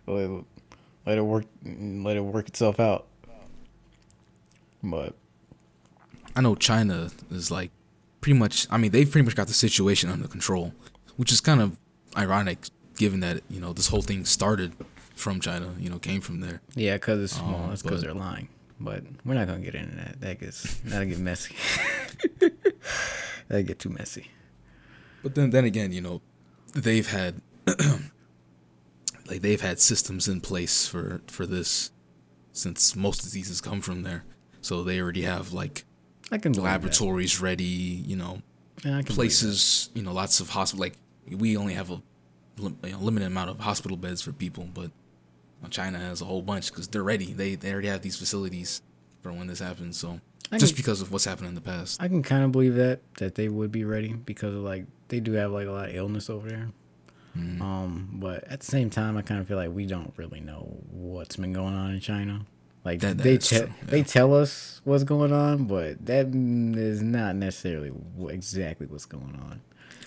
let 0.07 0.29
it, 0.29 0.45
let 1.05 1.17
it 1.17 1.21
work, 1.21 1.45
let 1.63 2.15
it 2.15 2.21
work 2.21 2.47
itself 2.47 2.79
out. 2.79 3.07
But 4.83 5.15
I 6.35 6.41
know 6.41 6.55
China 6.55 7.09
is 7.31 7.49
like 7.49 7.71
pretty 8.21 8.37
much. 8.37 8.67
I 8.69 8.77
mean, 8.77 8.91
they've 8.91 9.09
pretty 9.09 9.25
much 9.25 9.35
got 9.35 9.47
the 9.47 9.53
situation 9.53 10.09
under 10.09 10.27
control, 10.27 10.73
which 11.15 11.31
is 11.31 11.41
kind 11.41 11.61
of 11.61 11.77
ironic 12.15 12.59
given 12.97 13.19
that 13.21 13.41
you 13.49 13.59
know 13.59 13.73
this 13.73 13.87
whole 13.87 14.01
thing 14.01 14.23
started 14.25 14.73
from 15.15 15.39
China. 15.39 15.73
You 15.79 15.89
know, 15.89 15.97
came 15.99 16.21
from 16.21 16.39
there. 16.41 16.61
yeah, 16.75 16.93
because 16.95 17.21
it's 17.23 17.33
small. 17.33 17.63
Oh, 17.65 17.69
That's 17.69 17.81
because 17.81 18.01
they're 18.01 18.13
lying. 18.13 18.49
But 18.79 19.03
we're 19.23 19.35
not 19.35 19.47
gonna 19.47 19.59
get 19.61 19.73
into 19.75 19.95
that. 19.95 20.19
That 20.21 20.39
gets 20.39 20.75
that'll 20.81 21.07
get 21.07 21.17
messy. 21.19 21.55
that'll 23.47 23.63
get 23.65 23.79
too 23.79 23.89
messy. 23.89 24.31
But 25.23 25.33
then, 25.35 25.49
then 25.49 25.65
again, 25.65 25.91
you 25.91 26.01
know, 26.01 26.21
they've 26.73 27.09
had 27.09 27.41
like 29.27 29.41
they've 29.41 29.61
had 29.61 29.79
systems 29.79 30.27
in 30.27 30.41
place 30.41 30.87
for 30.87 31.21
for 31.27 31.45
this 31.45 31.91
since 32.51 32.95
most 32.95 33.21
diseases 33.21 33.61
come 33.61 33.81
from 33.81 34.03
there. 34.03 34.23
So 34.61 34.83
they 34.83 34.99
already 34.99 35.21
have 35.23 35.53
like 35.53 35.85
I 36.31 36.37
can 36.37 36.51
that. 36.53 36.61
laboratories 36.61 37.39
ready. 37.41 37.63
You 37.63 38.15
know, 38.17 38.41
Yeah, 38.83 38.97
I 38.97 39.03
can 39.03 39.15
places. 39.15 39.89
You 39.93 40.03
know, 40.03 40.11
lots 40.13 40.39
of 40.39 40.49
hospital. 40.49 40.81
Like 40.83 40.97
we 41.29 41.55
only 41.57 41.73
have 41.73 41.91
a 41.91 42.01
you 42.57 42.75
know, 42.83 42.99
limited 42.99 43.27
amount 43.27 43.49
of 43.49 43.59
hospital 43.59 43.97
beds 43.97 44.21
for 44.21 44.31
people, 44.31 44.67
but 44.73 44.91
China 45.69 45.99
has 45.99 46.21
a 46.21 46.25
whole 46.25 46.41
bunch 46.41 46.71
because 46.71 46.87
they're 46.87 47.03
ready. 47.03 47.33
They 47.33 47.55
they 47.55 47.71
already 47.71 47.87
have 47.89 48.01
these 48.01 48.17
facilities 48.17 48.81
for 49.21 49.31
when 49.31 49.47
this 49.47 49.59
happens. 49.59 49.97
So 49.97 50.19
I 50.51 50.57
just 50.57 50.73
can, 50.75 50.81
because 50.81 51.01
of 51.01 51.11
what's 51.11 51.25
happened 51.25 51.47
in 51.49 51.55
the 51.55 51.61
past. 51.61 52.01
I 52.01 52.07
can 52.07 52.21
kind 52.23 52.43
of 52.43 52.51
believe 52.51 52.75
that 52.75 52.99
that 53.17 53.35
they 53.35 53.49
would 53.49 53.71
be 53.71 53.83
ready 53.83 54.13
because 54.13 54.53
of 54.55 54.61
like 54.61 54.85
they 55.07 55.19
do 55.19 55.33
have 55.33 55.51
like 55.51 55.67
a 55.67 55.71
lot 55.71 55.89
of 55.89 55.95
illness 55.95 56.29
over 56.29 56.47
there. 56.49 56.69
Mm-hmm. 57.37 57.61
Um, 57.61 58.09
but 58.13 58.45
at 58.45 58.61
the 58.61 58.65
same 58.65 58.89
time, 58.89 59.17
I 59.17 59.21
kind 59.21 59.41
of 59.41 59.47
feel 59.47 59.57
like 59.57 59.69
we 59.71 59.85
don't 59.85 60.13
really 60.15 60.39
know 60.39 60.77
what's 60.89 61.35
been 61.35 61.51
going 61.53 61.73
on 61.75 61.91
in 61.91 61.99
China. 61.99 62.45
Like 62.85 62.99
That- 63.01 63.17
that 63.17 63.23
they 63.23 63.37
te- 63.37 63.57
true, 63.57 63.69
they 63.83 64.03
tell 64.03 64.33
us 64.33 64.79
what's 64.85 65.03
going 65.03 65.33
on, 65.33 65.65
but 65.65 66.05
that 66.05 66.27
is 66.33 67.01
not 67.01 67.35
necessarily 67.35 67.91
exactly 68.29 68.87
what's 68.87 69.05
going 69.05 69.35
on. 69.35 69.59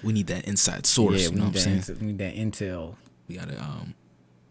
We 0.03 0.13
need 0.13 0.29
that 0.29 0.47
inside 0.47 0.87
source. 0.87 1.23
yeah, 1.23 1.29
you 1.29 1.31
we 1.33 1.37
know 1.41 1.45
need, 1.47 1.55
what 1.57 1.67
I'm 1.67 1.77
that 1.77 1.85
saying? 1.85 1.97
intel, 1.97 2.01
we 2.01 2.07
need 2.07 2.19
that 2.19 2.35
intel. 2.37 2.95
We 3.29 3.35
gotta, 3.37 3.61
um, 3.61 3.95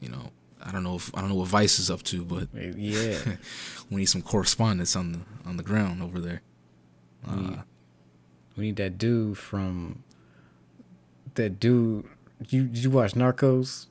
you 0.02 0.10
know, 0.10 0.30
I 0.68 0.72
don't 0.72 0.84
know 0.84 0.96
if 0.96 1.16
I 1.16 1.22
don't 1.22 1.30
know 1.30 1.36
what 1.36 1.48
Vice 1.48 1.80
is 1.80 1.90
up 1.90 2.04
to, 2.04 2.26
but 2.26 2.48
Yeah, 2.54 3.18
we 3.90 3.98
need 4.02 4.06
some 4.06 4.22
correspondence 4.22 4.96
on 4.96 5.14
the 5.14 5.20
on 5.46 5.56
the 5.58 5.64
ground 5.64 6.04
over 6.04 6.20
there. 6.20 6.42
Uh, 7.28 7.58
we 8.58 8.66
need 8.66 8.76
that 8.76 8.98
dude 8.98 9.38
from 9.38 10.04
that 11.36 11.60
dude. 11.60 12.06
You 12.50 12.64
did 12.64 12.84
you 12.84 12.90
watch 12.90 13.14
Narcos? 13.14 13.88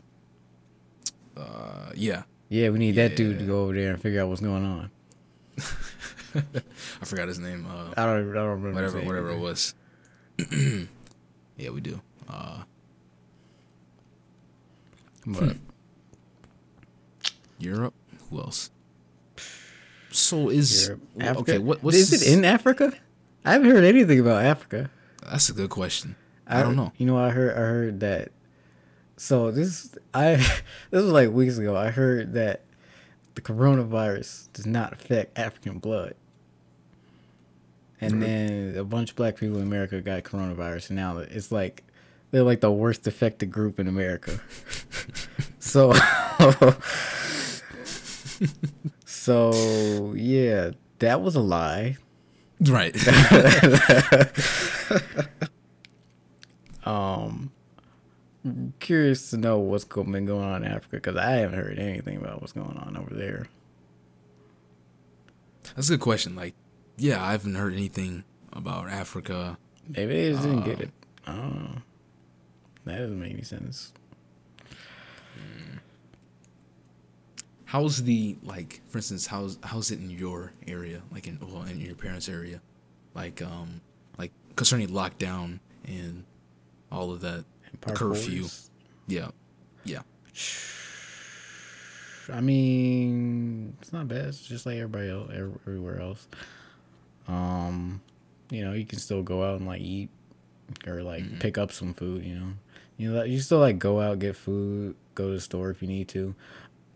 uh, 1.36 1.90
yeah, 1.94 2.22
Yeah, 2.48 2.68
we 2.70 2.78
need 2.78 2.92
that 2.96 3.16
dude 3.16 3.38
to 3.38 3.44
go 3.46 3.64
over 3.64 3.74
there 3.74 3.92
and 3.92 4.00
figure 4.02 4.20
out 4.22 4.28
what's 4.28 4.40
going 4.40 4.64
on. 4.64 4.90
I 6.36 7.04
forgot 7.04 7.28
his 7.28 7.38
name. 7.38 7.66
Uh, 7.68 7.92
I 7.96 8.04
don't, 8.06 8.30
I 8.30 8.34
don't 8.34 8.62
remember. 8.62 8.82
his 8.82 8.92
whatever, 8.94 8.98
name 8.98 9.06
whatever 9.06 9.30
it 9.30 9.38
was. 9.38 9.74
yeah, 11.56 11.70
we 11.70 11.80
do. 11.80 12.00
Uh, 12.28 12.62
But 15.26 15.56
Europe. 17.58 17.94
Who 18.30 18.38
else? 18.40 18.70
So 20.10 20.48
is 20.48 20.88
Europe, 20.88 21.02
Africa. 21.20 21.38
okay. 21.40 21.58
What 21.58 21.82
what's 21.82 21.96
is 21.96 22.10
this- 22.10 22.26
it 22.26 22.36
in 22.38 22.44
Africa? 22.44 22.92
I 23.44 23.52
haven't 23.52 23.70
heard 23.70 23.84
anything 23.84 24.18
about 24.18 24.44
Africa. 24.44 24.90
That's 25.22 25.48
a 25.48 25.52
good 25.52 25.70
question. 25.70 26.16
I, 26.48 26.62
don't 26.62 26.76
know. 26.76 26.92
You 26.96 27.06
know, 27.06 27.16
I 27.18 27.30
heard 27.30 27.52
I 27.56 27.60
heard 27.60 28.00
that. 28.00 28.30
So 29.16 29.50
this 29.50 29.94
I 30.14 30.34
this 30.90 31.02
was 31.02 31.04
like 31.06 31.30
weeks 31.30 31.58
ago. 31.58 31.76
I 31.76 31.90
heard 31.90 32.34
that 32.34 32.62
the 33.34 33.40
coronavirus 33.40 34.52
does 34.52 34.66
not 34.66 34.92
affect 34.92 35.38
African 35.38 35.78
blood. 35.78 36.14
And 38.00 38.22
then 38.22 38.76
a 38.76 38.84
bunch 38.84 39.10
of 39.10 39.16
black 39.16 39.36
people 39.36 39.56
in 39.56 39.62
America 39.62 40.00
got 40.02 40.22
coronavirus, 40.22 40.90
and 40.90 40.96
now 40.96 41.18
it's 41.18 41.50
like 41.50 41.82
they're 42.30 42.42
like 42.42 42.60
the 42.60 42.70
worst 42.70 43.06
affected 43.06 43.50
group 43.50 43.80
in 43.80 43.86
America. 43.88 44.38
so, 45.58 45.92
so 49.04 50.12
yeah, 50.16 50.70
that 51.00 51.20
was 51.22 51.34
a 51.36 51.40
lie. 51.40 51.96
Right. 52.60 52.96
Um, 56.84 57.50
curious 58.78 59.30
to 59.30 59.36
know 59.36 59.58
what's 59.58 59.84
been 59.84 60.24
going 60.24 60.44
on 60.44 60.62
in 60.64 60.70
Africa 60.70 60.96
because 60.98 61.16
I 61.16 61.32
haven't 61.32 61.58
heard 61.58 61.80
anything 61.80 62.16
about 62.18 62.40
what's 62.40 62.52
going 62.52 62.76
on 62.76 62.96
over 62.96 63.12
there. 63.12 63.46
That's 65.74 65.88
a 65.88 65.94
good 65.94 66.00
question. 66.00 66.36
Like, 66.36 66.54
yeah, 66.96 67.20
I 67.24 67.32
haven't 67.32 67.56
heard 67.56 67.72
anything 67.72 68.22
about 68.52 68.88
Africa. 68.88 69.58
Maybe 69.88 70.12
they 70.14 70.30
just 70.30 70.44
didn't 70.44 70.60
Uh, 70.62 70.64
get 70.66 70.80
it. 70.80 70.90
I 71.26 71.32
don't 71.34 71.54
know. 71.56 71.82
That 72.84 72.98
doesn't 72.98 73.18
make 73.20 73.32
any 73.32 73.42
sense. 73.42 73.92
How's 77.66 78.02
the 78.04 78.36
like, 78.42 78.80
for 78.88 78.98
instance, 78.98 79.26
how's 79.26 79.58
how's 79.62 79.90
it 79.90 79.98
in 79.98 80.08
your 80.10 80.52
area, 80.66 81.02
like 81.12 81.26
in 81.26 81.38
well, 81.40 81.62
in 81.64 81.80
your 81.80 81.94
parents' 81.96 82.28
area, 82.28 82.60
like 83.14 83.42
um, 83.42 83.80
like 84.18 84.30
concerning 84.54 84.88
lockdown 84.88 85.58
and 85.86 86.24
all 86.92 87.10
of 87.10 87.20
that, 87.22 87.44
curfew. 87.80 88.42
Forest, 88.42 88.70
Yeah, 89.08 89.28
yeah. 89.84 90.02
I 92.32 92.40
mean, 92.40 93.76
it's 93.80 93.92
not 93.92 94.08
bad. 94.08 94.26
It's 94.26 94.40
just 94.46 94.66
like 94.66 94.76
everybody 94.76 95.10
else, 95.10 95.30
everywhere 95.32 96.00
else. 96.00 96.26
Um, 97.28 98.00
you 98.50 98.64
know, 98.64 98.72
you 98.72 98.84
can 98.84 98.98
still 98.98 99.22
go 99.22 99.44
out 99.44 99.58
and 99.58 99.66
like 99.66 99.80
eat 99.80 100.08
or 100.86 101.02
like 101.02 101.22
Mm-hmm. 101.24 101.38
pick 101.38 101.58
up 101.58 101.70
some 101.72 101.94
food. 101.94 102.24
You 102.24 102.34
know, 102.34 102.48
you 102.96 103.12
know, 103.12 103.22
you 103.22 103.40
still 103.40 103.58
like 103.60 103.78
go 103.78 104.00
out 104.00 104.18
get 104.18 104.36
food, 104.36 104.96
go 105.14 105.28
to 105.28 105.34
the 105.34 105.40
store 105.40 105.70
if 105.70 105.82
you 105.82 105.88
need 105.88 106.08
to. 106.08 106.34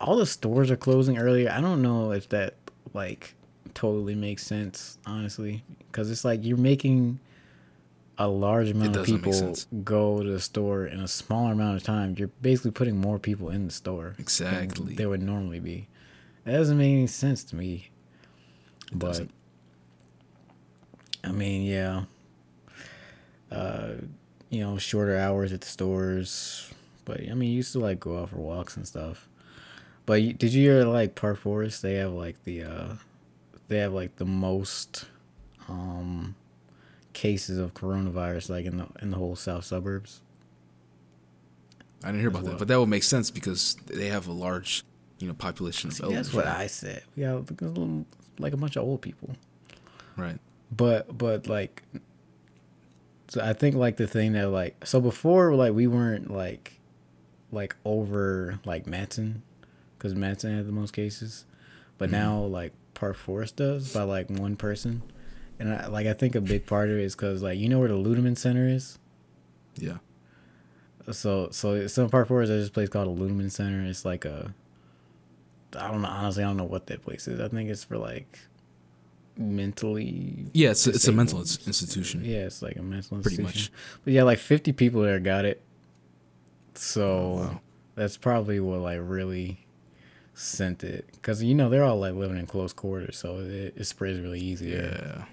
All 0.00 0.16
the 0.16 0.26
stores 0.26 0.70
are 0.70 0.76
closing 0.76 1.18
earlier. 1.18 1.50
I 1.50 1.60
don't 1.60 1.82
know 1.82 2.12
if 2.12 2.28
that 2.30 2.54
like 2.94 3.34
totally 3.74 4.14
makes 4.14 4.44
sense, 4.44 4.98
honestly, 5.06 5.62
because 5.90 6.10
it's 6.10 6.24
like 6.24 6.44
you're 6.44 6.56
making 6.56 7.20
a 8.18 8.28
large 8.28 8.68
amount 8.70 8.96
of 8.96 9.06
people 9.06 9.54
go 9.82 10.22
to 10.22 10.28
the 10.28 10.40
store 10.40 10.86
in 10.86 11.00
a 11.00 11.08
smaller 11.08 11.52
amount 11.52 11.76
of 11.76 11.82
time. 11.82 12.14
You're 12.18 12.28
basically 12.42 12.70
putting 12.72 12.98
more 12.98 13.18
people 13.18 13.48
in 13.48 13.64
the 13.66 13.72
store 13.72 14.10
than 14.16 14.20
Exactly. 14.20 14.94
there 14.94 15.08
would 15.08 15.22
normally 15.22 15.60
be. 15.60 15.88
That 16.44 16.52
doesn't 16.52 16.76
make 16.76 16.92
any 16.92 17.06
sense 17.06 17.44
to 17.44 17.56
me. 17.56 17.88
But 18.92 19.06
doesn't. 19.08 19.30
I 21.24 21.32
mean, 21.32 21.62
yeah. 21.62 22.04
Uh, 23.50 23.92
you 24.50 24.60
know, 24.60 24.76
shorter 24.78 25.16
hours 25.16 25.52
at 25.52 25.60
the 25.62 25.66
stores, 25.68 26.70
but 27.04 27.20
I 27.20 27.34
mean, 27.34 27.52
you 27.52 27.62
still 27.62 27.82
like 27.82 28.00
go 28.00 28.18
out 28.20 28.30
for 28.30 28.36
walks 28.36 28.76
and 28.76 28.86
stuff. 28.86 29.28
But 30.10 30.22
you, 30.22 30.32
did 30.32 30.52
you 30.52 30.68
hear 30.68 30.82
like 30.86 31.14
Park 31.14 31.38
Forest? 31.38 31.82
They 31.82 31.94
have 31.94 32.10
like 32.10 32.42
the 32.42 32.64
uh, 32.64 32.94
they 33.68 33.78
have 33.78 33.92
like 33.92 34.16
the 34.16 34.24
most 34.24 35.04
um 35.68 36.34
cases 37.12 37.58
of 37.58 37.74
coronavirus 37.74 38.50
like 38.50 38.64
in 38.64 38.78
the 38.78 38.88
in 39.00 39.12
the 39.12 39.16
whole 39.16 39.36
south 39.36 39.66
suburbs. 39.66 40.20
I 42.02 42.08
didn't 42.08 42.22
hear 42.22 42.28
about 42.28 42.42
well. 42.42 42.50
that, 42.54 42.58
but 42.58 42.66
that 42.66 42.80
would 42.80 42.88
make 42.88 43.04
sense 43.04 43.30
because 43.30 43.76
they 43.86 44.08
have 44.08 44.26
a 44.26 44.32
large, 44.32 44.82
you 45.20 45.28
know, 45.28 45.34
population 45.34 45.90
of 45.90 45.94
See, 45.94 46.02
elders. 46.02 46.26
that's 46.26 46.34
what 46.34 46.44
right? 46.46 46.56
I 46.56 46.66
said. 46.66 47.04
We 47.14 47.24
little- 47.28 48.04
like 48.40 48.52
a 48.52 48.56
bunch 48.56 48.74
of 48.74 48.82
old 48.82 49.02
people. 49.02 49.36
Right. 50.16 50.40
but 50.76 51.16
but 51.16 51.46
like 51.46 51.84
so 53.28 53.40
i 53.44 53.52
think 53.52 53.76
like 53.76 53.96
the 53.96 54.08
thing 54.08 54.32
that 54.32 54.48
like 54.48 54.84
so 54.84 55.00
before 55.00 55.54
like 55.54 55.72
we 55.72 55.86
weren't 55.86 56.32
like 56.32 56.80
like 57.52 57.76
over 57.84 58.58
like 58.64 58.86
Matteson 58.86 59.42
because 60.00 60.14
Matteson 60.14 60.56
had 60.56 60.66
the 60.66 60.72
most 60.72 60.92
cases 60.94 61.44
but 61.98 62.08
mm-hmm. 62.08 62.18
now 62.20 62.38
like 62.40 62.72
park 62.94 63.16
forest 63.16 63.56
does 63.56 63.92
by 63.92 64.02
like 64.02 64.30
one 64.30 64.56
person 64.56 65.02
and 65.58 65.72
I, 65.72 65.86
like 65.88 66.06
i 66.06 66.12
think 66.14 66.34
a 66.34 66.40
big 66.40 66.66
part 66.66 66.88
of 66.88 66.96
it 66.96 67.02
is 67.04 67.14
because 67.14 67.42
like 67.42 67.58
you 67.58 67.68
know 67.68 67.78
where 67.78 67.88
the 67.88 67.94
ludeman 67.94 68.36
center 68.36 68.66
is 68.68 68.98
Yeah. 69.76 69.98
so 71.12 71.50
so 71.52 71.86
some 71.86 72.08
park 72.08 72.28
forest 72.28 72.48
there's 72.48 72.62
this 72.62 72.70
place 72.70 72.88
called 72.88 73.16
the 73.16 73.22
ludeman 73.22 73.50
center 73.50 73.84
it's 73.84 74.04
like 74.04 74.24
a 74.24 74.54
i 75.78 75.88
don't 75.90 76.02
know 76.02 76.08
honestly 76.08 76.42
i 76.42 76.46
don't 76.46 76.56
know 76.56 76.64
what 76.64 76.86
that 76.86 77.02
place 77.02 77.28
is 77.28 77.38
i 77.40 77.48
think 77.48 77.68
it's 77.70 77.84
for 77.84 77.98
like 77.98 78.38
mentally 79.36 80.46
Yeah, 80.52 80.70
it's 80.70 80.86
it's 80.86 81.08
a 81.08 81.12
mental 81.12 81.40
institution. 81.40 82.24
Yeah, 82.24 82.44
it's 82.46 82.60
like 82.62 82.76
a 82.76 82.82
mental 82.82 83.16
institution. 83.18 83.44
Pretty 83.44 83.58
institution. 83.58 83.74
But 84.04 84.12
yeah, 84.12 84.22
like 84.24 84.38
fifty 84.38 84.72
people 84.72 85.02
there 85.02 85.18
got 85.20 85.44
it. 85.44 85.62
So 86.74 87.06
Oh, 87.08 87.34
wow. 87.36 87.60
that's 87.94 88.16
probably 88.16 88.60
what 88.60 88.80
like 88.80 88.98
really 89.02 89.64
sent 90.34 90.82
it, 90.84 91.06
because 91.12 91.42
you 91.42 91.54
know 91.54 91.68
they're 91.68 91.84
all 91.84 91.98
like 91.98 92.14
living 92.14 92.38
in 92.38 92.46
close 92.46 92.72
quarters, 92.72 93.16
so 93.18 93.38
it, 93.38 93.74
it 93.76 93.84
spreads 93.84 94.20
really 94.20 94.40
easy. 94.40 94.70
Yeah. 94.70 95.24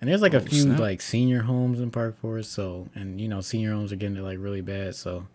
And 0.00 0.08
there's 0.08 0.22
like 0.22 0.32
a 0.34 0.38
Oh, 0.38 0.44
few 0.44 0.62
snap. 0.62 0.80
like 0.80 1.00
senior 1.02 1.42
homes 1.42 1.78
in 1.80 1.90
Park 1.90 2.18
Forest, 2.20 2.52
so 2.52 2.88
and 2.94 3.20
you 3.20 3.28
know 3.28 3.40
senior 3.42 3.72
homes 3.72 3.92
are 3.92 3.96
getting 3.96 4.16
it 4.16 4.22
like 4.22 4.38
really 4.40 4.62
bad, 4.62 4.94
so 4.96 5.26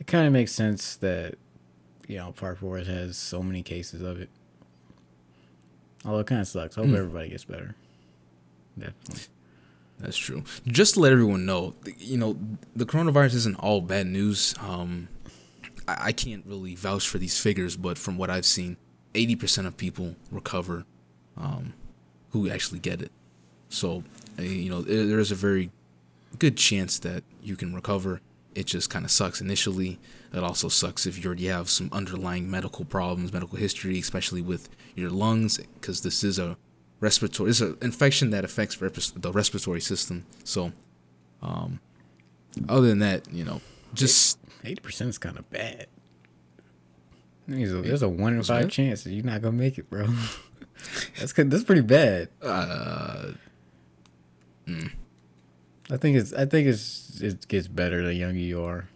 it 0.00 0.06
kind 0.06 0.26
of 0.26 0.32
makes 0.32 0.52
sense 0.52 0.96
that 0.96 1.34
you 2.06 2.16
know 2.16 2.32
Park 2.32 2.58
Forest 2.58 2.88
has 2.88 3.16
so 3.16 3.42
many 3.42 3.62
cases 3.62 4.00
of 4.02 4.20
it. 4.20 4.30
Although 6.04 6.20
it 6.20 6.26
kind 6.26 6.40
of 6.40 6.48
sucks. 6.48 6.78
I 6.78 6.82
hope 6.86 6.94
everybody 6.94 7.28
gets 7.28 7.44
better. 7.44 7.74
Definitely. 8.78 9.24
That's 9.98 10.16
true. 10.16 10.44
Just 10.66 10.94
to 10.94 11.00
let 11.00 11.10
everyone 11.12 11.44
know, 11.44 11.74
you 11.98 12.16
know, 12.16 12.38
the 12.76 12.86
coronavirus 12.86 13.34
isn't 13.34 13.56
all 13.56 13.80
bad 13.80 14.06
news. 14.06 14.54
Um, 14.60 15.08
I, 15.88 16.12
can't 16.12 16.44
really 16.46 16.74
vouch 16.74 17.08
for 17.08 17.18
these 17.18 17.40
figures, 17.40 17.76
but 17.76 17.98
from 17.98 18.18
what 18.18 18.30
I've 18.30 18.46
seen, 18.46 18.76
80% 19.14 19.66
of 19.66 19.76
people 19.76 20.16
recover 20.30 20.84
um, 21.36 21.74
who 22.30 22.50
actually 22.50 22.78
get 22.78 23.00
it. 23.00 23.10
So, 23.68 24.04
uh, 24.38 24.42
you 24.42 24.70
know, 24.70 24.82
there 24.82 25.06
there 25.06 25.18
is 25.18 25.30
a 25.30 25.34
very 25.34 25.70
good 26.38 26.56
chance 26.56 26.98
that 27.00 27.24
you 27.42 27.56
can 27.56 27.74
recover. 27.74 28.20
It 28.54 28.66
just 28.66 28.90
kind 28.90 29.04
of 29.04 29.10
sucks 29.10 29.40
initially. 29.40 29.98
It 30.32 30.42
also 30.42 30.68
sucks 30.68 31.06
if 31.06 31.18
you 31.18 31.26
already 31.26 31.46
have 31.46 31.70
some 31.70 31.88
underlying 31.92 32.50
medical 32.50 32.84
problems, 32.84 33.32
medical 33.32 33.58
history, 33.58 33.98
especially 33.98 34.42
with 34.42 34.68
your 34.94 35.10
lungs, 35.10 35.58
because 35.58 36.02
this 36.02 36.24
is 36.24 36.38
a 36.38 36.56
respiratory, 37.00 37.50
it's 37.50 37.60
an 37.60 37.76
infection 37.82 38.30
that 38.30 38.44
affects 38.44 38.76
the 38.76 39.32
respiratory 39.32 39.80
system. 39.80 40.26
So, 40.44 40.72
um, 41.42 41.80
other 42.68 42.88
than 42.88 42.98
that, 42.98 43.32
you 43.32 43.44
know, 43.44 43.60
just 43.94 44.38
Eighty 44.64 44.80
percent 44.80 45.10
is 45.10 45.18
kind 45.18 45.38
of 45.38 45.48
bad. 45.50 45.86
There's 47.46 47.72
a, 47.72 47.80
there's 47.82 48.02
a 48.02 48.08
one 48.08 48.34
in 48.34 48.42
five 48.42 48.64
bad? 48.64 48.70
chance 48.70 49.04
that 49.04 49.12
you're 49.12 49.24
not 49.24 49.40
gonna 49.42 49.56
make 49.56 49.78
it, 49.78 49.88
bro. 49.88 50.06
That's 51.18 51.32
good. 51.32 51.50
That's 51.50 51.64
pretty 51.64 51.80
bad. 51.82 52.28
Uh, 52.42 53.32
I 55.90 55.96
think 55.96 56.16
it's. 56.18 56.32
I 56.32 56.44
think 56.44 56.68
it's. 56.68 57.20
It 57.20 57.48
gets 57.48 57.66
better 57.68 58.04
the 58.04 58.14
younger 58.14 58.38
you 58.38 58.62
are. 58.62 58.88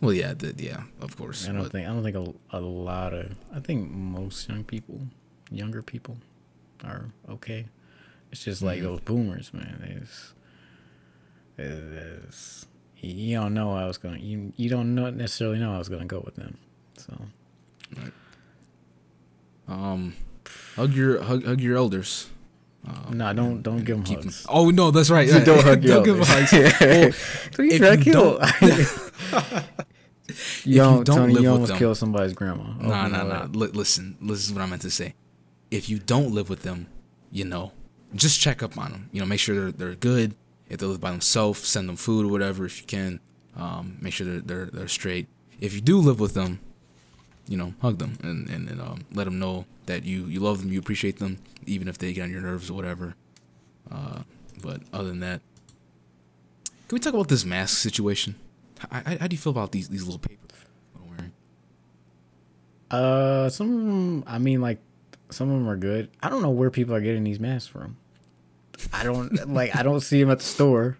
well, 0.00 0.12
yeah, 0.12 0.34
the, 0.34 0.54
yeah, 0.56 0.84
of 1.00 1.16
course. 1.16 1.48
I 1.48 1.52
don't 1.52 1.62
but- 1.64 1.72
think. 1.72 1.88
I 1.88 1.92
don't 1.92 2.02
think 2.04 2.16
a, 2.52 2.56
a 2.58 2.60
lot 2.60 3.12
of. 3.12 3.32
I 3.54 3.58
think 3.60 3.90
most 3.90 4.48
young 4.48 4.62
people, 4.64 5.00
younger 5.50 5.82
people, 5.82 6.16
are 6.84 7.06
okay. 7.28 7.66
It's 8.30 8.44
just 8.44 8.62
like 8.62 8.78
Mhm. 8.80 8.84
those 8.84 9.00
boomers, 9.00 9.52
man. 9.52 10.00
It's. 10.02 10.34
It's. 11.58 12.66
You 13.02 13.36
don't 13.38 13.52
know 13.54 13.74
I 13.74 13.86
was 13.86 13.98
gonna. 13.98 14.18
You 14.18 14.52
you 14.56 14.70
don't 14.70 14.94
know 14.94 15.10
necessarily 15.10 15.58
know 15.58 15.74
I 15.74 15.78
was 15.78 15.88
gonna 15.88 16.04
go 16.06 16.20
with 16.24 16.36
them. 16.36 16.56
So 16.96 17.12
Um, 19.68 20.14
hug 20.76 20.92
your 20.92 21.22
hug, 21.22 21.44
hug 21.44 21.60
your 21.60 21.76
elders. 21.76 22.28
Um, 22.86 23.16
no, 23.18 23.32
don't 23.32 23.62
don't 23.62 23.84
give 23.84 24.04
them 24.04 24.16
hugs. 24.16 24.46
Oh 24.48 24.70
no, 24.70 24.90
that's 24.90 25.10
right. 25.10 25.26
You 25.28 25.40
don't 25.44 25.62
hug 25.62 25.84
your 25.84 26.02
don't 26.02 26.04
give 26.04 26.16
'em 26.16 26.22
elders. 26.22 26.50
hugs. 26.50 27.16
Who 27.56 27.62
you 27.64 27.70
if 27.72 27.80
you 27.80 27.90
to 27.90 27.96
kill? 27.98 28.38
don't- 28.38 29.64
you 30.64 30.76
don't, 30.76 31.04
don't 31.04 31.16
Tony, 31.16 31.34
live 31.34 31.42
you 31.42 31.48
with 31.48 31.52
almost 31.52 31.68
them- 31.70 31.78
killed 31.78 31.96
somebody's 31.98 32.32
grandma. 32.32 32.64
Oh, 32.80 32.86
Nah, 32.88 33.08
nah, 33.08 33.24
nah. 33.24 33.46
Listen, 33.52 34.16
this 34.22 34.44
is 34.44 34.52
what 34.52 34.62
I 34.62 34.66
meant 34.66 34.82
to 34.82 34.90
say. 34.90 35.14
If 35.70 35.88
you 35.90 35.98
don't 35.98 36.32
live 36.32 36.48
with 36.48 36.62
them, 36.62 36.86
you 37.30 37.44
know, 37.44 37.72
just 38.14 38.40
check 38.40 38.62
up 38.62 38.78
on 38.78 38.92
them. 38.92 39.08
You 39.12 39.20
know, 39.20 39.26
make 39.26 39.40
sure 39.40 39.54
they're 39.54 39.72
they're 39.72 39.94
good. 39.94 40.34
If 40.72 40.78
they 40.78 40.86
live 40.86 41.02
by 41.02 41.10
themselves, 41.10 41.60
send 41.68 41.86
them 41.86 41.96
food 41.96 42.24
or 42.24 42.28
whatever 42.30 42.64
if 42.64 42.80
you 42.80 42.86
can. 42.86 43.20
Um, 43.54 43.98
make 44.00 44.14
sure 44.14 44.26
they're 44.26 44.40
they're, 44.40 44.66
they're 44.72 44.88
straight. 44.88 45.28
If 45.60 45.74
you 45.74 45.82
do 45.82 45.98
live 45.98 46.18
with 46.18 46.32
them, 46.32 46.60
you 47.46 47.58
know, 47.58 47.74
hug 47.82 47.98
them 47.98 48.16
and 48.22 48.48
and, 48.48 48.70
and 48.70 48.80
um, 48.80 49.04
let 49.12 49.24
them 49.24 49.38
know 49.38 49.66
that 49.84 50.04
you 50.04 50.24
you 50.24 50.40
love 50.40 50.62
them, 50.62 50.72
you 50.72 50.78
appreciate 50.78 51.18
them, 51.18 51.36
even 51.66 51.88
if 51.88 51.98
they 51.98 52.14
get 52.14 52.22
on 52.22 52.30
your 52.30 52.40
nerves 52.40 52.70
or 52.70 52.72
whatever. 52.72 53.14
Uh, 53.90 54.22
but 54.62 54.80
other 54.94 55.08
than 55.08 55.20
that, 55.20 55.42
can 56.88 56.96
we 56.96 56.98
talk 57.00 57.12
about 57.12 57.28
this 57.28 57.44
mask 57.44 57.76
situation? 57.76 58.36
How, 58.78 59.02
how, 59.04 59.26
do 59.26 59.34
you 59.34 59.38
feel 59.38 59.52
about 59.52 59.72
these 59.72 59.90
these 59.90 60.04
little 60.04 60.18
papers? 60.18 60.38
Uh, 62.90 63.48
some 63.48 63.72
of 63.72 63.78
'em- 63.78 64.24
I 64.26 64.38
mean, 64.38 64.62
like 64.62 64.78
some 65.30 65.50
of 65.50 65.58
them 65.58 65.68
are 65.68 65.76
good. 65.76 66.08
I 66.22 66.30
don't 66.30 66.40
know 66.42 66.50
where 66.50 66.70
people 66.70 66.94
are 66.94 67.00
getting 67.00 67.24
these 67.24 67.40
masks 67.40 67.66
from. 67.68 67.96
I 68.92 69.04
don't 69.04 69.52
like. 69.52 69.74
I 69.76 69.82
don't 69.82 70.00
see 70.00 70.20
them 70.20 70.30
at 70.30 70.38
the 70.38 70.44
store. 70.44 70.96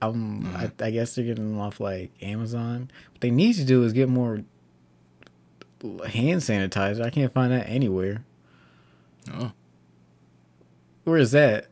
Um, 0.00 0.54
I, 0.54 0.70
I 0.84 0.90
guess 0.90 1.14
they're 1.14 1.24
getting 1.24 1.52
them 1.52 1.60
off 1.60 1.80
like 1.80 2.12
Amazon. 2.22 2.90
What 3.10 3.20
they 3.20 3.30
need 3.30 3.54
to 3.54 3.64
do 3.64 3.82
is 3.82 3.92
get 3.92 4.08
more 4.08 4.44
hand 5.82 6.40
sanitizer. 6.40 7.04
I 7.04 7.10
can't 7.10 7.32
find 7.32 7.52
that 7.52 7.68
anywhere. 7.68 8.24
Oh. 9.34 9.52
Where 11.04 11.18
is 11.18 11.32
that? 11.32 11.66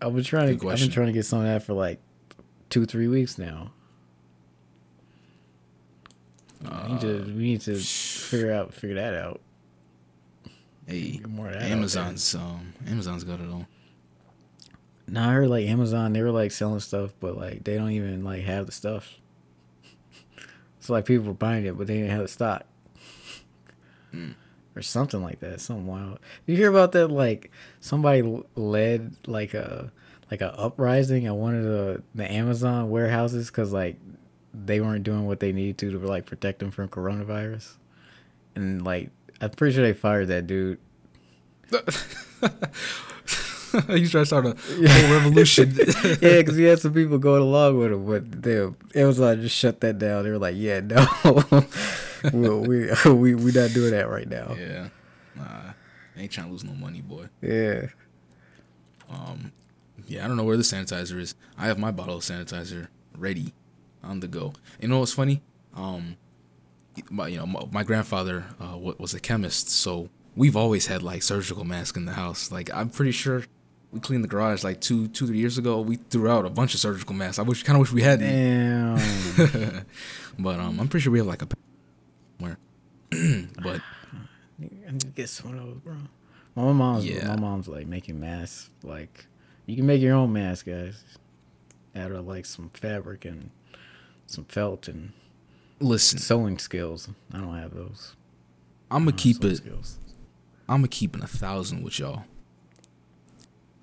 I've 0.00 0.14
been 0.14 0.24
trying 0.24 0.48
Good 0.48 0.60
to. 0.60 0.70
I've 0.70 0.78
been 0.78 0.90
trying 0.90 1.06
to 1.06 1.12
get 1.12 1.24
some 1.24 1.40
of 1.40 1.46
that 1.46 1.62
for 1.62 1.72
like 1.74 2.00
two, 2.70 2.84
three 2.86 3.08
weeks 3.08 3.38
now. 3.38 3.72
we 6.62 6.92
need 6.92 7.00
to. 7.00 7.22
We 7.24 7.42
need 7.42 7.60
to 7.62 7.76
figure 7.76 8.52
out. 8.52 8.74
Figure 8.74 8.96
that 8.96 9.14
out. 9.14 9.40
Hey, 10.86 11.12
Get 11.18 11.28
more 11.28 11.48
of 11.48 11.54
that. 11.54 11.62
Amazon's 11.64 12.34
um 12.34 12.72
Amazon's 12.86 13.24
got 13.24 13.40
it 13.40 13.48
all. 13.50 13.66
No, 15.10 15.22
I 15.22 15.32
heard 15.32 15.48
like 15.48 15.66
Amazon, 15.66 16.12
they 16.12 16.22
were 16.22 16.30
like 16.30 16.52
selling 16.52 16.80
stuff, 16.80 17.14
but 17.18 17.36
like 17.36 17.64
they 17.64 17.76
don't 17.76 17.90
even 17.92 18.22
like 18.24 18.44
have 18.44 18.66
the 18.66 18.72
stuff. 18.72 19.14
So 20.80 20.92
like 20.92 21.06
people 21.06 21.26
were 21.26 21.34
buying 21.34 21.66
it, 21.66 21.76
but 21.76 21.88
they 21.88 21.96
didn't 21.96 22.12
have 22.12 22.22
the 22.22 22.28
stock. 22.28 22.62
Hmm. 24.12 24.30
Or 24.76 24.80
something 24.80 25.20
like 25.22 25.40
that. 25.40 25.60
Something 25.60 25.86
wild. 25.86 26.20
You 26.46 26.56
hear 26.56 26.70
about 26.70 26.92
that? 26.92 27.08
Like 27.08 27.50
somebody 27.80 28.22
led 28.54 29.16
like 29.26 29.54
a 29.54 29.92
like 30.30 30.40
a 30.40 30.56
uprising 30.58 31.26
at 31.26 31.34
one 31.34 31.56
of 31.56 31.64
the 31.64 32.02
the 32.14 32.30
Amazon 32.30 32.90
warehouses 32.90 33.48
because 33.48 33.72
like 33.72 33.96
they 34.54 34.80
weren't 34.80 35.04
doing 35.04 35.26
what 35.26 35.40
they 35.40 35.52
needed 35.52 35.78
to 35.78 35.90
to 35.90 35.98
like 35.98 36.26
protect 36.26 36.60
them 36.60 36.70
from 36.70 36.88
coronavirus, 36.88 37.74
and 38.54 38.84
like 38.84 39.10
I'm 39.40 39.50
pretty 39.50 39.74
sure 39.74 39.84
they 39.84 39.94
fired 39.94 40.28
that 40.28 40.46
dude. 40.46 40.78
He's 43.88 44.10
trying 44.10 44.22
to 44.22 44.26
start 44.26 44.46
a 44.46 44.56
whole 44.56 45.12
revolution. 45.14 45.74
yeah, 45.76 46.38
because 46.38 46.56
he 46.56 46.64
had 46.64 46.78
some 46.80 46.92
people 46.94 47.18
going 47.18 47.42
along 47.42 47.78
with 47.78 47.92
him, 47.92 48.06
but 48.06 48.42
they 48.42 49.00
Amazon 49.00 49.40
just 49.42 49.56
shut 49.56 49.80
that 49.80 49.98
down. 49.98 50.24
They 50.24 50.30
were 50.30 50.38
like, 50.38 50.54
"Yeah, 50.56 50.80
no, 50.80 51.06
we 52.32 52.48
we 52.58 53.12
we 53.12 53.34
we 53.34 53.52
not 53.52 53.72
doing 53.72 53.90
that 53.92 54.08
right 54.08 54.28
now." 54.28 54.54
yeah. 54.58 54.88
Nah, 55.36 55.72
ain't 56.16 56.32
trying 56.32 56.46
to 56.46 56.52
lose 56.52 56.64
no 56.64 56.72
money, 56.72 57.00
boy. 57.00 57.28
Yeah, 57.40 57.86
Um, 59.08 59.52
yeah, 60.06 60.24
I 60.24 60.28
don't 60.28 60.36
know 60.36 60.44
where 60.44 60.56
the 60.56 60.62
sanitizer 60.62 61.18
is. 61.20 61.34
I 61.56 61.66
have 61.66 61.78
my 61.78 61.90
bottle 61.90 62.16
of 62.16 62.22
sanitizer 62.22 62.88
ready, 63.16 63.52
on 64.02 64.20
the 64.20 64.28
go. 64.28 64.52
You 64.80 64.88
know 64.88 65.00
what's 65.00 65.12
funny? 65.12 65.42
Um, 65.74 66.16
my 67.10 67.28
you 67.28 67.36
know 67.36 67.46
my, 67.46 67.62
my 67.70 67.82
grandfather 67.84 68.44
uh 68.60 68.76
was 68.76 69.14
a 69.14 69.20
chemist, 69.20 69.68
so 69.70 70.08
we've 70.34 70.56
always 70.56 70.86
had 70.86 71.02
like 71.02 71.22
surgical 71.22 71.64
masks 71.64 71.96
in 71.96 72.04
the 72.06 72.12
house. 72.14 72.50
Like 72.50 72.70
I'm 72.74 72.88
pretty 72.88 73.12
sure 73.12 73.44
we 73.90 74.00
cleaned 74.00 74.22
the 74.24 74.28
garage 74.28 74.64
like 74.64 74.80
two 74.80 75.08
two 75.08 75.26
three 75.26 75.38
years 75.38 75.58
ago. 75.58 75.80
We 75.80 75.96
threw 75.96 76.28
out 76.28 76.44
a 76.44 76.50
bunch 76.50 76.74
of 76.74 76.80
surgical 76.80 77.14
masks. 77.14 77.38
I 77.38 77.42
wish 77.42 77.62
kind 77.62 77.76
of 77.76 77.80
wish 77.80 77.92
we 77.92 78.02
had. 78.02 78.20
damn. 78.20 78.96
but 80.38 80.60
um, 80.60 80.78
I'm 80.80 80.88
pretty 80.88 81.02
sure 81.04 81.12
we 81.12 81.18
have 81.18 81.26
like 81.26 81.42
a 81.42 81.48
where. 82.38 82.58
but 83.62 83.80
I 84.60 84.90
need 84.90 85.00
to 85.00 85.06
get 85.08 85.28
some 85.28 85.52
of 85.58 85.64
those, 85.64 85.76
bro. 85.78 85.94
My 86.54 86.72
mom's 86.72 87.06
Yeah. 87.06 87.28
my 87.28 87.36
mom's 87.36 87.68
like 87.68 87.86
making 87.86 88.20
masks. 88.20 88.70
Like 88.82 89.26
you 89.66 89.76
can 89.76 89.86
make 89.86 90.00
your 90.02 90.14
own 90.14 90.32
mask, 90.32 90.66
guys. 90.66 91.02
Out 91.96 92.12
of 92.12 92.26
like 92.26 92.46
some 92.46 92.70
fabric 92.70 93.24
and 93.24 93.50
some 94.26 94.44
felt 94.44 94.88
and 94.88 95.12
listen, 95.80 96.18
sewing 96.18 96.58
skills. 96.58 97.08
I 97.32 97.38
don't 97.38 97.56
have 97.56 97.72
those. 97.74 98.14
I'm 98.90 99.04
gonna 99.04 99.16
keep 99.16 99.42
it. 99.44 99.56
Skills. 99.56 99.98
I'm 100.68 100.78
gonna 100.78 100.88
keep 100.88 101.16
it 101.16 101.22
a 101.22 101.26
thousand 101.26 101.82
with 101.82 101.98
y'all. 101.98 102.24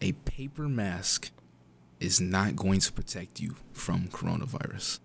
A 0.02 0.12
paper 0.12 0.68
mask 0.68 1.32
is 2.00 2.20
not 2.20 2.56
going 2.56 2.80
to 2.82 2.92
protect 2.92 3.40
you 3.40 3.56
from 3.74 4.08
coronavirus. 4.08 5.00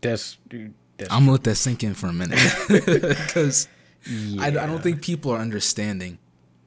That's 0.00 0.38
dude. 0.48 0.74
That's 0.96 1.12
I'm 1.12 1.20
gonna 1.20 1.32
let 1.32 1.44
that 1.44 1.56
sink 1.56 1.82
in 1.84 1.94
for 1.94 2.06
a 2.06 2.12
minute 2.12 2.38
because 2.68 3.68
I, 4.38 4.46
I 4.46 4.50
don't 4.50 4.82
think 4.82 5.02
people 5.02 5.32
are 5.32 5.38
understanding. 5.40 6.18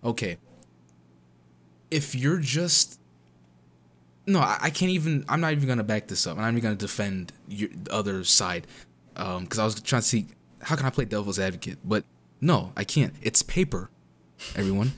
Okay, 0.03 0.37
if 1.89 2.15
you're 2.15 2.39
just 2.39 2.99
no, 4.29 4.39
I, 4.39 4.57
I 4.61 4.69
can't 4.69 4.91
even. 4.91 5.25
I'm 5.27 5.41
not 5.41 5.51
even 5.51 5.67
gonna 5.67 5.83
back 5.83 6.07
this 6.07 6.27
up. 6.27 6.37
and 6.37 6.45
I'm 6.45 6.53
not 6.53 6.57
even 6.59 6.63
gonna 6.63 6.75
defend 6.75 7.33
your, 7.47 7.69
the 7.69 7.91
other 7.91 8.23
side 8.23 8.67
um, 9.15 9.43
because 9.43 9.59
I 9.59 9.65
was 9.65 9.81
trying 9.81 10.01
to 10.01 10.07
see 10.07 10.27
how 10.61 10.75
can 10.75 10.85
I 10.85 10.89
play 10.89 11.05
devil's 11.05 11.39
advocate, 11.39 11.79
but 11.83 12.03
no, 12.41 12.71
I 12.77 12.83
can't. 12.83 13.13
It's 13.21 13.41
paper, 13.41 13.89
everyone. 14.55 14.93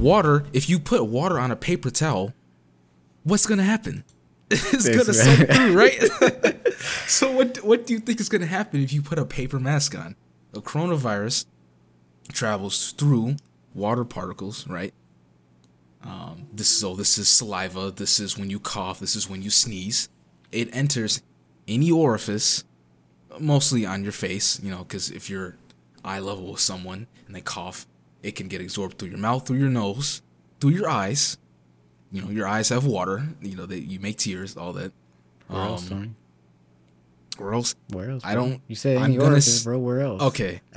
Water. 0.00 0.44
If 0.52 0.68
you 0.68 0.78
put 0.78 1.04
water 1.06 1.38
on 1.38 1.50
a 1.50 1.56
paper 1.56 1.90
towel, 1.90 2.32
what's 3.24 3.46
gonna 3.46 3.64
happen? 3.64 4.04
it's 4.50 4.88
gonna 4.88 5.12
soak 5.12 5.48
through, 5.48 5.76
right? 5.78 6.00
so 7.06 7.30
what 7.32 7.58
what 7.58 7.86
do 7.86 7.92
you 7.92 8.00
think 8.00 8.20
is 8.20 8.28
gonna 8.28 8.46
happen 8.46 8.82
if 8.82 8.92
you 8.92 9.02
put 9.02 9.18
a 9.18 9.24
paper 9.24 9.58
mask 9.58 9.96
on? 9.96 10.16
A 10.54 10.60
coronavirus 10.60 11.46
travels 12.32 12.92
through 12.92 13.36
water 13.74 14.04
particles, 14.04 14.66
right? 14.68 14.94
Um, 16.02 16.46
this 16.52 16.76
is 16.76 16.84
oh, 16.84 16.94
this 16.94 17.18
is 17.18 17.28
saliva. 17.28 17.90
This 17.90 18.20
is 18.20 18.38
when 18.38 18.50
you 18.50 18.60
cough. 18.60 19.00
This 19.00 19.16
is 19.16 19.28
when 19.28 19.42
you 19.42 19.50
sneeze. 19.50 20.08
It 20.50 20.74
enters 20.74 21.22
any 21.66 21.90
orifice, 21.90 22.64
mostly 23.38 23.84
on 23.84 24.02
your 24.02 24.12
face. 24.12 24.60
You 24.62 24.70
know, 24.70 24.78
because 24.78 25.10
if 25.10 25.28
you're 25.28 25.56
eye 26.04 26.20
level 26.20 26.52
with 26.52 26.60
someone 26.60 27.06
and 27.26 27.34
they 27.34 27.40
cough, 27.40 27.86
it 28.22 28.32
can 28.36 28.48
get 28.48 28.60
absorbed 28.60 28.98
through 28.98 29.08
your 29.10 29.18
mouth, 29.18 29.46
through 29.46 29.58
your 29.58 29.68
nose, 29.70 30.22
through 30.60 30.70
your 30.70 30.88
eyes. 30.88 31.38
You 32.10 32.22
know, 32.22 32.30
your 32.30 32.46
eyes 32.48 32.68
have 32.70 32.84
water. 32.86 33.28
You 33.42 33.56
know, 33.56 33.66
they 33.66 33.78
you 33.78 34.00
make 34.00 34.16
tears, 34.18 34.56
all 34.56 34.72
that. 34.74 34.92
Where 35.48 35.60
else, 35.62 35.90
Um, 35.90 35.98
Tony? 35.98 36.10
Where 37.38 37.52
else? 37.54 37.74
Where 37.90 38.10
else? 38.10 38.24
I 38.24 38.34
don't- 38.34 38.60
You 38.66 38.74
said 38.74 38.96
I'm 38.96 39.12
gonna 39.14 39.26
orifice, 39.30 39.58
s- 39.58 39.64
bro. 39.64 39.78
Where 39.78 40.00
else? 40.00 40.22
Okay. 40.22 40.60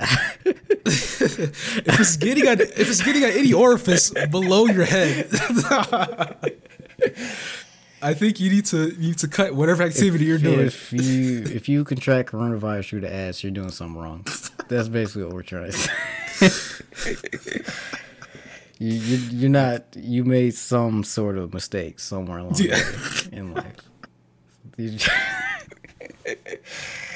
if 0.84 2.00
it's 2.00 2.16
getting 2.16 2.46
at 2.46 2.60
if 2.60 2.88
it's 2.88 3.02
getting 3.02 3.24
on 3.24 3.30
any 3.30 3.52
orifice 3.52 4.10
below 4.30 4.66
your 4.66 4.84
head, 4.84 5.28
I 8.04 8.14
think 8.14 8.40
you 8.40 8.50
need 8.50 8.64
to 8.66 8.90
you 8.90 8.98
need 9.10 9.18
to 9.18 9.28
cut 9.28 9.54
whatever 9.54 9.82
activity 9.84 10.24
you're 10.24 10.38
doing. 10.38 10.60
If 10.66 10.92
you 10.92 11.42
if 11.44 11.68
you 11.68 11.84
contract 11.84 12.30
coronavirus 12.32 12.88
through 12.88 13.00
the 13.02 13.14
ass, 13.14 13.42
you're 13.44 13.52
doing 13.52 13.70
something 13.70 14.00
wrong. 14.00 14.26
That's 14.68 14.88
basically 14.88 15.24
what 15.24 15.34
we're 15.34 15.42
trying 15.42 15.70
to 15.70 15.78
say. 15.78 17.52
you, 18.78 18.92
you 18.94 19.16
you're 19.30 19.50
not. 19.50 19.84
You 19.94 20.24
made 20.24 20.54
some 20.54 21.04
sort 21.04 21.38
of 21.38 21.54
mistake 21.54 22.00
somewhere 22.00 22.38
along 22.38 22.54
Yeah. 22.56 22.76
the 22.76 23.28
way 23.30 23.38
in 23.38 23.54
life. 23.54 23.76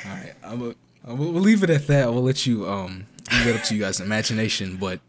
All 0.05 0.13
right, 0.13 0.35
I'm 0.45 0.63
a, 0.63 0.75
I'm 1.05 1.11
a, 1.13 1.15
we'll 1.15 1.43
leave 1.43 1.63
it 1.63 1.71
at 1.71 1.87
that. 1.89 2.13
We'll 2.13 2.23
let 2.23 2.47
you 2.47 2.69
um 2.69 3.07
leave 3.33 3.47
it 3.49 3.57
up 3.57 3.63
to 3.65 3.75
you 3.75 3.81
guys' 3.81 3.99
imagination. 4.01 4.77
But 4.77 5.01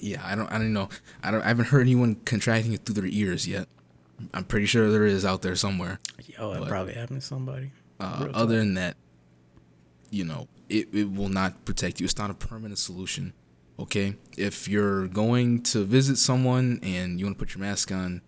yeah, 0.00 0.22
I 0.24 0.34
don't 0.34 0.50
I 0.50 0.58
don't 0.58 0.72
know. 0.72 0.88
I 1.22 1.30
don't 1.30 1.42
I 1.42 1.48
haven't 1.48 1.66
heard 1.66 1.82
anyone 1.82 2.16
contracting 2.24 2.72
it 2.72 2.84
through 2.84 2.94
their 2.96 3.06
ears 3.06 3.46
yet. 3.46 3.68
I'm 4.32 4.44
pretty 4.44 4.66
sure 4.66 4.90
there 4.90 5.06
is 5.06 5.24
out 5.24 5.42
there 5.42 5.56
somewhere. 5.56 5.98
Yo, 6.26 6.52
it 6.52 6.60
But- 6.60 6.68
probably 6.68 6.94
happened 6.94 7.20
to 7.20 7.26
somebody. 7.26 7.72
Uh, 8.00 8.28
other 8.34 8.58
than 8.58 8.74
that, 8.74 8.96
you 10.10 10.24
know, 10.24 10.48
it, 10.68 10.88
it 10.92 11.10
will 11.12 11.28
not 11.28 11.64
protect 11.64 12.00
you. 12.00 12.04
It's 12.04 12.18
not 12.18 12.30
a 12.30 12.34
permanent 12.34 12.78
solution. 12.78 13.32
Okay? 13.78 14.16
If 14.36 14.68
you're 14.68 15.06
going 15.08 15.62
to 15.64 15.84
visit 15.84 16.16
someone 16.18 16.80
and 16.82 17.18
you 17.18 17.26
want 17.26 17.38
to 17.38 17.44
put 17.44 17.54
your 17.54 17.62
mask 17.64 17.92
on, 17.92 18.22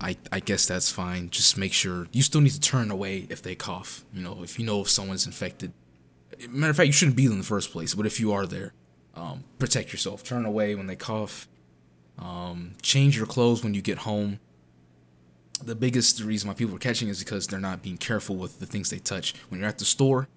I, 0.00 0.16
I 0.32 0.40
guess 0.40 0.66
that's 0.66 0.90
fine. 0.90 1.30
Just 1.30 1.58
make 1.58 1.72
sure 1.72 2.08
you 2.12 2.22
still 2.22 2.40
need 2.40 2.52
to 2.52 2.60
turn 2.60 2.90
away 2.90 3.26
if 3.28 3.42
they 3.42 3.54
cough. 3.54 4.04
You 4.12 4.22
know, 4.22 4.42
if 4.42 4.58
you 4.58 4.64
know 4.64 4.80
if 4.82 4.90
someone's 4.90 5.26
infected. 5.26 5.72
Matter 6.48 6.70
of 6.70 6.76
fact, 6.76 6.86
you 6.86 6.92
shouldn't 6.92 7.16
be 7.16 7.26
in 7.26 7.36
the 7.36 7.44
first 7.44 7.70
place. 7.70 7.94
But 7.94 8.06
if 8.06 8.18
you 8.20 8.32
are 8.32 8.46
there, 8.46 8.72
um, 9.14 9.44
protect 9.58 9.92
yourself. 9.92 10.22
Turn 10.22 10.46
away 10.46 10.74
when 10.74 10.86
they 10.86 10.96
cough. 10.96 11.48
Um, 12.18 12.72
change 12.82 13.16
your 13.16 13.26
clothes 13.26 13.62
when 13.62 13.74
you 13.74 13.82
get 13.82 13.98
home 13.98 14.40
the 15.64 15.74
biggest 15.74 16.20
reason 16.20 16.48
why 16.48 16.54
people 16.54 16.74
are 16.74 16.78
catching 16.78 17.08
is 17.08 17.18
because 17.18 17.46
they're 17.46 17.60
not 17.60 17.82
being 17.82 17.98
careful 17.98 18.36
with 18.36 18.58
the 18.60 18.66
things 18.66 18.90
they 18.90 18.98
touch. 18.98 19.34
When 19.48 19.60
you're 19.60 19.68
at 19.68 19.78
the 19.78 19.84
store, 19.84 20.28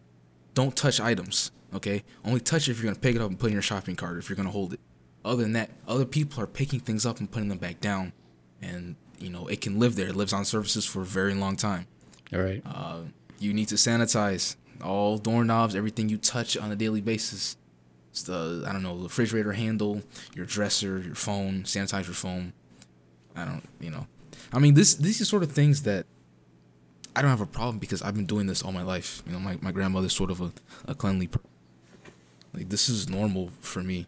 don't 0.53 0.75
touch 0.75 0.99
items, 0.99 1.51
okay? 1.73 2.03
Only 2.23 2.39
touch 2.39 2.67
it 2.67 2.71
if 2.71 2.77
you're 2.77 2.91
gonna 2.91 2.99
pick 2.99 3.15
it 3.15 3.21
up 3.21 3.29
and 3.29 3.39
put 3.39 3.47
it 3.47 3.49
in 3.49 3.53
your 3.53 3.61
shopping 3.61 3.95
cart, 3.95 4.17
if 4.17 4.29
you're 4.29 4.35
gonna 4.35 4.51
hold 4.51 4.73
it. 4.73 4.79
Other 5.25 5.43
than 5.43 5.53
that, 5.53 5.69
other 5.87 6.05
people 6.05 6.43
are 6.43 6.47
picking 6.47 6.79
things 6.79 7.05
up 7.05 7.19
and 7.19 7.31
putting 7.31 7.49
them 7.49 7.57
back 7.57 7.79
down, 7.79 8.11
and 8.61 8.95
you 9.19 9.29
know 9.29 9.47
it 9.47 9.61
can 9.61 9.79
live 9.79 9.95
there. 9.95 10.07
It 10.07 10.15
lives 10.15 10.33
on 10.33 10.45
surfaces 10.45 10.85
for 10.85 11.01
a 11.01 11.05
very 11.05 11.33
long 11.33 11.55
time. 11.55 11.87
All 12.33 12.41
right. 12.41 12.61
Uh, 12.65 13.01
you 13.39 13.53
need 13.53 13.67
to 13.69 13.75
sanitize 13.75 14.55
all 14.83 15.17
doorknobs, 15.17 15.75
everything 15.75 16.09
you 16.09 16.17
touch 16.17 16.57
on 16.57 16.71
a 16.71 16.75
daily 16.75 17.01
basis. 17.01 17.57
It's 18.11 18.23
the 18.23 18.63
I 18.67 18.73
don't 18.73 18.83
know 18.83 18.97
the 18.97 19.03
refrigerator 19.03 19.53
handle, 19.53 20.01
your 20.35 20.45
dresser, 20.45 20.99
your 20.99 21.15
phone. 21.15 21.63
Sanitize 21.63 22.05
your 22.05 22.13
phone. 22.13 22.53
I 23.35 23.45
don't 23.45 23.63
you 23.79 23.91
know. 23.91 24.07
I 24.53 24.59
mean 24.59 24.75
this 24.75 24.95
these 24.95 25.19
are 25.19 25.25
sort 25.25 25.43
of 25.43 25.51
things 25.51 25.83
that 25.83 26.05
I 27.15 27.21
don't 27.21 27.31
have 27.31 27.41
a 27.41 27.45
problem 27.45 27.79
because 27.79 28.01
I've 28.01 28.15
been 28.15 28.25
doing 28.25 28.47
this 28.47 28.61
all 28.61 28.71
my 28.71 28.83
life. 28.83 29.23
You 29.25 29.33
know, 29.33 29.39
my 29.39 29.57
my 29.61 29.71
grandmother's 29.71 30.13
sort 30.13 30.31
of 30.31 30.41
a, 30.41 30.51
a 30.87 30.95
cleanly. 30.95 31.27
Per- 31.27 31.39
like 32.53 32.69
this 32.69 32.87
is 32.87 33.09
normal 33.09 33.49
for 33.61 33.81
me, 33.81 34.05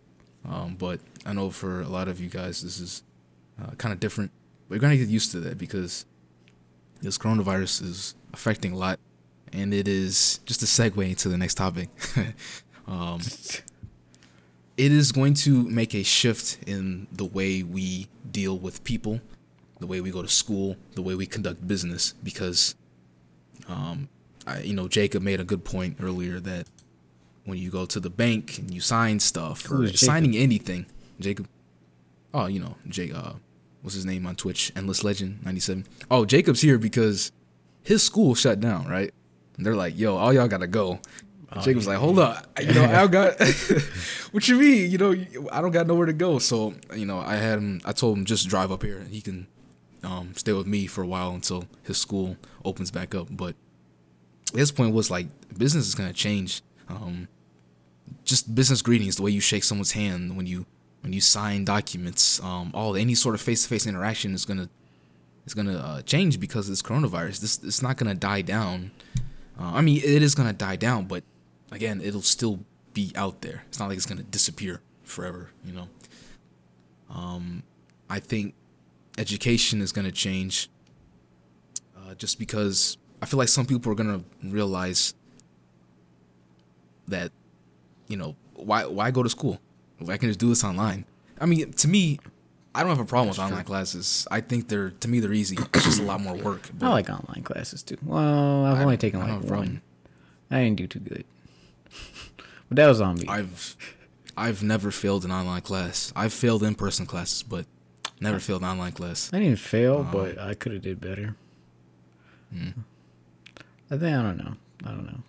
um, 0.47 0.75
but 0.75 0.99
I 1.25 1.33
know 1.33 1.49
for 1.49 1.81
a 1.81 1.87
lot 1.87 2.07
of 2.07 2.19
you 2.19 2.29
guys 2.29 2.61
this 2.61 2.79
is 2.79 3.01
uh, 3.59 3.71
kind 3.71 3.91
of 3.91 3.99
different. 3.99 4.31
But 4.69 4.75
you're 4.75 4.81
gonna 4.81 4.97
get 4.97 5.09
used 5.09 5.31
to 5.31 5.39
that 5.41 5.57
because 5.57 6.05
this 7.01 7.17
coronavirus 7.17 7.83
is 7.83 8.15
affecting 8.33 8.73
a 8.73 8.77
lot, 8.77 8.99
and 9.51 9.73
it 9.73 9.87
is 9.87 10.39
just 10.45 10.61
a 10.61 10.67
segue 10.67 11.09
into 11.09 11.27
the 11.27 11.37
next 11.37 11.55
topic. 11.55 11.89
um, 12.87 13.19
it 14.77 14.91
is 14.91 15.11
going 15.11 15.33
to 15.33 15.63
make 15.69 15.95
a 15.95 16.03
shift 16.03 16.59
in 16.67 17.07
the 17.11 17.25
way 17.25 17.63
we 17.63 18.07
deal 18.29 18.57
with 18.57 18.83
people, 18.83 19.21
the 19.85 19.91
way 19.91 20.01
we 20.01 20.09
go 20.09 20.23
to 20.23 20.27
school, 20.27 20.75
the 20.95 21.01
way 21.03 21.13
we 21.13 21.27
conduct 21.27 21.67
business. 21.67 22.15
Because, 22.23 22.73
um, 23.69 24.09
I, 24.47 24.61
you 24.61 24.73
know, 24.73 24.87
Jacob 24.87 25.21
made 25.21 25.39
a 25.39 25.43
good 25.43 25.63
point 25.63 25.97
earlier 26.01 26.39
that 26.39 26.67
when 27.45 27.59
you 27.59 27.69
go 27.69 27.85
to 27.85 27.99
the 27.99 28.09
bank 28.09 28.57
and 28.57 28.73
you 28.73 28.81
sign 28.81 29.19
stuff 29.19 29.69
or 29.69 29.87
signing 29.89 30.35
anything, 30.35 30.87
Jacob. 31.19 31.47
Oh, 32.33 32.47
you 32.47 32.59
know, 32.59 32.75
Jake. 32.87 33.13
Uh, 33.13 33.33
what's 33.81 33.93
his 33.93 34.05
name 34.05 34.25
on 34.25 34.35
Twitch? 34.35 34.71
Endless 34.75 35.03
Legend 35.03 35.45
ninety 35.45 35.61
seven. 35.61 35.85
Oh, 36.09 36.25
Jacob's 36.25 36.61
here 36.61 36.79
because 36.79 37.31
his 37.83 38.01
school 38.01 38.33
shut 38.33 38.59
down, 38.59 38.87
right? 38.87 39.13
And 39.55 39.65
they're 39.65 39.75
like, 39.75 39.97
"Yo, 39.97 40.17
all 40.17 40.33
y'all 40.33 40.47
gotta 40.47 40.67
go." 40.67 40.99
Oh, 41.53 41.61
Jacob's 41.61 41.85
yeah. 41.85 41.91
like, 41.91 41.99
"Hold 41.99 42.19
up, 42.19 42.47
you 42.59 42.73
know, 42.73 42.83
I 42.83 43.07
got 43.07 43.39
what 44.31 44.47
you 44.49 44.57
mean? 44.57 44.91
You 44.91 44.97
know, 44.97 45.11
I 45.51 45.61
don't 45.61 45.71
got 45.71 45.87
nowhere 45.87 46.07
to 46.07 46.13
go." 46.13 46.39
So, 46.39 46.73
you 46.95 47.05
know, 47.05 47.19
I 47.19 47.35
had 47.35 47.59
him. 47.59 47.81
I 47.85 47.93
told 47.93 48.17
him 48.17 48.25
just 48.25 48.49
drive 48.49 48.71
up 48.71 48.83
here, 48.83 48.97
and 48.97 49.13
he 49.13 49.21
can 49.21 49.47
um, 50.05 50.33
stay 50.35 50.53
with 50.53 50.67
me 50.67 50.87
for 50.87 51.03
a 51.03 51.07
while 51.07 51.31
until 51.31 51.65
his 51.83 51.97
school 51.97 52.37
opens 52.63 52.91
back 52.91 53.15
up. 53.15 53.27
But 53.29 53.55
his 54.53 54.71
point 54.71 54.93
was 54.93 55.09
like, 55.11 55.27
business 55.57 55.87
is 55.87 55.95
gonna 55.95 56.13
change. 56.13 56.61
Um, 56.87 57.27
just 58.23 58.53
business 58.53 58.81
greetings, 58.81 59.15
the 59.15 59.23
way 59.23 59.31
you 59.31 59.41
shake 59.41 59.63
someone's 59.63 59.93
hand 59.93 60.37
when 60.37 60.45
you 60.45 60.65
when 61.01 61.13
you 61.13 61.21
sign 61.21 61.65
documents, 61.65 62.41
um, 62.43 62.71
all 62.73 62.95
any 62.95 63.13
sort 63.13 63.35
of 63.35 63.41
face 63.41 63.63
to 63.63 63.69
face 63.69 63.85
interaction 63.85 64.33
is 64.33 64.45
gonna 64.45 64.69
is 65.45 65.53
gonna 65.53 65.77
uh, 65.77 66.01
change 66.01 66.39
because 66.39 66.67
of 66.67 66.71
this 66.71 66.81
coronavirus. 66.81 67.39
This 67.41 67.63
it's 67.63 67.81
not 67.81 67.97
gonna 67.97 68.15
die 68.15 68.41
down. 68.41 68.91
Uh, 69.59 69.73
I 69.75 69.81
mean, 69.81 69.97
it 69.97 70.21
is 70.21 70.35
gonna 70.35 70.53
die 70.53 70.75
down, 70.75 71.05
but 71.05 71.23
again, 71.71 72.01
it'll 72.01 72.21
still 72.21 72.59
be 72.93 73.11
out 73.15 73.41
there. 73.41 73.63
It's 73.67 73.79
not 73.79 73.89
like 73.89 73.97
it's 73.97 74.05
gonna 74.05 74.23
disappear 74.23 74.81
forever. 75.03 75.49
You 75.65 75.73
know. 75.73 75.87
Um, 77.09 77.63
I 78.09 78.19
think 78.19 78.55
education 79.17 79.81
is 79.81 79.91
gonna 79.91 80.11
change. 80.11 80.69
Uh, 81.97 82.13
just 82.15 82.39
because 82.39 82.97
I 83.21 83.25
feel 83.25 83.37
like 83.39 83.47
some 83.49 83.65
people 83.65 83.91
are 83.91 83.95
gonna 83.95 84.23
realize 84.43 85.13
that, 87.07 87.31
you 88.07 88.17
know, 88.17 88.35
why 88.53 88.85
why 88.85 89.11
go 89.11 89.23
to 89.23 89.29
school? 89.29 89.59
I 90.07 90.17
can 90.17 90.29
just 90.29 90.39
do 90.39 90.49
this 90.49 90.63
online. 90.63 91.05
I 91.39 91.45
mean, 91.45 91.71
to 91.73 91.87
me, 91.87 92.19
I 92.73 92.81
don't 92.81 92.89
have 92.89 92.99
a 92.99 93.05
problem 93.05 93.29
with 93.29 93.39
online 93.39 93.63
classes. 93.63 94.27
I 94.29 94.41
think 94.41 94.67
they're 94.67 94.89
to 94.91 95.07
me 95.07 95.19
they're 95.19 95.33
easy. 95.33 95.57
It's 95.73 95.85
just 95.85 96.01
a 96.01 96.03
lot 96.03 96.19
more 96.21 96.35
work. 96.35 96.69
I 96.81 96.89
like 96.89 97.09
online 97.09 97.43
classes 97.43 97.83
too. 97.83 97.97
Well, 98.03 98.65
I've 98.65 98.77
I 98.79 98.83
only 98.83 98.97
taken 98.97 99.21
I 99.21 99.23
like 99.23 99.33
have 99.33 99.43
a 99.45 99.47
problem. 99.47 99.67
one. 99.69 99.81
I 100.51 100.63
didn't 100.63 100.77
do 100.77 100.87
too 100.87 100.99
good. 100.99 101.25
but 102.69 102.75
that 102.75 102.87
was 102.87 103.01
on 103.01 103.15
me. 103.17 103.25
I've 103.27 103.75
I've 104.37 104.61
never 104.61 104.91
failed 104.91 105.23
an 105.23 105.31
online 105.31 105.61
class. 105.61 106.11
I've 106.15 106.33
failed 106.33 106.63
in 106.63 106.75
person 106.75 107.05
classes, 107.05 107.43
but 107.43 107.65
never 108.19 108.39
failed 108.39 108.61
an 108.61 108.69
online 108.69 108.91
class. 108.93 109.29
I 109.33 109.39
didn't 109.39 109.59
fail, 109.59 109.99
Um, 109.99 110.11
but 110.11 110.37
I 110.39 110.53
could 110.53 110.71
have 110.73 110.81
did 110.81 110.99
better. 111.01 111.35
Hmm. 112.53 112.69
I 113.91 113.97
think 113.97 114.15
I 114.15 114.21
don't 114.23 114.37
know. 114.37 114.53
I 114.85 114.89
don't 114.89 115.05
know. 115.05 115.19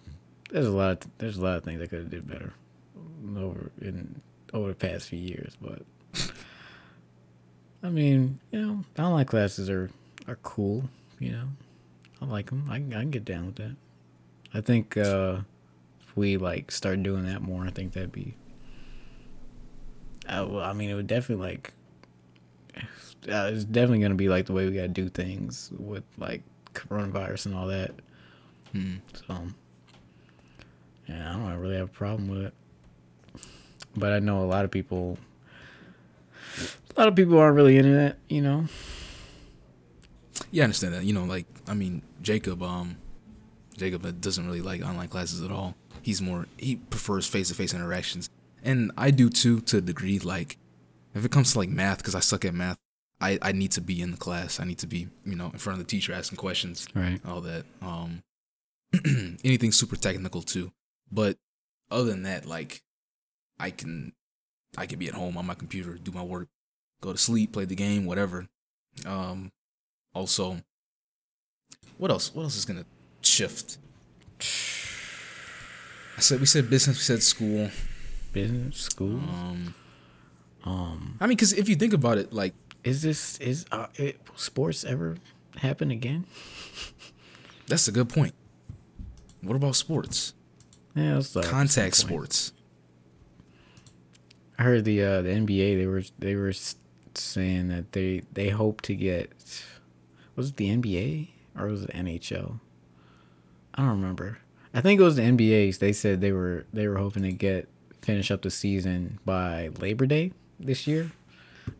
There's 0.51 0.67
a 0.67 0.71
lot. 0.71 1.05
Of, 1.05 1.11
there's 1.19 1.37
a 1.37 1.43
lot 1.43 1.57
of 1.59 1.65
things 1.65 1.81
I 1.83 1.87
could 1.87 1.99
have 2.01 2.11
did 2.11 2.27
better 2.29 2.53
over 3.37 3.71
in 3.81 4.21
over 4.55 4.69
the 4.69 4.75
past 4.75 5.09
few 5.09 5.19
years, 5.19 5.57
but 5.61 5.83
I 7.83 7.89
mean, 7.91 8.39
you 8.53 8.61
know, 8.61 8.85
online 8.99 9.27
classes 9.27 9.69
are 9.69 9.91
are 10.29 10.37
cool. 10.43 10.85
You 11.19 11.33
know, 11.33 11.49
I 12.23 12.25
like 12.27 12.51
them. 12.51 12.67
I, 12.71 12.79
can- 12.79 12.95
I 12.95 13.01
can 13.01 13.11
get 13.11 13.25
down 13.25 13.47
with 13.47 13.57
that. 13.57 13.75
I 14.55 14.61
think 14.61 14.97
uh, 14.97 15.39
if 16.01 16.17
we 16.17 16.37
like 16.37 16.71
start 16.71 17.03
doing 17.03 17.25
that 17.27 17.43
more, 17.43 17.65
I 17.67 17.71
think 17.71 17.93
that'd 17.93 18.13
be. 18.13 18.35
Well, 20.29 20.61
I 20.61 20.73
mean, 20.73 20.91
it 20.91 20.95
would 20.95 21.07
definitely 21.07 21.45
like 21.47 21.73
uh, 22.79 23.51
it's 23.53 23.65
definitely 23.65 24.01
gonna 24.01 24.15
be 24.15 24.29
like 24.29 24.47
the 24.47 24.53
way 24.53 24.67
we 24.67 24.75
gotta 24.75 24.89
do 24.89 25.09
things 25.09 25.71
with 25.79 26.05
like 26.19 26.43
coronavirus 26.75 27.47
and 27.47 27.55
all 27.55 27.67
that. 27.67 27.93
Hmm. 28.73 28.97
So, 29.27 29.39
yeah, 31.09 31.31
I 31.31 31.33
don't 31.33 31.59
really 31.59 31.77
have 31.77 31.89
a 31.89 31.93
problem 31.93 32.29
with 32.29 32.43
it. 32.43 32.55
But 33.97 34.13
I 34.13 34.19
know 34.19 34.43
a 34.43 34.47
lot 34.47 34.65
of 34.65 34.71
people. 34.71 35.19
A 36.97 37.01
lot 37.01 37.09
of 37.09 37.15
people 37.15 37.39
aren't 37.39 37.57
really 37.57 37.77
into 37.77 37.93
that, 37.93 38.17
you 38.29 38.41
know. 38.41 38.67
Yeah, 40.51 40.63
I 40.63 40.65
understand 40.65 40.95
that. 40.95 41.05
You 41.05 41.13
know, 41.13 41.25
like 41.25 41.47
I 41.69 41.75
mean, 41.75 42.03
Jacob, 42.23 42.63
um, 42.63 42.97
Jacob 43.77 44.05
uh, 44.05 44.13
doesn't 44.13 44.47
really 44.47 44.63
like 44.63 44.83
online 44.83 45.09
classes 45.09 45.43
at 45.43 45.51
all. 45.51 45.75
He's 46.03 46.23
more 46.23 46.47
he 46.57 46.77
prefers 46.77 47.27
face 47.27 47.49
to 47.49 47.55
face 47.55 47.75
interactions, 47.75 48.31
and 48.63 48.93
I 48.97 49.11
do 49.11 49.29
too 49.29 49.61
to 49.63 49.79
a 49.79 49.81
degree. 49.81 50.19
Like, 50.19 50.59
if 51.17 51.25
it 51.25 51.31
comes 51.33 51.53
to 51.53 51.59
like 51.59 51.69
math, 51.69 51.99
because 51.99 52.15
I 52.15 52.21
suck 52.21 52.45
at 52.45 52.55
math, 52.55 52.79
I 53.21 53.39
I 53.43 53.53
need 53.53 53.73
to 53.73 53.81
be 53.81 54.01
in 54.01 54.11
the 54.11 54.17
class. 54.17 54.61
I 54.61 54.65
need 54.65 54.79
to 54.79 54.87
be 54.87 55.09
you 55.25 55.37
know 55.37 55.47
in 55.53 55.59
front 55.59 55.81
of 55.81 55.87
the 55.87 55.91
teacher 55.91 56.13
asking 56.13 56.37
questions, 56.39 56.87
Right. 56.95 57.21
all 57.27 57.41
that. 57.43 57.65
Um, 57.83 58.23
anything 59.45 59.73
super 59.73 59.97
technical 59.97 60.43
too. 60.43 60.73
But 61.11 61.39
other 61.91 62.05
than 62.11 62.23
that, 62.25 62.47
like, 62.47 62.83
I 63.59 63.71
can 63.71 64.13
I 64.77 64.87
can 64.87 64.99
be 64.99 65.09
at 65.09 65.15
home 65.15 65.37
on 65.37 65.47
my 65.47 65.55
computer, 65.55 65.95
do 65.95 66.13
my 66.13 66.23
work, 66.23 66.49
go 67.01 67.13
to 67.13 67.19
sleep, 67.19 67.53
play 67.53 67.65
the 67.65 67.75
game, 67.77 68.05
whatever. 68.07 68.47
Um, 69.05 69.53
also, 70.15 70.59
what 71.99 72.11
else? 72.11 72.35
What 72.35 72.43
else 72.43 72.57
is 72.57 72.65
gonna 72.65 72.85
shift? 73.23 73.79
I 76.17 76.21
said 76.21 76.41
we 76.41 76.47
said 76.47 76.69
business, 76.71 76.97
we 76.97 77.03
said 77.03 77.23
school. 77.23 77.71
Business, 78.33 78.79
school. 78.79 79.17
Um, 79.19 79.75
Um, 80.67 81.17
I 81.21 81.27
mean, 81.27 81.37
because 81.37 81.53
if 81.53 81.69
you 81.69 81.77
think 81.77 81.93
about 81.93 82.19
it, 82.19 82.33
like 82.33 82.53
is 82.83 83.01
this 83.03 83.39
is 83.39 83.65
uh, 83.71 83.87
it, 83.95 84.19
will 84.29 84.37
sports 84.37 84.85
ever 84.85 85.17
happen 85.59 85.91
again? 85.91 86.27
that's 87.67 87.87
a 87.87 87.93
good 87.93 88.09
point. 88.09 88.35
What 89.43 89.55
about 89.55 89.77
sports? 89.77 90.35
Yeah, 90.95 91.21
Contact 91.43 91.95
sports. 91.95 92.53
I 94.59 94.65
heard 94.65 94.85
the 94.85 95.03
uh, 95.03 95.23
the 95.23 95.29
NBA 95.29 95.79
they 95.79 95.87
were 95.87 96.03
they 96.19 96.35
were 96.35 96.53
saying 97.15 97.69
that 97.69 97.93
they 97.93 98.23
they 98.33 98.49
hope 98.49 98.83
to 98.83 98.95
get 98.95 99.31
was 100.35 100.51
it 100.51 100.57
the 100.57 100.77
NBA 100.77 101.29
or 101.57 101.67
was 101.67 101.85
it 101.85 101.91
NHL? 101.91 102.61
I 103.75 103.83
don't 103.83 103.91
remember. 103.91 104.39
I 104.75 104.81
think 104.81 105.01
it 105.01 105.05
was 105.05 105.17
the 105.17 105.23
NBA's. 105.23 105.79
They 105.79 105.93
said 105.93 106.21
they 106.21 106.33
were 106.33 106.67
they 106.73 106.89
were 106.89 106.97
hoping 106.99 107.23
to 107.23 107.33
get 107.33 107.69
finish 108.03 108.31
up 108.31 108.43
the 108.43 108.51
season 108.51 109.19
by 109.25 109.71
Labor 109.81 110.07
Day 110.07 110.33
this 110.59 110.87
year, 110.87 111.13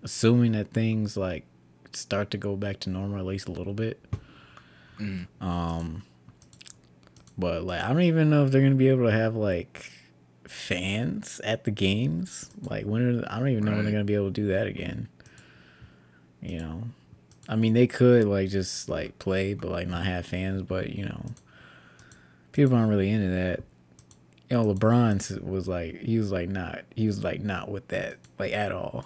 assuming 0.03 0.53
that 0.53 0.73
things 0.73 1.17
like 1.17 1.45
start 1.93 2.31
to 2.31 2.39
go 2.39 2.57
back 2.57 2.81
to 2.81 2.91
normal 2.91 3.19
at 3.19 3.25
least 3.25 3.49
a 3.49 3.53
little 3.53 3.75
bit. 3.75 4.03
Um, 5.41 6.03
but 7.39 7.65
like 7.65 7.81
I 7.83 7.89
don't 7.89 8.03
even 8.03 8.31
know 8.31 8.45
if 8.45 8.51
they're 8.51 8.63
gonna 8.63 8.75
be 8.75 8.89
able 8.89 9.05
to 9.07 9.13
have 9.13 9.37
like 9.37 9.91
fans 10.45 11.41
at 11.45 11.65
the 11.65 11.71
games. 11.71 12.51
Like 12.63 12.85
when 12.87 13.03
are, 13.21 13.25
I 13.31 13.39
don't 13.39 13.49
even 13.49 13.65
know 13.65 13.73
when 13.73 13.85
they're 13.85 13.93
gonna 13.93 14.05
be 14.05 14.15
able 14.15 14.27
to 14.27 14.33
do 14.33 14.49
that 14.49 14.67
again. 14.67 15.09
You 16.41 16.61
know, 16.61 16.83
I 17.49 17.57
mean 17.57 17.75
they 17.75 17.87
could 17.87 18.25
like 18.25 18.49
just 18.49 18.89
like 18.89 19.19
play, 19.19 19.55
but 19.55 19.71
like 19.71 19.89
not 19.89 20.07
have 20.07 20.27
fans. 20.27 20.63
But 20.63 20.91
you 20.91 21.05
know, 21.05 21.27
people 22.53 22.77
aren't 22.77 22.91
really 22.91 23.11
into 23.11 23.29
that. 23.29 23.63
You 24.51 24.57
know, 24.59 24.65
LeBron 24.75 25.43
was 25.43 25.67
like 25.67 26.01
he 26.01 26.19
was 26.19 26.31
like 26.31 26.49
not 26.49 26.83
he 26.95 27.07
was 27.07 27.25
like 27.25 27.41
not 27.41 27.69
with 27.69 27.89
that 27.89 28.19
like 28.39 28.53
at 28.53 28.73
all. 28.73 29.05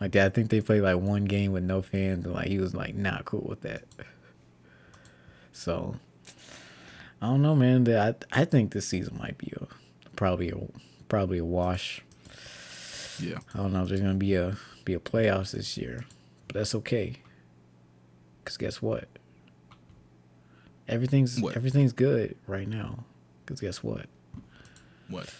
Like 0.00 0.16
I 0.16 0.28
think 0.28 0.50
they 0.50 0.60
played 0.60 0.82
like 0.82 0.98
one 0.98 1.24
game 1.24 1.52
with 1.52 1.64
no 1.64 1.82
fans, 1.82 2.24
and 2.24 2.34
like 2.34 2.48
he 2.48 2.58
was 2.58 2.74
like 2.74 2.94
not 2.94 3.24
cool 3.24 3.46
with 3.48 3.60
that. 3.62 3.82
So 5.52 5.96
I 7.20 7.26
don't 7.26 7.42
know, 7.42 7.54
man. 7.54 7.84
That 7.84 8.24
I 8.32 8.42
I 8.42 8.44
think 8.44 8.72
this 8.72 8.86
season 8.86 9.16
might 9.18 9.38
be 9.38 9.52
a 9.60 9.66
probably 10.16 10.50
a 10.50 10.56
probably 11.08 11.38
a 11.38 11.44
wash. 11.44 12.02
Yeah. 13.20 13.38
I 13.54 13.58
don't 13.58 13.72
know 13.72 13.82
if 13.82 13.88
there's 13.88 14.00
gonna 14.00 14.14
be 14.14 14.34
a 14.34 14.56
be 14.84 14.94
a 14.94 15.00
playoffs 15.00 15.52
this 15.52 15.76
year, 15.76 16.04
but 16.46 16.54
that's 16.54 16.74
okay. 16.76 17.16
Cause 18.44 18.56
guess 18.56 18.80
what? 18.80 19.08
Everything's 20.88 21.40
What? 21.40 21.56
everything's 21.56 21.92
good 21.92 22.36
right 22.46 22.68
now. 22.68 23.04
Cause 23.46 23.60
guess 23.60 23.82
what? 23.82 24.06
What? 25.08 25.32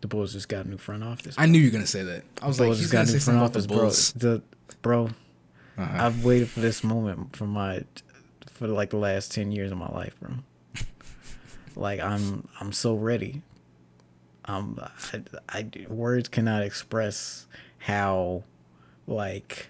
The 0.00 0.08
Bulls 0.08 0.32
just 0.32 0.48
got 0.48 0.64
a 0.64 0.68
new 0.68 0.78
front 0.78 1.04
office. 1.04 1.34
I 1.38 1.46
knew 1.46 1.58
you 1.58 1.66
were 1.68 1.72
gonna 1.72 1.86
say 1.86 2.02
that. 2.02 2.22
I 2.40 2.46
was 2.46 2.58
Bulls 2.58 2.60
like, 2.60 2.68
he's 2.78 2.78
just 2.90 2.92
gonna 2.92 3.04
got 3.04 3.10
a 3.10 3.14
new 3.14 3.20
front 3.20 3.38
the 3.38 3.44
office, 3.44 3.66
bro. 3.66 3.76
Bulls. 3.78 4.12
The 4.12 4.42
bro, 4.82 5.10
Uh-huh. 5.76 6.06
I've 6.06 6.24
waited 6.24 6.48
for 6.48 6.60
this 6.60 6.82
moment 6.84 7.36
for 7.36 7.46
my 7.46 7.84
for 8.52 8.66
like 8.68 8.90
the 8.90 8.96
last 8.96 9.32
ten 9.32 9.52
years 9.52 9.70
of 9.72 9.78
my 9.78 9.88
life, 9.88 10.14
bro. 10.20 10.34
like 11.76 12.00
I'm 12.00 12.48
I'm 12.60 12.72
so 12.72 12.94
ready. 12.94 13.42
Um, 14.46 14.80
I, 15.12 15.22
I 15.50 15.86
words 15.88 16.28
cannot 16.28 16.62
express 16.62 17.46
how, 17.78 18.42
like, 19.06 19.68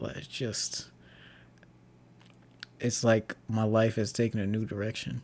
like 0.00 0.26
just. 0.28 0.88
It's 2.80 3.04
like 3.04 3.36
my 3.46 3.62
life 3.64 3.96
has 3.96 4.10
taken 4.10 4.40
a 4.40 4.46
new 4.46 4.64
direction. 4.64 5.20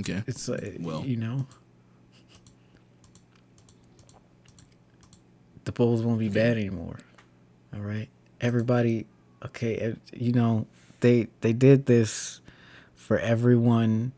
Okay. 0.00 0.22
It's 0.26 0.48
like 0.48 0.76
Well. 0.80 1.04
you 1.04 1.16
know. 1.16 1.46
The 5.64 5.72
Bulls 5.72 6.02
won't 6.02 6.18
be 6.18 6.28
bad 6.28 6.56
anymore. 6.56 6.98
All 7.74 7.80
right. 7.80 8.08
Everybody 8.40 9.06
okay, 9.44 9.94
you 10.12 10.32
know, 10.32 10.66
they 11.00 11.28
they 11.40 11.52
did 11.52 11.86
this 11.86 12.40
for 12.94 13.18
everyone. 13.18 14.12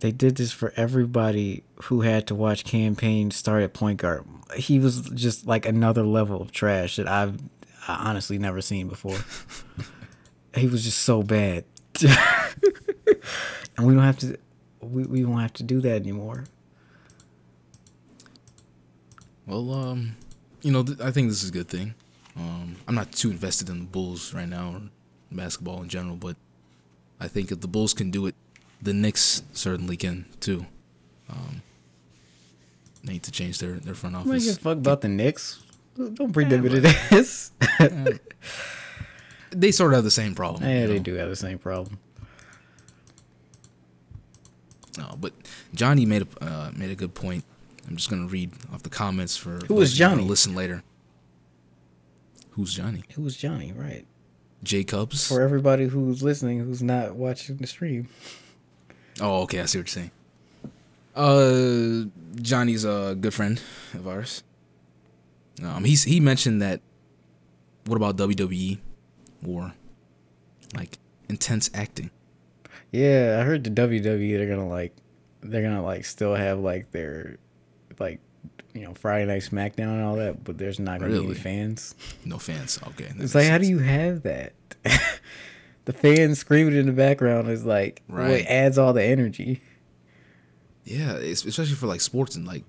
They 0.00 0.12
did 0.12 0.36
this 0.36 0.52
for 0.52 0.72
everybody 0.76 1.64
who 1.84 2.02
had 2.02 2.26
to 2.28 2.34
watch 2.34 2.64
Cam 2.64 2.94
Payne 2.94 3.30
start 3.32 3.62
at 3.62 3.72
point 3.72 3.98
guard. 4.00 4.24
He 4.54 4.78
was 4.78 5.00
just 5.10 5.46
like 5.46 5.66
another 5.66 6.04
level 6.04 6.40
of 6.40 6.52
trash 6.52 6.96
that 6.96 7.08
I've 7.08 7.38
I 7.86 8.08
honestly 8.08 8.38
never 8.38 8.60
seen 8.60 8.88
before. 8.88 9.18
he 10.54 10.66
was 10.66 10.84
just 10.84 10.98
so 10.98 11.22
bad. 11.22 11.64
and 12.02 13.86
we 13.86 13.94
don't 13.94 14.02
have 14.02 14.18
to 14.18 14.38
we, 14.80 15.04
we 15.04 15.22
don't 15.22 15.38
have 15.38 15.52
to 15.54 15.62
do 15.62 15.80
that 15.80 16.02
anymore. 16.02 16.44
Well, 19.46 19.72
um, 19.72 20.16
you 20.62 20.70
know, 20.72 20.82
th- 20.82 21.00
I 21.00 21.10
think 21.10 21.28
this 21.28 21.42
is 21.42 21.48
a 21.48 21.52
good 21.52 21.68
thing. 21.68 21.94
Um, 22.36 22.76
I'm 22.86 22.94
not 22.94 23.12
too 23.12 23.30
invested 23.30 23.68
in 23.68 23.78
the 23.80 23.84
Bulls 23.86 24.32
right 24.34 24.48
now 24.48 24.72
or 24.74 24.82
basketball 25.32 25.82
in 25.82 25.88
general, 25.88 26.16
but 26.16 26.36
I 27.18 27.28
think 27.28 27.50
if 27.50 27.60
the 27.60 27.68
Bulls 27.68 27.94
can 27.94 28.10
do 28.10 28.26
it, 28.26 28.34
the 28.80 28.92
Knicks 28.92 29.42
certainly 29.52 29.96
can 29.96 30.26
too. 30.40 30.66
Um, 31.30 31.62
they 33.04 33.14
need 33.14 33.22
to 33.24 33.30
change 33.32 33.58
their 33.58 33.72
their 33.74 33.94
front 33.94 34.14
I 34.16 34.18
don't 34.22 34.26
give 34.32 34.34
a 34.34 34.36
office. 34.50 34.58
fuck 34.58 34.76
about 34.78 35.00
the 35.00 35.08
Knicks. 35.08 35.62
Don't 35.96 36.30
bring 36.32 36.48
them 36.48 36.64
into 36.64 36.80
this. 36.80 37.50
They 39.50 39.72
sort 39.72 39.92
of 39.92 39.96
have 39.96 40.04
the 40.04 40.10
same 40.10 40.34
problem. 40.34 40.62
yeah, 40.62 40.82
you 40.82 40.86
they 40.88 40.96
know? 40.98 41.02
do 41.02 41.14
have 41.14 41.30
the 41.30 41.34
same 41.36 41.56
problem. 41.58 41.98
No, 44.96 45.16
but 45.20 45.32
Johnny 45.74 46.06
made 46.06 46.26
a 46.40 46.44
uh, 46.44 46.70
made 46.74 46.90
a 46.90 46.94
good 46.94 47.14
point. 47.14 47.44
I'm 47.88 47.96
just 47.96 48.10
gonna 48.10 48.26
read 48.26 48.52
off 48.72 48.82
the 48.82 48.90
comments 48.90 49.36
for 49.36 49.58
Who 49.66 49.74
was 49.74 49.90
those 49.90 49.92
of 49.92 49.98
you 49.98 50.04
who 50.04 50.10
wanna 50.10 50.20
Johnny? 50.20 50.28
Listen 50.28 50.54
later. 50.54 50.82
Who's 52.50 52.74
Johnny? 52.74 53.04
It 53.08 53.18
was 53.18 53.36
Johnny, 53.36 53.72
right? 53.72 54.06
Jacobs. 54.62 55.26
For 55.28 55.40
everybody 55.40 55.86
who's 55.86 56.22
listening 56.22 56.58
who's 56.60 56.82
not 56.82 57.14
watching 57.14 57.56
the 57.56 57.66
stream. 57.66 58.08
Oh, 59.20 59.42
okay. 59.42 59.60
I 59.60 59.66
see 59.66 59.78
what 59.78 59.94
you're 59.94 60.10
saying. 60.10 60.10
Uh, 61.14 62.08
Johnny's 62.40 62.84
a 62.84 63.16
good 63.18 63.34
friend 63.34 63.60
of 63.94 64.06
ours. 64.06 64.42
Um, 65.62 65.84
he's 65.84 66.04
he 66.04 66.20
mentioned 66.20 66.62
that. 66.62 66.80
What 67.86 67.96
about 67.96 68.16
WWE 68.16 68.78
or 69.46 69.72
like 70.74 70.98
intense 71.28 71.70
acting? 71.72 72.10
Yeah, 72.92 73.38
I 73.40 73.44
heard 73.44 73.64
the 73.64 73.70
WWE 73.70 74.36
they're 74.38 74.48
gonna 74.48 74.68
like 74.68 74.94
they're 75.42 75.62
gonna 75.62 75.82
like 75.84 76.04
still 76.04 76.34
have 76.34 76.58
like 76.58 76.90
their 76.90 77.36
like 77.98 78.20
you 78.74 78.82
know 78.82 78.94
Friday 78.94 79.26
Night 79.26 79.42
SmackDown 79.42 79.88
and 79.94 80.02
all 80.02 80.16
that, 80.16 80.44
but 80.44 80.56
there's 80.58 80.78
not 80.78 81.00
gonna 81.00 81.12
be 81.12 81.18
Really? 81.18 81.26
any 81.32 81.34
fans. 81.34 81.94
No 82.24 82.38
fans. 82.38 82.78
Okay. 82.88 83.12
It's 83.18 83.34
like 83.34 83.46
how 83.48 83.58
do 83.58 83.66
you 83.66 83.78
have 83.78 84.22
that? 84.22 84.52
the 85.84 85.92
fans 85.92 86.38
screaming 86.38 86.76
in 86.76 86.86
the 86.86 86.92
background 86.92 87.48
is 87.48 87.64
like 87.64 88.02
Right. 88.08 88.30
what 88.30 88.40
adds 88.42 88.78
all 88.78 88.92
the 88.92 89.04
energy. 89.04 89.60
Yeah, 90.84 91.12
especially 91.16 91.74
for 91.74 91.86
like 91.86 92.00
sports 92.00 92.34
and 92.36 92.46
like 92.46 92.64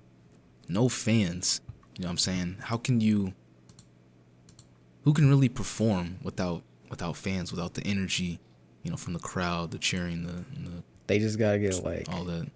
no 0.68 0.88
fans. 0.90 1.60
You 1.96 2.02
know 2.02 2.08
what 2.08 2.12
I'm 2.12 2.18
saying? 2.18 2.56
How 2.64 2.76
can 2.76 3.00
you? 3.00 3.32
Who 5.04 5.14
can 5.14 5.28
really 5.30 5.48
perform 5.48 6.18
without 6.22 6.62
without 6.90 7.16
fans, 7.16 7.50
without 7.52 7.74
the 7.74 7.82
energy, 7.86 8.38
you 8.82 8.90
know, 8.90 8.96
from 8.96 9.12
the 9.12 9.18
crowd, 9.18 9.70
the 9.70 9.78
cheering, 9.78 10.22
the, 10.24 10.32
the 10.32 10.82
They 11.06 11.18
just 11.18 11.38
gotta 11.38 11.58
get 11.58 11.82
like 11.84 12.06
all 12.12 12.24
that? 12.24 12.48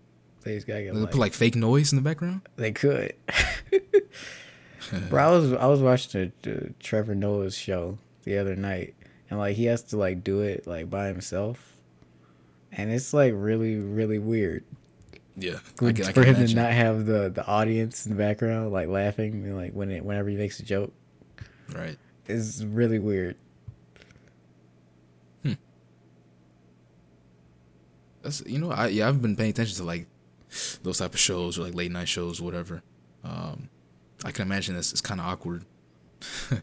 they 0.43 0.55
just 0.55 0.67
gotta 0.67 0.83
get 0.83 0.95
They 0.95 1.01
like, 1.01 1.11
put 1.11 1.21
like 1.21 1.33
fake 1.35 1.57
noise 1.57 1.93
in 1.93 1.97
the 1.97 2.03
background. 2.03 2.43
they 2.57 2.73
could. 2.73 3.15
Bro, 5.09 5.23
I 5.23 5.31
was 5.31 5.53
I 5.55 5.67
was 5.67 5.81
watching 5.81 6.33
the, 6.43 6.51
the 6.51 6.75
Trevor 6.79 7.15
Noah's 7.15 7.57
show 7.57 7.99
the 8.25 8.37
other 8.39 8.55
night, 8.55 8.95
and 9.31 9.39
like 9.39 9.57
he 9.57 9.65
has 9.65 9.83
to 9.85 9.97
like 9.97 10.23
do 10.23 10.41
it 10.41 10.67
like 10.67 10.91
by 10.91 11.07
himself, 11.07 11.75
and 12.71 12.91
it's 12.93 13.15
like 13.15 13.33
really 13.35 13.77
really 13.77 14.19
weird 14.19 14.63
Yeah, 15.37 15.57
for, 15.77 15.89
I 15.89 15.93
can, 15.95 16.05
I 16.07 16.13
for 16.13 16.23
him 16.23 16.37
imagine. 16.37 16.57
to 16.57 16.63
not 16.63 16.73
have 16.73 17.07
the 17.07 17.31
the 17.31 17.47
audience 17.47 18.05
in 18.05 18.13
the 18.13 18.19
background 18.19 18.73
like 18.73 18.89
laughing 18.89 19.33
and, 19.47 19.57
like 19.57 19.73
when 19.73 19.91
it 19.91 20.05
whenever 20.05 20.29
he 20.29 20.37
makes 20.37 20.61
a 20.61 20.65
joke 20.65 20.93
Right. 21.75 21.97
is 22.29 22.65
really 22.67 22.99
weird. 22.99 23.37
That's 28.25 28.43
you 28.47 28.59
know 28.59 28.71
I 28.73 28.89
yeah 28.89 29.07
I've 29.07 29.23
been 29.23 29.37
paying 29.37 29.51
attention 29.51 29.77
to 29.77 29.85
like 29.85 30.07
those 30.83 30.99
type 30.99 31.13
of 31.13 31.21
shows 31.21 31.59
or 31.59 31.63
like 31.63 31.75
late 31.75 31.93
night 31.93 32.09
shows 32.09 32.41
or 32.41 32.45
whatever. 32.45 32.83
Um, 33.23 33.69
I 34.25 34.33
can 34.33 34.43
imagine 34.47 34.75
this 34.75 34.93
is 34.93 35.01
kind 35.01 35.21
of 35.21 35.27
awkward. 35.27 35.65
and 36.51 36.63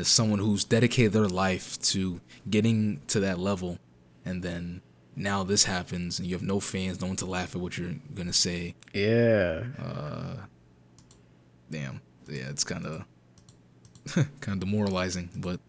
as 0.00 0.08
someone 0.08 0.38
who's 0.38 0.64
dedicated 0.64 1.12
their 1.12 1.28
life 1.28 1.80
to 1.82 2.20
getting 2.48 3.00
to 3.08 3.20
that 3.20 3.38
level, 3.38 3.78
and 4.24 4.42
then 4.42 4.80
now 5.14 5.44
this 5.44 5.64
happens 5.64 6.18
and 6.18 6.26
you 6.26 6.34
have 6.34 6.42
no 6.42 6.58
fans, 6.60 7.00
no 7.00 7.08
one 7.08 7.16
to 7.16 7.26
laugh 7.26 7.54
at 7.54 7.60
what 7.60 7.76
you're 7.76 7.94
gonna 8.14 8.32
say. 8.32 8.74
Yeah, 8.94 9.64
Uh, 9.78 10.36
Damn, 11.70 12.00
yeah, 12.28 12.48
it's 12.50 12.64
kind 12.64 12.86
of 12.86 13.04
kind 14.40 14.56
of 14.56 14.60
demoralizing, 14.60 15.30
but. 15.36 15.60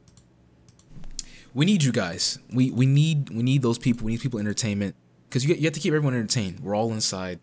We 1.56 1.68
need 1.68 1.84
you 1.84 1.92
guys. 1.92 2.40
We 2.52 2.72
we 2.72 2.88
need 2.88 3.30
we 3.30 3.44
need 3.44 3.62
those 3.62 3.78
people. 3.78 4.06
We 4.08 4.14
need 4.14 4.22
people 4.22 4.40
entertainment 4.40 4.96
because 5.34 5.44
you 5.46 5.56
you 5.56 5.64
have 5.64 5.74
to 5.74 5.80
keep 5.80 5.92
everyone 5.94 6.14
entertained. 6.14 6.60
We're 6.60 6.76
all 6.76 6.94
inside. 6.94 7.40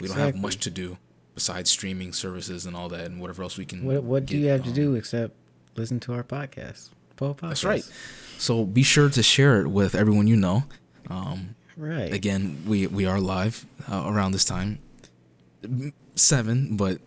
We 0.00 0.08
don't 0.08 0.16
have 0.16 0.34
much 0.34 0.56
to 0.60 0.70
do 0.70 0.96
besides 1.34 1.68
streaming 1.70 2.12
services 2.14 2.64
and 2.64 2.74
all 2.74 2.88
that 2.88 3.04
and 3.04 3.20
whatever 3.20 3.42
else 3.42 3.58
we 3.58 3.66
can. 3.66 3.84
what 3.84 4.02
what 4.02 4.24
do 4.24 4.38
you 4.38 4.46
have 4.48 4.62
to 4.62 4.68
um, 4.70 4.74
do 4.74 4.94
except 4.94 5.34
listen 5.76 6.00
to 6.00 6.14
our 6.14 6.22
podcast? 6.24 6.88
Po 7.16 7.34
podcast. 7.34 7.48
That's 7.48 7.64
right. 7.64 7.84
So 8.38 8.64
be 8.64 8.82
sure 8.82 9.10
to 9.10 9.22
share 9.22 9.60
it 9.60 9.68
with 9.68 9.94
everyone 9.94 10.26
you 10.26 10.36
know. 10.36 10.64
Um, 11.10 11.54
Right. 11.76 12.12
again, 12.14 12.62
we 12.66 12.86
we 12.86 13.04
are 13.04 13.20
live 13.20 13.66
uh, 13.90 14.04
around 14.06 14.32
this 14.32 14.44
time, 14.44 14.78
seven, 16.14 16.76
but 16.76 16.98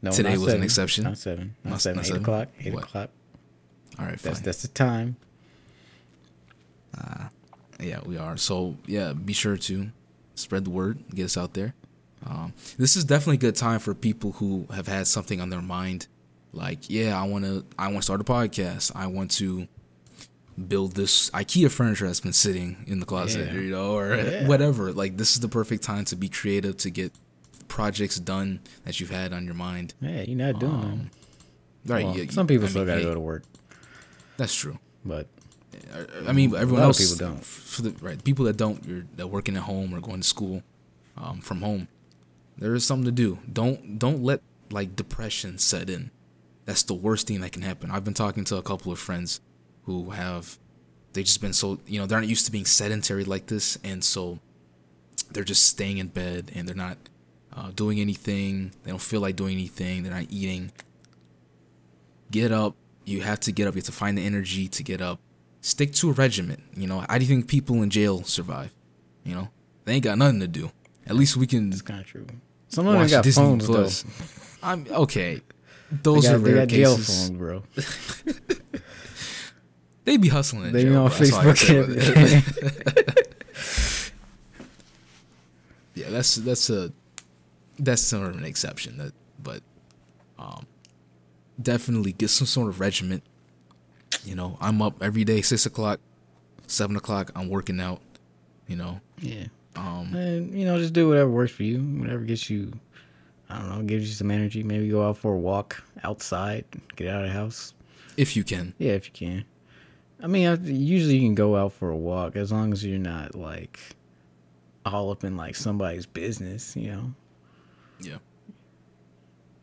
No, 0.00 0.10
today 0.18 0.38
was 0.38 0.54
an 0.54 0.62
exception. 0.62 1.04
Not 1.04 1.18
seven. 1.18 1.54
Not, 1.64 1.70
Not- 1.70 1.80
seven. 1.82 1.96
not 1.96 2.04
eight 2.04 2.08
seven? 2.08 2.22
o'clock. 2.22 2.48
Eight 2.60 2.72
What? 2.72 2.84
o'clock. 2.84 3.10
all 3.98 4.06
right, 4.06 4.18
fine. 4.18 4.32
That's 4.32 4.40
that's 4.46 4.62
the 4.62 4.68
time. 4.68 5.16
Yeah, 7.80 8.00
we 8.04 8.16
are. 8.18 8.36
So 8.36 8.76
yeah, 8.86 9.12
be 9.12 9.32
sure 9.32 9.56
to 9.56 9.90
spread 10.34 10.64
the 10.64 10.70
word, 10.70 10.98
get 11.14 11.24
us 11.24 11.36
out 11.36 11.54
there. 11.54 11.74
Um, 12.26 12.52
this 12.78 12.96
is 12.96 13.04
definitely 13.04 13.34
a 13.36 13.40
good 13.50 13.56
time 13.56 13.80
for 13.80 13.94
people 13.94 14.32
who 14.32 14.66
have 14.72 14.86
had 14.86 15.06
something 15.08 15.40
on 15.40 15.50
their 15.50 15.62
mind, 15.62 16.06
like 16.52 16.88
yeah, 16.88 17.20
I 17.20 17.26
want 17.26 17.44
to 17.44 17.64
I 17.78 17.86
want 17.88 17.98
to 17.98 18.02
start 18.02 18.20
a 18.20 18.24
podcast. 18.24 18.92
I 18.94 19.06
want 19.08 19.30
to 19.32 19.66
build 20.68 20.92
this 20.94 21.30
IKEA 21.30 21.70
furniture 21.70 22.06
that's 22.06 22.20
been 22.20 22.32
sitting 22.32 22.84
in 22.86 23.00
the 23.00 23.06
closet, 23.06 23.48
Yeah. 23.52 23.60
you 23.60 23.70
know, 23.70 23.96
or 23.96 24.14
Yeah. 24.14 24.46
whatever. 24.52 24.92
Like 24.92 25.16
this 25.16 25.32
is 25.32 25.40
the 25.40 25.48
perfect 25.48 25.82
time 25.82 26.04
to 26.06 26.16
be 26.16 26.28
creative 26.28 26.76
to 26.78 26.90
get 26.90 27.12
projects 27.68 28.18
done 28.20 28.60
that 28.84 29.00
you've 29.00 29.10
had 29.10 29.32
on 29.32 29.44
your 29.46 29.54
mind. 29.54 29.94
Yeah, 30.00 30.22
you're 30.22 30.36
not 30.36 30.60
doing 30.60 30.72
Um. 30.72 31.10
Right? 31.86 32.04
Well, 32.04 32.16
yeah, 32.18 32.30
some 32.30 32.46
people 32.46 32.66
I 32.66 32.68
still 32.68 32.82
mean, 32.82 32.86
gotta 32.88 33.00
hey, 33.00 33.04
go 33.06 33.14
to 33.14 33.20
work, 33.20 33.42
That's 34.36 34.54
true. 34.54 34.78
but 35.04 35.26
I- 36.26 36.32
mean, 36.32 36.54
everyone 36.54 36.82
else 36.82 36.98
people 36.98 37.28
don't. 37.28 37.44
For 37.44 37.82
the 37.82 37.90
right 38.00 38.22
people 38.22 38.44
that 38.46 38.56
don't, 38.56 38.84
you're 38.86 39.04
that 39.16 39.28
working 39.28 39.56
at 39.56 39.62
home 39.62 39.94
or 39.94 40.00
going 40.00 40.20
to 40.20 40.26
school 40.26 40.62
um, 41.16 41.40
from 41.40 41.62
home. 41.62 41.88
There 42.58 42.74
is 42.74 42.84
something 42.84 43.06
to 43.06 43.12
do. 43.12 43.38
Don't 43.50 43.98
don't 43.98 44.22
let 44.22 44.40
like 44.70 44.96
depression 44.96 45.58
set 45.58 45.88
in. 45.90 46.10
That's 46.64 46.82
the 46.82 46.94
worst 46.94 47.26
thing 47.26 47.40
that 47.40 47.52
can 47.52 47.62
happen. 47.62 47.90
I've 47.90 48.04
been 48.04 48.14
talking 48.14 48.44
to 48.44 48.56
a 48.56 48.62
couple 48.62 48.92
of 48.92 48.98
friends 48.98 49.40
who 49.84 50.10
have 50.10 50.58
they 51.12 51.22
just 51.22 51.40
been 51.40 51.52
so 51.52 51.80
you 51.86 51.98
know 51.98 52.06
they're 52.06 52.20
not 52.20 52.28
used 52.28 52.46
to 52.46 52.52
being 52.52 52.64
sedentary 52.64 53.24
like 53.24 53.46
this, 53.46 53.78
and 53.82 54.04
so 54.04 54.38
they're 55.30 55.44
just 55.44 55.66
staying 55.66 55.98
in 55.98 56.08
bed 56.08 56.52
and 56.54 56.68
they're 56.68 56.74
not 56.74 56.98
uh, 57.56 57.70
doing 57.74 58.00
anything. 58.00 58.72
They 58.84 58.90
don't 58.90 59.00
feel 59.02 59.20
like 59.20 59.36
doing 59.36 59.52
anything. 59.54 60.02
They're 60.02 60.12
not 60.12 60.26
eating. 60.30 60.72
Get 62.30 62.52
up. 62.52 62.76
You 63.04 63.22
have 63.22 63.40
to 63.40 63.52
get 63.52 63.66
up. 63.66 63.74
You 63.74 63.78
have 63.80 63.86
to 63.86 63.92
find 63.92 64.16
the 64.16 64.24
energy 64.24 64.68
to 64.68 64.82
get 64.82 65.02
up. 65.02 65.18
Stick 65.62 65.92
to 65.94 66.10
a 66.10 66.12
regiment. 66.12 66.62
You 66.76 66.86
know, 66.86 67.04
how 67.08 67.16
do 67.16 67.24
you 67.24 67.28
think 67.28 67.48
people 67.48 67.82
in 67.82 67.88
jail 67.88 68.22
survive? 68.24 68.72
You 69.24 69.34
know, 69.34 69.48
they 69.84 69.94
ain't 69.94 70.04
got 70.04 70.18
nothing 70.18 70.40
to 70.40 70.48
do. 70.48 70.70
At 71.06 71.16
least 71.16 71.36
we 71.36 71.46
can 71.46 71.72
it's 71.72 71.80
kind 71.82 72.00
of 72.00 72.06
true. 72.06 72.26
Some 72.68 72.86
of 72.86 72.98
them 72.98 73.08
got 73.08 73.24
Disney 73.24 73.42
phones 73.44 73.66
Plus. 73.66 74.02
though. 74.02 74.68
I'm 74.68 74.86
okay. 74.90 75.40
Those 75.90 76.24
got, 76.26 76.34
are 76.34 76.38
they 76.38 76.52
rare 76.54 76.66
cases. 76.66 77.28
phones, 77.28 77.38
bro. 77.38 77.62
They 80.04 80.16
be 80.16 80.28
hustling 80.28 80.64
in 80.66 80.72
They 80.72 80.82
jail. 80.82 80.90
be 80.90 80.96
on 80.96 81.08
bro. 81.10 81.18
That's 81.18 81.32
all 81.32 81.38
I 81.40 81.44
can 81.44 81.56
say 81.56 81.78
about 81.78 81.96
Facebook. 81.96 83.32
yeah, 85.94 86.10
that's 86.10 86.34
that's 86.36 86.70
a 86.70 86.92
that's 87.78 88.02
sort 88.02 88.30
of 88.30 88.36
an 88.36 88.44
exception. 88.44 88.98
That, 88.98 89.12
but 89.40 89.62
um, 90.38 90.66
definitely 91.60 92.12
get 92.12 92.30
some 92.30 92.46
sort 92.48 92.68
of 92.68 92.80
regiment. 92.80 93.22
You 94.24 94.34
know, 94.34 94.56
I'm 94.60 94.80
up 94.82 95.02
every 95.02 95.24
day, 95.24 95.40
six 95.42 95.66
o'clock, 95.66 96.00
seven 96.66 96.96
o'clock. 96.96 97.30
I'm 97.34 97.48
working 97.48 97.80
out. 97.80 98.00
You 98.68 98.76
know, 98.76 99.00
yeah. 99.20 99.44
um, 99.76 100.14
And 100.14 100.52
you 100.58 100.64
know, 100.64 100.78
just 100.78 100.92
do 100.92 101.08
whatever 101.08 101.30
works 101.30 101.52
for 101.52 101.62
you. 101.64 101.80
Whatever 101.80 102.22
gets 102.24 102.48
you, 102.48 102.72
I 103.50 103.58
don't 103.58 103.68
know, 103.70 103.82
gives 103.82 104.06
you 104.08 104.14
some 104.14 104.30
energy. 104.30 104.62
Maybe 104.62 104.88
go 104.88 105.06
out 105.06 105.18
for 105.18 105.32
a 105.34 105.38
walk 105.38 105.82
outside, 106.04 106.64
get 106.96 107.08
out 107.08 107.22
of 107.22 107.28
the 107.28 107.32
house. 107.34 107.74
if 108.16 108.36
you 108.36 108.44
can. 108.44 108.74
Yeah, 108.78 108.92
if 108.92 109.06
you 109.06 109.12
can. 109.12 109.44
I 110.22 110.26
mean, 110.28 110.46
I- 110.46 110.54
usually 110.54 111.16
you 111.16 111.26
can 111.26 111.34
go 111.34 111.56
out 111.56 111.72
for 111.72 111.90
a 111.90 111.96
walk 111.96 112.36
as 112.36 112.52
long 112.52 112.72
as 112.72 112.84
you're 112.84 112.98
not 112.98 113.34
like 113.34 113.80
all 114.86 115.10
up 115.10 115.24
in 115.24 115.36
like 115.36 115.56
somebody's 115.56 116.06
business. 116.06 116.76
You 116.76 116.92
know, 116.92 117.14
Yeah. 118.00 118.18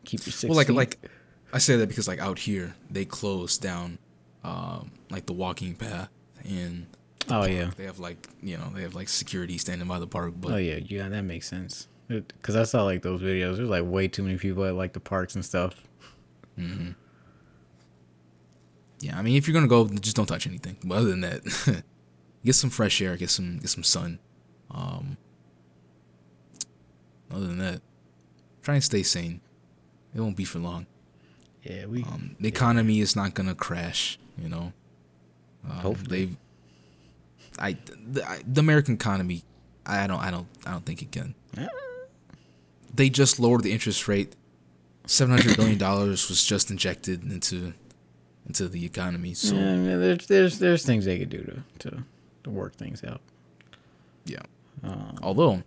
keep 0.04 0.24
your 0.26 0.32
six. 0.32 0.48
well, 0.48 0.56
like 0.56 0.68
feet. 0.68 0.76
like 0.76 0.98
I 1.52 1.58
say 1.58 1.76
that 1.76 1.88
because 1.88 2.06
like 2.06 2.18
out 2.20 2.38
here 2.38 2.74
they 2.90 3.04
close 3.04 3.56
down, 3.58 3.98
um, 4.44 4.90
like 5.10 5.26
the 5.26 5.32
walking 5.32 5.74
path 5.74 6.08
and 6.44 6.86
Oh 7.28 7.44
yeah. 7.46 7.70
they 7.76 7.84
have 7.84 7.98
like 7.98 8.26
you 8.42 8.56
know 8.56 8.70
they 8.74 8.82
have 8.82 8.94
like 8.94 9.08
security 9.08 9.58
standing 9.58 9.86
by 9.86 9.98
the 9.98 10.06
park, 10.06 10.34
but 10.40 10.52
Oh 10.52 10.56
yeah, 10.56 10.78
yeah, 10.84 11.08
that 11.08 11.22
makes 11.22 11.46
sense. 11.48 11.86
Because 12.08 12.56
I 12.56 12.64
saw 12.64 12.82
like 12.84 13.02
those 13.02 13.20
videos. 13.20 13.56
There's 13.56 13.68
like 13.68 13.84
way 13.84 14.08
too 14.08 14.22
many 14.24 14.36
people 14.38 14.64
at 14.64 14.74
like 14.74 14.92
the 14.94 15.00
parks 15.00 15.34
and 15.36 15.44
stuff. 15.44 15.74
yeah, 19.00 19.16
I 19.18 19.22
mean 19.22 19.36
if 19.36 19.46
you're 19.46 19.54
gonna 19.54 19.68
go, 19.68 19.86
just 19.88 20.16
don't 20.16 20.26
touch 20.26 20.46
anything. 20.46 20.76
But 20.84 20.96
other 20.98 21.08
than 21.10 21.20
that, 21.20 21.84
get 22.44 22.54
some 22.54 22.70
fresh 22.70 23.00
air, 23.00 23.16
get 23.16 23.30
some 23.30 23.58
get 23.58 23.70
some 23.70 23.84
sun. 23.84 24.18
Um, 24.70 25.16
other 27.30 27.46
than 27.46 27.58
that, 27.58 27.80
try 28.62 28.74
and 28.74 28.84
stay 28.84 29.02
sane. 29.02 29.40
It 30.14 30.20
won't 30.20 30.36
be 30.36 30.44
for 30.44 30.58
long. 30.58 30.86
Yeah, 31.62 31.86
we. 31.86 32.02
Um, 32.02 32.34
the 32.40 32.48
economy 32.48 33.00
is 33.00 33.14
not 33.14 33.34
gonna 33.34 33.54
crash. 33.54 34.18
You 34.40 34.48
know, 34.48 34.72
um, 35.64 35.70
Hopefully. 35.78 36.26
they. 36.26 36.36
I 37.58 37.76
the, 38.06 38.26
I 38.26 38.40
the 38.46 38.60
American 38.60 38.94
economy, 38.94 39.42
I 39.84 40.06
don't 40.06 40.20
I 40.20 40.30
don't 40.30 40.46
I 40.66 40.70
don't 40.70 40.86
think 40.86 41.02
it 41.02 41.12
can. 41.12 41.34
They 42.94 43.08
just 43.10 43.38
lowered 43.38 43.62
the 43.62 43.72
interest 43.72 44.08
rate. 44.08 44.34
Seven 45.06 45.36
hundred 45.36 45.56
billion 45.56 45.78
dollars 45.88 46.28
was 46.28 46.44
just 46.44 46.70
injected 46.70 47.22
into 47.30 47.74
into 48.46 48.68
the 48.68 48.84
economy. 48.84 49.34
So 49.34 49.54
yeah, 49.54 49.72
I 49.72 49.76
mean, 49.76 50.00
there's 50.00 50.26
there's 50.26 50.58
there's 50.58 50.84
things 50.86 51.04
they 51.04 51.18
could 51.18 51.30
do 51.30 51.42
to 51.78 51.90
to, 51.90 52.02
to 52.44 52.50
work 52.50 52.74
things 52.76 53.04
out. 53.04 53.20
yeah. 54.24 54.42
Um, 54.82 55.18
Although, 55.22 55.62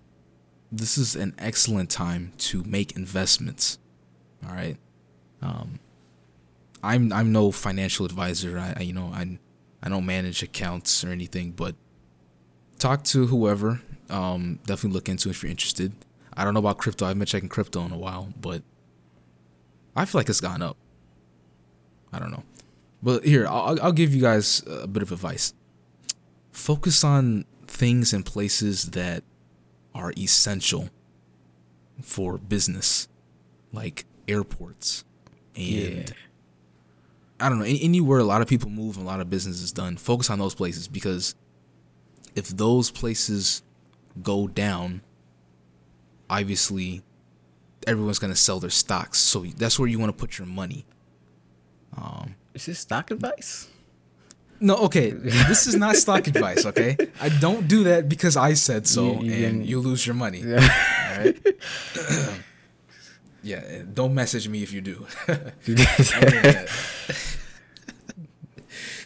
this 0.72 0.98
is 0.98 1.16
an 1.16 1.36
excellent 1.38 1.90
time 1.92 2.34
to 2.40 2.64
make 2.64 2.96
investments. 2.96 3.78
All 4.48 4.54
right. 4.54 4.78
Um, 5.42 5.80
I'm 6.84 7.12
I'm 7.14 7.32
no 7.32 7.52
financial 7.52 8.06
advisor. 8.06 8.60
I, 8.60 8.74
I 8.78 8.82
you 8.84 8.94
know 8.94 9.08
I 9.14 9.40
I 9.82 9.90
don't 9.90 10.06
manage 10.06 10.44
accounts 10.44 11.04
or 11.04 11.10
anything, 11.10 11.52
but 11.52 11.76
talk 12.80 13.04
to 13.06 13.28
whoever. 13.28 13.82
Um, 14.10 14.60
definitely 14.66 14.92
look 14.96 15.10
into 15.10 15.30
it 15.30 15.32
if 15.32 15.42
you're 15.44 15.50
interested. 15.50 15.94
I 16.36 16.44
don't 16.44 16.54
know 16.54 16.60
about 16.60 16.78
crypto. 16.78 17.06
I 17.06 17.10
haven't 17.10 17.20
been 17.20 17.26
checking 17.28 17.50
crypto 17.50 17.82
in 17.86 17.92
a 17.92 17.98
while, 17.98 18.34
but 18.40 18.62
I 19.96 20.06
feel 20.06 20.20
like 20.20 20.30
it's 20.30 20.42
gone 20.42 20.62
up. 20.62 20.78
I 22.12 22.20
don't 22.20 22.32
know, 22.32 22.44
but 23.02 23.24
here 23.26 23.48
I'll 23.48 23.80
I'll 23.82 23.92
give 23.92 24.14
you 24.14 24.22
guys 24.22 24.62
a 24.68 24.88
bit 24.88 25.02
of 25.02 25.12
advice. 25.12 25.54
Focus 26.52 27.04
on 27.04 27.46
things 27.66 28.14
and 28.14 28.26
places 28.26 28.92
that 28.92 29.24
are 29.96 30.14
essential 30.18 30.90
for 32.02 32.38
business, 32.38 33.08
like 33.72 34.06
airports 34.28 35.06
and 35.56 35.64
Yeah. 35.66 36.04
I 37.40 37.50
don't 37.50 37.60
know 37.60 37.66
any- 37.66 37.82
anywhere 37.84 38.20
a 38.20 38.24
lot 38.24 38.42
of 38.42 38.48
people 38.48 38.70
move 38.70 38.96
and 38.98 39.06
a 39.06 39.08
lot 39.10 39.20
of 39.20 39.30
business 39.30 39.62
is 39.62 39.72
done. 39.72 39.98
Focus 39.98 40.30
on 40.30 40.40
those 40.40 40.56
places 40.56 40.88
because 40.88 41.36
if 42.36 42.48
those 42.50 42.90
places 42.92 43.64
go 44.22 44.48
down, 44.48 45.02
obviously 46.30 47.02
everyone's 47.86 48.20
gonna 48.20 48.36
sell 48.36 48.60
their 48.60 48.70
stocks. 48.70 49.20
So 49.20 49.44
that's 49.58 49.78
where 49.78 49.88
you 49.90 50.00
want 50.00 50.16
to 50.16 50.20
put 50.20 50.38
your 50.38 50.48
money. 50.48 50.86
Um, 51.98 52.36
is 52.54 52.66
this 52.66 52.80
stock 52.80 53.12
advice? 53.12 53.68
no, 54.60 54.76
okay. 54.78 55.10
This 55.12 55.68
is 55.68 55.76
not 55.76 55.96
stock 55.98 56.26
advice, 56.28 56.66
okay? 56.66 56.96
I 57.20 57.28
don't 57.30 57.68
do 57.68 57.84
that 57.86 58.08
because 58.08 58.38
I 58.38 58.54
said 58.54 58.88
so, 58.88 59.20
You- 59.22 59.32
you 59.32 59.48
and 59.48 59.66
you 59.66 59.80
lose 59.80 60.06
your 60.08 60.16
money. 60.16 60.40
Yeah. 60.40 60.56
All 61.18 61.26
right. 61.26 61.38
yeah, 63.44 63.82
don't 63.94 64.14
message 64.14 64.48
me 64.48 64.64
if 64.64 64.72
you 64.74 64.82
do. 64.82 65.06
Other 65.28 65.54
than 65.66 65.76
that, 65.76 66.70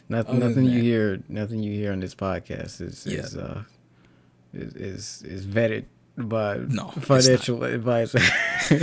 nothing, 0.09 0.39
nothing 0.39 0.65
you 0.65 0.81
hear, 0.81 1.21
nothing 1.27 1.61
you 1.63 1.73
hear 1.73 1.91
on 1.91 1.99
this 1.99 2.15
podcast 2.15 2.81
is 2.81 3.05
Yeah. 3.05 3.19
is 3.19 3.35
uh 3.35 3.63
is, 4.53 4.73
is 4.75 5.23
is 5.23 5.45
vetted 5.45 5.85
by 6.17 6.57
No, 6.57 6.87
financial 7.01 7.63
advisor. 7.63 8.19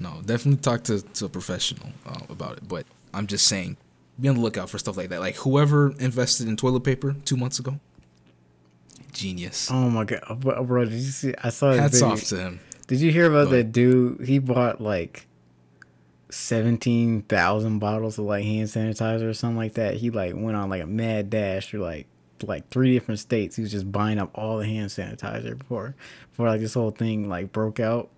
no, 0.00 0.20
definitely 0.24 0.60
talk 0.60 0.82
to, 0.84 1.00
to 1.02 1.26
a 1.26 1.28
professional 1.28 1.88
uh, 2.06 2.20
about 2.28 2.58
it. 2.58 2.68
But 2.68 2.86
I'm 3.14 3.26
just 3.26 3.46
saying, 3.46 3.76
be 4.20 4.28
on 4.28 4.36
the 4.36 4.40
lookout 4.40 4.70
for 4.70 4.78
stuff 4.78 4.96
like 4.96 5.08
that. 5.10 5.20
Like 5.20 5.36
whoever 5.36 5.92
invested 5.98 6.48
in 6.48 6.56
toilet 6.56 6.84
paper 6.84 7.14
two 7.24 7.36
months 7.36 7.58
ago, 7.58 7.78
genius. 9.12 9.70
oh 9.70 9.90
my 9.90 10.04
god, 10.04 10.40
bro! 10.40 10.62
bro, 10.64 10.84
Did 10.84 10.94
you 10.94 11.00
see? 11.10 11.34
I 11.42 11.50
saw. 11.50 11.72
Hats 11.72 12.00
video. 12.00 12.08
off 12.14 12.22
to 12.24 12.36
him. 12.36 12.60
Did 12.88 13.00
you 13.00 13.12
hear 13.12 13.26
about 13.26 13.50
that 13.50 13.70
dude? 13.70 14.26
He 14.26 14.38
bought 14.38 14.80
like 14.80 15.26
seventeen 16.30 17.22
thousand 17.22 17.78
bottles 17.78 18.18
of 18.18 18.24
like 18.24 18.44
hand 18.44 18.68
sanitizer 18.68 19.28
or 19.28 19.34
something 19.34 19.58
like 19.58 19.74
that. 19.74 19.94
He 19.94 20.10
like 20.10 20.34
went 20.34 20.56
on 20.56 20.70
like 20.70 20.82
a 20.82 20.86
mad 20.86 21.28
dash 21.30 21.68
through 21.68 21.82
like 21.82 22.06
like 22.42 22.68
three 22.70 22.94
different 22.94 23.20
states. 23.20 23.56
He 23.56 23.62
was 23.62 23.70
just 23.70 23.92
buying 23.92 24.18
up 24.18 24.30
all 24.34 24.56
the 24.56 24.64
hand 24.64 24.88
sanitizer 24.88 25.56
before 25.56 25.94
before 26.30 26.48
like 26.48 26.60
this 26.60 26.74
whole 26.74 26.90
thing 26.90 27.28
like 27.28 27.52
broke 27.52 27.78
out. 27.78 28.08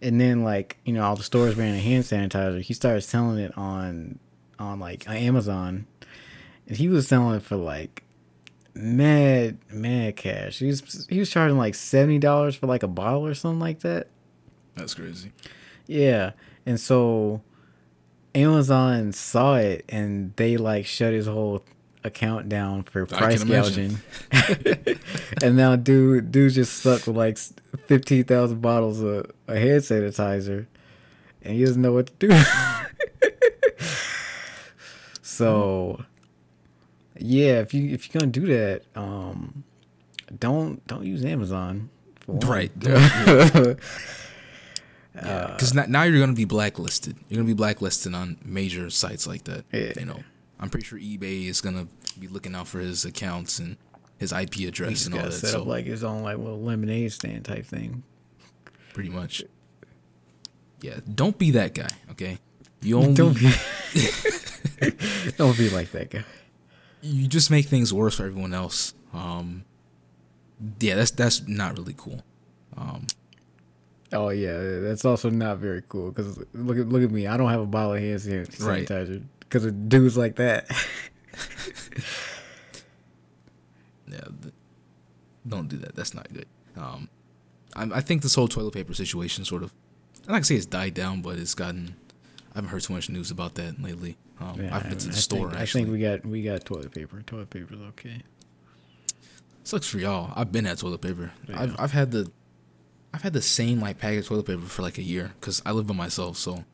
And 0.00 0.18
then 0.18 0.44
like 0.44 0.78
you 0.86 0.94
know 0.94 1.04
all 1.04 1.16
the 1.16 1.22
stores 1.22 1.54
ran 1.54 1.74
a 1.74 1.78
hand 1.78 2.04
sanitizer. 2.04 2.62
He 2.62 2.72
started 2.72 3.02
selling 3.02 3.38
it 3.38 3.56
on 3.58 4.18
on 4.58 4.80
like 4.80 5.06
Amazon, 5.10 5.86
and 6.66 6.76
he 6.78 6.88
was 6.88 7.06
selling 7.06 7.36
it 7.36 7.42
for 7.42 7.56
like 7.56 8.02
mad 8.78 9.58
mad 9.70 10.16
cash. 10.16 10.58
He 10.58 10.66
was 10.66 11.06
he 11.10 11.18
was 11.18 11.28
charging 11.28 11.58
like 11.58 11.74
seventy 11.74 12.18
dollars 12.18 12.54
for 12.54 12.66
like 12.66 12.82
a 12.82 12.88
bottle 12.88 13.26
or 13.26 13.34
something 13.34 13.60
like 13.60 13.80
that. 13.80 14.08
That's 14.74 14.94
crazy. 14.94 15.32
Yeah, 15.86 16.32
and 16.64 16.78
so 16.78 17.42
Amazon 18.34 19.12
saw 19.12 19.56
it 19.56 19.84
and 19.88 20.34
they 20.36 20.56
like 20.56 20.86
shut 20.86 21.12
his 21.12 21.26
whole 21.26 21.64
account 22.04 22.48
down 22.48 22.84
for 22.84 23.04
price 23.06 23.42
gouging, 23.42 23.98
and 25.42 25.56
now 25.56 25.76
dude, 25.76 26.30
dude 26.30 26.52
just 26.52 26.78
stuck 26.78 27.06
with 27.06 27.16
like 27.16 27.38
fifteen 27.86 28.24
thousand 28.24 28.60
bottles 28.60 29.00
of 29.00 29.30
a 29.48 29.58
hand 29.58 29.82
sanitizer, 29.82 30.66
and 31.42 31.54
he 31.54 31.64
doesn't 31.64 31.82
know 31.82 31.92
what 31.92 32.06
to 32.18 32.28
do. 32.28 32.42
so, 35.22 36.04
yeah, 37.20 37.60
if 37.60 37.72
you 37.74 37.90
if 37.92 38.06
you're 38.12 38.20
gonna 38.20 38.32
do 38.32 38.46
that, 38.46 38.82
um, 38.94 39.64
don't 40.38 40.84
don't 40.86 41.04
use 41.04 41.24
Amazon. 41.24 41.90
Right. 42.26 42.70
Because 42.78 43.78
now 45.88 46.02
you're 46.02 46.20
gonna 46.20 46.32
be 46.34 46.44
blacklisted. 46.44 47.16
You're 47.28 47.38
gonna 47.38 47.46
be 47.48 47.54
blacklisted 47.54 48.14
on 48.14 48.36
major 48.44 48.90
sites 48.90 49.26
like 49.26 49.44
that. 49.44 49.64
Yeah. 49.72 49.92
You 49.98 50.04
know, 50.06 50.22
I'm 50.60 50.68
pretty 50.70 50.86
sure 50.86 50.98
eBay 50.98 51.46
is 51.48 51.60
gonna 51.60 51.88
be 52.18 52.28
looking 52.28 52.54
out 52.54 52.68
for 52.68 52.80
his 52.80 53.04
accounts 53.04 53.58
and 53.58 53.76
his 54.18 54.32
IP 54.32 54.56
address 54.68 55.06
and 55.06 55.14
all 55.14 55.22
that. 55.22 55.32
set 55.32 55.50
So 55.50 55.62
up 55.62 55.66
like 55.66 55.86
his 55.86 56.04
own 56.04 56.22
like 56.22 56.36
little 56.38 56.60
lemonade 56.60 57.12
stand 57.12 57.44
type 57.44 57.64
thing. 57.64 58.02
pretty 58.92 59.10
much. 59.10 59.42
Yeah. 60.80 61.00
Don't 61.12 61.38
be 61.38 61.52
that 61.52 61.74
guy. 61.74 61.88
Okay. 62.10 62.38
You 62.82 62.98
only 63.00 63.14
Don't 63.14 63.34
be, 63.38 63.50
don't 65.36 65.56
be 65.56 65.70
like 65.70 65.90
that 65.92 66.10
guy. 66.10 66.24
You 67.02 67.28
just 67.28 67.50
make 67.50 67.66
things 67.66 67.92
worse 67.92 68.16
for 68.16 68.26
everyone 68.26 68.54
else. 68.54 68.94
Um. 69.12 69.64
Yeah, 70.80 70.96
that's 70.96 71.10
that's 71.12 71.46
not 71.46 71.76
really 71.78 71.94
cool. 71.96 72.22
Um. 72.76 73.06
Oh 74.12 74.30
yeah, 74.30 74.80
that's 74.80 75.04
also 75.04 75.30
not 75.30 75.58
very 75.58 75.82
cool. 75.88 76.10
Cause 76.12 76.38
look 76.54 76.78
at 76.78 76.88
look 76.88 77.02
at 77.02 77.10
me, 77.10 77.26
I 77.26 77.36
don't 77.36 77.50
have 77.50 77.60
a 77.60 77.66
bottle 77.66 77.94
of 77.94 78.00
hand 78.00 78.20
san- 78.20 78.46
Right. 78.66 78.86
sanitizer 78.88 79.22
because 79.40 79.64
of 79.64 79.88
dudes 79.88 80.16
like 80.16 80.36
that. 80.36 80.66
Yeah, 84.10 84.20
th- 84.42 84.54
don't 85.46 85.68
do 85.68 85.76
that. 85.78 85.94
That's 85.94 86.14
not 86.14 86.32
good. 86.32 86.46
Um, 86.76 87.08
I, 87.76 87.98
I 87.98 88.00
think 88.00 88.22
this 88.22 88.34
whole 88.34 88.48
toilet 88.48 88.72
paper 88.74 88.94
situation 88.94 89.44
sort 89.44 89.62
of, 89.62 89.72
I'm 90.22 90.28
not 90.28 90.34
gonna 90.36 90.44
say 90.44 90.54
it's 90.56 90.66
died 90.66 90.94
down, 90.94 91.20
but 91.22 91.38
it's 91.38 91.54
gotten. 91.54 91.96
I 92.52 92.58
haven't 92.58 92.70
heard 92.70 92.82
too 92.82 92.94
much 92.94 93.10
news 93.10 93.30
about 93.30 93.54
that 93.56 93.80
lately. 93.80 94.16
Um, 94.40 94.60
Yeah, 94.60 94.76
I've 94.76 94.88
been 94.88 94.98
to 94.98 95.08
the 95.08 95.12
I 95.12 95.16
store 95.16 95.50
Think. 95.50 95.60
I 95.60 95.66
think 95.66 95.90
we 95.90 95.98
got 96.00 96.24
we 96.24 96.42
got 96.42 96.64
toilet 96.64 96.92
paper. 96.92 97.22
Toilet 97.22 97.50
paper's 97.50 97.80
okay. 97.90 98.22
Sucks 99.64 99.86
for 99.88 99.98
y'all. 99.98 100.32
I've 100.34 100.52
been 100.52 100.66
at 100.66 100.78
toilet 100.78 101.00
paper. 101.00 101.32
Yeah. 101.48 101.62
I've 101.62 101.80
I've 101.80 101.92
had 101.92 102.10
the, 102.10 102.30
I've 103.12 103.22
had 103.22 103.32
the 103.32 103.42
same 103.42 103.80
like 103.80 103.98
pack 103.98 104.16
of 104.16 104.26
toilet 104.26 104.46
paper 104.46 104.62
for 104.62 104.82
like 104.82 104.98
a 104.98 105.02
year 105.02 105.32
because 105.40 105.60
I 105.66 105.72
live 105.72 105.86
by 105.86 105.94
myself. 105.94 106.36
So, 106.38 106.64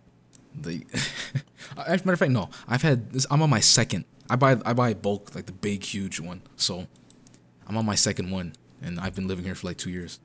the, 0.55 0.85
as 0.93 2.03
a 2.03 2.05
matter 2.05 2.13
of 2.13 2.19
fact, 2.19 2.33
no, 2.33 2.51
I've 2.69 2.83
had 2.83 3.13
this. 3.13 3.27
I'm 3.31 3.43
on 3.43 3.51
my 3.51 3.61
second. 3.61 4.05
I 4.31 4.37
buy 4.37 4.59
I 4.65 4.73
buy 4.75 4.95
bulk 4.95 5.35
like 5.35 5.47
the 5.47 5.53
big 5.53 5.83
huge 5.85 6.21
one. 6.21 6.43
So, 6.57 6.87
I'm 7.67 7.77
on 7.77 7.85
my 7.87 7.95
second 7.97 8.31
one, 8.31 8.55
and 8.83 9.01
I've 9.01 9.15
been 9.15 9.27
living 9.27 9.45
here 9.45 9.55
for 9.55 9.67
like 9.67 9.79
two 9.79 9.91
years. 9.91 10.21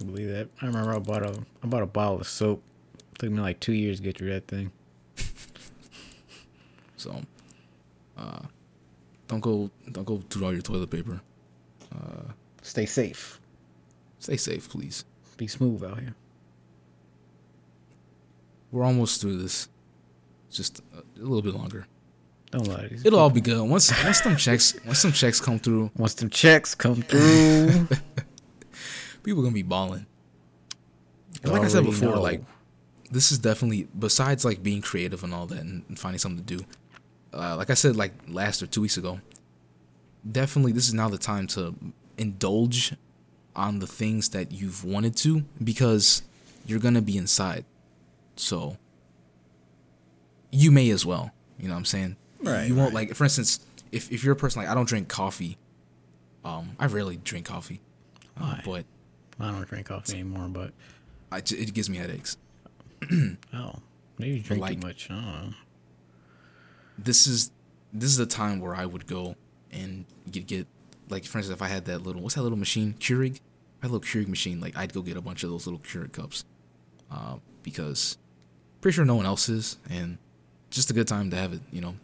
I 0.00 0.04
believe 0.04 0.28
that. 0.28 0.48
I 0.60 0.66
remember 0.66 0.94
I 0.94 0.98
bought 0.98 1.22
a 1.22 1.42
I 1.62 1.66
bought 1.66 1.82
a 1.82 1.86
bottle 1.86 2.20
of 2.20 2.26
soap. 2.26 2.62
Took 3.18 3.30
me 3.30 3.40
like 3.40 3.60
two 3.60 3.74
years 3.74 3.98
to 3.98 4.02
get 4.02 4.16
through 4.18 4.30
that 4.30 4.48
thing. 4.48 4.72
So, 7.00 7.22
uh, 8.18 8.42
don't 9.26 9.40
go 9.40 9.70
don't 9.90 10.04
go 10.04 10.18
through 10.28 10.44
all 10.44 10.52
your 10.52 10.62
toilet 10.62 10.90
paper. 10.90 11.20
Stay 12.62 12.86
safe. 12.86 13.40
Stay 14.18 14.36
safe, 14.36 14.68
please. 14.68 15.04
Be 15.36 15.46
smooth 15.46 15.82
out 15.82 15.98
here. 15.98 16.14
We're 18.70 18.84
almost 18.84 19.20
through 19.20 19.38
this. 19.38 19.68
Just 20.50 20.82
a, 20.94 20.98
a 20.98 21.22
little 21.22 21.42
bit 21.42 21.54
longer. 21.54 21.86
Don't 22.50 22.66
lie. 22.66 22.90
It'll 23.04 23.18
all 23.18 23.30
be 23.30 23.40
good 23.40 23.58
once 23.66 23.90
once 24.04 24.20
some 24.22 24.36
checks 24.36 24.76
once 24.84 24.98
some 24.98 25.12
checks 25.12 25.40
come 25.40 25.58
through. 25.58 25.90
Once 25.96 26.14
them 26.14 26.28
checks 26.28 26.74
come 26.74 27.02
through, 27.02 27.88
People 29.22 29.42
gonna 29.42 29.54
be 29.54 29.62
balling. 29.62 30.06
Like 31.44 31.62
I 31.62 31.68
said 31.68 31.84
before, 31.84 32.16
know. 32.16 32.22
like 32.22 32.42
this 33.10 33.32
is 33.32 33.38
definitely 33.38 33.88
besides 33.98 34.44
like 34.44 34.62
being 34.62 34.82
creative 34.82 35.24
and 35.24 35.32
all 35.32 35.46
that 35.46 35.60
and, 35.60 35.84
and 35.88 35.98
finding 35.98 36.18
something 36.18 36.44
to 36.44 36.56
do. 36.58 36.64
Uh, 37.32 37.56
like 37.56 37.70
I 37.70 37.74
said, 37.74 37.96
like 37.96 38.12
last 38.28 38.62
or 38.62 38.66
two 38.66 38.80
weeks 38.80 38.96
ago, 38.96 39.20
definitely 40.30 40.72
this 40.72 40.88
is 40.88 40.94
now 40.94 41.08
the 41.08 41.18
time 41.18 41.46
to 41.48 41.74
indulge 42.18 42.94
on 43.56 43.78
the 43.78 43.86
things 43.86 44.30
that 44.30 44.52
you've 44.52 44.84
wanted 44.84 45.16
to 45.16 45.44
because 45.62 46.22
you're 46.66 46.78
gonna 46.80 47.02
be 47.02 47.16
inside. 47.16 47.64
So 48.36 48.76
you 50.50 50.70
may 50.70 50.90
as 50.90 51.04
well. 51.06 51.30
You 51.58 51.68
know 51.68 51.74
what 51.74 51.78
I'm 51.78 51.84
saying? 51.84 52.16
Right, 52.42 52.64
You 52.66 52.74
won't 52.74 52.94
right. 52.94 53.08
like 53.08 53.14
for 53.16 53.24
instance, 53.24 53.60
if 53.92 54.10
if 54.10 54.24
you're 54.24 54.32
a 54.32 54.36
person 54.36 54.62
like 54.62 54.70
I 54.70 54.74
don't 54.74 54.88
drink 54.88 55.08
coffee, 55.08 55.58
um, 56.44 56.70
I 56.78 56.86
rarely 56.86 57.16
drink 57.18 57.46
coffee. 57.46 57.80
Uh, 58.40 58.56
but 58.64 58.84
I 59.38 59.50
don't 59.50 59.68
drink 59.68 59.86
coffee 59.86 60.14
anymore. 60.14 60.48
But 60.48 60.72
I, 61.30 61.38
it 61.38 61.74
gives 61.74 61.90
me 61.90 61.98
headaches. 61.98 62.38
oh, 63.54 63.74
maybe 64.18 64.38
you 64.38 64.42
drink 64.42 64.62
Like- 64.62 64.80
too 64.80 64.86
much. 64.86 65.10
I 65.10 65.14
don't 65.14 65.24
know. 65.24 65.54
This 67.02 67.26
is 67.26 67.50
this 67.92 68.10
is 68.10 68.16
the 68.16 68.26
time 68.26 68.60
where 68.60 68.74
I 68.74 68.86
would 68.86 69.06
go 69.06 69.36
and 69.72 70.04
get 70.30 70.46
get 70.46 70.66
like 71.08 71.24
for 71.24 71.38
instance 71.38 71.56
if 71.56 71.62
I 71.62 71.68
had 71.68 71.84
that 71.86 72.02
little 72.02 72.22
what's 72.22 72.34
that 72.34 72.42
little 72.42 72.58
machine 72.58 72.94
Keurig, 72.98 73.40
I 73.82 73.86
had 73.86 73.90
a 73.90 73.92
little 73.92 74.00
Keurig 74.00 74.28
machine 74.28 74.60
like 74.60 74.76
I'd 74.76 74.92
go 74.92 75.02
get 75.02 75.16
a 75.16 75.20
bunch 75.20 75.42
of 75.44 75.50
those 75.50 75.66
little 75.66 75.80
Keurig 75.80 76.12
cups, 76.12 76.44
uh, 77.10 77.36
because 77.62 78.18
pretty 78.80 78.94
sure 78.94 79.04
no 79.04 79.14
one 79.14 79.26
else 79.26 79.48
is 79.48 79.78
and 79.88 80.18
just 80.70 80.90
a 80.90 80.92
good 80.92 81.08
time 81.08 81.30
to 81.30 81.36
have 81.36 81.52
it 81.52 81.60
you 81.72 81.80
know 81.80 81.94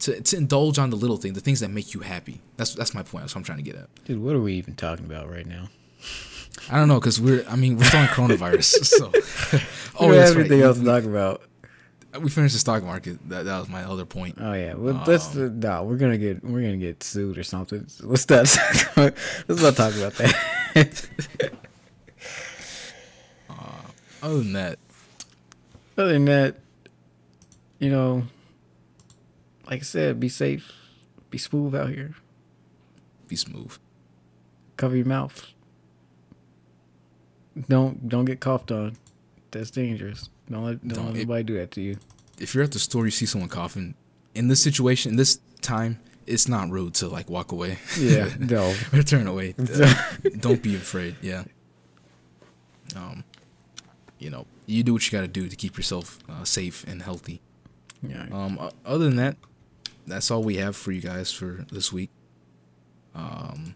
to 0.00 0.20
to 0.20 0.36
indulge 0.36 0.78
on 0.78 0.90
the 0.90 0.96
little 0.96 1.16
thing 1.16 1.32
the 1.32 1.40
things 1.40 1.60
that 1.60 1.70
make 1.70 1.94
you 1.94 2.00
happy. 2.00 2.40
That's 2.56 2.74
that's 2.74 2.94
my 2.94 3.02
point. 3.02 3.24
That's 3.24 3.34
what 3.34 3.40
I'm 3.40 3.44
trying 3.44 3.58
to 3.58 3.64
get 3.64 3.76
at. 3.76 3.88
Dude, 4.04 4.22
what 4.22 4.34
are 4.34 4.40
we 4.40 4.54
even 4.54 4.74
talking 4.74 5.04
about 5.04 5.30
right 5.30 5.46
now? 5.46 5.68
I 6.70 6.76
don't 6.76 6.88
know 6.88 6.98
because 6.98 7.20
we're 7.20 7.44
I 7.48 7.56
mean 7.56 7.76
we're 7.76 7.84
still 7.84 8.00
in 8.00 8.06
coronavirus 8.08 8.84
so. 8.84 9.12
Oh, 9.98 10.08
we 10.08 10.16
that's 10.16 10.30
have 10.30 10.38
anything 10.38 10.60
right. 10.60 10.66
else 10.66 10.78
to 10.78 10.84
talk 10.84 11.04
about? 11.04 11.42
We 12.18 12.28
finished 12.28 12.54
the 12.54 12.58
stock 12.58 12.82
market. 12.82 13.18
That 13.28 13.44
that 13.44 13.58
was 13.58 13.68
my 13.68 13.84
other 13.84 14.04
point. 14.04 14.36
Oh 14.40 14.52
yeah, 14.52 14.74
well, 14.74 15.02
let's 15.06 15.36
uh, 15.36 15.48
nah, 15.52 15.82
we're 15.82 15.96
gonna 15.96 16.18
get 16.18 16.42
we're 16.44 16.62
gonna 16.62 16.76
get 16.76 17.02
sued 17.04 17.38
or 17.38 17.44
something. 17.44 17.86
So 17.86 18.06
let's 18.08 18.28
not 18.28 18.46
let's 18.96 19.62
not 19.62 19.76
talk 19.76 19.94
about 19.94 20.14
that. 20.14 21.08
Other 24.22 24.38
than 24.38 24.52
that, 24.52 24.78
Other 25.96 26.12
than 26.12 26.26
that, 26.26 26.56
you 27.78 27.88
know, 27.90 28.24
like 29.66 29.80
I 29.80 29.84
said, 29.84 30.20
be 30.20 30.28
safe, 30.28 30.72
be 31.30 31.38
smooth 31.38 31.74
out 31.74 31.88
here, 31.88 32.14
be 33.28 33.36
smooth. 33.36 33.78
cover 34.76 34.94
your 34.96 35.06
mouth. 35.06 35.46
Don't 37.68 38.08
don't 38.08 38.26
get 38.26 38.40
coughed 38.40 38.70
on. 38.70 38.96
That's 39.50 39.70
dangerous. 39.70 40.28
Don't 40.50 40.64
let 40.64 40.80
don't, 40.86 40.94
Don't- 40.96 41.04
let 41.06 41.14
it- 41.14 41.18
anybody 41.18 41.42
do 41.44 41.54
that 41.58 41.70
to 41.72 41.80
you. 41.80 41.96
if 42.38 42.54
you're 42.54 42.64
at 42.64 42.72
the 42.72 42.78
store, 42.78 43.04
you 43.04 43.10
see 43.10 43.26
someone 43.26 43.48
coughing. 43.50 43.94
In 44.34 44.48
this 44.48 44.62
situation, 44.62 45.10
in 45.12 45.16
this 45.16 45.40
time, 45.60 45.98
it's 46.26 46.46
not 46.48 46.70
rude 46.70 46.94
to 46.94 47.08
like 47.08 47.28
walk 47.28 47.50
away. 47.52 47.78
Yeah, 47.98 48.28
no. 48.38 48.74
or 48.92 49.02
turn 49.02 49.26
away. 49.26 49.54
Uh, 49.58 49.94
don't 50.40 50.62
be 50.62 50.74
afraid. 50.76 51.16
Yeah. 51.22 51.44
Um, 52.96 53.24
you 54.18 54.30
know, 54.30 54.46
you 54.66 54.82
do 54.82 54.92
what 54.92 55.04
you 55.06 55.10
got 55.16 55.22
to 55.22 55.28
do 55.28 55.48
to 55.48 55.56
keep 55.56 55.76
yourself 55.76 56.18
uh, 56.28 56.44
safe 56.44 56.84
and 56.86 57.02
healthy. 57.02 57.40
Yeah. 58.02 58.26
Um, 58.32 58.70
other 58.84 59.04
than 59.04 59.16
that, 59.16 59.36
that's 60.06 60.30
all 60.30 60.42
we 60.42 60.56
have 60.56 60.76
for 60.76 60.92
you 60.92 61.00
guys 61.00 61.32
for 61.32 61.66
this 61.72 61.92
week. 61.92 62.10
Um, 63.14 63.74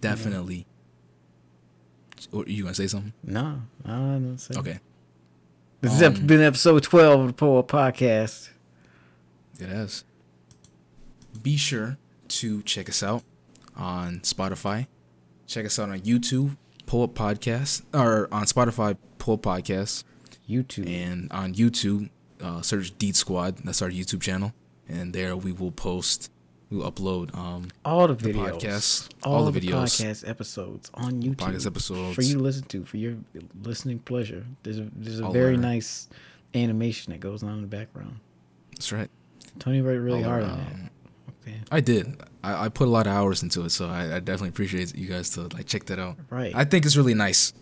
definitely. 0.00 0.66
Or 2.32 2.44
you 2.46 2.62
gonna 2.64 2.74
say 2.74 2.86
something? 2.86 3.12
no, 3.22 3.62
I 3.84 3.90
don't 3.90 4.38
say. 4.38 4.54
Okay, 4.58 4.78
This 5.80 5.92
has 6.00 6.02
Um, 6.18 6.26
been 6.26 6.40
episode 6.40 6.82
twelve 6.82 7.20
of 7.20 7.26
the 7.28 7.32
Poor 7.32 7.62
Podcast. 7.62 8.50
it 9.60 9.68
has. 9.68 10.04
Be 11.42 11.56
sure 11.56 11.96
to 12.28 12.62
check 12.62 12.88
us 12.88 13.02
out 13.02 13.22
on 13.76 14.20
Spotify. 14.20 14.86
Check 15.46 15.64
us 15.66 15.78
out 15.78 15.88
on 15.90 16.00
YouTube, 16.00 16.56
Pull 16.86 17.02
Up 17.04 17.14
Podcast, 17.14 17.82
or 17.94 18.28
on 18.32 18.44
Spotify, 18.44 18.96
Pull 19.18 19.34
Up 19.34 19.42
Podcast, 19.42 20.04
YouTube. 20.48 20.86
and 20.88 21.30
on 21.32 21.54
YouTube, 21.54 22.10
uh, 22.42 22.60
search 22.62 22.96
Deed 22.98 23.16
Squad. 23.16 23.58
That's 23.58 23.80
our 23.80 23.88
YouTube 23.90 24.20
channel, 24.20 24.52
and 24.88 25.12
there 25.14 25.36
we 25.36 25.52
will 25.52 25.70
post, 25.72 26.30
we 26.70 26.78
will 26.78 26.90
upload 26.90 27.34
um, 27.36 27.68
all 27.84 28.06
the 28.08 28.14
the 28.14 28.32
videos, 28.32 28.60
podcast, 28.60 29.08
all, 29.22 29.34
all 29.36 29.44
the 29.50 29.58
the 29.60 29.68
videos, 29.68 29.82
podcast 30.00 30.28
episodes 30.28 30.90
on 30.94 31.22
YouTube, 31.22 31.36
podcast 31.36 31.66
episodes. 31.66 32.14
for 32.14 32.22
you 32.22 32.34
to 32.34 32.40
listen 32.40 32.64
to 32.64 32.84
for 32.84 32.96
your 32.98 33.16
listening 33.62 33.98
pleasure. 34.00 34.44
There's 34.62 34.78
a 34.78 34.88
there's 34.94 35.20
a 35.20 35.26
All 35.26 35.32
very 35.32 35.54
our- 35.54 35.60
nice 35.60 36.08
animation 36.54 37.12
that 37.12 37.20
goes 37.20 37.42
on 37.42 37.54
in 37.54 37.60
the 37.62 37.66
background. 37.68 38.20
That's 38.72 38.92
right. 38.92 39.10
Tony 39.58 39.82
worked 39.82 40.00
really 40.00 40.22
All 40.24 40.30
hard 40.30 40.44
our, 40.44 40.50
on 40.50 40.58
um, 40.60 40.66
that. 40.82 40.92
Okay. 41.48 41.60
I 41.70 41.80
did. 41.80 42.20
I, 42.44 42.66
I 42.66 42.68
put 42.68 42.86
a 42.86 42.90
lot 42.90 43.06
of 43.06 43.12
hours 43.12 43.42
into 43.42 43.64
it, 43.64 43.70
so 43.70 43.88
I, 43.88 44.16
I 44.16 44.20
definitely 44.20 44.50
appreciate 44.50 44.94
you 44.94 45.08
guys 45.08 45.30
to 45.30 45.42
like 45.54 45.66
check 45.66 45.84
that 45.86 45.98
out. 45.98 46.16
Right. 46.30 46.52
I 46.54 46.64
think 46.64 46.84
it's 46.84 46.96
really 46.96 47.14
nice, 47.14 47.52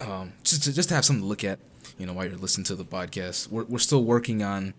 um, 0.00 0.32
just 0.44 0.64
to, 0.64 0.72
just 0.72 0.90
to 0.90 0.94
have 0.94 1.04
something 1.04 1.22
to 1.22 1.28
look 1.28 1.44
at, 1.44 1.58
you 1.98 2.06
know, 2.06 2.12
while 2.12 2.26
you're 2.26 2.36
listening 2.36 2.64
to 2.66 2.74
the 2.76 2.84
podcast. 2.84 3.48
We're 3.48 3.64
we're 3.64 3.78
still 3.78 4.04
working 4.04 4.42
on 4.42 4.74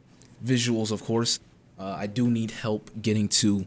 visuals, 0.46 0.92
of 0.92 1.04
course. 1.04 1.40
Uh, 1.82 1.96
I 1.98 2.06
do 2.06 2.30
need 2.30 2.52
help 2.52 2.92
getting 3.02 3.28
to 3.30 3.66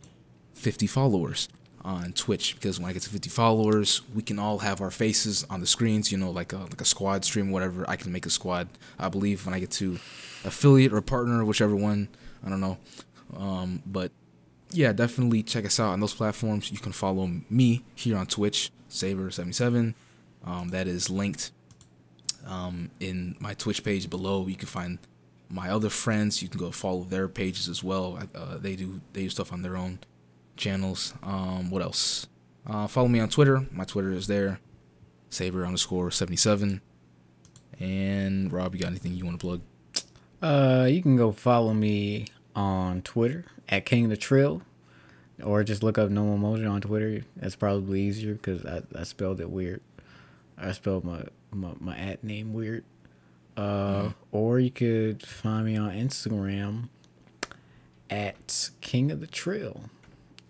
50 0.54 0.86
followers 0.86 1.48
on 1.84 2.12
Twitch 2.12 2.54
because 2.54 2.78
when 2.78 2.88
I 2.88 2.92
get 2.92 3.02
to 3.02 3.10
50 3.10 3.28
followers, 3.28 4.02
we 4.14 4.22
can 4.22 4.38
all 4.38 4.58
have 4.58 4.80
our 4.80 4.92
faces 4.92 5.44
on 5.50 5.60
the 5.60 5.66
screens. 5.66 6.12
You 6.12 6.18
know, 6.18 6.30
like 6.30 6.52
a 6.52 6.58
like 6.58 6.80
a 6.80 6.84
squad 6.84 7.24
stream, 7.24 7.50
whatever. 7.50 7.84
I 7.88 7.96
can 7.96 8.12
make 8.12 8.24
a 8.24 8.30
squad. 8.30 8.68
I 8.98 9.08
believe 9.08 9.44
when 9.44 9.54
I 9.54 9.58
get 9.58 9.72
to 9.72 9.94
affiliate 10.44 10.92
or 10.92 11.00
partner, 11.00 11.44
whichever 11.44 11.74
one. 11.74 12.08
I 12.46 12.50
don't 12.50 12.60
know. 12.60 12.78
Um, 13.36 13.82
but 13.84 14.12
yeah, 14.70 14.92
definitely 14.92 15.42
check 15.42 15.64
us 15.64 15.80
out 15.80 15.90
on 15.92 16.00
those 16.00 16.14
platforms. 16.14 16.70
You 16.70 16.78
can 16.78 16.92
follow 16.92 17.28
me 17.50 17.82
here 17.96 18.16
on 18.16 18.26
Twitch, 18.26 18.70
Saver77. 18.90 19.94
Um, 20.44 20.68
that 20.68 20.86
is 20.86 21.10
linked 21.10 21.50
um, 22.46 22.90
in 23.00 23.34
my 23.40 23.54
Twitch 23.54 23.82
page 23.82 24.08
below. 24.08 24.46
You 24.46 24.56
can 24.56 24.68
find 24.68 24.98
my 25.54 25.70
other 25.70 25.88
friends. 25.88 26.42
You 26.42 26.48
can 26.48 26.58
go 26.58 26.70
follow 26.72 27.04
their 27.04 27.28
pages 27.28 27.68
as 27.68 27.84
well. 27.84 28.18
Uh, 28.34 28.58
they 28.58 28.74
do 28.74 29.00
they 29.12 29.22
do 29.22 29.30
stuff 29.30 29.52
on 29.52 29.62
their 29.62 29.76
own 29.76 30.00
channels. 30.56 31.14
Um, 31.22 31.70
what 31.70 31.80
else? 31.80 32.26
Uh, 32.66 32.86
follow 32.86 33.08
me 33.08 33.20
on 33.20 33.28
Twitter. 33.28 33.66
My 33.70 33.84
Twitter 33.84 34.10
is 34.10 34.26
there, 34.26 34.58
Saber 35.30 35.64
underscore 35.64 36.10
seventy 36.10 36.36
seven. 36.36 36.80
And 37.78 38.52
Rob, 38.52 38.74
you 38.74 38.80
got 38.80 38.88
anything 38.88 39.14
you 39.14 39.24
want 39.24 39.40
to 39.40 39.46
plug? 39.46 39.60
Uh, 40.42 40.86
you 40.90 41.02
can 41.02 41.16
go 41.16 41.32
follow 41.32 41.72
me 41.72 42.26
on 42.54 43.02
Twitter 43.02 43.44
at 43.68 43.86
King 43.86 44.08
the 44.08 44.16
Trill, 44.16 44.62
or 45.42 45.64
just 45.64 45.82
look 45.82 45.98
up 45.98 46.10
No 46.10 46.34
Emotion 46.34 46.66
on 46.66 46.80
Twitter. 46.80 47.24
That's 47.36 47.56
probably 47.56 48.02
easier 48.02 48.34
because 48.34 48.64
I, 48.64 48.82
I 48.98 49.04
spelled 49.04 49.40
it 49.40 49.50
weird. 49.50 49.80
I 50.56 50.72
spelled 50.72 51.04
my 51.04 51.24
my, 51.50 51.72
my 51.80 51.96
at 51.96 52.22
name 52.24 52.52
weird. 52.52 52.84
Uh, 53.56 54.10
or 54.32 54.58
you 54.58 54.70
could 54.70 55.24
find 55.24 55.64
me 55.66 55.76
on 55.76 55.90
Instagram 55.90 56.88
at 58.10 58.70
King 58.80 59.10
of 59.10 59.20
the 59.20 59.26
Trill 59.26 59.82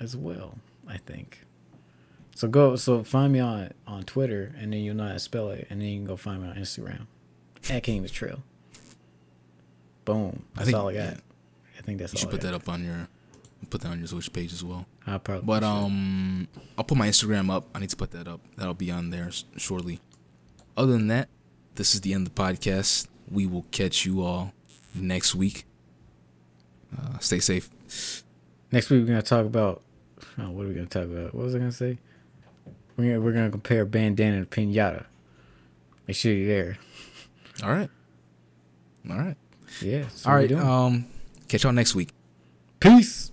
as 0.00 0.16
well. 0.16 0.58
I 0.88 0.96
think. 0.98 1.40
So 2.34 2.48
go 2.48 2.76
so 2.76 3.02
find 3.04 3.32
me 3.32 3.40
on 3.40 3.72
on 3.86 4.02
Twitter 4.04 4.54
and 4.58 4.72
then 4.72 4.80
you'll 4.80 4.96
know 4.96 5.06
how 5.06 5.12
to 5.12 5.18
spell 5.20 5.50
it 5.50 5.66
and 5.70 5.80
then 5.80 5.88
you 5.88 5.98
can 5.98 6.06
go 6.06 6.16
find 6.16 6.42
me 6.42 6.48
on 6.48 6.56
Instagram 6.56 7.06
at 7.70 7.82
King 7.82 7.98
of 7.98 8.04
the 8.04 8.10
Trill. 8.10 8.42
Boom. 10.04 10.42
I 10.54 10.58
That's 10.58 10.66
think- 10.70 10.78
all 10.78 10.88
I 10.88 10.94
got. 10.94 10.98
yeah. 11.00 11.16
I 11.78 11.82
think 11.82 11.98
that's 11.98 12.12
You 12.12 12.18
should 12.20 12.30
put 12.30 12.40
that 12.42 12.54
up 12.54 12.68
on 12.68 12.84
your 12.84 13.08
put 13.70 13.80
that 13.80 13.88
on 13.88 13.98
your 13.98 14.08
Twitch 14.08 14.32
page 14.32 14.52
as 14.52 14.62
well. 14.62 14.86
I 15.06 15.18
probably 15.18 15.46
But 15.46 15.62
should. 15.62 15.68
um, 15.68 16.48
I'll 16.76 16.84
put 16.84 16.98
my 16.98 17.08
Instagram 17.08 17.50
up. 17.50 17.66
I 17.74 17.78
need 17.80 17.90
to 17.90 17.96
put 17.96 18.10
that 18.12 18.28
up. 18.28 18.40
That'll 18.56 18.74
be 18.74 18.90
on 18.90 19.10
there 19.10 19.30
shortly. 19.56 20.00
Other 20.76 20.92
than 20.92 21.06
that, 21.08 21.28
this 21.74 21.94
is 21.94 22.00
the 22.00 22.12
end 22.14 22.26
of 22.26 22.34
the 22.34 22.42
podcast. 22.42 23.08
We 23.30 23.46
will 23.46 23.66
catch 23.70 24.04
you 24.04 24.22
all 24.22 24.52
next 24.94 25.34
week. 25.34 25.64
Uh, 26.96 27.18
stay 27.18 27.40
safe. 27.40 27.70
Next 28.70 28.90
week 28.90 29.02
we're 29.02 29.06
gonna 29.06 29.22
talk 29.22 29.46
about. 29.46 29.82
Oh, 30.38 30.50
what 30.50 30.64
are 30.64 30.68
we 30.68 30.74
gonna 30.74 30.86
talk 30.86 31.04
about? 31.04 31.34
What 31.34 31.44
was 31.44 31.54
I 31.54 31.58
gonna 31.58 31.72
say? 31.72 31.98
We're 32.96 33.04
gonna, 33.06 33.20
we're 33.20 33.32
gonna 33.32 33.50
compare 33.50 33.84
bandana 33.84 34.36
and 34.36 34.50
pinata. 34.50 35.06
Make 36.06 36.16
sure 36.16 36.32
you're 36.32 36.48
there. 36.48 36.78
All 37.62 37.72
right. 37.72 37.90
All 39.10 39.16
right. 39.16 39.36
Yeah. 39.80 40.04
All 40.24 40.34
right. 40.34 40.50
Um, 40.52 41.06
catch 41.48 41.64
y'all 41.64 41.72
next 41.72 41.94
week. 41.94 42.10
Peace. 42.80 43.30